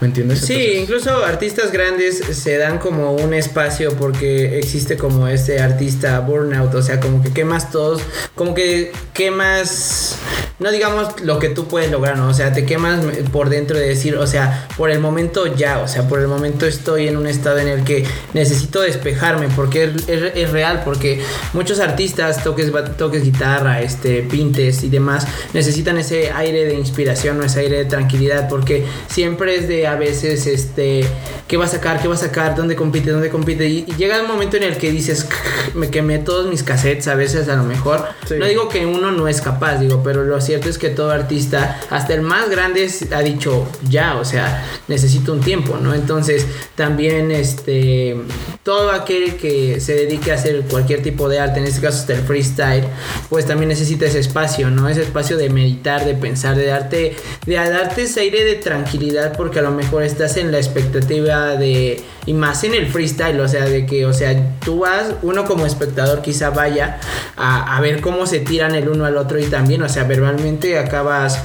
¿me 0.00 0.08
entiendes? 0.08 0.40
Sí, 0.40 0.74
incluso 0.80 1.24
artistas 1.24 1.72
grandes 1.72 2.18
se 2.18 2.58
dan 2.58 2.78
como 2.78 3.12
un 3.12 3.32
espacio 3.32 3.92
porque 3.96 4.58
existe 4.58 4.96
como 4.96 5.26
este 5.28 5.60
artista 5.60 6.18
burnout, 6.20 6.74
o 6.74 6.82
sea, 6.82 7.00
como 7.00 7.22
que 7.22 7.30
quemas 7.32 7.70
todos, 7.70 8.02
como 8.36 8.54
que 8.54 8.92
quemas, 9.14 10.18
no 10.58 10.70
digamos 10.70 11.22
lo 11.22 11.38
que 11.38 11.48
tú 11.48 11.68
puedes 11.68 11.90
lograr, 11.90 12.18
¿no? 12.18 12.28
O 12.28 12.34
sea, 12.34 12.52
te 12.52 12.66
quemas 12.66 13.00
por 13.32 13.48
dentro 13.48 13.78
de 13.78 13.88
decir, 13.88 14.14
o 14.16 14.26
sea, 14.26 14.68
por 14.76 14.90
el 14.90 15.00
momento 15.00 15.46
ya, 15.46 15.78
o 15.78 15.88
sea, 15.88 16.06
por 16.06 16.20
el 16.20 16.28
momento 16.28 16.66
estoy 16.66 17.08
en 17.08 17.16
un 17.16 17.26
estado 17.26 17.58
en 17.58 17.68
el 17.68 17.82
que 17.82 18.04
necesito 18.34 18.82
despejarme 18.82 19.48
porque 19.56 19.90
es, 20.06 20.50
real, 20.50 20.82
porque 20.84 21.22
muchos 21.54 21.80
artistas, 21.80 22.44
toques, 22.44 22.70
toques 22.98 23.24
guitarra, 23.24 23.80
este, 23.80 24.20
pintes 24.22 24.84
y 24.84 24.90
demás, 24.90 25.26
necesitan 25.54 25.96
ese 25.96 26.30
aire 26.30 26.66
de 26.66 26.74
inspiración 26.74 27.40
o 27.40 27.44
ese 27.44 27.60
aire 27.60 27.78
de 27.78 27.84
tranquilidad 27.86 28.50
porque 28.50 28.84
siempre 29.08 29.56
es 29.56 29.66
de 29.66 29.86
a 29.86 29.94
veces, 29.94 30.46
este, 30.46 31.06
¿qué 31.48 31.56
va 31.56 31.64
a 31.64 31.68
sacar? 31.68 32.02
¿Qué 32.02 32.08
va 32.08 32.16
a 32.16 32.18
sacar? 32.18 32.54
¿Dónde 32.54 32.76
compite? 32.76 33.12
¿Dónde 33.12 33.30
compite? 33.30 33.66
Y, 33.66 33.86
y 33.88 33.94
llega 33.96 34.20
un 34.20 34.28
momento 34.28 34.58
en 34.58 34.64
el 34.64 34.76
que 34.76 34.90
dices, 34.92 35.26
me 35.72 35.88
quemé 35.88 36.18
todos 36.18 36.50
mis 36.50 36.62
cassettes 36.62 37.08
a 37.08 37.14
veces 37.14 37.48
a 37.48 37.56
lo 37.56 37.64
mejor. 37.64 38.04
No 38.30 38.46
digo 38.46 38.68
que 38.68 38.86
uno 38.86 39.12
no 39.12 39.28
es 39.28 39.40
capaz, 39.40 39.78
digo, 39.78 40.02
pero 40.02 40.24
lo 40.24 40.40
cierto 40.40 40.68
es 40.68 40.78
que 40.78 40.88
todo 40.90 41.10
artista, 41.10 41.80
hasta 41.90 42.14
el 42.14 42.22
más 42.22 42.50
grande, 42.50 42.90
ha 43.12 43.22
dicho, 43.22 43.66
ya, 43.88 44.16
o 44.16 44.24
sea, 44.24 44.64
necesito 44.88 45.32
un 45.32 45.40
tiempo, 45.40 45.78
¿no? 45.80 45.94
Entonces, 45.94 46.46
también, 46.74 47.30
este, 47.30 48.16
todo 48.62 48.90
aquel 48.90 49.36
que 49.36 49.80
se 49.80 49.94
dedique 49.94 50.32
a 50.32 50.34
hacer 50.34 50.62
cualquier 50.62 51.02
tipo 51.02 51.28
de 51.28 51.38
arte, 51.38 51.60
en 51.60 51.66
este 51.66 51.80
caso 51.80 51.98
hasta 51.98 52.14
el 52.14 52.20
freestyle, 52.20 52.84
pues 53.28 53.46
también 53.46 53.68
necesita 53.68 54.06
ese 54.06 54.18
espacio, 54.18 54.70
¿no? 54.70 54.88
Ese 54.88 55.02
espacio 55.02 55.36
de 55.36 55.50
meditar, 55.50 56.04
de 56.04 56.14
pensar, 56.14 56.56
de 56.56 56.66
darte, 56.66 57.16
de 57.46 57.54
darte 57.54 58.02
ese 58.02 58.20
aire 58.20 58.44
de 58.44 58.54
tranquilidad, 58.56 59.36
porque 59.36 59.60
a 59.60 59.62
lo 59.62 59.70
mejor 59.70 60.02
estás 60.02 60.36
en 60.36 60.50
la 60.52 60.58
expectativa 60.58 61.56
de, 61.56 62.02
y 62.26 62.32
más 62.32 62.64
en 62.64 62.74
el 62.74 62.88
freestyle, 62.88 63.40
o 63.40 63.48
sea, 63.48 63.64
de 63.64 63.86
que, 63.86 64.06
o 64.06 64.12
sea, 64.12 64.58
tú 64.64 64.80
vas, 64.80 65.14
uno 65.22 65.44
como 65.44 65.66
espectador 65.66 66.22
quizá 66.22 66.50
vaya 66.50 66.98
a 67.36 67.80
ver 67.80 68.00
cómo 68.00 68.15
se 68.24 68.38
tiran 68.40 68.74
el 68.74 68.88
uno 68.88 69.04
al 69.04 69.16
otro 69.18 69.38
y 69.38 69.44
también, 69.46 69.82
o 69.82 69.88
sea, 69.90 70.04
verbalmente 70.04 70.78
acabas 70.78 71.40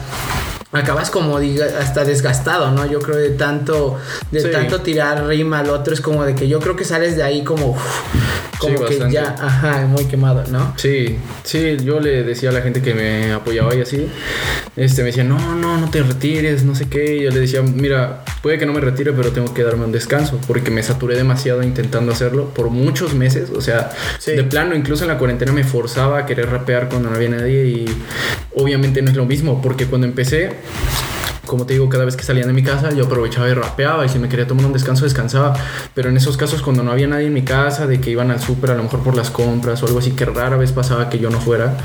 acabas 0.72 1.10
como 1.10 1.38
diga 1.40 1.66
hasta 1.82 2.06
desgastado, 2.06 2.72
¿no? 2.72 2.86
Yo 2.86 3.02
creo 3.02 3.18
de 3.18 3.32
tanto 3.32 3.98
de 4.32 4.40
Sí. 4.40 4.52
tanto 4.52 4.80
tirar 4.80 5.26
rima 5.26 5.60
al 5.60 5.70
otro 5.70 5.94
es 5.94 6.00
como 6.00 6.24
de 6.24 6.34
que 6.36 6.48
yo 6.48 6.62
creo 6.62 6.78
que 6.78 6.86
sales 6.86 7.18
de 7.18 7.24
ahí 7.24 7.44
como 7.44 7.72
uf, 7.72 7.82
como 8.62 8.74
Sí, 8.78 8.84
que 8.84 8.90
bastante. 8.90 9.14
ya, 9.16 9.36
ajá, 9.40 9.86
muy 9.88 10.06
quemado, 10.06 10.44
¿no? 10.52 10.74
Sí, 10.78 11.18
sí, 11.44 11.78
yo 11.84 12.00
le 12.00 12.24
decía 12.24 12.50
a 12.50 12.54
la 12.54 12.62
gente 12.62 12.82
que 12.82 12.94
me 12.94 13.34
apoyaba 13.34 13.74
y 13.76 13.82
así, 13.82 14.08
este, 14.76 15.02
me 15.02 15.08
decía, 15.08 15.24
no, 15.24 15.56
no, 15.56 15.78
no 15.80 15.90
te 15.90 16.04
retires, 16.04 16.64
no 16.64 16.76
sé 16.76 16.88
qué. 16.88 17.18
Y 17.18 17.24
yo 17.24 17.32
le 17.32 17.40
decía, 17.40 17.62
mira, 17.64 18.24
puede 18.44 18.58
que 18.60 18.66
no 18.68 18.74
me 18.74 18.80
retire, 18.80 19.12
pero 19.14 19.32
tengo 19.32 19.54
que 19.54 19.64
darme 19.64 19.86
un 19.86 19.92
descanso, 19.92 20.40
porque 20.48 20.70
me 20.72 20.84
saturé 20.84 21.16
demasiado 21.18 21.64
intentando 21.64 22.12
hacerlo 22.12 22.54
por 22.54 22.70
muchos 22.70 23.14
meses. 23.16 23.50
O 23.50 23.62
sea, 23.62 23.92
Sí. 24.20 24.32
de 24.34 24.44
plano, 24.44 24.76
incluso 24.76 25.04
en 25.04 25.10
la 25.10 25.18
cuarentena 25.18 25.52
me 25.52 25.64
forzaba 25.64 26.20
a 26.20 26.26
querer 26.28 26.50
rapear 26.50 26.88
cuando 26.88 27.10
no 27.10 27.16
había 27.16 27.30
nadie 27.30 27.66
y 27.66 27.86
obviamente 28.56 29.02
no 29.02 29.10
es 29.10 29.18
lo 29.18 29.26
mismo, 29.26 29.62
porque 29.62 29.86
cuando 29.88 30.06
empecé 30.08 30.52
como 31.52 31.66
te 31.66 31.74
digo, 31.74 31.90
cada 31.90 32.06
vez 32.06 32.16
que 32.16 32.24
salía 32.24 32.46
de 32.46 32.54
mi 32.54 32.64
casa 32.64 32.94
yo 32.94 33.08
aprovechaba 33.08 33.50
y 33.50 33.54
rapeaba 33.54 34.06
y 34.06 34.10
si 34.10 34.20
me 34.20 34.30
quería 34.30 34.48
tomar 34.48 34.66
un 34.66 34.72
descanso 34.72 35.04
descansaba. 35.04 35.54
Pero 35.94 36.08
en 36.08 36.16
esos 36.16 36.38
casos 36.38 36.62
cuando 36.62 36.82
no 36.82 36.94
había 36.94 37.08
nadie 37.08 37.28
en 37.28 37.34
mi 37.34 37.42
casa, 37.42 37.88
de 37.88 38.00
que 38.00 38.10
iban 38.10 38.32
al 38.32 38.40
súper 38.40 38.72
a 38.72 38.76
lo 38.76 38.84
mejor 38.84 39.02
por 39.04 39.18
las 39.18 39.30
compras 39.32 39.84
o 39.84 39.86
algo 39.86 40.00
así, 40.00 40.12
que 40.12 40.24
rara 40.24 40.56
vez 40.56 40.72
pasaba 40.72 41.10
que 41.10 41.20
yo 41.20 41.30
no 41.30 41.42
fuera, 41.42 41.76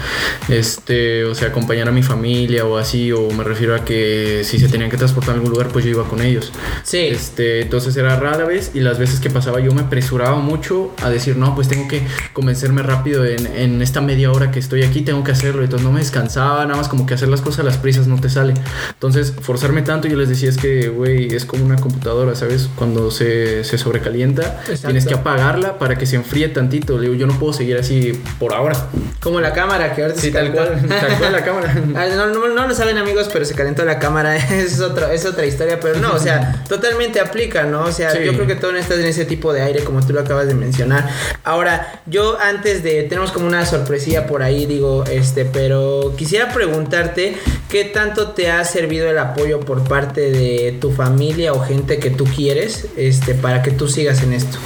este, 0.49 1.25
o 1.25 1.35
sea, 1.35 1.49
acompañar 1.49 1.89
a 1.89 1.91
mi 1.91 2.05
familia 2.05 2.65
o 2.65 2.77
así, 2.77 3.11
o 3.11 3.29
me 3.33 3.43
refiero 3.43 3.75
a 3.75 3.85
que 3.85 4.43
si 4.45 4.61
se 4.61 4.69
tenían 4.69 4.89
que 4.89 4.99
transportar 4.99 5.33
a 5.33 5.35
algún 5.35 5.51
lugar, 5.51 5.67
pues 5.73 5.85
yo 5.85 5.91
iba 5.91 6.05
con 6.05 6.23
ellos. 6.23 6.53
Sí. 6.85 6.99
Este, 6.99 7.63
entonces 7.63 7.97
era 7.97 8.15
rara 8.21 8.45
vez 8.45 8.71
y 8.73 8.79
las 8.79 9.01
veces 9.01 9.19
que 9.19 9.31
pasaba 9.31 9.59
yo 9.59 9.73
me 9.73 9.81
apresuraba 9.81 10.37
mucho 10.37 10.95
a 11.03 11.11
decir, 11.11 11.37
no, 11.37 11.57
pues 11.57 11.67
tengo 11.67 11.89
que 11.89 12.07
convencerme 12.33 12.85
rápido 12.85 13.25
en, 13.25 13.45
en 13.49 13.83
esta 13.83 14.01
media 14.01 14.31
hora 14.31 14.53
que 14.53 14.61
estoy 14.61 14.85
aquí, 14.85 15.01
tengo 15.01 15.25
que 15.25 15.33
hacerlo. 15.33 15.65
Entonces 15.65 15.85
no 15.85 15.93
me 15.93 15.99
descansaba, 15.99 16.65
nada 16.67 16.77
más 16.77 16.87
como 16.87 17.05
que 17.05 17.15
hacer 17.15 17.29
las 17.29 17.41
cosas 17.41 17.61
a 17.61 17.63
las 17.65 17.79
prisas 17.79 18.07
no 18.07 18.21
te 18.21 18.31
sale. 18.31 18.55
Entonces 18.91 19.35
esforzarme 19.57 19.83
tanto, 19.83 20.07
yo 20.07 20.17
les 20.17 20.29
decía 20.29 20.51
es 20.51 20.57
que, 20.59 20.89
güey, 20.89 21.35
es 21.35 21.45
como 21.47 21.65
una 21.65 21.77
computadora, 21.77 22.35
¿sabes? 22.35 22.69
Cuando 22.77 23.11
se, 23.11 23.65
se 23.65 23.79
sobrecalienta, 23.79 24.61
tienes 24.85 25.07
que 25.07 25.15
apagarla 25.15 25.79
para 25.79 25.97
que 25.97 26.05
se 26.07 26.17
enfríe 26.17 26.49
tantito. 26.49 26.97
Le 26.99 27.03
digo, 27.09 27.15
yo 27.15 27.27
no 27.27 27.39
puedo 27.39 27.53
seguir 27.53 27.77
así 27.79 28.13
por 28.39 28.53
ahora. 28.55 28.77
Como 29.21 29.41
la 29.41 29.53
cámara 29.53 29.95
que 29.95 30.03
ahorita 30.03 30.21
Sí, 30.21 30.31
tal 30.31 30.53
cual, 30.53 30.81
tal 30.89 31.19
cual 31.19 31.33
la 31.33 31.45
cámara. 31.45 31.75
Ah, 31.97 32.07
No, 32.15 32.27
no, 32.29 32.49
no 32.49 32.69
lo 32.69 32.75
saben 32.75 32.99
amigos, 32.99 33.29
pero 33.33 33.45
se 33.45 33.55
calentó 33.55 33.85
la 33.85 33.99
cámara, 33.99 34.37
es 34.55 34.81
otra, 34.81 35.13
es 35.15 35.25
otra 35.25 35.47
historia, 35.47 35.81
pero 35.81 35.99
no, 35.99 36.13
o 36.15 36.19
sea, 36.19 36.63
totalmente 36.69 37.19
aplica, 37.21 37.65
¿no? 37.65 37.83
O 37.85 37.93
sea, 37.93 38.11
Sí. 38.11 38.19
yo 38.25 38.35
creo 38.35 38.47
que 38.47 38.57
todo 38.57 38.77
está 38.77 38.95
en 38.95 39.07
ese 39.07 39.25
tipo 39.25 39.53
de 39.53 39.63
aire 39.63 39.83
como 39.85 40.05
tú 40.07 40.13
lo 40.13 40.21
acabas 40.21 40.47
de 40.47 40.55
mencionar. 40.55 41.09
Ahora, 41.45 42.01
yo 42.07 42.39
antes 42.41 42.83
de, 42.83 43.05
tenemos 43.05 43.33
como 43.33 43.47
una 43.47 43.65
sorpresilla 43.65 44.27
por 44.27 44.43
ahí, 44.43 44.67
digo, 44.67 45.05
este, 45.11 45.45
pero 45.47 46.15
quisiera 46.17 46.53
preguntarte 46.53 47.37
qué 47.71 47.85
tanto 47.85 48.29
te 48.33 48.51
ha 48.51 48.65
servido 48.65 49.09
el 49.11 49.19
apoyo 49.19 49.36
por 49.65 49.85
parte 49.85 50.31
de 50.31 50.77
tu 50.81 50.91
familia 50.91 51.53
o 51.53 51.61
gente 51.61 51.99
que 51.99 52.11
tú 52.11 52.25
quieres, 52.25 52.87
este, 52.97 53.35
para 53.35 53.63
que 53.63 53.71
tú 53.71 53.87
sigas 53.87 54.23
en 54.23 54.33
esto. 54.33 54.59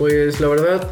Pues 0.00 0.40
la 0.40 0.48
verdad, 0.48 0.88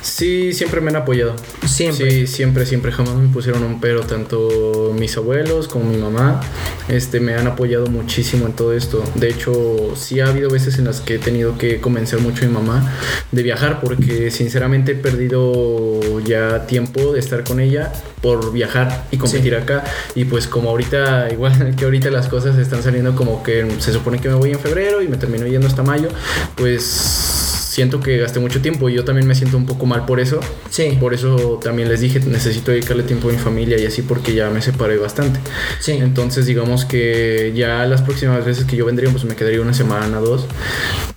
sí, 0.00 0.54
siempre 0.54 0.80
me 0.80 0.88
han 0.88 0.96
apoyado. 0.96 1.36
Siempre. 1.66 2.10
Sí, 2.10 2.26
siempre, 2.26 2.64
siempre, 2.64 2.90
jamás 2.90 3.16
me 3.16 3.28
pusieron 3.28 3.62
un 3.64 3.82
pero, 3.82 4.00
tanto 4.00 4.94
mis 4.98 5.14
abuelos 5.18 5.68
como 5.68 5.84
mi 5.84 5.98
mamá, 5.98 6.40
este, 6.88 7.20
me 7.20 7.34
han 7.34 7.46
apoyado 7.46 7.88
muchísimo 7.88 8.46
en 8.46 8.54
todo 8.54 8.72
esto. 8.72 9.04
De 9.14 9.28
hecho, 9.28 9.94
sí 9.94 10.20
ha 10.20 10.28
habido 10.28 10.48
veces 10.48 10.78
en 10.78 10.86
las 10.86 11.02
que 11.02 11.16
he 11.16 11.18
tenido 11.18 11.58
que 11.58 11.82
convencer 11.82 12.20
mucho 12.20 12.46
a 12.46 12.48
mi 12.48 12.54
mamá 12.54 12.90
de 13.30 13.42
viajar, 13.42 13.78
porque 13.78 14.30
sinceramente 14.30 14.92
he 14.92 14.94
perdido 14.94 16.20
ya 16.20 16.66
tiempo 16.66 17.12
de 17.12 17.20
estar 17.20 17.44
con 17.44 17.60
ella 17.60 17.92
por 18.22 18.54
viajar 18.54 19.04
y 19.10 19.18
competir 19.18 19.54
acá. 19.54 19.84
Y 20.14 20.24
pues 20.24 20.46
como 20.46 20.70
ahorita, 20.70 21.28
igual 21.32 21.76
que 21.76 21.84
ahorita 21.84 22.10
las 22.10 22.28
cosas 22.28 22.56
están 22.56 22.82
saliendo 22.82 23.14
como 23.14 23.42
que 23.42 23.66
se 23.80 23.92
supone 23.92 24.18
que 24.18 24.30
me 24.30 24.34
voy 24.34 24.52
en 24.52 24.58
febrero 24.58 25.02
y 25.02 25.08
me 25.08 25.18
termino 25.18 25.46
yendo 25.46 25.66
hasta 25.66 25.82
mayo, 25.82 26.08
pues 26.56 27.29
siento 27.70 28.00
que 28.00 28.16
gasté 28.18 28.40
mucho 28.40 28.60
tiempo 28.60 28.88
y 28.88 28.94
yo 28.94 29.04
también 29.04 29.28
me 29.28 29.34
siento 29.36 29.56
un 29.56 29.64
poco 29.64 29.86
mal 29.86 30.04
por 30.04 30.18
eso. 30.18 30.40
Sí. 30.70 30.96
Por 30.98 31.14
eso 31.14 31.60
también 31.62 31.88
les 31.88 32.00
dije, 32.00 32.18
necesito 32.18 32.72
dedicarle 32.72 33.04
tiempo 33.04 33.28
a 33.28 33.32
mi 33.32 33.38
familia 33.38 33.78
y 33.78 33.86
así 33.86 34.02
porque 34.02 34.34
ya 34.34 34.50
me 34.50 34.60
separé 34.60 34.96
bastante. 34.96 35.38
Sí. 35.78 35.92
Entonces 35.92 36.46
digamos 36.46 36.84
que 36.84 37.52
ya 37.54 37.86
las 37.86 38.02
próximas 38.02 38.44
veces 38.44 38.64
que 38.64 38.74
yo 38.74 38.84
vendría 38.84 39.08
pues 39.10 39.24
me 39.24 39.36
quedaría 39.36 39.60
una 39.60 39.72
semana, 39.72 40.18
dos. 40.18 40.46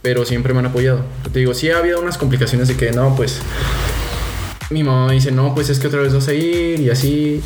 Pero 0.03 0.25
siempre 0.25 0.53
me 0.53 0.59
han 0.59 0.67
apoyado. 0.67 1.03
Te 1.31 1.39
digo, 1.39 1.55
sí 1.55 1.71
ha 1.71 1.79
habido 1.79 1.99
unas 1.99 2.19
complicaciones 2.19 2.67
de 2.67 2.77
que 2.77 2.91
no, 2.91 3.15
pues 3.15 3.39
mi 4.73 4.83
mamá 4.83 5.07
me 5.07 5.13
dice, 5.13 5.31
no, 5.31 5.53
pues 5.53 5.69
es 5.69 5.79
que 5.79 5.87
otra 5.87 6.01
vez 6.01 6.13
vas 6.13 6.27
a 6.27 6.33
ir 6.33 6.79
y 6.79 6.89
así, 6.89 7.41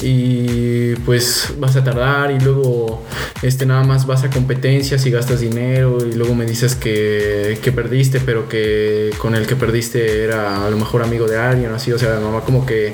y 0.00 0.94
pues 0.96 1.54
vas 1.58 1.74
a 1.76 1.82
tardar 1.82 2.30
y 2.30 2.38
luego 2.38 3.02
este, 3.42 3.66
nada 3.66 3.82
más 3.82 4.06
vas 4.06 4.24
a 4.24 4.30
competencias 4.30 5.04
y 5.06 5.10
gastas 5.10 5.40
dinero 5.40 5.98
y 6.06 6.12
luego 6.12 6.34
me 6.34 6.44
dices 6.44 6.76
que, 6.76 7.58
que 7.62 7.72
perdiste, 7.72 8.20
pero 8.20 8.48
que 8.48 9.10
con 9.18 9.34
el 9.34 9.46
que 9.46 9.56
perdiste 9.56 10.24
era 10.24 10.66
a 10.66 10.70
lo 10.70 10.76
mejor 10.76 11.02
amigo 11.02 11.26
de 11.26 11.38
alguien 11.38 11.72
así, 11.72 11.92
o 11.92 11.98
sea, 11.98 12.16
mi 12.16 12.24
mamá 12.24 12.42
como 12.42 12.66
que 12.66 12.92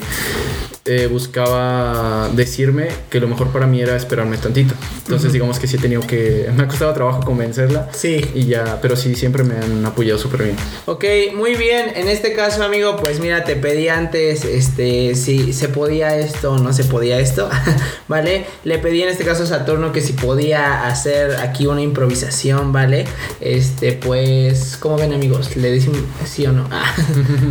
eh, 0.85 1.07
buscaba 1.07 2.29
decirme 2.35 2.89
que 3.09 3.21
lo 3.21 3.29
mejor 3.29 3.49
para 3.49 3.67
mí 3.67 3.81
era 3.81 3.95
esperarme 3.97 4.37
tantito. 4.37 4.75
Entonces 5.05 5.33
digamos 5.33 5.59
que 5.59 5.67
sí 5.67 5.77
he 5.77 5.79
tenido 5.79 6.03
que, 6.07 6.51
me 6.57 6.65
ha 6.65 6.69
costado 6.69 6.93
trabajo 6.93 7.21
convencerla. 7.25 7.89
Sí. 7.93 8.25
Y 8.35 8.47
ya, 8.47 8.79
pero 8.83 8.97
sí, 8.97 9.15
siempre 9.15 9.45
me 9.45 9.55
han 9.57 9.85
apoyado 9.87 10.19
súper 10.19 10.43
bien. 10.45 10.57
Ok, 10.87 11.05
muy 11.35 11.55
bien. 11.55 11.93
En 11.95 12.09
este 12.09 12.33
caso, 12.33 12.65
amigo, 12.65 12.97
pues 12.97 13.21
mira, 13.21 13.45
te 13.45 13.55
pedí 13.57 13.89
antes, 13.89 14.45
este, 14.45 15.15
si 15.15 15.53
se 15.53 15.69
podía 15.69 16.17
esto 16.19 16.53
o 16.53 16.59
no 16.59 16.73
se 16.73 16.85
podía 16.85 17.19
esto, 17.21 17.49
¿vale? 18.09 18.45
Le 18.65 18.79
pedí 18.79 19.03
en 19.03 19.09
este 19.09 19.25
caso 19.25 19.45
a 19.45 19.47
Saturno 19.47 19.93
que 19.93 20.01
si 20.01 20.13
podía 20.15 20.87
hacer 20.89 21.37
aquí 21.37 21.67
una 21.67 21.83
improvisación, 21.83 22.73
¿vale? 22.73 23.05
Este, 23.41 23.93
pues, 23.93 24.77
¿cómo 24.81 24.97
ven, 24.99 25.13
amigos? 25.13 25.57
¿Le 25.57 25.71
dicen 25.71 25.93
sí 26.25 26.47
o 26.47 26.53
no? 26.53 26.69
Ah. 26.75 26.95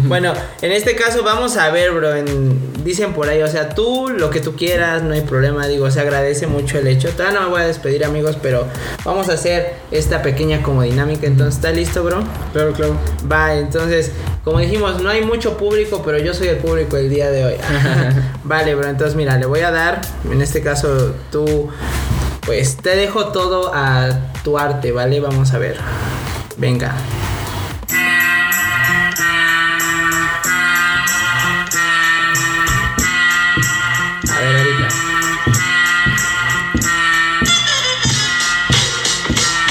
bueno, 0.08 0.34
en 0.62 0.72
este 0.72 0.96
caso 0.96 1.24
vamos 1.24 1.56
a 1.56 1.70
ver, 1.70 1.92
bro. 1.92 2.16
en- 2.16 2.60
dicen 2.84 3.14
por 3.14 3.21
ahí, 3.28 3.42
o 3.42 3.48
sea, 3.48 3.70
tú 3.70 4.10
lo 4.10 4.30
que 4.30 4.40
tú 4.40 4.56
quieras, 4.56 5.04
no 5.04 5.14
hay 5.14 5.22
problema. 5.22 5.68
Digo, 5.68 5.90
se 5.92 6.02
agradece 6.02 6.48
mucho 6.48 6.78
el 6.78 6.88
hecho. 6.88 7.10
Todavía 7.10 7.40
no 7.40 7.46
me 7.46 7.52
voy 7.52 7.62
a 7.62 7.68
despedir, 7.68 8.06
amigos, 8.06 8.38
pero 8.42 8.68
vamos 9.04 9.30
a 9.30 9.34
hacer 9.34 9.76
esta 9.92 10.22
pequeña 10.22 10.62
como 10.62 10.84
dinámica. 10.84 11.28
Entonces, 11.28 11.56
¿está 11.56 11.72
listo, 11.72 12.04
bro? 12.04 12.24
Claro, 12.54 12.74
claro. 12.74 12.96
Va, 13.32 13.56
entonces, 13.56 14.12
como 14.44 14.60
dijimos, 14.60 15.02
no 15.02 15.10
hay 15.10 15.24
mucho 15.24 15.58
público, 15.58 16.02
pero 16.04 16.18
yo 16.18 16.34
soy 16.34 16.48
el 16.48 16.58
público 16.58 16.98
el 16.98 17.10
día 17.10 17.30
de 17.30 17.46
hoy. 17.46 17.56
vale, 18.44 18.76
bro, 18.76 18.88
entonces 18.88 19.16
mira, 19.16 19.38
le 19.38 19.46
voy 19.46 19.62
a 19.62 19.72
dar, 19.72 20.02
en 20.30 20.42
este 20.42 20.62
caso 20.62 21.14
tú, 21.32 21.70
pues 22.46 22.78
te 22.78 22.96
dejo 22.96 23.28
todo 23.28 23.72
a 23.74 24.10
tu 24.44 24.58
arte, 24.58 24.92
¿vale? 24.92 25.20
Vamos 25.20 25.54
a 25.54 25.60
ver. 25.60 25.78
Venga. 26.58 26.94
A 34.42 34.44
ver, 34.44 34.56
ahorita. 34.58 34.88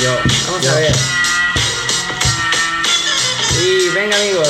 Yo, 0.00 0.16
Vamos 0.46 0.62
yo. 0.64 0.70
a 0.70 0.74
ver. 0.76 0.94
Y 3.60 3.88
venga, 3.88 4.16
amigos. 4.16 4.48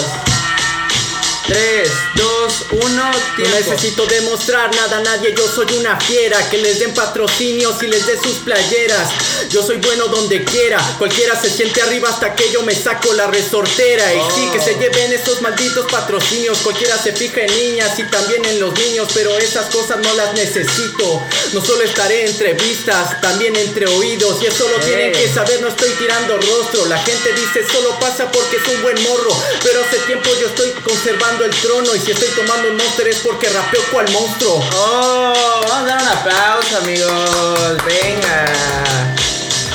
3, 1.46 1.90
2, 2.16 2.29
1, 2.70 2.80
No 2.80 3.48
necesito 3.48 4.06
demostrar 4.06 4.74
nada 4.74 4.98
a 4.98 5.00
nadie, 5.00 5.34
yo 5.36 5.46
soy 5.48 5.66
una 5.78 5.98
fiera 6.00 6.48
Que 6.48 6.58
les 6.58 6.78
den 6.78 6.94
patrocinios 6.94 7.82
y 7.82 7.86
les 7.86 8.06
dé 8.06 8.18
sus 8.20 8.36
playeras. 8.38 9.08
Yo 9.50 9.62
soy 9.62 9.76
bueno 9.78 10.06
donde 10.06 10.44
quiera, 10.44 10.78
cualquiera 10.98 11.40
se 11.40 11.50
siente 11.50 11.82
arriba 11.82 12.08
hasta 12.08 12.34
que 12.34 12.50
yo 12.52 12.62
me 12.62 12.74
saco 12.74 13.12
la 13.14 13.26
resortera. 13.26 14.14
Y 14.14 14.20
sí, 14.34 14.48
que 14.52 14.60
se 14.60 14.74
lleven 14.74 15.12
esos 15.12 15.40
malditos 15.42 15.90
patrocinios 15.90 16.58
Cualquiera 16.58 16.96
se 16.98 17.12
fija 17.12 17.42
en 17.42 17.54
niñas 17.54 17.98
y 17.98 18.04
también 18.04 18.44
en 18.44 18.60
los 18.60 18.72
niños 18.78 19.08
Pero 19.14 19.36
esas 19.38 19.66
cosas 19.74 19.98
no 19.98 20.14
las 20.14 20.34
necesito. 20.34 21.22
No 21.52 21.64
solo 21.64 21.82
estaré 21.82 22.22
en 22.22 22.28
entrevistas, 22.28 23.20
también 23.20 23.56
entre 23.56 23.86
oídos 23.86 24.42
Y 24.42 24.46
eso 24.46 24.68
lo 24.68 24.78
tienen 24.84 25.14
Ey. 25.14 25.22
que 25.22 25.28
saber, 25.32 25.60
no 25.60 25.68
estoy 25.68 25.90
tirando 25.92 26.36
rostro. 26.36 26.86
La 26.86 26.98
gente 26.98 27.32
dice 27.32 27.66
solo 27.70 27.98
pasa 27.98 28.30
porque 28.30 28.56
es 28.56 28.68
un 28.68 28.82
buen 28.82 29.02
morro 29.02 29.36
Pero 29.62 29.80
hace 29.82 29.98
tiempo 30.00 30.30
yo 30.40 30.46
estoy 30.46 30.70
conservando 30.82 31.44
el 31.44 31.50
trono 31.56 31.94
Y 31.94 32.00
si 32.00 32.12
estoy 32.12 32.28
tomando 32.30 32.70
un 32.70 32.76
monster 32.76 33.08
es 33.08 33.18
porque 33.20 33.48
rapeo 33.48 33.82
cual 33.90 34.10
monstruo 34.10 34.62
Oh, 34.74 35.60
vamos 35.68 35.90
a 35.90 35.94
dar 35.94 36.02
un 36.02 36.08
aplauso, 36.08 36.76
amigos. 36.78 37.76
Venga. 37.84 39.29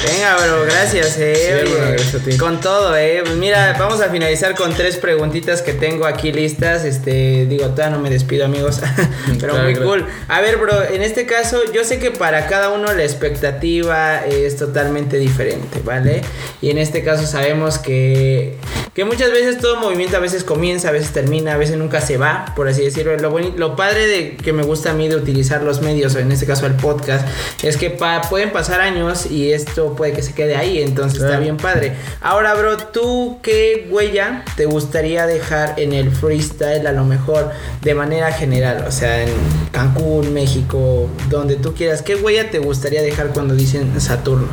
Venga, 0.05 0.37
bro, 0.37 0.63
gracias, 0.65 1.17
eh. 1.19 1.35
Sí, 1.35 1.53
Oye, 1.53 1.75
bro, 1.75 1.91
gracias 1.91 2.15
a 2.15 2.19
ti. 2.25 2.37
Con 2.37 2.59
todo, 2.61 2.95
eh. 2.95 3.23
Mira, 3.37 3.75
vamos 3.79 4.01
a 4.01 4.09
finalizar 4.09 4.55
con 4.55 4.73
tres 4.73 4.97
preguntitas 4.97 5.61
que 5.61 5.73
tengo 5.73 6.05
aquí 6.05 6.31
listas. 6.31 6.85
Este, 6.85 7.45
digo, 7.47 7.67
todavía 7.69 7.95
no 7.97 8.01
me 8.01 8.09
despido, 8.09 8.45
amigos. 8.45 8.81
Pero 9.39 9.53
Claro, 9.53 9.63
muy 9.63 9.73
claro. 9.73 9.89
cool. 9.89 10.05
A 10.27 10.41
ver, 10.41 10.57
bro, 10.57 10.83
en 10.83 11.01
este 11.01 11.25
caso, 11.25 11.59
yo 11.73 11.83
sé 11.83 11.99
que 11.99 12.11
para 12.11 12.47
cada 12.47 12.69
uno 12.69 12.93
la 12.93 13.03
expectativa 13.03 14.19
es 14.25 14.57
totalmente 14.57 15.17
diferente, 15.17 15.81
¿vale? 15.83 16.21
Y 16.61 16.69
en 16.69 16.77
este 16.77 17.03
caso 17.03 17.25
sabemos 17.27 17.77
que, 17.79 18.55
que 18.93 19.05
muchas 19.05 19.31
veces 19.31 19.57
todo 19.59 19.77
movimiento 19.79 20.17
a 20.17 20.19
veces 20.19 20.43
comienza, 20.43 20.89
a 20.89 20.91
veces 20.91 21.11
termina, 21.11 21.53
a 21.53 21.57
veces 21.57 21.77
nunca 21.77 22.01
se 22.01 22.17
va, 22.17 22.53
por 22.55 22.67
así 22.67 22.83
decirlo. 22.83 23.15
Lo, 23.17 23.75
padre 23.75 24.07
de 24.07 24.37
que 24.37 24.53
me 24.53 24.63
gusta 24.63 24.91
a 24.91 24.93
mí 24.93 25.07
de 25.07 25.15
utilizar 25.15 25.63
los 25.63 25.81
medios, 25.81 26.15
o 26.15 26.19
en 26.19 26.31
este 26.31 26.45
caso 26.45 26.65
el 26.65 26.73
podcast, 26.75 27.27
es 27.63 27.77
que 27.77 27.89
pa- 27.89 28.21
pueden 28.29 28.51
pasar 28.51 28.81
años 28.81 29.25
y 29.29 29.51
esto 29.51 29.94
puede 29.95 30.13
que 30.13 30.21
se 30.21 30.33
quede 30.33 30.55
ahí, 30.55 30.81
entonces 30.81 31.21
está 31.21 31.39
bien 31.39 31.57
padre. 31.57 31.93
Ahora, 32.21 32.53
bro, 32.53 32.77
¿tú 32.77 33.39
qué 33.41 33.87
huella 33.89 34.43
te 34.55 34.65
gustaría 34.65 35.25
dejar 35.25 35.75
en 35.77 35.93
el 35.93 36.11
freestyle 36.11 36.87
a 36.87 36.91
lo 36.91 37.05
mejor 37.05 37.51
de 37.81 37.95
manera 37.95 38.31
general? 38.31 38.85
O 38.87 38.91
sea, 38.91 39.23
en 39.23 39.29
Cancún, 39.71 40.33
México, 40.33 41.09
donde 41.29 41.55
tú 41.55 41.73
quieras. 41.73 42.01
¿Qué 42.01 42.15
huella 42.15 42.49
te 42.49 42.59
gustaría 42.59 43.01
dejar 43.01 43.29
cuando 43.29 43.55
dicen 43.55 43.99
Saturno? 43.99 44.47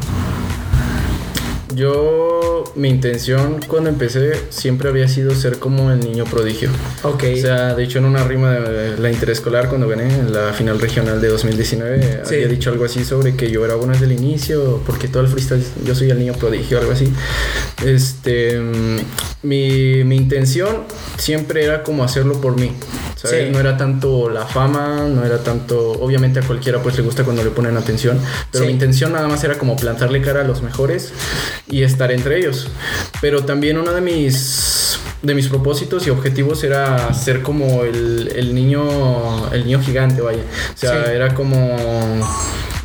Yo, 1.75 2.65
mi 2.75 2.89
intención 2.89 3.61
cuando 3.67 3.89
empecé 3.89 4.33
siempre 4.51 4.89
había 4.89 5.09
sido 5.09 5.35
ser 5.35 5.59
como 5.59 5.91
el 5.91 6.01
niño 6.01 6.25
prodigio. 6.25 6.71
Ok. 7.03 7.25
O 7.35 7.41
sea, 7.41 7.75
de 7.75 7.85
hecho 7.85 7.99
en 7.99 8.05
una 8.07 8.25
rima 8.25 8.51
de 8.53 8.99
la 8.99 9.11
interescolar 9.11 9.69
cuando 9.69 9.89
gané 9.89 10.13
en 10.15 10.33
la 10.33 10.53
final 10.53 10.79
regional 10.81 11.21
de 11.21 11.29
2019 11.29 12.21
Sí. 12.25 12.35
había 12.35 12.49
dicho 12.49 12.71
algo 12.71 12.85
así 12.85 13.05
sobre 13.05 13.37
que 13.37 13.51
yo 13.51 13.65
era 13.65 13.75
bueno 13.75 13.93
desde 13.93 14.07
el 14.07 14.13
inicio 14.13 14.81
porque 14.87 15.09
todo 15.09 15.23
el 15.23 15.29
freestyle 15.29 15.65
yo 15.85 15.95
soy 15.95 16.11
el 16.11 16.19
niño 16.19 16.35
prodigio 16.35 16.79
algo 16.79 16.93
así. 16.93 17.13
Este, 17.85 18.61
mi, 19.43 20.05
mi 20.05 20.17
intención 20.17 20.85
siempre 21.19 21.65
era 21.65 21.83
como 21.83 22.05
hacerlo 22.05 22.41
por 22.41 22.59
mí. 22.59 22.73
¿sabes? 23.17 23.47
Sí. 23.47 23.53
No 23.53 23.61
era 23.61 23.77
tanto 23.77 24.29
la 24.29 24.47
fama, 24.47 25.07
no 25.09 25.25
era 25.25 25.39
tanto, 25.45 25.93
obviamente 25.93 26.41
a 26.41 26.43
cualquiera 26.43 26.83
pues 26.83 26.97
le 26.97 27.03
gusta 27.05 27.23
cuando 27.23 27.45
le 27.45 27.51
ponen 27.51 27.77
atención, 27.77 28.19
pero 28.51 28.65
Sí. 28.65 28.67
mi 28.69 28.73
intención 28.73 29.13
nada 29.13 29.29
más 29.29 29.45
era 29.45 29.59
como 29.59 29.77
plantarle 29.77 30.21
cara 30.21 30.41
a 30.41 30.45
los 30.45 30.63
mejores 30.63 31.13
y 31.69 31.83
estar 31.85 32.11
entre 32.11 32.39
ellos. 32.39 32.69
Pero 33.21 33.45
también 33.45 33.79
uno 33.79 33.93
de 33.93 34.01
mis 34.01 34.99
de 35.23 35.35
mis 35.37 35.47
propósitos 35.47 36.05
y 36.09 36.11
objetivos 36.11 36.65
era 36.65 37.15
ser 37.15 37.43
como 37.43 37.85
el, 37.85 38.33
el 38.35 38.57
niño 38.57 39.53
el 39.53 39.65
niño 39.67 39.81
gigante, 39.81 40.21
vaya. 40.21 40.43
O 40.75 40.77
sea, 40.77 41.05
Sí. 41.05 41.11
era 41.15 41.33
como 41.33 41.77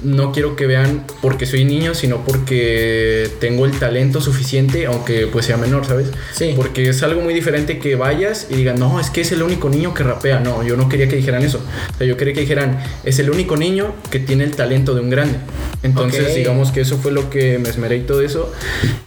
no 0.04 0.32
quiero 0.32 0.56
que 0.56 0.68
vean 0.68 1.06
porque 1.22 1.46
soy 1.46 1.66
niño, 1.66 1.96
sino 1.96 2.24
porque 2.24 3.30
tengo 3.40 3.66
el 3.66 3.78
talento 3.78 4.22
suficiente, 4.22 4.86
aunque 4.86 5.28
pues 5.28 5.46
sea 5.46 5.58
menor, 5.58 5.86
¿sabes? 5.86 6.12
Sí. 6.34 6.54
Porque 6.56 6.90
es 6.90 7.02
algo 7.04 7.22
muy 7.22 7.34
diferente 7.34 7.80
que 7.80 7.96
vayas 7.96 8.48
y 8.50 8.56
digan, 8.56 8.80
no, 8.80 9.00
es 9.00 9.10
que 9.10 9.22
es 9.22 9.32
el 9.32 9.42
único 9.42 9.70
niño 9.70 9.94
que 9.94 10.04
rapea. 10.04 10.40
No, 10.40 10.64
yo 10.64 10.78
no 10.78 10.90
quería 10.90 11.08
que 11.08 11.16
dijeran 11.16 11.44
eso. 11.44 11.62
O 11.94 11.98
sea, 11.98 12.06
yo 12.06 12.18
quería 12.18 12.34
que 12.34 12.42
dijeran, 12.42 12.80
es 13.04 13.20
el 13.20 13.30
único 13.30 13.58
niño 13.58 13.94
que 14.12 14.20
tiene 14.20 14.44
el 14.44 14.56
talento 14.56 14.94
de 14.94 15.02
un 15.02 15.10
grande. 15.10 15.38
Entonces, 15.84 16.36
digamos 16.36 16.72
que 16.72 16.82
eso 16.82 16.98
fue 16.98 17.12
lo 17.12 17.30
que 17.30 17.58
me 17.60 17.70
esmeré 17.70 17.98
y 17.98 18.02
todo 18.02 18.22
eso. 18.22 18.52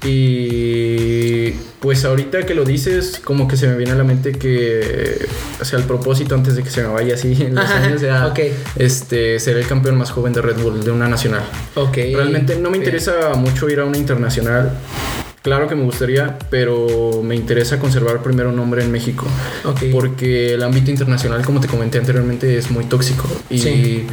Y 0.04 1.19
pues 1.80 2.04
ahorita 2.04 2.44
que 2.46 2.54
lo 2.54 2.64
dices, 2.64 3.20
como 3.24 3.46
que 3.48 3.56
se 3.56 3.66
me 3.68 3.76
viene 3.76 3.92
a 3.92 3.96
la 3.96 4.04
mente 4.04 4.32
que, 4.32 5.18
o 5.60 5.64
sea, 5.64 5.78
el 5.78 5.84
propósito 5.84 6.34
antes 6.34 6.56
de 6.56 6.62
que 6.62 6.70
se 6.70 6.82
me 6.82 6.88
vaya 6.88 7.14
así 7.14 7.36
en 7.40 7.54
los 7.54 7.64
Ajá, 7.64 7.84
años, 7.84 8.02
ok. 8.30 8.38
este, 8.76 9.38
ser 9.38 9.56
el 9.56 9.66
campeón 9.66 9.96
más 9.96 10.10
joven 10.10 10.32
de 10.32 10.42
Red 10.42 10.56
Bull, 10.62 10.84
de 10.84 10.90
una 10.90 11.08
nacional. 11.08 11.42
Ok. 11.74 11.96
Realmente 12.14 12.56
no 12.56 12.70
me 12.70 12.76
interesa 12.76 13.34
mucho 13.36 13.68
ir 13.68 13.80
a 13.80 13.84
una 13.84 13.96
internacional. 13.96 14.78
Claro 15.42 15.68
que 15.68 15.74
me 15.74 15.84
gustaría, 15.84 16.38
pero 16.50 17.22
me 17.24 17.34
interesa 17.34 17.78
conservar 17.78 18.22
primero 18.22 18.50
un 18.50 18.56
nombre 18.56 18.82
en 18.84 18.92
México. 18.92 19.26
Porque 19.90 20.52
el 20.52 20.62
ámbito 20.62 20.90
internacional, 20.90 21.42
como 21.46 21.60
te 21.60 21.66
comenté 21.66 21.96
anteriormente, 21.96 22.58
es 22.58 22.70
muy 22.70 22.84
tóxico. 22.84 23.26
Y 23.48 23.58
Sí. 23.58 24.06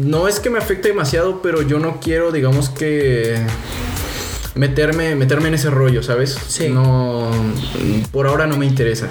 no 0.00 0.26
es 0.26 0.40
que 0.40 0.48
me 0.48 0.56
afecte 0.58 0.88
demasiado, 0.88 1.42
pero 1.42 1.60
yo 1.60 1.78
no 1.78 2.00
quiero, 2.00 2.32
digamos 2.32 2.70
que 2.70 3.34
meterme, 4.54 5.14
meterme 5.14 5.48
en 5.48 5.54
ese 5.54 5.70
rollo, 5.70 6.02
¿sabes? 6.02 6.36
Sí. 6.48 6.68
No, 6.68 7.30
por 8.10 8.26
ahora 8.26 8.46
no 8.46 8.56
me 8.56 8.66
interesa. 8.66 9.06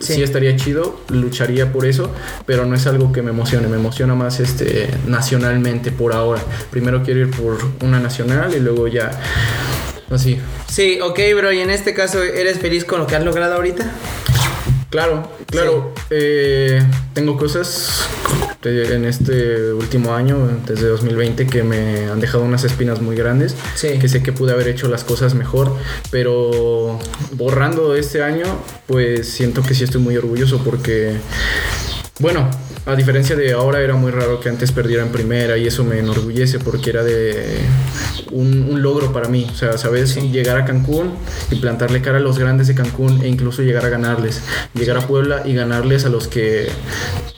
Sí. 0.00 0.14
Sí. 0.14 0.22
estaría 0.22 0.56
chido, 0.56 1.00
lucharía 1.08 1.72
por 1.72 1.86
eso, 1.86 2.12
pero 2.46 2.66
no 2.66 2.74
es 2.74 2.86
algo 2.86 3.12
que 3.12 3.22
me 3.22 3.30
emocione. 3.30 3.68
Me 3.68 3.76
emociona 3.76 4.14
más 4.14 4.40
este 4.40 4.88
nacionalmente 5.06 5.90
por 5.90 6.12
ahora. 6.12 6.42
Primero 6.70 7.02
quiero 7.02 7.20
ir 7.20 7.30
por 7.30 7.58
una 7.82 8.00
nacional 8.00 8.54
y 8.54 8.60
luego 8.60 8.88
ya 8.88 9.10
así. 10.10 10.40
Sí, 10.70 10.98
ok, 11.00 11.18
bro. 11.36 11.52
Y 11.52 11.60
en 11.60 11.70
este 11.70 11.94
caso, 11.94 12.22
¿eres 12.22 12.58
feliz 12.58 12.84
con 12.84 13.00
lo 13.00 13.06
que 13.06 13.16
has 13.16 13.24
logrado 13.24 13.54
ahorita? 13.54 13.90
Claro, 14.90 15.30
claro. 15.46 15.92
eh, 16.08 16.82
tengo 17.12 17.36
cosas 17.36 18.08
en 18.64 19.04
este 19.04 19.72
último 19.72 20.14
año, 20.14 20.60
desde 20.66 20.88
2020, 20.88 21.46
que 21.46 21.62
me 21.62 22.08
han 22.08 22.20
dejado 22.20 22.44
unas 22.44 22.64
espinas 22.64 23.00
muy 23.00 23.14
grandes. 23.14 23.54
Sí. 23.74 23.98
Que 23.98 24.08
sé 24.08 24.22
que 24.22 24.32
pude 24.32 24.52
haber 24.52 24.68
hecho 24.68 24.88
las 24.88 25.04
cosas 25.04 25.34
mejor, 25.34 25.74
pero 26.10 26.98
borrando 27.32 27.94
este 27.94 28.22
año, 28.22 28.44
pues 28.86 29.28
siento 29.28 29.62
que 29.62 29.74
sí 29.74 29.84
estoy 29.84 30.00
muy 30.00 30.16
orgulloso 30.16 30.62
porque, 30.64 31.16
bueno, 32.20 32.48
a 32.86 32.96
diferencia 32.96 33.36
de 33.36 33.52
ahora 33.52 33.80
era 33.80 33.94
muy 33.94 34.10
raro 34.10 34.40
que 34.40 34.48
antes 34.48 34.72
perdiera 34.72 35.02
en 35.02 35.10
primera 35.10 35.56
y 35.58 35.66
eso 35.66 35.84
me 35.84 35.98
enorgullece 35.98 36.58
porque 36.58 36.90
era 36.90 37.04
de 37.04 37.58
un, 38.32 38.66
un 38.70 38.82
logro 38.82 39.12
para 39.12 39.28
mí. 39.28 39.46
O 39.52 39.54
sea, 39.54 39.76
¿sabes? 39.78 40.16
Llegar 40.16 40.56
a 40.56 40.64
Cancún 40.64 41.12
y 41.50 41.56
plantarle 41.56 42.00
cara 42.02 42.18
a 42.18 42.20
los 42.20 42.38
grandes 42.38 42.66
de 42.66 42.74
Cancún 42.74 43.22
e 43.22 43.28
incluso 43.28 43.62
llegar 43.62 43.84
a 43.84 43.88
ganarles. 43.88 44.40
Llegar 44.74 44.96
a 44.96 45.06
Puebla 45.06 45.42
y 45.44 45.54
ganarles 45.54 46.04
a 46.06 46.08
los 46.08 46.28
que 46.28 46.68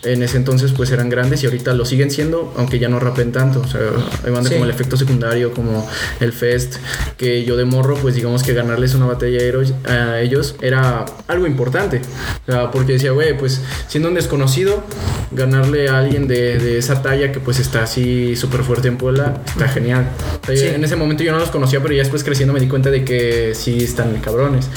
en 0.03 0.23
ese 0.23 0.37
entonces 0.37 0.71
pues 0.71 0.89
eran 0.91 1.09
grandes 1.09 1.43
y 1.43 1.45
ahorita 1.45 1.73
lo 1.73 1.85
siguen 1.85 2.09
siendo, 2.09 2.51
aunque 2.57 2.79
ya 2.79 2.89
no 2.89 2.99
rapen 2.99 3.31
tanto. 3.31 3.59
O 3.61 3.67
sea, 3.67 3.81
hay 4.25 4.31
banda 4.31 4.49
Sí. 4.49 4.55
como 4.55 4.65
el 4.65 4.71
efecto 4.71 4.97
secundario, 4.97 5.53
como 5.53 5.87
el 6.19 6.33
Fest, 6.33 6.77
que 7.17 7.43
yo 7.43 7.55
de 7.55 7.65
morro, 7.65 7.95
pues 8.01 8.15
digamos 8.15 8.41
que 8.41 8.53
ganarles 8.53 8.95
una 8.95 9.05
batalla 9.05 9.39
a 9.87 10.19
ellos 10.21 10.55
era 10.61 11.05
algo 11.27 11.45
importante. 11.45 12.01
O 12.47 12.51
sea, 12.51 12.71
porque 12.71 12.93
decía, 12.93 13.11
güey, 13.11 13.37
pues 13.37 13.61
siendo 13.87 14.09
un 14.09 14.15
desconocido, 14.15 14.70
ganarle 15.31 15.87
a 15.89 15.97
alguien 15.99 16.27
de, 16.27 16.57
de 16.59 16.77
esa 16.77 17.01
talla 17.01 17.31
que 17.31 17.39
pues 17.39 17.59
está 17.59 17.83
así 17.83 18.35
súper 18.35 18.63
fuerte 18.63 18.87
en 18.89 18.97
Puebla, 18.97 19.41
está 19.47 19.67
genial. 19.69 20.09
Sí. 20.47 20.65
En 20.67 20.83
ese 20.83 20.95
momento 20.97 21.23
yo 21.23 21.31
no 21.31 21.39
los 21.39 21.51
conocía, 21.51 21.79
pero 21.81 21.93
ya 21.93 21.99
después 22.01 22.23
creciendo 22.23 22.53
me 22.53 22.59
di 22.59 22.67
cuenta 22.67 22.89
de 22.89 23.05
que 23.05 23.53
sí 23.55 23.83
están 23.83 24.15
cabrones. 24.17 24.67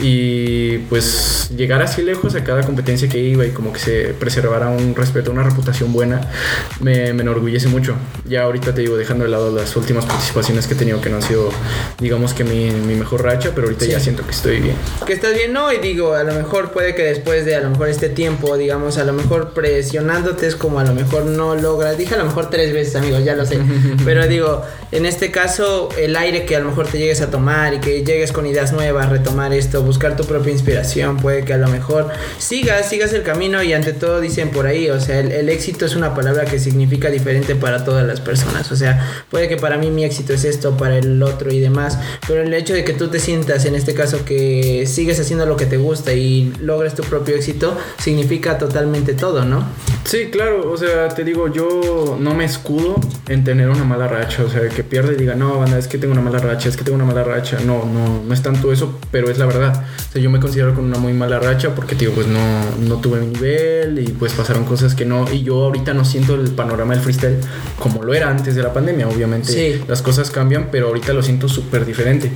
Y 0.00 0.78
pues 0.88 1.50
llegar 1.56 1.82
así 1.82 2.02
lejos 2.02 2.34
a 2.34 2.44
cada 2.44 2.62
competencia 2.62 3.08
que 3.08 3.18
iba 3.18 3.44
y 3.44 3.50
como 3.50 3.72
que 3.72 3.80
se 3.80 4.14
preservara 4.18 4.68
un 4.68 4.94
respeto, 4.94 5.30
una 5.30 5.42
reputación 5.42 5.92
buena, 5.92 6.20
me, 6.80 7.12
me 7.12 7.22
enorgullece 7.22 7.68
mucho. 7.68 7.96
Ya 8.28 8.42
ahorita 8.44 8.74
te 8.74 8.82
digo, 8.82 8.96
dejando 8.96 9.24
de 9.24 9.30
lado 9.30 9.54
las 9.54 9.74
últimas 9.76 10.04
participaciones 10.06 10.66
que 10.66 10.74
he 10.74 10.76
tenido 10.76 11.00
que 11.00 11.10
no 11.10 11.16
han 11.16 11.22
sido, 11.22 11.50
digamos 11.98 12.34
que 12.34 12.44
mi, 12.44 12.70
mi 12.70 12.94
mejor 12.94 13.22
racha, 13.24 13.50
pero 13.54 13.66
ahorita 13.66 13.84
Sí. 13.86 13.90
ya 13.92 14.00
siento 14.00 14.24
que 14.24 14.30
estoy 14.32 14.60
bien. 14.60 14.74
Que 15.06 15.12
estás 15.12 15.34
bien, 15.34 15.52
no, 15.52 15.72
y 15.72 15.78
digo, 15.78 16.14
a 16.14 16.24
lo 16.24 16.34
mejor 16.34 16.72
puede 16.72 16.94
que 16.94 17.02
después 17.02 17.44
de 17.44 17.54
a 17.56 17.60
lo 17.60 17.70
mejor 17.70 17.88
este 17.88 18.08
tiempo, 18.08 18.56
digamos, 18.56 18.98
a 18.98 19.04
lo 19.04 19.12
mejor 19.12 19.35
presionándote 19.44 20.46
es 20.46 20.56
como 20.56 20.78
a 20.80 20.84
lo 20.84 20.94
mejor 20.94 21.24
no 21.24 21.54
logras, 21.54 21.96
dije 21.96 22.14
a 22.14 22.18
lo 22.18 22.24
mejor 22.24 22.50
tres 22.50 22.72
veces, 22.72 22.96
amigos, 22.96 23.24
ya 23.24 23.34
lo 23.34 23.46
sé, 23.46 23.58
pero 24.04 24.26
digo, 24.26 24.62
en 24.92 25.04
este 25.04 25.32
caso, 25.32 25.88
el 25.98 26.16
aire 26.16 26.46
que 26.46 26.54
a 26.54 26.60
lo 26.60 26.68
mejor 26.68 26.86
te 26.86 26.98
llegues 26.98 27.20
a 27.20 27.30
tomar 27.30 27.74
y 27.74 27.80
que 27.80 28.04
llegues 28.04 28.30
con 28.30 28.46
ideas 28.46 28.72
nuevas, 28.72 29.08
retomar 29.08 29.52
esto, 29.52 29.82
buscar 29.82 30.16
tu 30.16 30.24
propia 30.24 30.52
inspiración, 30.52 31.16
puede 31.16 31.44
que 31.44 31.54
a 31.54 31.58
lo 31.58 31.68
mejor 31.68 32.08
sigas, 32.38 32.88
sigas 32.88 33.12
el 33.12 33.22
camino 33.22 33.62
y 33.62 33.72
ante 33.72 33.92
todo 33.92 34.20
dicen 34.20 34.50
por 34.50 34.66
ahí, 34.66 34.88
o 34.88 35.00
sea, 35.00 35.18
el, 35.18 35.48
éxito 35.48 35.86
es 35.86 35.96
una 35.96 36.14
palabra 36.14 36.44
que 36.44 36.58
significa 36.58 37.10
diferente 37.10 37.56
para 37.56 37.84
todas 37.84 38.06
las 38.06 38.20
personas, 38.20 38.70
o 38.70 38.76
sea, 38.76 39.24
puede 39.30 39.48
que 39.48 39.56
para 39.56 39.76
mí 39.76 39.90
mi 39.90 40.04
éxito 40.04 40.32
es 40.32 40.44
esto, 40.44 40.76
para 40.76 40.98
el 40.98 41.20
otro 41.22 41.52
y 41.52 41.58
demás, 41.58 41.98
pero 42.26 42.42
el 42.42 42.54
hecho 42.54 42.74
de 42.74 42.84
que 42.84 42.92
tú 42.92 43.08
te 43.08 43.18
sientas 43.18 43.64
en 43.64 43.74
este 43.74 43.94
caso 43.94 44.24
que 44.24 44.86
sigues 44.86 45.18
haciendo 45.18 45.46
lo 45.46 45.56
que 45.56 45.66
te 45.66 45.78
gusta 45.78 46.12
y 46.12 46.52
logres 46.60 46.94
tu 46.94 47.02
propio 47.02 47.34
éxito, 47.34 47.76
significa 47.98 48.58
totalmente 48.58 49.14
todo, 49.14 49.44
¿no? 49.44 49.66
Sí, 50.04 50.28
claro, 50.30 50.70
o 50.70 50.76
sea, 50.76 51.08
te 51.08 51.24
digo, 51.24 51.52
yo 51.52 52.16
no 52.20 52.34
me 52.34 52.44
escudo 52.44 53.00
en 53.28 53.42
tener 53.42 53.68
una 53.68 53.82
mala 53.82 54.06
racha, 54.06 54.44
o 54.44 54.48
sea, 54.48 54.68
que 54.76 54.84
pierda 54.84 55.12
y 55.12 55.16
diga, 55.16 55.34
no, 55.34 55.58
banda, 55.58 55.78
es 55.78 55.88
que 55.88 55.96
tengo 55.98 56.12
una 56.12 56.20
mala 56.22 56.38
racha, 56.38 56.68
es 56.68 56.76
que 56.76 56.84
tengo 56.84 56.96
una 56.96 57.06
mala 57.06 57.24
racha, 57.24 57.58
no, 57.64 57.84
no, 57.86 58.22
no 58.22 58.34
es 58.34 58.42
tanto 58.42 58.70
eso, 58.72 59.00
pero 59.10 59.30
es 59.30 59.38
la 59.38 59.46
verdad, 59.46 59.84
o 59.98 60.12
sea, 60.12 60.20
yo 60.22 60.28
me 60.30 60.38
considero 60.38 60.74
con 60.74 60.84
una 60.84 60.98
muy 60.98 61.14
mala 61.14 61.40
racha 61.40 61.74
porque, 61.74 61.94
digo, 61.94 62.12
pues 62.12 62.26
no, 62.26 62.38
no 62.86 62.96
tuve 63.00 63.20
mi 63.20 63.28
nivel 63.28 63.98
y 63.98 64.08
pues 64.12 64.32
pasaron 64.34 64.64
cosas 64.64 64.94
que 64.94 65.06
no, 65.06 65.24
y 65.32 65.42
yo 65.42 65.64
ahorita 65.64 65.94
no 65.94 66.04
siento 66.04 66.34
el 66.34 66.50
panorama 66.50 66.92
del 66.94 67.02
freestyle 67.02 67.38
como 67.78 68.02
lo 68.02 68.12
era 68.14 68.28
antes 68.28 68.54
de 68.54 68.62
la 68.62 68.72
pandemia, 68.74 69.08
obviamente 69.08 69.50
Sí. 69.52 69.82
las 69.88 70.02
cosas 70.02 70.30
cambian, 70.30 70.68
pero 70.70 70.88
ahorita 70.88 71.12
lo 71.14 71.22
siento 71.22 71.48
súper 71.48 71.86
diferente. 71.86 72.30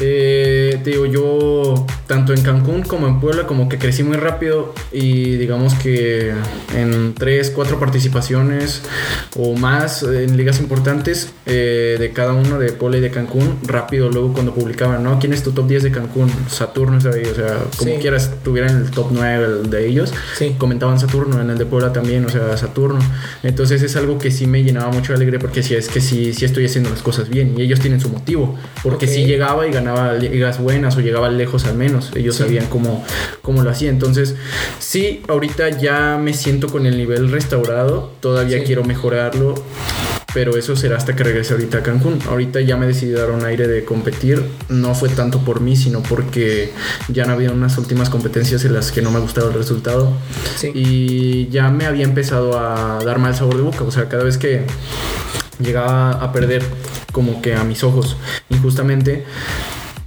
Eh, 0.00 0.80
te 0.82 0.90
digo, 0.90 1.06
yo 1.06 1.86
tanto 2.06 2.32
en 2.32 2.42
Cancún 2.42 2.82
como 2.82 3.06
en 3.06 3.20
Puebla 3.20 3.46
como 3.46 3.68
que 3.68 3.78
crecí 3.78 4.02
muy 4.02 4.16
rápido 4.16 4.74
y 4.92 5.36
digamos 5.36 5.74
que 5.74 6.32
en 6.76 7.14
tres, 7.14 7.50
cuatro 7.54 7.78
participaciones 7.78 8.82
o 9.36 9.54
más 9.56 10.02
en 10.02 10.36
ligas 10.36 10.60
importantes 10.60 11.32
eh, 11.46 11.67
de 11.68 12.12
cada 12.12 12.32
uno 12.32 12.58
de 12.58 12.72
Puebla 12.72 12.98
y 12.98 13.00
de 13.00 13.10
Cancún, 13.10 13.58
rápido 13.66 14.08
luego 14.10 14.32
cuando 14.32 14.54
publicaban, 14.54 15.02
¿no? 15.02 15.18
¿Quién 15.18 15.32
es 15.32 15.42
tu 15.42 15.52
top 15.52 15.66
10 15.68 15.82
de 15.82 15.90
Cancún? 15.90 16.30
Saturno 16.48 16.98
o 16.98 17.00
sea, 17.00 17.12
como 17.76 17.92
Sí. 17.92 17.98
quieras, 18.00 18.30
tuvieran 18.42 18.76
el 18.76 18.90
top 18.90 19.08
9 19.12 19.46
el 19.62 19.70
de 19.70 19.86
ellos, 19.88 20.12
Sí. 20.36 20.54
comentaban 20.58 20.98
Saturno, 20.98 21.40
en 21.40 21.50
el 21.50 21.58
de 21.58 21.66
Puebla 21.66 21.92
también, 21.92 22.24
o 22.24 22.28
sea, 22.28 22.56
Saturno. 22.56 23.00
Entonces 23.42 23.82
es 23.82 23.96
algo 23.96 24.18
que 24.18 24.30
sí 24.30 24.46
me 24.46 24.62
llenaba 24.62 24.90
mucho 24.92 25.12
de 25.12 25.16
alegría 25.16 25.38
porque 25.38 25.62
sí 25.62 25.74
es 25.74 25.88
que 25.88 26.00
sí, 26.00 26.32
sí 26.32 26.44
estoy 26.44 26.66
haciendo 26.66 26.90
las 26.90 27.02
cosas 27.02 27.28
bien 27.28 27.54
y 27.58 27.62
ellos 27.62 27.80
tienen 27.80 28.00
su 28.00 28.08
motivo, 28.08 28.56
porque 28.82 29.06
si 29.06 29.24
llegaba 29.24 29.66
y 29.66 29.70
ganaba 29.72 30.14
ligas 30.14 30.60
buenas 30.60 30.96
o 30.96 31.00
llegaba 31.00 31.28
lejos 31.28 31.64
al 31.66 31.76
menos, 31.76 32.10
ellos 32.14 32.36
Sí. 32.36 32.42
sabían 32.44 32.66
cómo, 32.66 33.04
cómo 33.42 33.62
lo 33.62 33.70
hacía. 33.70 33.90
Entonces, 33.90 34.34
sí, 34.78 35.22
ahorita 35.28 35.70
ya 35.70 36.18
me 36.22 36.34
siento 36.34 36.68
con 36.68 36.86
el 36.86 36.96
nivel 36.96 37.30
restaurado, 37.30 38.12
todavía 38.20 38.58
Sí. 38.58 38.64
quiero 38.64 38.84
mejorarlo. 38.84 39.54
Pero 40.34 40.56
eso 40.56 40.76
será 40.76 40.96
hasta 40.96 41.16
que 41.16 41.24
regrese 41.24 41.54
ahorita 41.54 41.78
a 41.78 41.82
Cancún. 41.82 42.18
Ahorita 42.28 42.60
ya 42.60 42.76
me 42.76 42.86
decidí 42.86 43.12
dar 43.12 43.30
un 43.30 43.44
aire 43.44 43.66
de 43.66 43.84
competir. 43.84 44.44
No 44.68 44.94
fue 44.94 45.08
tanto 45.08 45.40
por 45.40 45.60
mí, 45.60 45.74
sino 45.74 46.02
porque 46.02 46.72
ya 47.08 47.24
han 47.24 47.30
habido 47.30 47.54
unas 47.54 47.78
últimas 47.78 48.10
competencias 48.10 48.64
en 48.64 48.74
las 48.74 48.92
que 48.92 49.00
no 49.00 49.10
me 49.10 49.16
ha 49.16 49.20
gustado 49.20 49.48
el 49.48 49.54
resultado. 49.54 50.12
Sí. 50.56 50.70
Y 50.74 51.48
ya 51.48 51.70
me 51.70 51.86
había 51.86 52.04
empezado 52.04 52.58
a 52.58 53.02
dar 53.04 53.18
mal 53.18 53.34
sabor 53.34 53.56
de 53.56 53.62
boca. 53.62 53.84
O 53.84 53.90
sea, 53.90 54.08
cada 54.08 54.24
vez 54.24 54.36
que 54.36 54.64
llegaba 55.60 56.12
a 56.12 56.32
perder 56.32 56.62
como 57.12 57.40
que 57.42 57.54
a 57.54 57.64
mis 57.64 57.82
ojos 57.82 58.16
injustamente, 58.50 59.24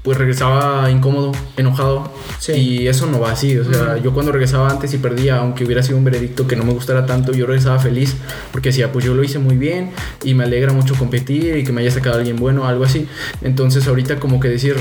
pues 0.03 0.17
regresaba 0.17 0.89
incómodo, 0.89 1.31
enojado. 1.57 2.11
Sí. 2.39 2.53
Y 2.53 2.87
eso 2.87 3.05
no 3.05 3.19
va 3.19 3.31
así. 3.31 3.57
O 3.57 3.65
sea, 3.65 3.97
yo 3.97 4.13
cuando 4.13 4.31
regresaba 4.31 4.69
antes 4.69 4.93
y 4.93 4.97
perdía, 4.97 5.37
aunque 5.37 5.63
hubiera 5.63 5.83
sido 5.83 5.97
un 5.97 6.03
veredicto 6.03 6.47
que 6.47 6.55
no 6.55 6.63
me 6.63 6.73
gustara 6.73 7.05
tanto, 7.05 7.33
yo 7.33 7.45
regresaba 7.45 7.77
feliz. 7.77 8.15
Porque 8.51 8.69
decía, 8.69 8.91
pues 8.91 9.05
yo 9.05 9.13
lo 9.13 9.23
hice 9.23 9.37
muy 9.37 9.57
bien 9.57 9.91
y 10.23 10.33
me 10.33 10.43
alegra 10.43 10.73
mucho 10.73 10.95
competir 10.95 11.57
y 11.57 11.63
que 11.63 11.71
me 11.71 11.81
haya 11.81 11.91
sacado 11.91 12.17
alguien 12.17 12.37
bueno, 12.37 12.65
algo 12.65 12.83
así. 12.83 13.07
Entonces 13.41 13.87
ahorita 13.87 14.19
como 14.19 14.39
que 14.39 14.47
decir, 14.47 14.75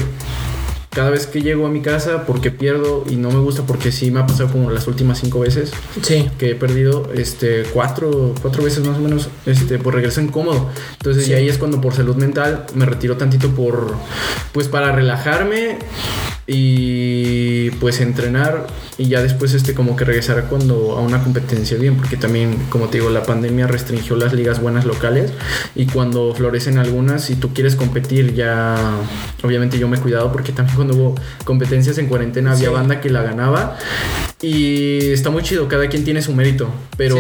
cada 0.91 1.11
vez 1.11 1.27
que 1.29 1.41
llego 1.41 1.67
a 1.67 1.71
mi 1.71 1.83
casa 1.83 2.27
porque 2.27 2.51
pierdo 2.51 3.05
y 3.09 3.15
no 3.17 3.31
me 3.31 3.39
gusta 3.39 3.63
porque 3.63 3.93
sí 3.93 4.11
me 4.11 4.19
ha 4.21 4.27
pasado 4.27 4.51
como 4.51 4.71
las 4.71 4.87
últimas 4.89 5.21
cinco 5.21 5.41
veces 5.41 5.73
Sí. 6.03 6.29
que 6.37 6.51
he 6.51 6.55
perdido 6.57 7.11
este 7.15 7.63
cuatro, 7.73 8.35
cuatro 8.43 8.65
veces 8.65 8.85
más 8.85 8.99
o 8.99 9.01
menos 9.01 9.29
este 9.47 9.79
pues 9.79 9.95
regreso 9.95 10.21
incómodo 10.21 10.69
entonces 10.99 11.25
Sí. 11.27 11.31
y 11.31 11.35
ahí 11.35 11.49
es 11.49 11.59
cuando 11.59 11.81
por 11.81 11.95
salud 11.95 12.17
mental 12.17 12.67
me 12.75 12.87
retiro 12.87 13.17
tantito 13.17 13.51
por 13.51 13.95
pues 14.53 14.67
para 14.67 14.91
relajarme 14.93 15.79
y 16.53 17.71
pues 17.79 18.01
entrenar 18.01 18.67
y 18.99 19.07
ya 19.07 19.23
después 19.23 19.55
este 19.55 19.73
como 19.73 19.95
que 19.95 20.05
regresar 20.05 20.47
cuando 20.51 20.97
a 20.99 21.01
una 21.01 21.23
competencia 21.23 21.79
bien 21.79 21.97
porque 21.97 22.17
también 22.17 22.57
como 22.71 22.89
te 22.89 22.99
digo 22.99 23.09
la 23.09 23.23
pandemia 23.23 23.69
restringió 23.69 24.17
las 24.17 24.33
ligas 24.33 24.61
buenas 24.61 24.85
locales 24.85 25.33
y 25.77 25.87
cuando 25.87 26.35
florecen 26.35 26.79
algunas 26.79 27.31
y 27.31 27.37
tú 27.37 27.55
quieres 27.55 27.77
competir 27.77 28.35
ya 28.35 28.77
obviamente 29.45 29.79
yo 29.79 29.87
me 29.87 29.97
he 29.97 30.01
cuidado 30.01 30.33
porque 30.33 30.51
también 30.51 30.75
cuando 30.75 30.95
hubo 30.97 31.15
competencias 31.45 31.99
en 31.99 32.07
cuarentena 32.09 32.53
había 32.53 32.69
Sí. 32.69 32.75
banda 32.75 33.01
que 33.01 33.11
la 33.11 33.23
ganaba 33.23 33.79
y 34.43 35.13
está 35.13 35.31
muy 35.31 35.45
chido 35.45 35.69
cada 35.69 35.89
quien 35.89 36.03
tiene 36.05 36.21
su 36.21 36.35
mérito 36.35 36.69
pero 36.97 37.17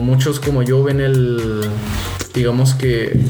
muchos 0.00 0.40
como 0.40 0.62
yo 0.62 0.82
ven 0.82 1.00
el 1.00 1.60
digamos 2.32 2.74
que 2.74 3.20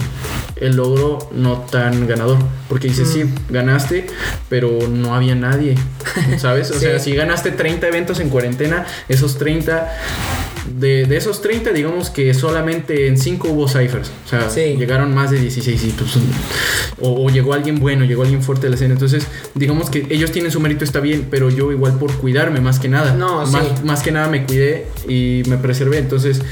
el 0.57 0.77
logro 0.77 1.19
no 1.33 1.61
tan 1.71 2.07
ganador. 2.07 2.39
Porque 2.69 2.89
dices, 2.89 3.09
sí, 3.09 3.25
ganaste, 3.51 4.07
pero 4.49 4.89
no 4.89 5.15
había 5.15 5.35
nadie. 5.35 5.77
¿Sabes? 6.39 6.71
O 6.71 6.75
Sí. 6.79 6.81
sea, 6.81 6.99
si 6.99 7.15
ganaste 7.15 7.53
30 7.53 7.87
eventos 7.89 8.19
en 8.21 8.29
cuarentena, 8.31 8.87
esos 9.09 9.39
30. 9.39 9.93
De, 10.81 11.07
de 11.07 11.17
esos 11.17 11.43
30, 11.43 11.71
digamos 11.71 12.11
que 12.11 12.35
solamente 12.35 13.07
en 13.07 13.17
5 13.19 13.49
hubo 13.51 13.69
ciphers. 13.69 14.11
O 14.27 14.29
sea, 14.29 14.51
Sí. 14.51 14.75
llegaron 14.77 15.15
más 15.15 15.31
de 15.31 15.39
16 15.39 15.85
y 15.85 15.89
pues, 15.91 16.11
o, 17.01 17.25
o 17.25 17.31
llegó 17.31 17.55
alguien 17.55 17.79
bueno, 17.79 18.05
llegó 18.05 18.23
alguien 18.23 18.43
fuerte 18.43 18.65
de 18.67 18.71
la 18.71 18.75
escena. 18.75 18.95
Entonces, 18.95 19.25
digamos 19.55 19.91
que 19.91 20.07
ellos 20.11 20.33
tienen 20.33 20.51
su 20.51 20.59
mérito, 20.59 20.83
está 20.85 20.99
bien, 20.99 21.29
pero 21.31 21.51
yo 21.51 21.71
igual 21.71 21.93
por 22.01 22.13
cuidarme 22.17 22.61
más 22.61 22.81
que 22.81 22.89
nada. 22.89 23.15
No, 23.15 23.47
más, 23.47 23.65
sí. 23.65 23.73
más 23.85 24.03
que 24.03 24.11
nada 24.11 24.27
me 24.29 24.45
cuidé 24.45 24.89
y 25.09 25.43
me 25.47 25.57
preservé. 25.57 25.99
Entonces, 25.99 26.43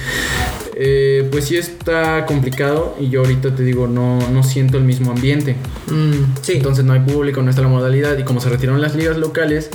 eh, 0.76 1.28
pues 1.30 1.46
sí 1.46 1.56
está 1.56 2.26
complicado 2.26 2.96
y 3.00 3.08
yo 3.08 3.20
ahorita 3.20 3.54
te 3.54 3.62
digo, 3.62 3.86
no, 3.86 4.18
no 4.30 4.42
siento 4.42 4.76
el 4.76 4.84
mismo 4.84 5.12
ambiente. 5.12 5.56
Mm, 5.88 6.36
sí. 6.42 6.54
Entonces 6.54 6.84
no 6.84 6.92
hay 6.92 7.00
público, 7.00 7.42
no 7.42 7.50
está 7.50 7.62
la 7.62 7.68
modalidad 7.68 8.18
y 8.18 8.24
como 8.24 8.40
se 8.40 8.48
retiraron 8.48 8.80
las 8.80 8.94
ligas 8.94 9.16
locales, 9.16 9.70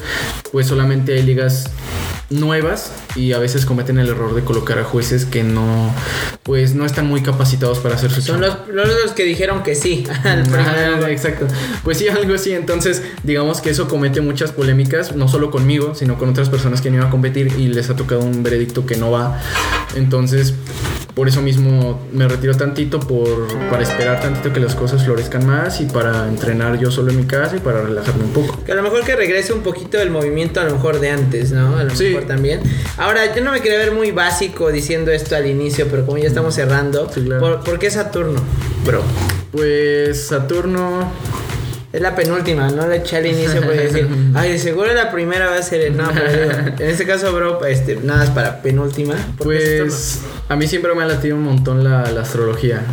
pues 0.52 0.68
solamente 0.68 1.14
hay 1.14 1.24
ligas 1.24 1.70
nuevas 2.30 2.92
y 3.16 3.34
a 3.34 3.40
veces 3.40 3.66
cometen 3.66 3.98
el 3.98 4.10
error 4.10 4.36
de 4.36 4.44
colocar 4.44 4.78
a 4.80 4.84
jueces 4.84 5.26
que 5.26 5.44
no 5.44 5.94
pues 6.44 6.74
no 6.74 6.86
están 6.86 7.08
muy 7.08 7.22
capacitados 7.22 7.80
para 7.80 7.96
hacer 7.96 8.12
su 8.12 8.22
Son 8.22 8.42
los, 8.42 8.68
los, 8.68 9.12
que 9.16 9.24
dijeron 9.24 9.62
que 9.62 9.76
sí. 9.76 10.06
al 10.24 10.46
lugar. 10.46 11.10
exacto. 11.10 11.48
Pues 11.84 12.00
sí, 12.00 12.08
algo 12.08 12.34
así. 12.34 12.54
Entonces, 12.54 13.04
digamos 13.24 13.62
que 13.62 13.70
eso 13.70 13.88
comete 13.88 14.22
muchas 14.22 14.52
polémicas, 14.52 15.16
no 15.16 15.28
solo 15.28 15.52
conmigo, 15.52 15.94
sino 15.94 16.18
con 16.18 16.30
otras 16.30 16.50
personas 16.50 16.82
que 16.82 16.90
han 16.90 16.96
ido 16.96 17.06
a 17.06 17.10
competir 17.10 17.54
y 17.58 17.68
les 17.68 17.90
ha 17.90 17.96
tocado 17.96 18.22
un 18.22 18.42
veredicto 18.42 18.86
que 18.86 18.96
no 18.96 19.12
va. 19.12 19.40
Entonces, 19.96 20.56
por 21.14 21.28
eso 21.28 21.42
mismo 21.42 22.00
me 22.14 22.28
retiro 22.28 22.56
tantito 22.56 23.00
por, 23.00 23.48
para 23.70 23.84
esperar 23.84 24.22
tantito 24.22 24.54
que 24.54 24.60
las 24.60 24.74
cosas 24.74 25.04
florezcan 25.04 25.46
más 25.46 25.82
y 25.82 25.86
para 25.86 26.28
entrenar 26.28 26.80
yo 26.80 26.92
solo 26.92 27.12
en 27.12 27.18
mi 27.18 27.26
casa 27.26 27.58
y 27.58 27.60
para 27.60 27.82
relajarme 27.82 28.24
un 28.24 28.32
poco. 28.32 28.64
Que 28.64 28.72
a 28.72 28.76
lo 28.76 28.84
mejor 28.84 29.04
que 29.04 29.16
regrese 29.16 29.52
un 29.52 29.62
poquito 29.62 30.00
el 30.00 30.12
movimiento 30.12 30.62
a 30.62 30.64
lo 30.64 30.72
mejor 30.72 31.00
de 31.00 31.10
antes, 31.10 31.52
¿no? 31.52 31.78
A 31.78 31.84
lo 31.84 31.94
Sí. 31.94 32.16
También. 32.26 32.62
Ahora, 32.98 33.34
yo 33.36 33.44
no 33.44 33.52
me 33.52 33.62
quería 33.62 33.78
ver 33.78 33.92
muy 33.92 34.12
básico 34.12 34.72
diciendo 34.72 35.12
esto 35.12 35.36
al 35.36 35.46
inicio, 35.48 35.88
pero 35.90 36.06
como 36.06 36.18
ya 36.18 36.28
estamos 36.28 36.56
cerrando, 36.56 37.10
Sí, 37.14 37.22
claro. 37.24 37.42
¿por, 37.42 37.64
por 37.64 37.80
qué 37.80 37.90
Saturno, 37.92 38.42
bro? 38.86 39.02
Pues 39.52 40.28
Saturno, 40.28 41.12
Es 41.92 42.02
la 42.02 42.16
penúltima, 42.16 42.70
no 42.70 42.88
le 42.88 42.98
eché 42.98 43.18
al 43.18 43.26
inicio 43.26 43.62
por 43.62 43.74
decir, 43.76 44.08
ay, 44.36 44.52
de 44.52 44.60
seguro 44.60 44.94
la 44.94 45.12
primera 45.12 45.48
va 45.50 45.56
a 45.58 45.64
ser 45.64 45.82
el. 45.82 45.98
No, 45.98 46.08
pero 46.14 46.32
digo, 46.32 46.52
en 46.80 46.90
este 46.90 47.06
caso, 47.06 47.34
bro, 47.34 47.66
este, 47.66 47.96
nada 47.96 48.26
es 48.26 48.30
para 48.30 48.62
penúltima. 48.62 49.16
Pues 49.40 50.20
a 50.50 50.56
mí 50.56 50.68
siempre 50.68 50.94
me 50.96 51.04
ha 51.04 51.06
latido 51.06 51.36
un 51.38 51.44
montón 51.44 51.84
la, 51.84 52.10
la 52.12 52.22
astrología. 52.22 52.84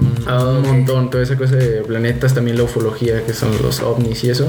Un, 0.00 0.16
Ah, 0.28 0.44
un 0.44 0.62
montón, 0.62 1.08
toda 1.08 1.22
esa 1.22 1.36
cosa 1.36 1.54
de 1.54 1.82
planetas, 1.82 2.34
también 2.34 2.56
la 2.58 2.64
ufología, 2.64 3.24
que 3.24 3.32
son 3.32 3.50
los 3.62 3.78
ovnis 3.78 4.24
y 4.24 4.30
eso. 4.30 4.48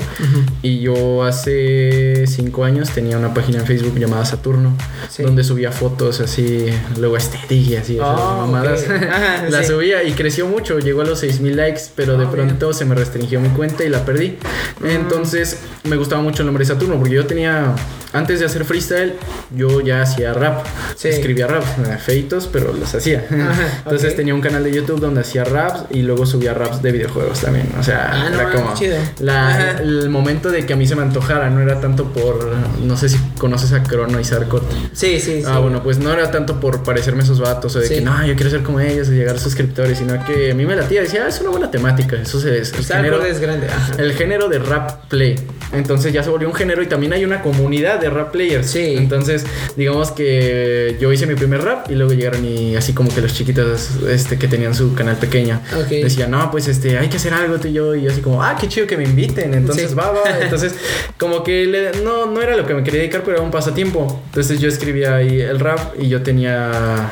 Y 0.64 0.80
yo 0.80 1.23
hace 1.23 2.26
cinco 2.26 2.64
años 2.64 2.89
tenía 2.89 3.15
una 3.15 3.31
página 3.31 3.60
en 3.60 3.68
Facebook 3.68 3.95
llamada 3.99 4.26
Saturno, 4.26 4.76
Sí. 5.07 5.22
donde 5.22 5.44
subía 5.44 5.72
fotos 5.72 6.19
así, 6.19 6.65
luego 6.99 7.15
estética 7.15 7.53
y 7.69 7.76
así, 7.76 7.95
esas 7.98 8.19
Oh, 8.19 8.48
mamadas. 8.48 8.85
la 9.52 9.61
sí. 9.61 9.68
subía 9.68 10.03
y 10.03 10.14
creció 10.14 10.48
mucho, 10.48 10.80
llegó 10.80 11.02
a 11.02 11.06
los 11.06 11.19
6000 11.19 11.56
likes, 11.56 11.81
pero 11.95 12.18
de 12.18 12.26
Oh, 12.26 12.31
pronto 12.31 12.73
se 12.73 12.84
me 12.84 12.95
restringió 12.95 13.39
mi 13.39 13.49
cuenta 13.49 13.84
y 13.84 13.89
la 13.89 14.03
perdí. 14.03 14.38
Entonces 14.84 15.60
me 15.84 15.95
gustaba 15.95 16.23
mucho 16.23 16.41
el 16.41 16.48
nombre 16.48 16.64
de 16.65 16.73
Saturno, 16.73 16.98
porque 16.98 17.14
yo 17.14 17.27
tenía, 17.27 17.76
antes 18.14 18.39
de 18.39 18.48
hacer 18.48 18.65
freestyle, 18.65 19.14
yo 19.56 19.80
ya 19.81 20.02
hacía 20.02 20.34
rap, 20.34 20.65
Sí. 20.95 21.10
escribía 21.10 21.45
rap, 21.45 21.64
feitos, 21.99 22.48
pero 22.52 22.56
los 22.61 22.93
hacía. 22.93 23.25
Ajá, 23.29 23.77
Entonces 23.85 24.15
tenía 24.15 24.34
un 24.34 24.41
canal 24.41 24.63
de 24.63 24.71
YouTube 24.71 24.99
donde 24.99 25.21
hacía 25.21 25.43
raps 25.43 25.85
y 25.91 26.01
luego 26.01 26.25
subía 26.25 26.53
raps 26.53 26.81
de 26.81 26.91
videojuegos 26.91 27.41
también. 27.41 27.69
O 27.79 27.84
sea, 27.84 28.09
Ah, 28.11 28.29
no, 28.29 28.39
era 28.41 28.51
como 28.51 28.73
chido. 28.75 28.97
la- 29.19 29.79
el 29.79 30.09
momento 30.09 30.49
de 30.49 30.65
que 30.65 30.73
a 30.73 30.75
mí 30.75 30.88
se 30.88 30.95
me 30.95 31.01
antojara, 31.03 31.49
no 31.49 31.61
era 31.61 31.79
tanto 31.79 32.05
por, 32.13 32.49
no 32.84 32.97
sé 32.97 33.09
si 33.09 33.17
conoces 33.38 33.73
a 33.73 33.84
Crono 33.84 34.19
y 34.19 34.23
Sarkot. 34.23 34.63
Sí, 34.93 35.19
sí, 35.19 35.41
sí. 35.41 35.43
Ah, 35.45 35.59
bueno, 35.59 35.81
pues 35.84 35.99
no 35.99 36.11
era 36.11 36.31
tanto 36.31 36.59
por 36.59 36.84
parecerme 36.84 37.21
a 37.21 37.23
esos 37.23 37.39
vatos 37.39 37.75
o 37.75 37.79
de 37.79 37.88
Sí. 37.88 37.95
que 37.95 38.01
no, 38.01 38.25
yo 38.25 38.35
quiero 38.35 38.49
ser 38.49 38.63
como 38.63 38.79
ellos, 38.79 39.07
de 39.09 39.15
llegar 39.17 39.35
a 39.35 39.39
suscriptores, 39.39 39.97
sino 39.97 40.23
que 40.25 40.51
a 40.51 40.55
mí 40.55 40.65
me 40.65 40.75
latía, 40.75 41.01
decía, 41.01 41.23
ah, 41.25 41.29
es 41.29 41.39
una 41.41 41.49
buena 41.51 41.71
temática, 41.71 42.15
eso 42.17 42.39
se, 42.39 42.57
es 42.59 42.73
el 42.73 42.84
género, 42.85 43.23
es 43.23 43.39
grande. 43.39 43.67
Ajá. 43.67 43.93
el 43.97 44.13
género 44.13 44.49
de 44.49 44.59
rap 44.59 45.05
play. 45.09 45.35
Entonces 45.73 46.13
ya 46.13 46.23
se 46.23 46.29
volvió 46.29 46.47
un 46.47 46.53
género 46.55 46.81
y 46.81 46.88
también 46.88 47.13
hay 47.13 47.25
una 47.25 47.41
comunidad 47.41 47.99
de 47.99 48.09
rap 48.09 48.31
players. 48.31 48.67
Sí. 48.69 48.95
Entonces, 48.97 49.45
digamos 49.75 50.11
que 50.11 50.97
yo 50.99 51.11
hice 51.11 51.25
mi 51.27 51.35
primer 51.35 51.61
rap 51.63 51.89
y 51.91 51.95
luego 51.95 52.13
llegaron 52.13 52.45
y 52.48 52.76
así 52.76 52.94
como 52.94 53.14
que 53.14 53.22
los 53.22 53.34
chiquitos 53.34 53.90
este, 54.07 54.38
que 54.38 54.48
tenían 54.48 54.74
su 54.74 54.94
canal 54.94 55.18
pequeña 55.18 55.61
Ok. 55.76 55.88
decían, 55.90 56.32
no, 56.32 56.49
pues 56.52 56.68
este, 56.68 56.98
hay 56.98 57.10
que 57.10 57.18
hacer 57.18 57.34
algo 57.34 57.57
tú 57.60 57.68
y 57.68 57.74
yo. 57.74 57.95
Y 57.95 58.03
yo 58.03 58.11
así 58.11 58.22
como, 58.22 58.41
ah, 58.44 58.56
qué 58.60 58.68
chido 58.68 58.88
que 58.88 58.98
me 58.98 59.03
inviten. 59.03 59.53
Entonces 59.53 59.90
Sí. 59.90 59.95
va, 59.95 60.11
va. 60.11 60.22
Entonces, 60.41 60.74
como 61.18 61.44
que 61.44 61.65
le- 61.65 61.91
no, 62.03 62.26
no 62.26 62.41
era 62.41 62.56
lo 62.56 62.65
que 62.65 62.74
me 62.74 62.84
quería 62.84 63.02
dedicar, 63.02 63.22
pero 63.24 63.38
era 63.38 63.44
un 63.45 63.52
pasatiempo. 63.52 64.22
Entonces 64.28 64.60
yo 64.60 64.68
escribía 64.69 65.15
ahí 65.15 65.40
el 65.41 65.60
rap 65.60 65.80
y 65.99 66.07
yo 66.10 66.22
tenía. 66.24 67.11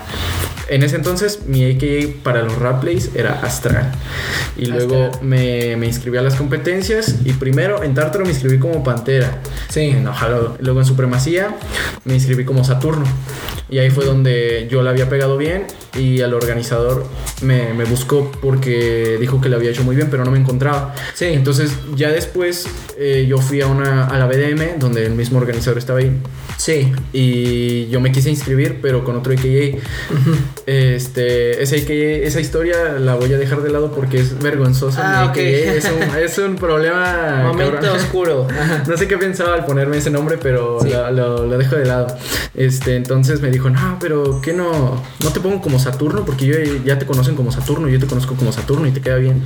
En 0.67 0.81
ese 0.83 0.95
entonces, 0.95 1.41
mi 1.47 1.63
AKA 1.63 2.23
para 2.23 2.41
los 2.41 2.57
rap 2.57 2.81
plays 2.81 3.11
era 3.15 3.39
Astral. 3.41 3.91
Y 4.57 4.65
luego 4.65 5.11
me, 5.21 5.75
me 5.75 5.85
inscribí 5.85 6.17
a 6.17 6.21
las 6.21 6.35
competencias. 6.35 7.15
Y 7.23 7.33
primero 7.33 7.83
en 7.83 7.93
Tartaro 7.93 8.25
me 8.25 8.31
inscribí 8.31 8.57
como 8.57 8.83
Pantera. 8.83 9.41
Sí. 9.69 9.81
En 9.81 10.07
Ojalá. 10.07 10.53
Luego 10.59 10.79
en 10.79 10.85
Supremacía 10.85 11.55
me 12.03 12.15
inscribí 12.15 12.45
como 12.45 12.63
Saturno. 12.63 13.05
Y 13.69 13.79
ahí 13.79 13.89
fue 13.89 14.05
donde 14.05 14.67
yo 14.69 14.81
la 14.81 14.91
había 14.91 15.09
pegado 15.09 15.37
bien. 15.37 15.67
Y 15.97 16.21
al 16.21 16.33
organizador 16.33 17.05
me, 17.41 17.73
me 17.73 17.85
buscó 17.85 18.31
porque 18.41 19.17
dijo 19.19 19.39
que 19.41 19.49
la 19.49 19.57
había 19.57 19.71
hecho 19.71 19.83
muy 19.83 19.95
bien, 19.95 20.09
pero 20.09 20.25
no 20.25 20.31
me 20.31 20.39
encontraba. 20.39 20.95
Sí. 21.13 21.25
Entonces 21.25 21.71
ya 21.95 22.09
después 22.09 22.67
eh, 22.97 23.25
yo 23.27 23.37
fui 23.37 23.61
a, 23.61 23.67
una, 23.67 24.07
a 24.07 24.17
la 24.17 24.25
BDM, 24.25 24.79
donde 24.79 25.05
el 25.05 25.13
mismo 25.13 25.37
organizador 25.37 25.77
estaba 25.77 25.99
ahí. 25.99 26.11
Sí. 26.57 26.91
Y 27.13 27.87
yo 27.87 27.99
me 27.99 28.11
quise 28.11 28.29
inscribir, 28.29 28.79
pero 28.81 29.03
con 29.03 29.15
otro 29.15 29.33
AKA. 29.33 29.77
Este, 30.67 31.61
ese 31.61 31.77
AKA, 31.77 32.25
esa 32.27 32.39
historia 32.39 32.93
la 32.99 33.15
voy 33.15 33.31
a 33.33 33.37
dejar 33.37 33.61
de 33.61 33.69
lado 33.69 33.91
porque 33.91 34.17
es 34.19 34.39
vergonzosa. 34.41 35.29
Ah. 35.29 35.33
Es, 35.35 35.85
un, 35.85 36.17
es 36.17 36.37
un 36.39 36.55
problema. 36.55 37.43
Momento 37.47 37.75
cabrón. 37.75 37.95
oscuro. 37.97 38.47
No 38.87 38.97
sé 38.97 39.07
qué 39.07 39.17
pensaba 39.17 39.53
al 39.53 39.65
ponerme 39.65 39.97
ese 39.97 40.09
nombre, 40.09 40.37
pero 40.41 40.79
Sí. 40.81 40.89
lo, 40.89 41.11
lo- 41.11 41.45
lo 41.45 41.57
dejo 41.57 41.75
de 41.75 41.85
lado. 41.85 42.07
Este, 42.55 42.95
entonces 42.95 43.41
me 43.41 43.51
dijo, 43.51 43.69
no, 43.69 43.97
pero 43.99 44.41
¿qué 44.41 44.53
no? 44.53 45.01
No 45.23 45.31
te 45.31 45.39
pongo 45.39 45.61
como 45.61 45.77
Saturno, 45.79 46.25
porque 46.25 46.45
yo 46.45 46.55
ya 46.85 46.97
te 46.97 47.05
conocen 47.05 47.35
como 47.35 47.51
Saturno, 47.51 47.87
yo 47.89 47.99
te 47.99 48.07
conozco 48.07 48.35
como 48.35 48.51
Saturno 48.51 48.87
y 48.87 48.91
te 48.91 49.01
queda 49.01 49.17
bien. 49.17 49.43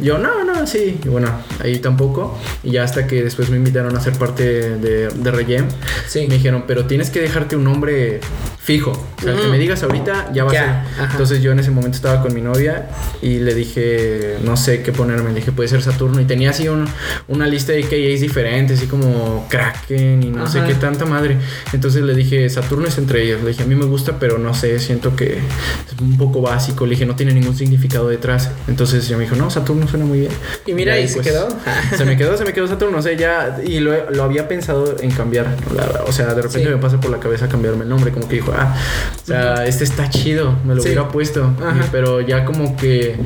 Yo, 0.00 0.18
no, 0.18 0.44
no, 0.44 0.66
sí. 0.66 0.98
Y 1.04 1.08
bueno, 1.08 1.30
ahí 1.62 1.78
tampoco. 1.78 2.38
Y 2.62 2.72
ya 2.72 2.84
hasta 2.84 3.06
que 3.06 3.22
después 3.24 3.50
me 3.50 3.56
invitaron 3.56 3.96
a 3.96 4.00
ser 4.00 4.12
parte 4.14 4.44
de, 4.78 5.08
de 5.08 5.30
Regem, 5.30 5.66
Sí. 6.06 6.26
me 6.28 6.34
dijeron, 6.34 6.64
pero 6.66 6.84
tienes 6.86 7.10
que 7.10 7.20
dejarte 7.20 7.56
un 7.56 7.64
nombre 7.64 8.20
fijo. 8.58 8.90
O 8.90 9.22
sea, 9.22 9.32
el 9.32 9.40
que 9.40 9.46
Mm. 9.46 9.50
me 9.50 9.58
digas 9.58 9.82
ahorita 9.82 10.30
ya 10.32 10.44
va 10.44 10.50
a 10.50 10.54
ajá. 10.62 11.08
Entonces 11.12 11.42
yo 11.42 11.52
en 11.52 11.58
ese 11.58 11.70
momento 11.70 11.96
estaba 11.96 12.22
con 12.22 12.34
mi 12.34 12.40
novia 12.40 12.88
y 13.22 13.38
le 13.40 13.54
dije, 13.54 14.36
no 14.44 14.56
sé 14.56 14.82
qué 14.82 14.92
ponerme. 14.92 15.30
Le 15.30 15.36
dije, 15.36 15.52
puede 15.52 15.68
ser 15.68 15.82
Saturno. 15.82 16.20
Y 16.20 16.24
tenía 16.24 16.50
así 16.50 16.68
un- 16.68 16.88
una 17.28 17.46
lista 17.46 17.72
de 17.72 17.82
KAs 17.82 18.20
diferentes, 18.20 18.78
así 18.78 18.86
como 18.86 19.46
Kraken 19.48 20.22
y 20.22 20.30
no 20.30 20.46
sé 20.46 20.60
qué 20.66 20.74
tanta 20.74 21.04
madre. 21.06 21.36
Entonces 21.72 22.02
le 22.02 22.14
dije, 22.14 22.48
Saturno 22.50 22.86
es 22.86 22.98
entre 22.98 23.22
ellos. 23.24 23.42
Le 23.42 23.48
dije, 23.50 23.62
a 23.62 23.66
mí 23.66 23.74
me 23.74 23.84
gusta, 23.86 24.18
pero 24.18 24.38
no 24.38 24.54
sé, 24.54 24.78
siento 24.78 25.14
que 25.16 25.34
es 25.38 26.00
un 26.00 26.16
poco 26.16 26.40
básico. 26.40 26.86
Le 26.86 26.90
dije, 26.92 27.06
no 27.06 27.16
tiene 27.16 27.32
ningún 27.32 27.56
significado 27.56 28.08
detrás. 28.08 28.50
Entonces 28.68 29.06
ella 29.06 29.16
me 29.16 29.24
dijo, 29.24 29.36
no, 29.36 29.50
Saturno 29.50 29.86
suena 29.88 30.04
muy 30.04 30.20
bien. 30.20 30.32
Y 30.66 30.72
mira, 30.74 30.94
ahí, 30.94 31.04
¿y 31.04 31.08
se 31.08 31.14
pues, 31.14 31.26
quedó? 31.28 31.48
Se 31.96 32.04
me 32.04 32.16
quedó, 32.16 32.36
se 32.36 32.44
me 32.44 32.52
quedó 32.52 32.66
Saturno. 32.66 32.98
O 32.98 33.02
sea, 33.02 33.12
ya, 33.12 33.58
y 33.64 33.80
lo, 33.80 34.10
lo 34.10 34.22
había 34.24 34.48
pensado 34.48 34.96
en 35.00 35.10
cambiar. 35.10 35.46
la- 35.74 36.04
o 36.06 36.12
sea, 36.12 36.26
de 36.34 36.42
repente 36.42 36.68
Sí. 36.68 36.74
me 36.74 36.76
pasa 36.80 37.00
por 37.00 37.10
la 37.10 37.18
cabeza 37.20 37.48
cambiarme 37.48 37.82
el 37.84 37.88
nombre. 37.88 38.10
Como 38.12 38.28
que 38.28 38.36
dijo, 38.36 38.52
ah, 38.56 38.74
o 39.22 39.26
sea, 39.26 39.66
este 39.66 39.84
está 39.84 40.08
chido, 40.10 40.49
me 40.64 40.74
lo 40.74 40.80
Sí. 40.82 40.88
hubiera 40.88 41.08
puesto. 41.08 41.44
Ajá. 41.64 41.86
Pero 41.92 42.20
ya 42.20 42.44
como 42.44 42.76
que 42.76 43.16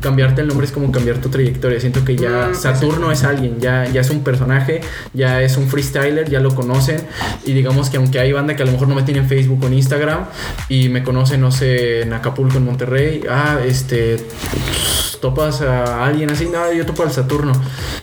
cambiarte 0.00 0.40
el 0.42 0.48
nombre 0.48 0.66
es 0.66 0.72
como 0.72 0.90
cambiar 0.92 1.18
tu 1.18 1.28
trayectoria. 1.28 1.80
Siento 1.80 2.04
que 2.04 2.16
ya 2.16 2.48
Mm, 2.50 2.54
Saturno 2.54 3.10
es 3.12 3.24
alguien, 3.24 3.58
ya, 3.60 3.86
ya 3.86 4.00
es 4.00 4.10
un 4.10 4.22
personaje, 4.24 4.80
ya 5.14 5.42
es 5.42 5.56
un 5.56 5.68
freestyler, 5.68 6.28
ya 6.28 6.40
lo 6.40 6.54
conocen. 6.54 7.00
Y 7.44 7.52
digamos 7.52 7.90
que 7.90 7.96
aunque 7.96 8.18
hay 8.20 8.32
banda 8.32 8.56
que 8.56 8.62
a 8.62 8.66
lo 8.66 8.72
mejor 8.72 8.88
no 8.88 8.94
me 8.94 9.02
tiene 9.02 9.20
en 9.20 9.28
Facebook 9.28 9.62
o 9.62 9.66
en 9.66 9.74
Instagram 9.74 10.24
y 10.68 10.88
me 10.88 11.02
conocen, 11.02 11.40
no 11.40 11.50
sé, 11.50 12.02
en 12.02 12.12
Acapulco, 12.12 12.56
en 12.58 12.64
Monterrey, 12.64 13.22
ah, 13.28 13.58
este. 13.66 14.16
topas 15.20 15.62
a 15.62 16.06
alguien 16.06 16.30
así, 16.30 16.46
no, 16.46 16.72
yo 16.72 16.86
topo 16.86 17.02
al 17.02 17.10
Saturno. 17.10 17.50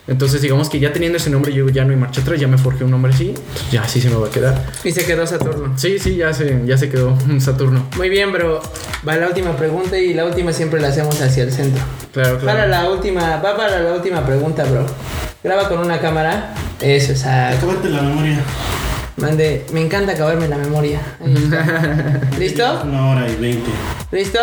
Entonces, 0.06 0.42
digamos 0.42 0.68
que 0.68 0.78
ya 0.78 0.92
teniendo 0.92 1.16
ese 1.16 1.30
nombre, 1.30 1.50
yo 1.52 1.66
ya 1.70 1.82
no 1.84 1.90
hay 1.92 1.96
marcha 1.96 2.20
atrás, 2.20 2.38
ya 2.38 2.46
me 2.46 2.58
forjé 2.58 2.84
un 2.84 2.90
nombre 2.90 3.10
así, 3.12 3.32
ya 3.72 3.82
así 3.82 4.02
se 4.02 4.10
me 4.10 4.16
va 4.16 4.26
a 4.26 4.30
quedar. 4.30 4.66
Y 4.84 4.92
se 4.92 5.04
quedó 5.06 5.26
Saturno. 5.26 5.72
Sí, 5.78 5.98
sí, 5.98 6.16
ya 6.16 6.34
se, 6.34 6.62
ya 6.66 6.76
se 6.76 6.90
quedó 6.90 7.16
un 7.28 7.40
Saturno. 7.40 7.86
Muy 7.96 8.10
bien, 8.10 8.32
bro. 8.32 8.60
Va 9.06 9.16
la 9.16 9.28
última 9.28 9.56
pregunta 9.56 9.98
y 9.98 10.14
la 10.14 10.24
última 10.24 10.52
siempre 10.52 10.80
la 10.80 10.88
hacemos 10.88 11.20
hacia 11.20 11.44
el 11.44 11.52
centro. 11.52 11.82
Claro, 12.12 12.38
Para 12.38 12.64
claro. 12.64 12.68
la 12.70 12.90
última, 12.90 13.36
va 13.36 13.56
para 13.56 13.78
la 13.80 13.92
última 13.92 14.24
pregunta, 14.24 14.64
bro. 14.64 14.86
Graba 15.44 15.68
con 15.68 15.78
una 15.78 16.00
cámara. 16.00 16.54
Eso, 16.80 17.12
o 17.12 17.16
sea, 17.16 17.50
Acábate 17.50 17.88
la 17.88 18.02
memoria. 18.02 18.38
Mande. 19.16 19.64
Me 19.72 19.80
encanta 19.80 20.12
acabarme 20.12 20.48
la 20.48 20.58
memoria. 20.58 21.00
¿Listo? 22.38 22.82
Una 22.84 23.10
hora 23.10 23.28
y 23.28 23.36
veinte. 23.36 23.70
¿Listo? 24.12 24.40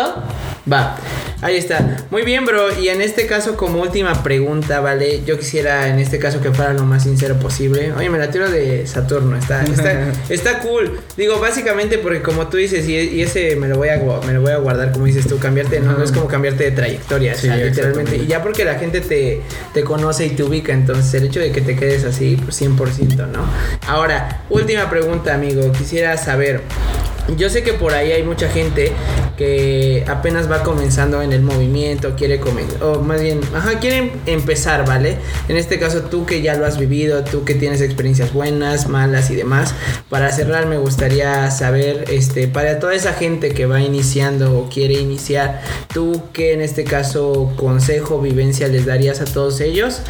Va. 0.70 0.96
Ahí 1.42 1.56
está. 1.56 1.98
Muy 2.10 2.22
bien, 2.22 2.46
bro. 2.46 2.78
Y 2.80 2.88
en 2.88 3.02
este 3.02 3.26
caso, 3.26 3.56
como 3.56 3.82
última 3.82 4.22
pregunta, 4.22 4.80
¿vale? 4.80 5.22
Yo 5.26 5.38
quisiera 5.38 5.88
en 5.88 5.98
este 5.98 6.18
caso 6.18 6.40
que 6.40 6.50
fuera 6.52 6.72
lo 6.72 6.84
más 6.84 7.02
sincero 7.02 7.36
posible. 7.36 7.92
Oye, 7.92 8.08
me 8.08 8.18
la 8.18 8.30
tiro 8.30 8.50
de 8.50 8.86
Saturno. 8.86 9.36
Está, 9.36 9.62
está, 9.62 10.12
está 10.30 10.60
cool. 10.60 10.98
Digo, 11.18 11.38
básicamente 11.40 11.98
porque 11.98 12.22
como 12.22 12.46
tú 12.46 12.56
dices, 12.56 12.88
y, 12.88 12.94
y 12.96 13.22
ese 13.22 13.56
me 13.56 13.68
lo, 13.68 13.76
voy 13.76 13.90
a, 13.90 13.98
me 14.26 14.32
lo 14.32 14.40
voy 14.40 14.52
a 14.52 14.56
guardar, 14.56 14.92
como 14.92 15.04
dices 15.04 15.26
tú, 15.26 15.38
cambiarte, 15.38 15.80
no, 15.80 15.92
no 15.92 16.02
es 16.04 16.12
como 16.12 16.28
cambiarte 16.28 16.64
de 16.64 16.70
trayectoria, 16.70 17.32
o 17.32 17.36
Sí, 17.36 17.48
sea, 17.48 17.56
literalmente. 17.56 18.16
Y 18.16 18.26
ya 18.26 18.42
porque 18.42 18.64
la 18.64 18.76
gente 18.76 19.02
te, 19.02 19.42
te 19.74 19.84
conoce 19.84 20.24
y 20.24 20.30
te 20.30 20.44
ubica, 20.44 20.72
entonces 20.72 21.12
el 21.12 21.26
hecho 21.26 21.40
de 21.40 21.52
que 21.52 21.60
te 21.60 21.76
quedes 21.76 22.04
así, 22.04 22.40
pues 22.42 22.60
100%, 22.62 23.28
¿no? 23.28 23.44
Ahora, 23.86 24.44
última 24.48 24.63
pregunta, 24.88 25.34
amigo. 25.34 25.70
Quisiera 25.72 26.16
saber. 26.16 26.62
Yo 27.36 27.48
sé 27.48 27.62
que 27.62 27.72
por 27.72 27.94
ahí 27.94 28.12
hay 28.12 28.22
mucha 28.22 28.48
gente 28.50 28.92
que 29.38 30.04
apenas 30.06 30.50
va 30.50 30.62
comenzando 30.62 31.22
en 31.22 31.32
el 31.32 31.42
movimiento, 31.42 32.14
quiere 32.16 32.38
comenzar, 32.38 32.82
o 32.84 33.00
más 33.00 33.20
bien, 33.20 33.40
ajá, 33.54 33.80
quieren 33.80 34.12
empezar, 34.26 34.86
¿vale? 34.86 35.16
En 35.48 35.56
este 35.56 35.78
caso 35.78 36.02
tú 36.02 36.26
que 36.26 36.42
ya 36.42 36.54
lo 36.54 36.66
has 36.66 36.78
vivido, 36.78 37.24
tú 37.24 37.44
que 37.44 37.54
tienes 37.54 37.80
experiencias 37.80 38.32
buenas, 38.32 38.88
malas 38.88 39.30
y 39.30 39.36
demás, 39.36 39.74
para 40.10 40.30
cerrar 40.30 40.66
me 40.66 40.76
gustaría 40.76 41.50
saber, 41.50 42.04
este, 42.10 42.46
para 42.46 42.78
toda 42.78 42.94
esa 42.94 43.14
gente 43.14 43.50
que 43.50 43.66
va 43.66 43.80
iniciando 43.80 44.56
o 44.56 44.68
quiere 44.68 44.94
iniciar, 44.94 45.62
tú 45.92 46.22
qué 46.32 46.52
en 46.52 46.60
este 46.60 46.84
caso 46.84 47.52
consejo, 47.56 48.20
vivencia 48.20 48.68
les 48.68 48.86
darías 48.86 49.20
a 49.20 49.24
todos 49.24 49.60
ellos, 49.60 50.02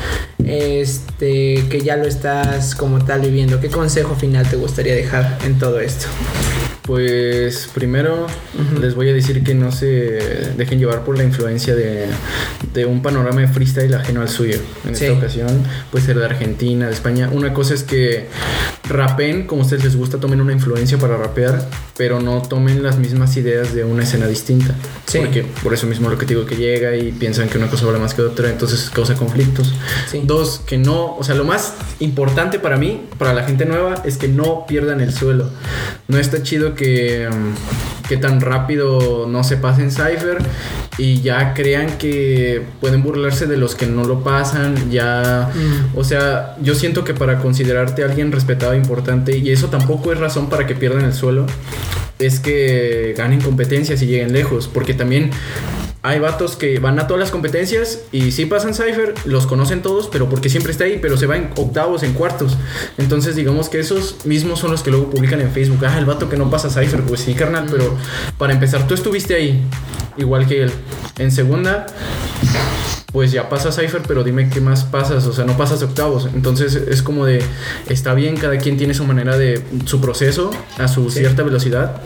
este, 0.45 1.65
que 1.71 1.81
ya 1.81 1.97
lo 1.97 2.07
estás 2.07 2.75
como 2.75 3.05
tal 3.05 3.21
viviendo, 3.23 3.61
¿qué 3.61 3.69
consejo 3.69 4.17
final 4.17 4.49
te 4.51 4.57
gustaría 4.57 4.95
dejar 4.95 5.39
en 5.45 5.59
todo 5.59 5.81
esto? 5.81 6.09
Pues 6.87 7.71
primero 7.75 8.27
les 8.79 8.95
voy 8.95 9.09
a 9.09 9.15
decir 9.15 9.43
que 9.43 9.55
no 9.55 9.73
se 9.73 9.87
dejen 10.57 10.79
llevar 10.79 11.03
por 11.03 11.17
la 11.17 11.25
influencia 11.25 11.75
de, 11.75 12.07
de 12.75 12.85
un 12.85 13.01
panorama 13.01 13.41
de 13.41 13.49
freestyle 13.49 13.95
ajeno 13.95 14.21
al 14.21 14.29
suyo. 14.29 14.59
En 14.87 14.95
Sí. 14.95 15.07
esta 15.07 15.17
ocasión 15.19 15.63
puede 15.91 16.05
ser 16.05 16.19
de 16.19 16.27
Argentina, 16.27 16.87
de 16.87 16.93
España. 16.93 17.31
Una 17.33 17.55
cosa 17.55 17.73
es 17.73 17.85
que 17.85 18.27
rapen 18.89 19.47
como 19.47 19.63
a 19.63 19.65
ustedes 19.65 19.85
les 19.85 19.97
gusta, 19.97 20.19
tomen 20.19 20.41
una 20.41 20.53
influencia 20.53 20.99
para 20.99 21.17
rapear, 21.17 21.67
pero 21.97 22.21
no 22.21 22.43
tomen 22.43 22.83
las 22.83 22.99
mismas 22.99 23.37
ideas 23.37 23.75
de 23.75 23.85
una 23.85 24.03
escena 24.03 24.27
distinta. 24.27 24.75
Sí. 25.07 25.19
Porque 25.19 25.45
por 25.63 25.73
eso 25.73 25.87
mismo 25.87 26.11
lo 26.11 26.19
que 26.19 26.27
te 26.27 26.35
digo 26.35 26.47
que 26.47 26.57
llega 26.57 26.97
y 26.97 27.13
piensan 27.13 27.49
que 27.49 27.59
una 27.59 27.69
cosa 27.69 27.87
vale 27.87 27.99
más 27.99 28.15
que 28.15 28.23
otra, 28.23 28.51
entonces 28.51 28.91
causa 28.91 29.15
conflictos. 29.15 29.73
Sí. 30.11 30.23
Dos, 30.25 30.61
que 30.67 30.79
no, 30.79 31.17
o 31.17 31.25
sea, 31.25 31.35
lo 31.35 31.45
más 31.45 31.75
importante 32.01 32.59
para 32.59 32.77
mí, 32.77 33.07
para 33.19 33.33
la 33.33 33.45
gente 33.45 33.65
nueva, 33.65 34.03
es 34.05 34.19
que 34.19 34.29
no 34.29 34.67
pierdan 34.67 35.01
el 35.01 35.13
suelo. 35.13 35.51
No 36.09 36.19
está 36.19 36.43
chido 36.43 36.75
que, 36.75 37.29
mm, 37.31 37.94
que 38.09 38.17
tan 38.17 38.41
rápido 38.41 39.27
no 39.29 39.45
se 39.45 39.57
pasen 39.57 39.91
Cypher 39.91 40.39
y 40.99 41.21
ya 41.23 41.55
crean 41.55 41.99
que 41.99 42.63
pueden 42.81 43.03
burlarse 43.03 43.47
de 43.47 43.57
los 43.57 43.75
que 43.75 43.87
no 43.87 44.05
lo 44.05 44.23
pasan. 44.23 44.91
Ya, 44.91 45.51
Mm. 45.55 45.97
o 45.99 46.05
sea, 46.05 46.57
yo 46.63 46.75
siento 46.75 47.05
que 47.05 47.15
para 47.15 47.39
considerarte 47.39 48.05
alguien 48.05 48.31
respetado 48.33 48.73
e 48.75 48.77
importante, 48.77 49.37
y 49.39 49.51
eso 49.51 49.69
tampoco 49.69 50.13
es 50.13 50.19
razón 50.19 50.49
para 50.49 50.67
que 50.67 50.75
pierdan 50.75 51.05
el 51.05 51.13
suelo, 51.13 51.47
es 52.19 52.41
que 52.41 53.15
ganen 53.17 53.41
competencias 53.41 54.01
y 54.03 54.07
lleguen 54.07 54.33
lejos, 54.33 54.69
porque 54.73 54.95
también 54.95 55.31
hay 56.05 56.19
vatos 56.19 56.57
que 56.57 56.79
van 56.81 56.99
a 56.99 57.07
todas 57.07 57.19
las 57.19 57.31
competencias 57.31 58.03
y 58.13 58.31
sí 58.31 58.45
pasan 58.45 58.75
Cypher, 58.75 59.15
los 59.25 59.47
conocen 59.47 59.81
todos, 59.81 60.09
pero 60.13 60.29
porque 60.29 60.51
siempre 60.51 60.71
está 60.71 60.85
ahí, 60.85 60.99
pero 61.01 61.17
se 61.17 61.25
va 61.25 61.39
en 61.39 61.49
octavos, 61.57 62.03
en 62.03 62.13
cuartos. 62.13 62.59
Entonces, 62.99 63.37
digamos 63.37 63.71
que 63.71 63.81
esos 63.81 64.27
mismos 64.27 64.61
son 64.61 64.71
los 64.71 64.83
que 64.83 64.91
luego 64.91 65.09
publican 65.09 65.41
en 65.41 65.51
Facebook. 65.51 65.83
Ah, 65.87 65.99
el 65.99 66.05
vato 66.05 66.29
que 66.29 66.37
no 66.37 66.51
pasa 66.51 66.69
Cypher, 66.69 67.01
pues 67.05 67.23
sí, 67.23 67.33
carnal, 67.33 67.69
pero 67.71 67.97
para 68.37 68.53
empezar, 68.53 68.87
tú 68.87 68.93
estuviste 68.93 69.35
ahí, 69.35 69.67
igual 70.19 70.47
que 70.47 70.65
él. 70.65 70.73
En 71.17 71.33
segunda, 71.33 71.87
pues 73.11 73.33
ya 73.33 73.49
pasas 73.49 73.75
Cypher, 73.75 74.03
pero 74.07 74.23
dime 74.25 74.51
qué 74.51 74.61
más 74.61 74.85
pasas, 74.85 75.25
o 75.25 75.33
sea, 75.33 75.47
no 75.47 75.57
pasas 75.57 75.83
octavos. 75.83 76.29
Entonces 76.35 76.75
es 76.75 77.03
como 77.03 77.25
de, 77.25 77.43
está 77.89 78.13
bien, 78.13 78.37
cada 78.37 78.59
quien 78.59 78.77
tiene 78.77 78.93
su 78.93 79.05
manera 79.05 79.39
de, 79.39 79.63
su 79.87 80.03
proceso 80.03 80.51
a 80.77 80.87
su 80.87 81.11
cierta 81.11 81.43
velocidad. 81.43 82.03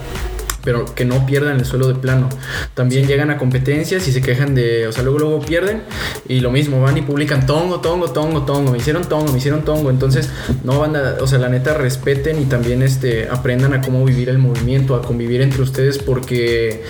Pero 0.63 0.85
que 0.93 1.05
no 1.05 1.25
pierdan 1.25 1.57
el 1.57 1.65
suelo 1.65 1.87
de 1.87 1.95
plano. 1.95 2.29
También 2.73 3.07
llegan 3.07 3.29
a 3.31 3.37
competencias 3.37 4.07
y 4.07 4.11
se 4.11 4.21
quejan 4.21 4.55
de. 4.55 4.87
O 4.87 4.91
sea, 4.91 5.03
luego, 5.03 5.19
luego 5.19 5.39
pierden. 5.39 5.83
Y 6.27 6.41
lo 6.41 6.51
mismo, 6.51 6.81
van 6.81 6.97
y 6.97 7.01
publican 7.01 7.45
tongo, 7.45 7.79
tongo, 7.79 8.11
tongo, 8.11 8.43
tongo. 8.43 8.71
Me 8.71 8.77
hicieron 8.77 9.03
tongo, 9.07 9.31
me 9.31 9.37
hicieron 9.37 9.63
tongo. 9.63 9.89
Entonces, 9.89 10.29
no 10.63 10.79
van 10.79 10.95
a. 10.95 11.15
O 11.21 11.27
sea, 11.27 11.39
la 11.39 11.49
neta, 11.49 11.73
respeten 11.73 12.41
y 12.41 12.45
también 12.45 12.81
este, 12.81 13.29
aprendan 13.29 13.73
a 13.73 13.81
cómo 13.81 14.03
vivir 14.05 14.29
el 14.29 14.37
movimiento, 14.37 14.95
a 14.95 15.01
convivir 15.01 15.41
entre 15.41 15.61
ustedes, 15.61 15.97
porque 15.97 16.83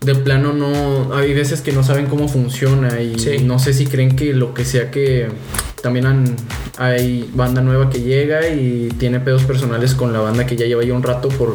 de 0.00 0.14
plano 0.14 0.52
no 0.52 1.14
hay 1.14 1.32
veces 1.32 1.62
que 1.62 1.72
no 1.72 1.82
saben 1.82 2.06
cómo 2.06 2.28
funciona 2.28 3.00
y 3.00 3.18
Sí. 3.18 3.38
no 3.42 3.58
sé 3.58 3.72
si 3.72 3.86
creen 3.86 4.16
que 4.16 4.34
lo 4.34 4.52
que 4.52 4.64
sea 4.64 4.90
que 4.90 5.28
también 5.84 6.06
han- 6.06 6.34
hay 6.78 7.30
banda 7.34 7.60
nueva 7.60 7.90
que 7.90 8.00
llega 8.00 8.48
y 8.48 8.88
tiene 8.98 9.20
pedos 9.20 9.42
personales 9.44 9.94
con 9.94 10.12
la 10.14 10.18
banda 10.20 10.46
que 10.46 10.56
ya 10.56 10.64
lleva 10.64 10.82
ya 10.82 10.94
un 10.94 11.02
rato 11.02 11.28
por, 11.28 11.52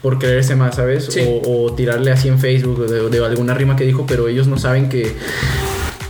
por 0.00 0.18
creerse 0.20 0.54
más, 0.54 0.76
¿sabes? 0.76 1.06
Sí. 1.10 1.20
O, 1.26 1.64
o 1.64 1.72
tirarle 1.74 2.12
así 2.12 2.28
en 2.28 2.38
Facebook 2.38 2.86
de, 2.88 3.10
de 3.10 3.24
alguna 3.26 3.54
rima 3.54 3.74
que 3.76 3.84
dijo, 3.84 4.06
pero 4.06 4.28
ellos 4.28 4.46
no 4.46 4.56
saben 4.56 4.88
que 4.88 5.12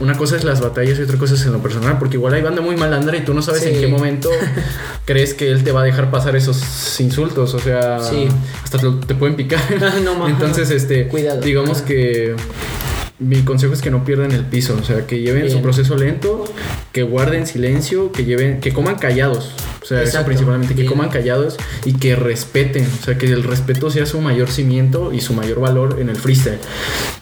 una 0.00 0.16
cosa 0.18 0.36
es 0.36 0.44
las 0.44 0.60
batallas 0.60 0.98
y 0.98 1.02
otra 1.02 1.16
cosa 1.16 1.34
es 1.34 1.46
en 1.46 1.52
lo 1.52 1.60
personal, 1.60 1.98
porque 1.98 2.16
igual 2.16 2.34
hay 2.34 2.42
banda 2.42 2.60
muy 2.60 2.76
malandra 2.76 3.16
y 3.16 3.20
tú 3.24 3.32
no 3.34 3.40
sabes 3.40 3.62
Sí. 3.62 3.68
en 3.70 3.80
qué 3.80 3.86
momento 3.86 4.28
crees 5.06 5.32
que 5.32 5.50
él 5.50 5.64
te 5.64 5.72
va 5.72 5.80
a 5.80 5.84
dejar 5.84 6.10
pasar 6.10 6.36
esos 6.36 7.00
insultos, 7.00 7.54
o 7.54 7.58
sea, 7.58 8.00
Sí. 8.00 8.28
hasta 8.64 8.78
te, 9.06 9.14
pueden 9.14 9.34
picar. 9.36 9.60
No, 10.04 10.14
mames. 10.16 10.34
Entonces, 10.34 10.70
este, 10.70 11.08
Cuidado. 11.08 11.40
digamos 11.40 11.80
que 11.82 12.34
mi 13.22 13.42
consejo 13.42 13.72
es 13.72 13.80
que 13.80 13.90
no 13.90 14.04
pierdan 14.04 14.32
el 14.32 14.44
piso, 14.44 14.76
o 14.78 14.84
sea, 14.84 15.06
que 15.06 15.20
lleven 15.20 15.42
Bien. 15.42 15.54
su 15.54 15.62
proceso 15.62 15.96
lento, 15.96 16.44
que 16.92 17.02
guarden 17.02 17.46
silencio, 17.46 18.12
que 18.12 18.24
lleven, 18.24 18.60
que 18.60 18.72
coman 18.72 18.96
callados, 18.96 19.54
o 19.82 19.84
sea, 19.84 20.02
eso 20.02 20.24
principalmente, 20.24 20.74
que 20.74 20.86
coman 20.86 21.08
callados 21.08 21.56
y 21.84 21.94
que 21.94 22.16
respeten, 22.16 22.86
o 23.00 23.04
sea, 23.04 23.18
que 23.18 23.26
el 23.26 23.42
respeto 23.42 23.90
sea 23.90 24.06
su 24.06 24.20
mayor 24.20 24.50
cimiento 24.50 25.12
y 25.12 25.20
su 25.20 25.34
mayor 25.34 25.60
valor 25.60 25.98
en 26.00 26.08
el 26.08 26.16
freestyle, 26.16 26.58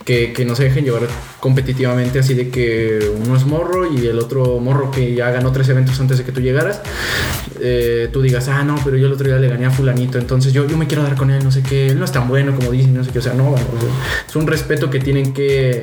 que, 0.05 0.33
que 0.33 0.45
no 0.45 0.55
se 0.55 0.65
dejen 0.65 0.85
llevar 0.85 1.03
competitivamente 1.41 2.19
así 2.19 2.35
de 2.35 2.51
que 2.51 3.11
uno 3.25 3.37
es 3.37 3.47
morro 3.47 3.91
y 3.91 4.07
el 4.07 4.19
otro 4.19 4.59
morro 4.59 4.91
que 4.91 5.15
ya 5.15 5.31
ganó 5.31 5.53
tres 5.53 5.69
eventos 5.69 5.99
antes 6.01 6.19
de 6.19 6.25
que 6.25 6.33
tú 6.33 6.41
llegaras, 6.41 6.83
eh, 7.61 8.09
tú 8.13 8.23
digas, 8.23 8.49
ah, 8.49 8.63
no, 8.63 8.77
pero 8.85 8.97
yo 8.97 9.07
el 9.07 9.13
otro 9.13 9.27
día 9.27 9.39
le 9.39 9.49
gané 9.49 9.67
a 9.67 9.71
fulanito, 9.71 10.19
entonces 10.19 10.53
yo, 10.53 10.67
yo 10.67 10.77
me 10.77 10.87
quiero 10.87 11.03
dar 11.03 11.17
con 11.17 11.31
él, 11.31 11.43
no 11.43 11.51
sé 11.51 11.63
qué, 11.63 11.89
él 11.89 11.99
no 11.99 12.05
es 12.05 12.13
tan 12.13 12.29
bueno 12.29 12.55
como 12.55 12.71
dicen, 12.71 12.95
no 12.95 13.05
sé 13.05 13.11
qué, 13.11 13.19
o 13.19 13.23
sea, 13.23 13.35
no, 13.35 13.53
o 13.53 13.57
sea, 13.57 13.67
es 14.29 14.37
un 14.37 14.47
respeto 14.47 14.91
que 14.91 15.01
tienen 15.01 15.33
que 15.33 15.83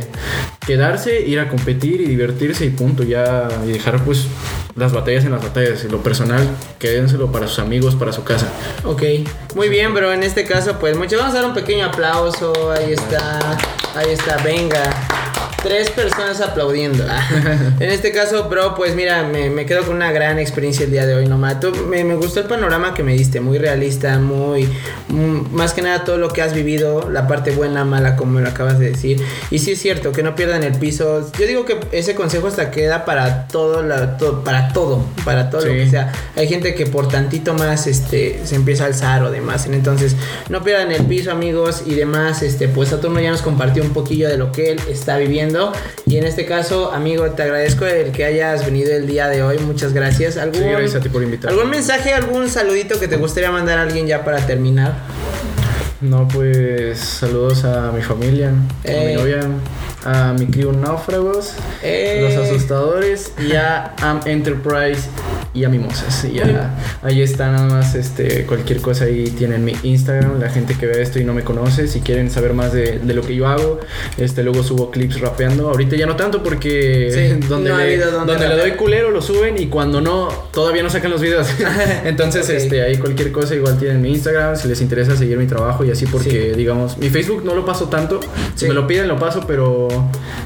quedarse, 0.66 1.22
ir 1.22 1.40
a 1.40 1.50
competir 1.50 2.02
y 2.02 2.06
divertirse 2.06 2.66
y 2.66 2.70
punto, 2.70 3.04
ya, 3.04 3.48
y 3.66 3.72
dejar 3.72 4.04
pues 4.04 4.28
las 4.76 4.94
batallas 4.94 5.26
en 5.26 5.32
las 5.32 5.42
batallas, 5.42 5.84
lo 5.86 6.04
personal, 6.04 6.48
quédenselo 6.80 7.32
para 7.32 7.48
sus 7.48 7.60
amigos, 7.60 7.96
para 7.96 8.12
su 8.14 8.24
casa. 8.24 8.48
Ok, 8.84 9.04
muy 9.56 9.70
bien, 9.70 9.94
pero 9.94 10.14
en 10.14 10.24
este 10.24 10.46
caso, 10.46 10.78
pues 10.80 10.96
muchachos, 10.96 11.20
vamos 11.20 11.36
a 11.36 11.40
dar 11.40 11.48
un 11.48 11.56
pequeño 11.56 11.86
aplauso. 11.86 12.72
Ahí 12.72 12.94
está, 12.94 13.58
ahí 13.96 14.12
está, 14.12 14.38
venga. 14.44 15.27
Tres 15.68 15.90
personas 15.90 16.40
aplaudiendo. 16.40 17.04
en 17.80 17.90
este 17.90 18.12
caso, 18.12 18.48
bro, 18.50 18.74
pues 18.76 18.96
mira, 18.96 19.24
me, 19.24 19.50
me 19.50 19.66
quedo 19.66 19.84
con 19.84 19.96
una 19.98 20.12
gran 20.14 20.40
experiencia 20.40 20.86
el 20.86 20.92
día 20.92 21.06
de 21.06 21.14
hoy, 21.16 21.28
nomás. 21.28 21.60
Tú- 21.60 21.74
me, 21.90 22.04
me 22.06 22.16
gustó 22.16 22.40
el 22.40 22.46
panorama 22.46 22.94
que 22.94 23.04
me 23.04 23.14
diste, 23.14 23.42
muy 23.42 23.58
realista, 23.58 24.18
muy. 24.20 24.64
mm, 25.10 25.54
más 25.54 25.74
que 25.74 25.82
nada 25.82 26.06
todo 26.06 26.18
lo 26.18 26.30
que 26.30 26.42
has 26.42 26.54
vivido, 26.54 27.10
la 27.12 27.28
parte 27.28 27.52
buena, 27.52 27.84
mala, 27.84 28.16
como 28.16 28.40
lo 28.40 28.48
acabas 28.48 28.80
de 28.80 28.92
decir. 28.92 29.22
Y 29.52 29.60
sí 29.60 29.74
es 29.74 29.82
cierto, 29.82 30.12
que 30.14 30.24
no 30.24 30.36
pierdan 30.36 30.64
el 30.64 30.74
piso. 30.78 31.30
Yo 31.38 31.46
digo 31.48 31.66
que 31.66 31.78
ese 31.92 32.16
consejo 32.16 32.48
hasta 32.48 32.72
queda 32.72 33.04
para 33.04 33.48
todo, 33.48 33.84
la, 33.84 34.18
para 34.46 34.72
todo, 34.72 35.04
para 35.26 35.50
todo 35.50 35.66
lo 35.66 35.72
Sí. 35.74 35.78
que 35.80 35.90
sea. 35.90 36.14
Hay 36.38 36.48
gente 36.48 36.76
que 36.76 36.86
por 36.86 37.10
tantito 37.10 37.54
más 37.56 37.88
este 37.88 38.40
se 38.46 38.56
empieza 38.56 38.84
a 38.86 38.88
alzar 38.88 39.22
o 39.24 39.32
demás. 39.32 39.66
Entonces, 39.66 40.16
no 40.50 40.64
pierdan 40.64 40.92
el 40.94 41.04
piso, 41.06 41.30
amigos, 41.32 41.84
y 41.86 41.96
demás. 41.96 42.42
Este, 42.42 42.68
pues 42.70 42.90
Saturno 42.90 43.20
ya 43.20 43.32
nos 43.32 43.42
compartió 43.42 43.84
un 43.84 43.90
poquillo 43.90 44.30
de 44.30 44.38
lo 44.38 44.52
que 44.54 44.72
él 44.72 44.80
está 44.90 45.18
viviendo. 45.18 45.57
Y 46.06 46.18
en 46.18 46.26
este 46.26 46.46
caso, 46.46 46.92
amigo, 46.92 47.30
te 47.32 47.44
agradezco 47.44 47.86
el 47.86 48.12
que 48.12 48.26
hayas 48.26 48.66
venido 48.66 48.92
el 48.94 49.08
día 49.08 49.28
de 49.28 49.44
hoy. 49.44 49.60
Muchas 49.60 49.94
gracias. 49.94 50.38
¿Algún, 50.38 50.62
Sí, 50.62 50.68
gracias 50.70 50.96
a 50.96 51.00
ti 51.00 51.10
por 51.10 51.24
invitar. 51.24 51.52
¿Algún 51.52 51.70
mensaje, 51.70 52.14
algún 52.14 52.50
saludito 52.50 53.00
que 53.00 53.08
te 53.08 53.18
gustaría 53.18 53.52
mandar 53.52 53.80
a 53.80 53.84
alguien 53.84 54.08
ya 54.08 54.24
para 54.24 54.46
terminar? 54.46 54.96
No, 56.00 56.28
pues 56.28 57.00
saludos 57.00 57.64
a 57.64 57.92
mi 57.92 58.04
familia, 58.04 58.50
a 58.50 58.52
mi 58.52 58.92
Eh. 58.94 59.16
novia, 59.18 59.40
a 60.06 60.34
mi 60.34 60.46
crew 60.46 60.72
Náufragos, 60.72 61.54
Eh. 61.82 62.20
los 62.22 62.46
asustadores 62.48 63.32
y 63.44 63.54
a 63.54 63.96
Am 64.04 64.20
Enterprise 64.26 65.10
y 65.56 65.64
a 65.64 65.70
Mimosas. 65.70 66.24
Y 66.26 66.34
ya, 66.34 66.76
ahí 67.02 67.24
está 67.24 67.52
nada 67.52 67.66
más 67.68 67.96
este, 67.96 68.46
cualquier 68.46 68.80
cosa 68.80 69.06
ahí 69.06 69.24
tienen 69.32 69.66
mi 69.66 69.74
Instagram, 69.82 70.40
la 70.40 70.50
gente 70.50 70.76
que 70.76 70.86
ve 70.86 71.02
esto 71.02 71.18
y 71.20 71.24
no 71.24 71.34
me 71.34 71.44
conoce, 71.44 71.88
si 71.88 72.02
quieren 72.02 72.30
saber 72.30 72.54
más 72.54 72.74
de, 72.74 73.00
de 73.00 73.14
lo 73.16 73.24
que 73.24 73.34
yo 73.36 73.48
hago, 73.48 73.80
este 74.20 74.44
luego 74.44 74.62
subo 74.62 74.92
clips 74.92 75.20
rapeando. 75.20 75.68
Ahorita 75.70 75.96
ya 75.96 76.06
no 76.06 76.16
tanto 76.16 76.44
porque 76.44 77.10
Sí, 77.12 77.48
donde, 77.50 77.72
no 77.72 77.78
le, 77.80 77.98
donde 77.98 78.34
donde 78.34 78.48
le 78.50 78.56
doy 78.56 78.72
culero 78.74 79.10
lo 79.10 79.24
suben 79.24 79.58
y 79.58 79.66
cuando 79.66 80.00
no, 80.00 80.30
todavía 80.54 80.84
no 80.84 80.92
sacan 80.92 81.10
los 81.10 81.22
videos. 81.22 81.48
Entonces, 82.06 82.48
este, 82.50 82.84
ahí 82.84 82.98
cualquier 82.98 83.32
cosa 83.32 83.56
igual 83.56 83.80
tienen 83.80 84.00
mi 84.00 84.12
Instagram, 84.12 84.56
si 84.58 84.68
les 84.68 84.80
interesa 84.82 85.16
seguir 85.16 85.38
mi 85.40 85.48
trabajo 85.48 85.86
y 85.88 85.92
así 85.92 86.06
porque, 86.06 86.54
digamos, 86.54 86.98
mi 86.98 87.10
Facebook 87.10 87.44
no 87.44 87.56
lo 87.56 87.66
paso 87.66 87.86
tanto. 87.90 88.20
Si 88.56 88.62
Sí. 88.62 88.68
me 88.68 88.74
lo 88.74 88.86
piden 88.88 89.08
lo 89.08 89.18
paso, 89.18 89.44
pero 89.48 89.88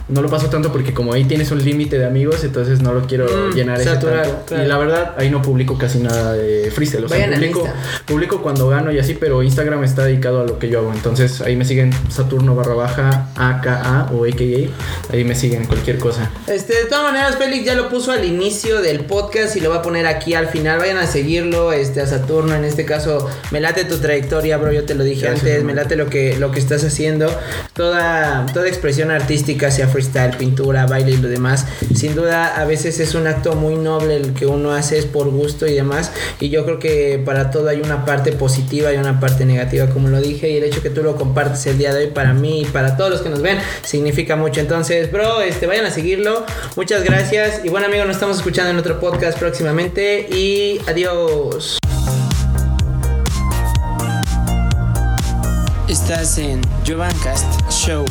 no 0.09 0.21
lo 0.21 0.29
paso 0.29 0.47
tanto 0.49 0.71
porque 0.71 0.93
como 0.93 1.13
ahí 1.13 1.23
tienes 1.25 1.51
un 1.51 1.63
límite 1.63 1.97
de 1.97 2.05
amigos, 2.05 2.43
entonces 2.43 2.81
no 2.81 2.93
lo 2.93 3.01
quiero 3.07 3.25
Mm, 3.25 3.53
llenar 3.55 3.79
ese 3.79 3.89
saturar, 3.89 4.25
tanto. 4.25 4.45
claro. 4.47 4.63
Y 4.63 4.67
la 4.67 4.77
verdad, 4.77 5.15
ahí 5.17 5.29
no 5.29 5.41
publico 5.41 5.77
casi 5.77 5.99
nada 5.99 6.33
de 6.33 6.69
freestyle. 6.71 7.05
O 7.05 7.09
sea, 7.09 7.17
Vayan 7.17 7.33
publico, 7.39 7.67
publico 8.05 8.41
cuando 8.41 8.67
gano 8.69 8.91
y 8.91 8.99
así, 8.99 9.13
pero 9.15 9.41
Instagram 9.43 9.83
está 9.83 10.05
dedicado 10.05 10.41
a 10.41 10.45
lo 10.45 10.59
que 10.59 10.69
yo 10.69 10.79
hago. 10.79 10.91
Entonces 10.93 11.41
ahí 11.41 11.55
me 11.55 11.65
siguen 11.65 11.91
Saturno 12.09 12.55
barra 12.55 12.73
baja 12.75 13.29
AKA 13.35 14.09
o 14.13 14.25
AKA. 14.25 14.69
Ahí 15.13 15.23
me 15.23 15.35
siguen 15.35 15.65
cualquier 15.65 15.97
cosa. 15.97 16.29
Este, 16.47 16.73
de 16.75 16.85
todas 16.85 17.03
maneras, 17.11 17.37
Félix 17.37 17.65
ya 17.65 17.75
lo 17.75 17.89
puso 17.89 18.11
al 18.11 18.23
inicio 18.25 18.81
del 18.81 19.05
podcast 19.05 19.55
y 19.55 19.59
lo 19.61 19.69
va 19.69 19.77
a 19.77 19.81
poner 19.81 20.05
aquí 20.07 20.33
al 20.33 20.47
final. 20.47 20.79
Vayan 20.79 20.97
a 20.97 21.07
seguirlo, 21.07 21.71
este, 21.73 22.01
a 22.01 22.07
Saturno. 22.07 22.55
En 22.55 22.65
este 22.65 22.85
caso, 22.85 23.27
me 23.51 23.59
late 23.61 23.85
tu 23.85 23.97
trayectoria, 23.97 24.57
bro. 24.57 24.71
Yo 24.71 24.83
te 24.83 24.95
lo 24.95 25.03
dije 25.03 25.27
antes. 25.31 25.63
Me 25.63 25.73
late 25.73 25.95
lo 25.95 26.09
que, 26.09 26.37
lo 26.37 26.51
que 26.51 26.59
estás 26.59 26.83
haciendo. 26.83 27.31
Toda, 27.73 28.45
toda 28.53 28.67
expresión 28.67 29.11
artística, 29.11 29.71
sea 29.71 29.87
freestyle, 29.87 30.37
pintura, 30.37 30.85
baile 30.85 31.11
y 31.11 31.17
lo 31.17 31.29
demás. 31.29 31.65
Sin 31.95 32.15
duda, 32.15 32.59
a 32.59 32.65
veces 32.65 32.99
es 32.99 33.15
un 33.15 33.27
acto 33.27 33.55
muy 33.55 33.75
noble 33.75 34.15
el 34.15 34.33
que 34.33 34.45
uno 34.45 34.71
hace 34.71 34.97
es 34.97 35.05
por 35.05 35.29
gusto 35.29 35.67
y 35.67 35.73
demás. 35.73 36.11
Y 36.39 36.49
yo 36.49 36.65
creo 36.65 36.79
que 36.79 37.21
para 37.23 37.51
todo 37.51 37.69
hay 37.69 37.81
una 37.81 38.05
parte 38.05 38.31
positiva 38.31 38.93
y 38.93 38.97
una 38.97 39.19
parte 39.19 39.45
negativa, 39.45 39.87
como 39.87 40.07
lo 40.09 40.21
dije. 40.21 40.49
Y 40.49 40.57
el 40.57 40.63
hecho 40.63 40.81
que 40.81 40.89
tú 40.89 41.03
lo 41.03 41.15
compartes 41.15 41.65
el 41.67 41.77
día 41.77 41.93
de 41.93 42.05
hoy 42.05 42.11
para 42.11 42.33
mí 42.33 42.61
y 42.61 42.65
para 42.65 42.97
todos 42.97 43.09
los 43.09 43.21
que 43.21 43.29
nos 43.29 43.41
ven 43.41 43.57
significa 43.83 44.35
mucho. 44.35 44.59
Entonces, 44.59 45.11
bro, 45.11 45.41
este, 45.41 45.67
vayan 45.67 45.85
a 45.85 45.91
seguirlo. 45.91 46.45
Muchas 46.75 47.03
gracias. 47.03 47.61
Y 47.63 47.69
bueno, 47.69 47.87
amigos, 47.87 48.07
nos 48.07 48.15
estamos 48.15 48.37
escuchando 48.37 48.71
en 48.71 48.77
otro 48.77 48.99
podcast 48.99 49.37
próximamente. 49.37 50.27
Y 50.31 50.79
adiós. 50.87 51.77
Estás 56.03 56.39
en 56.39 56.61
Jovancast 56.83 57.45
Show. 57.69 58.05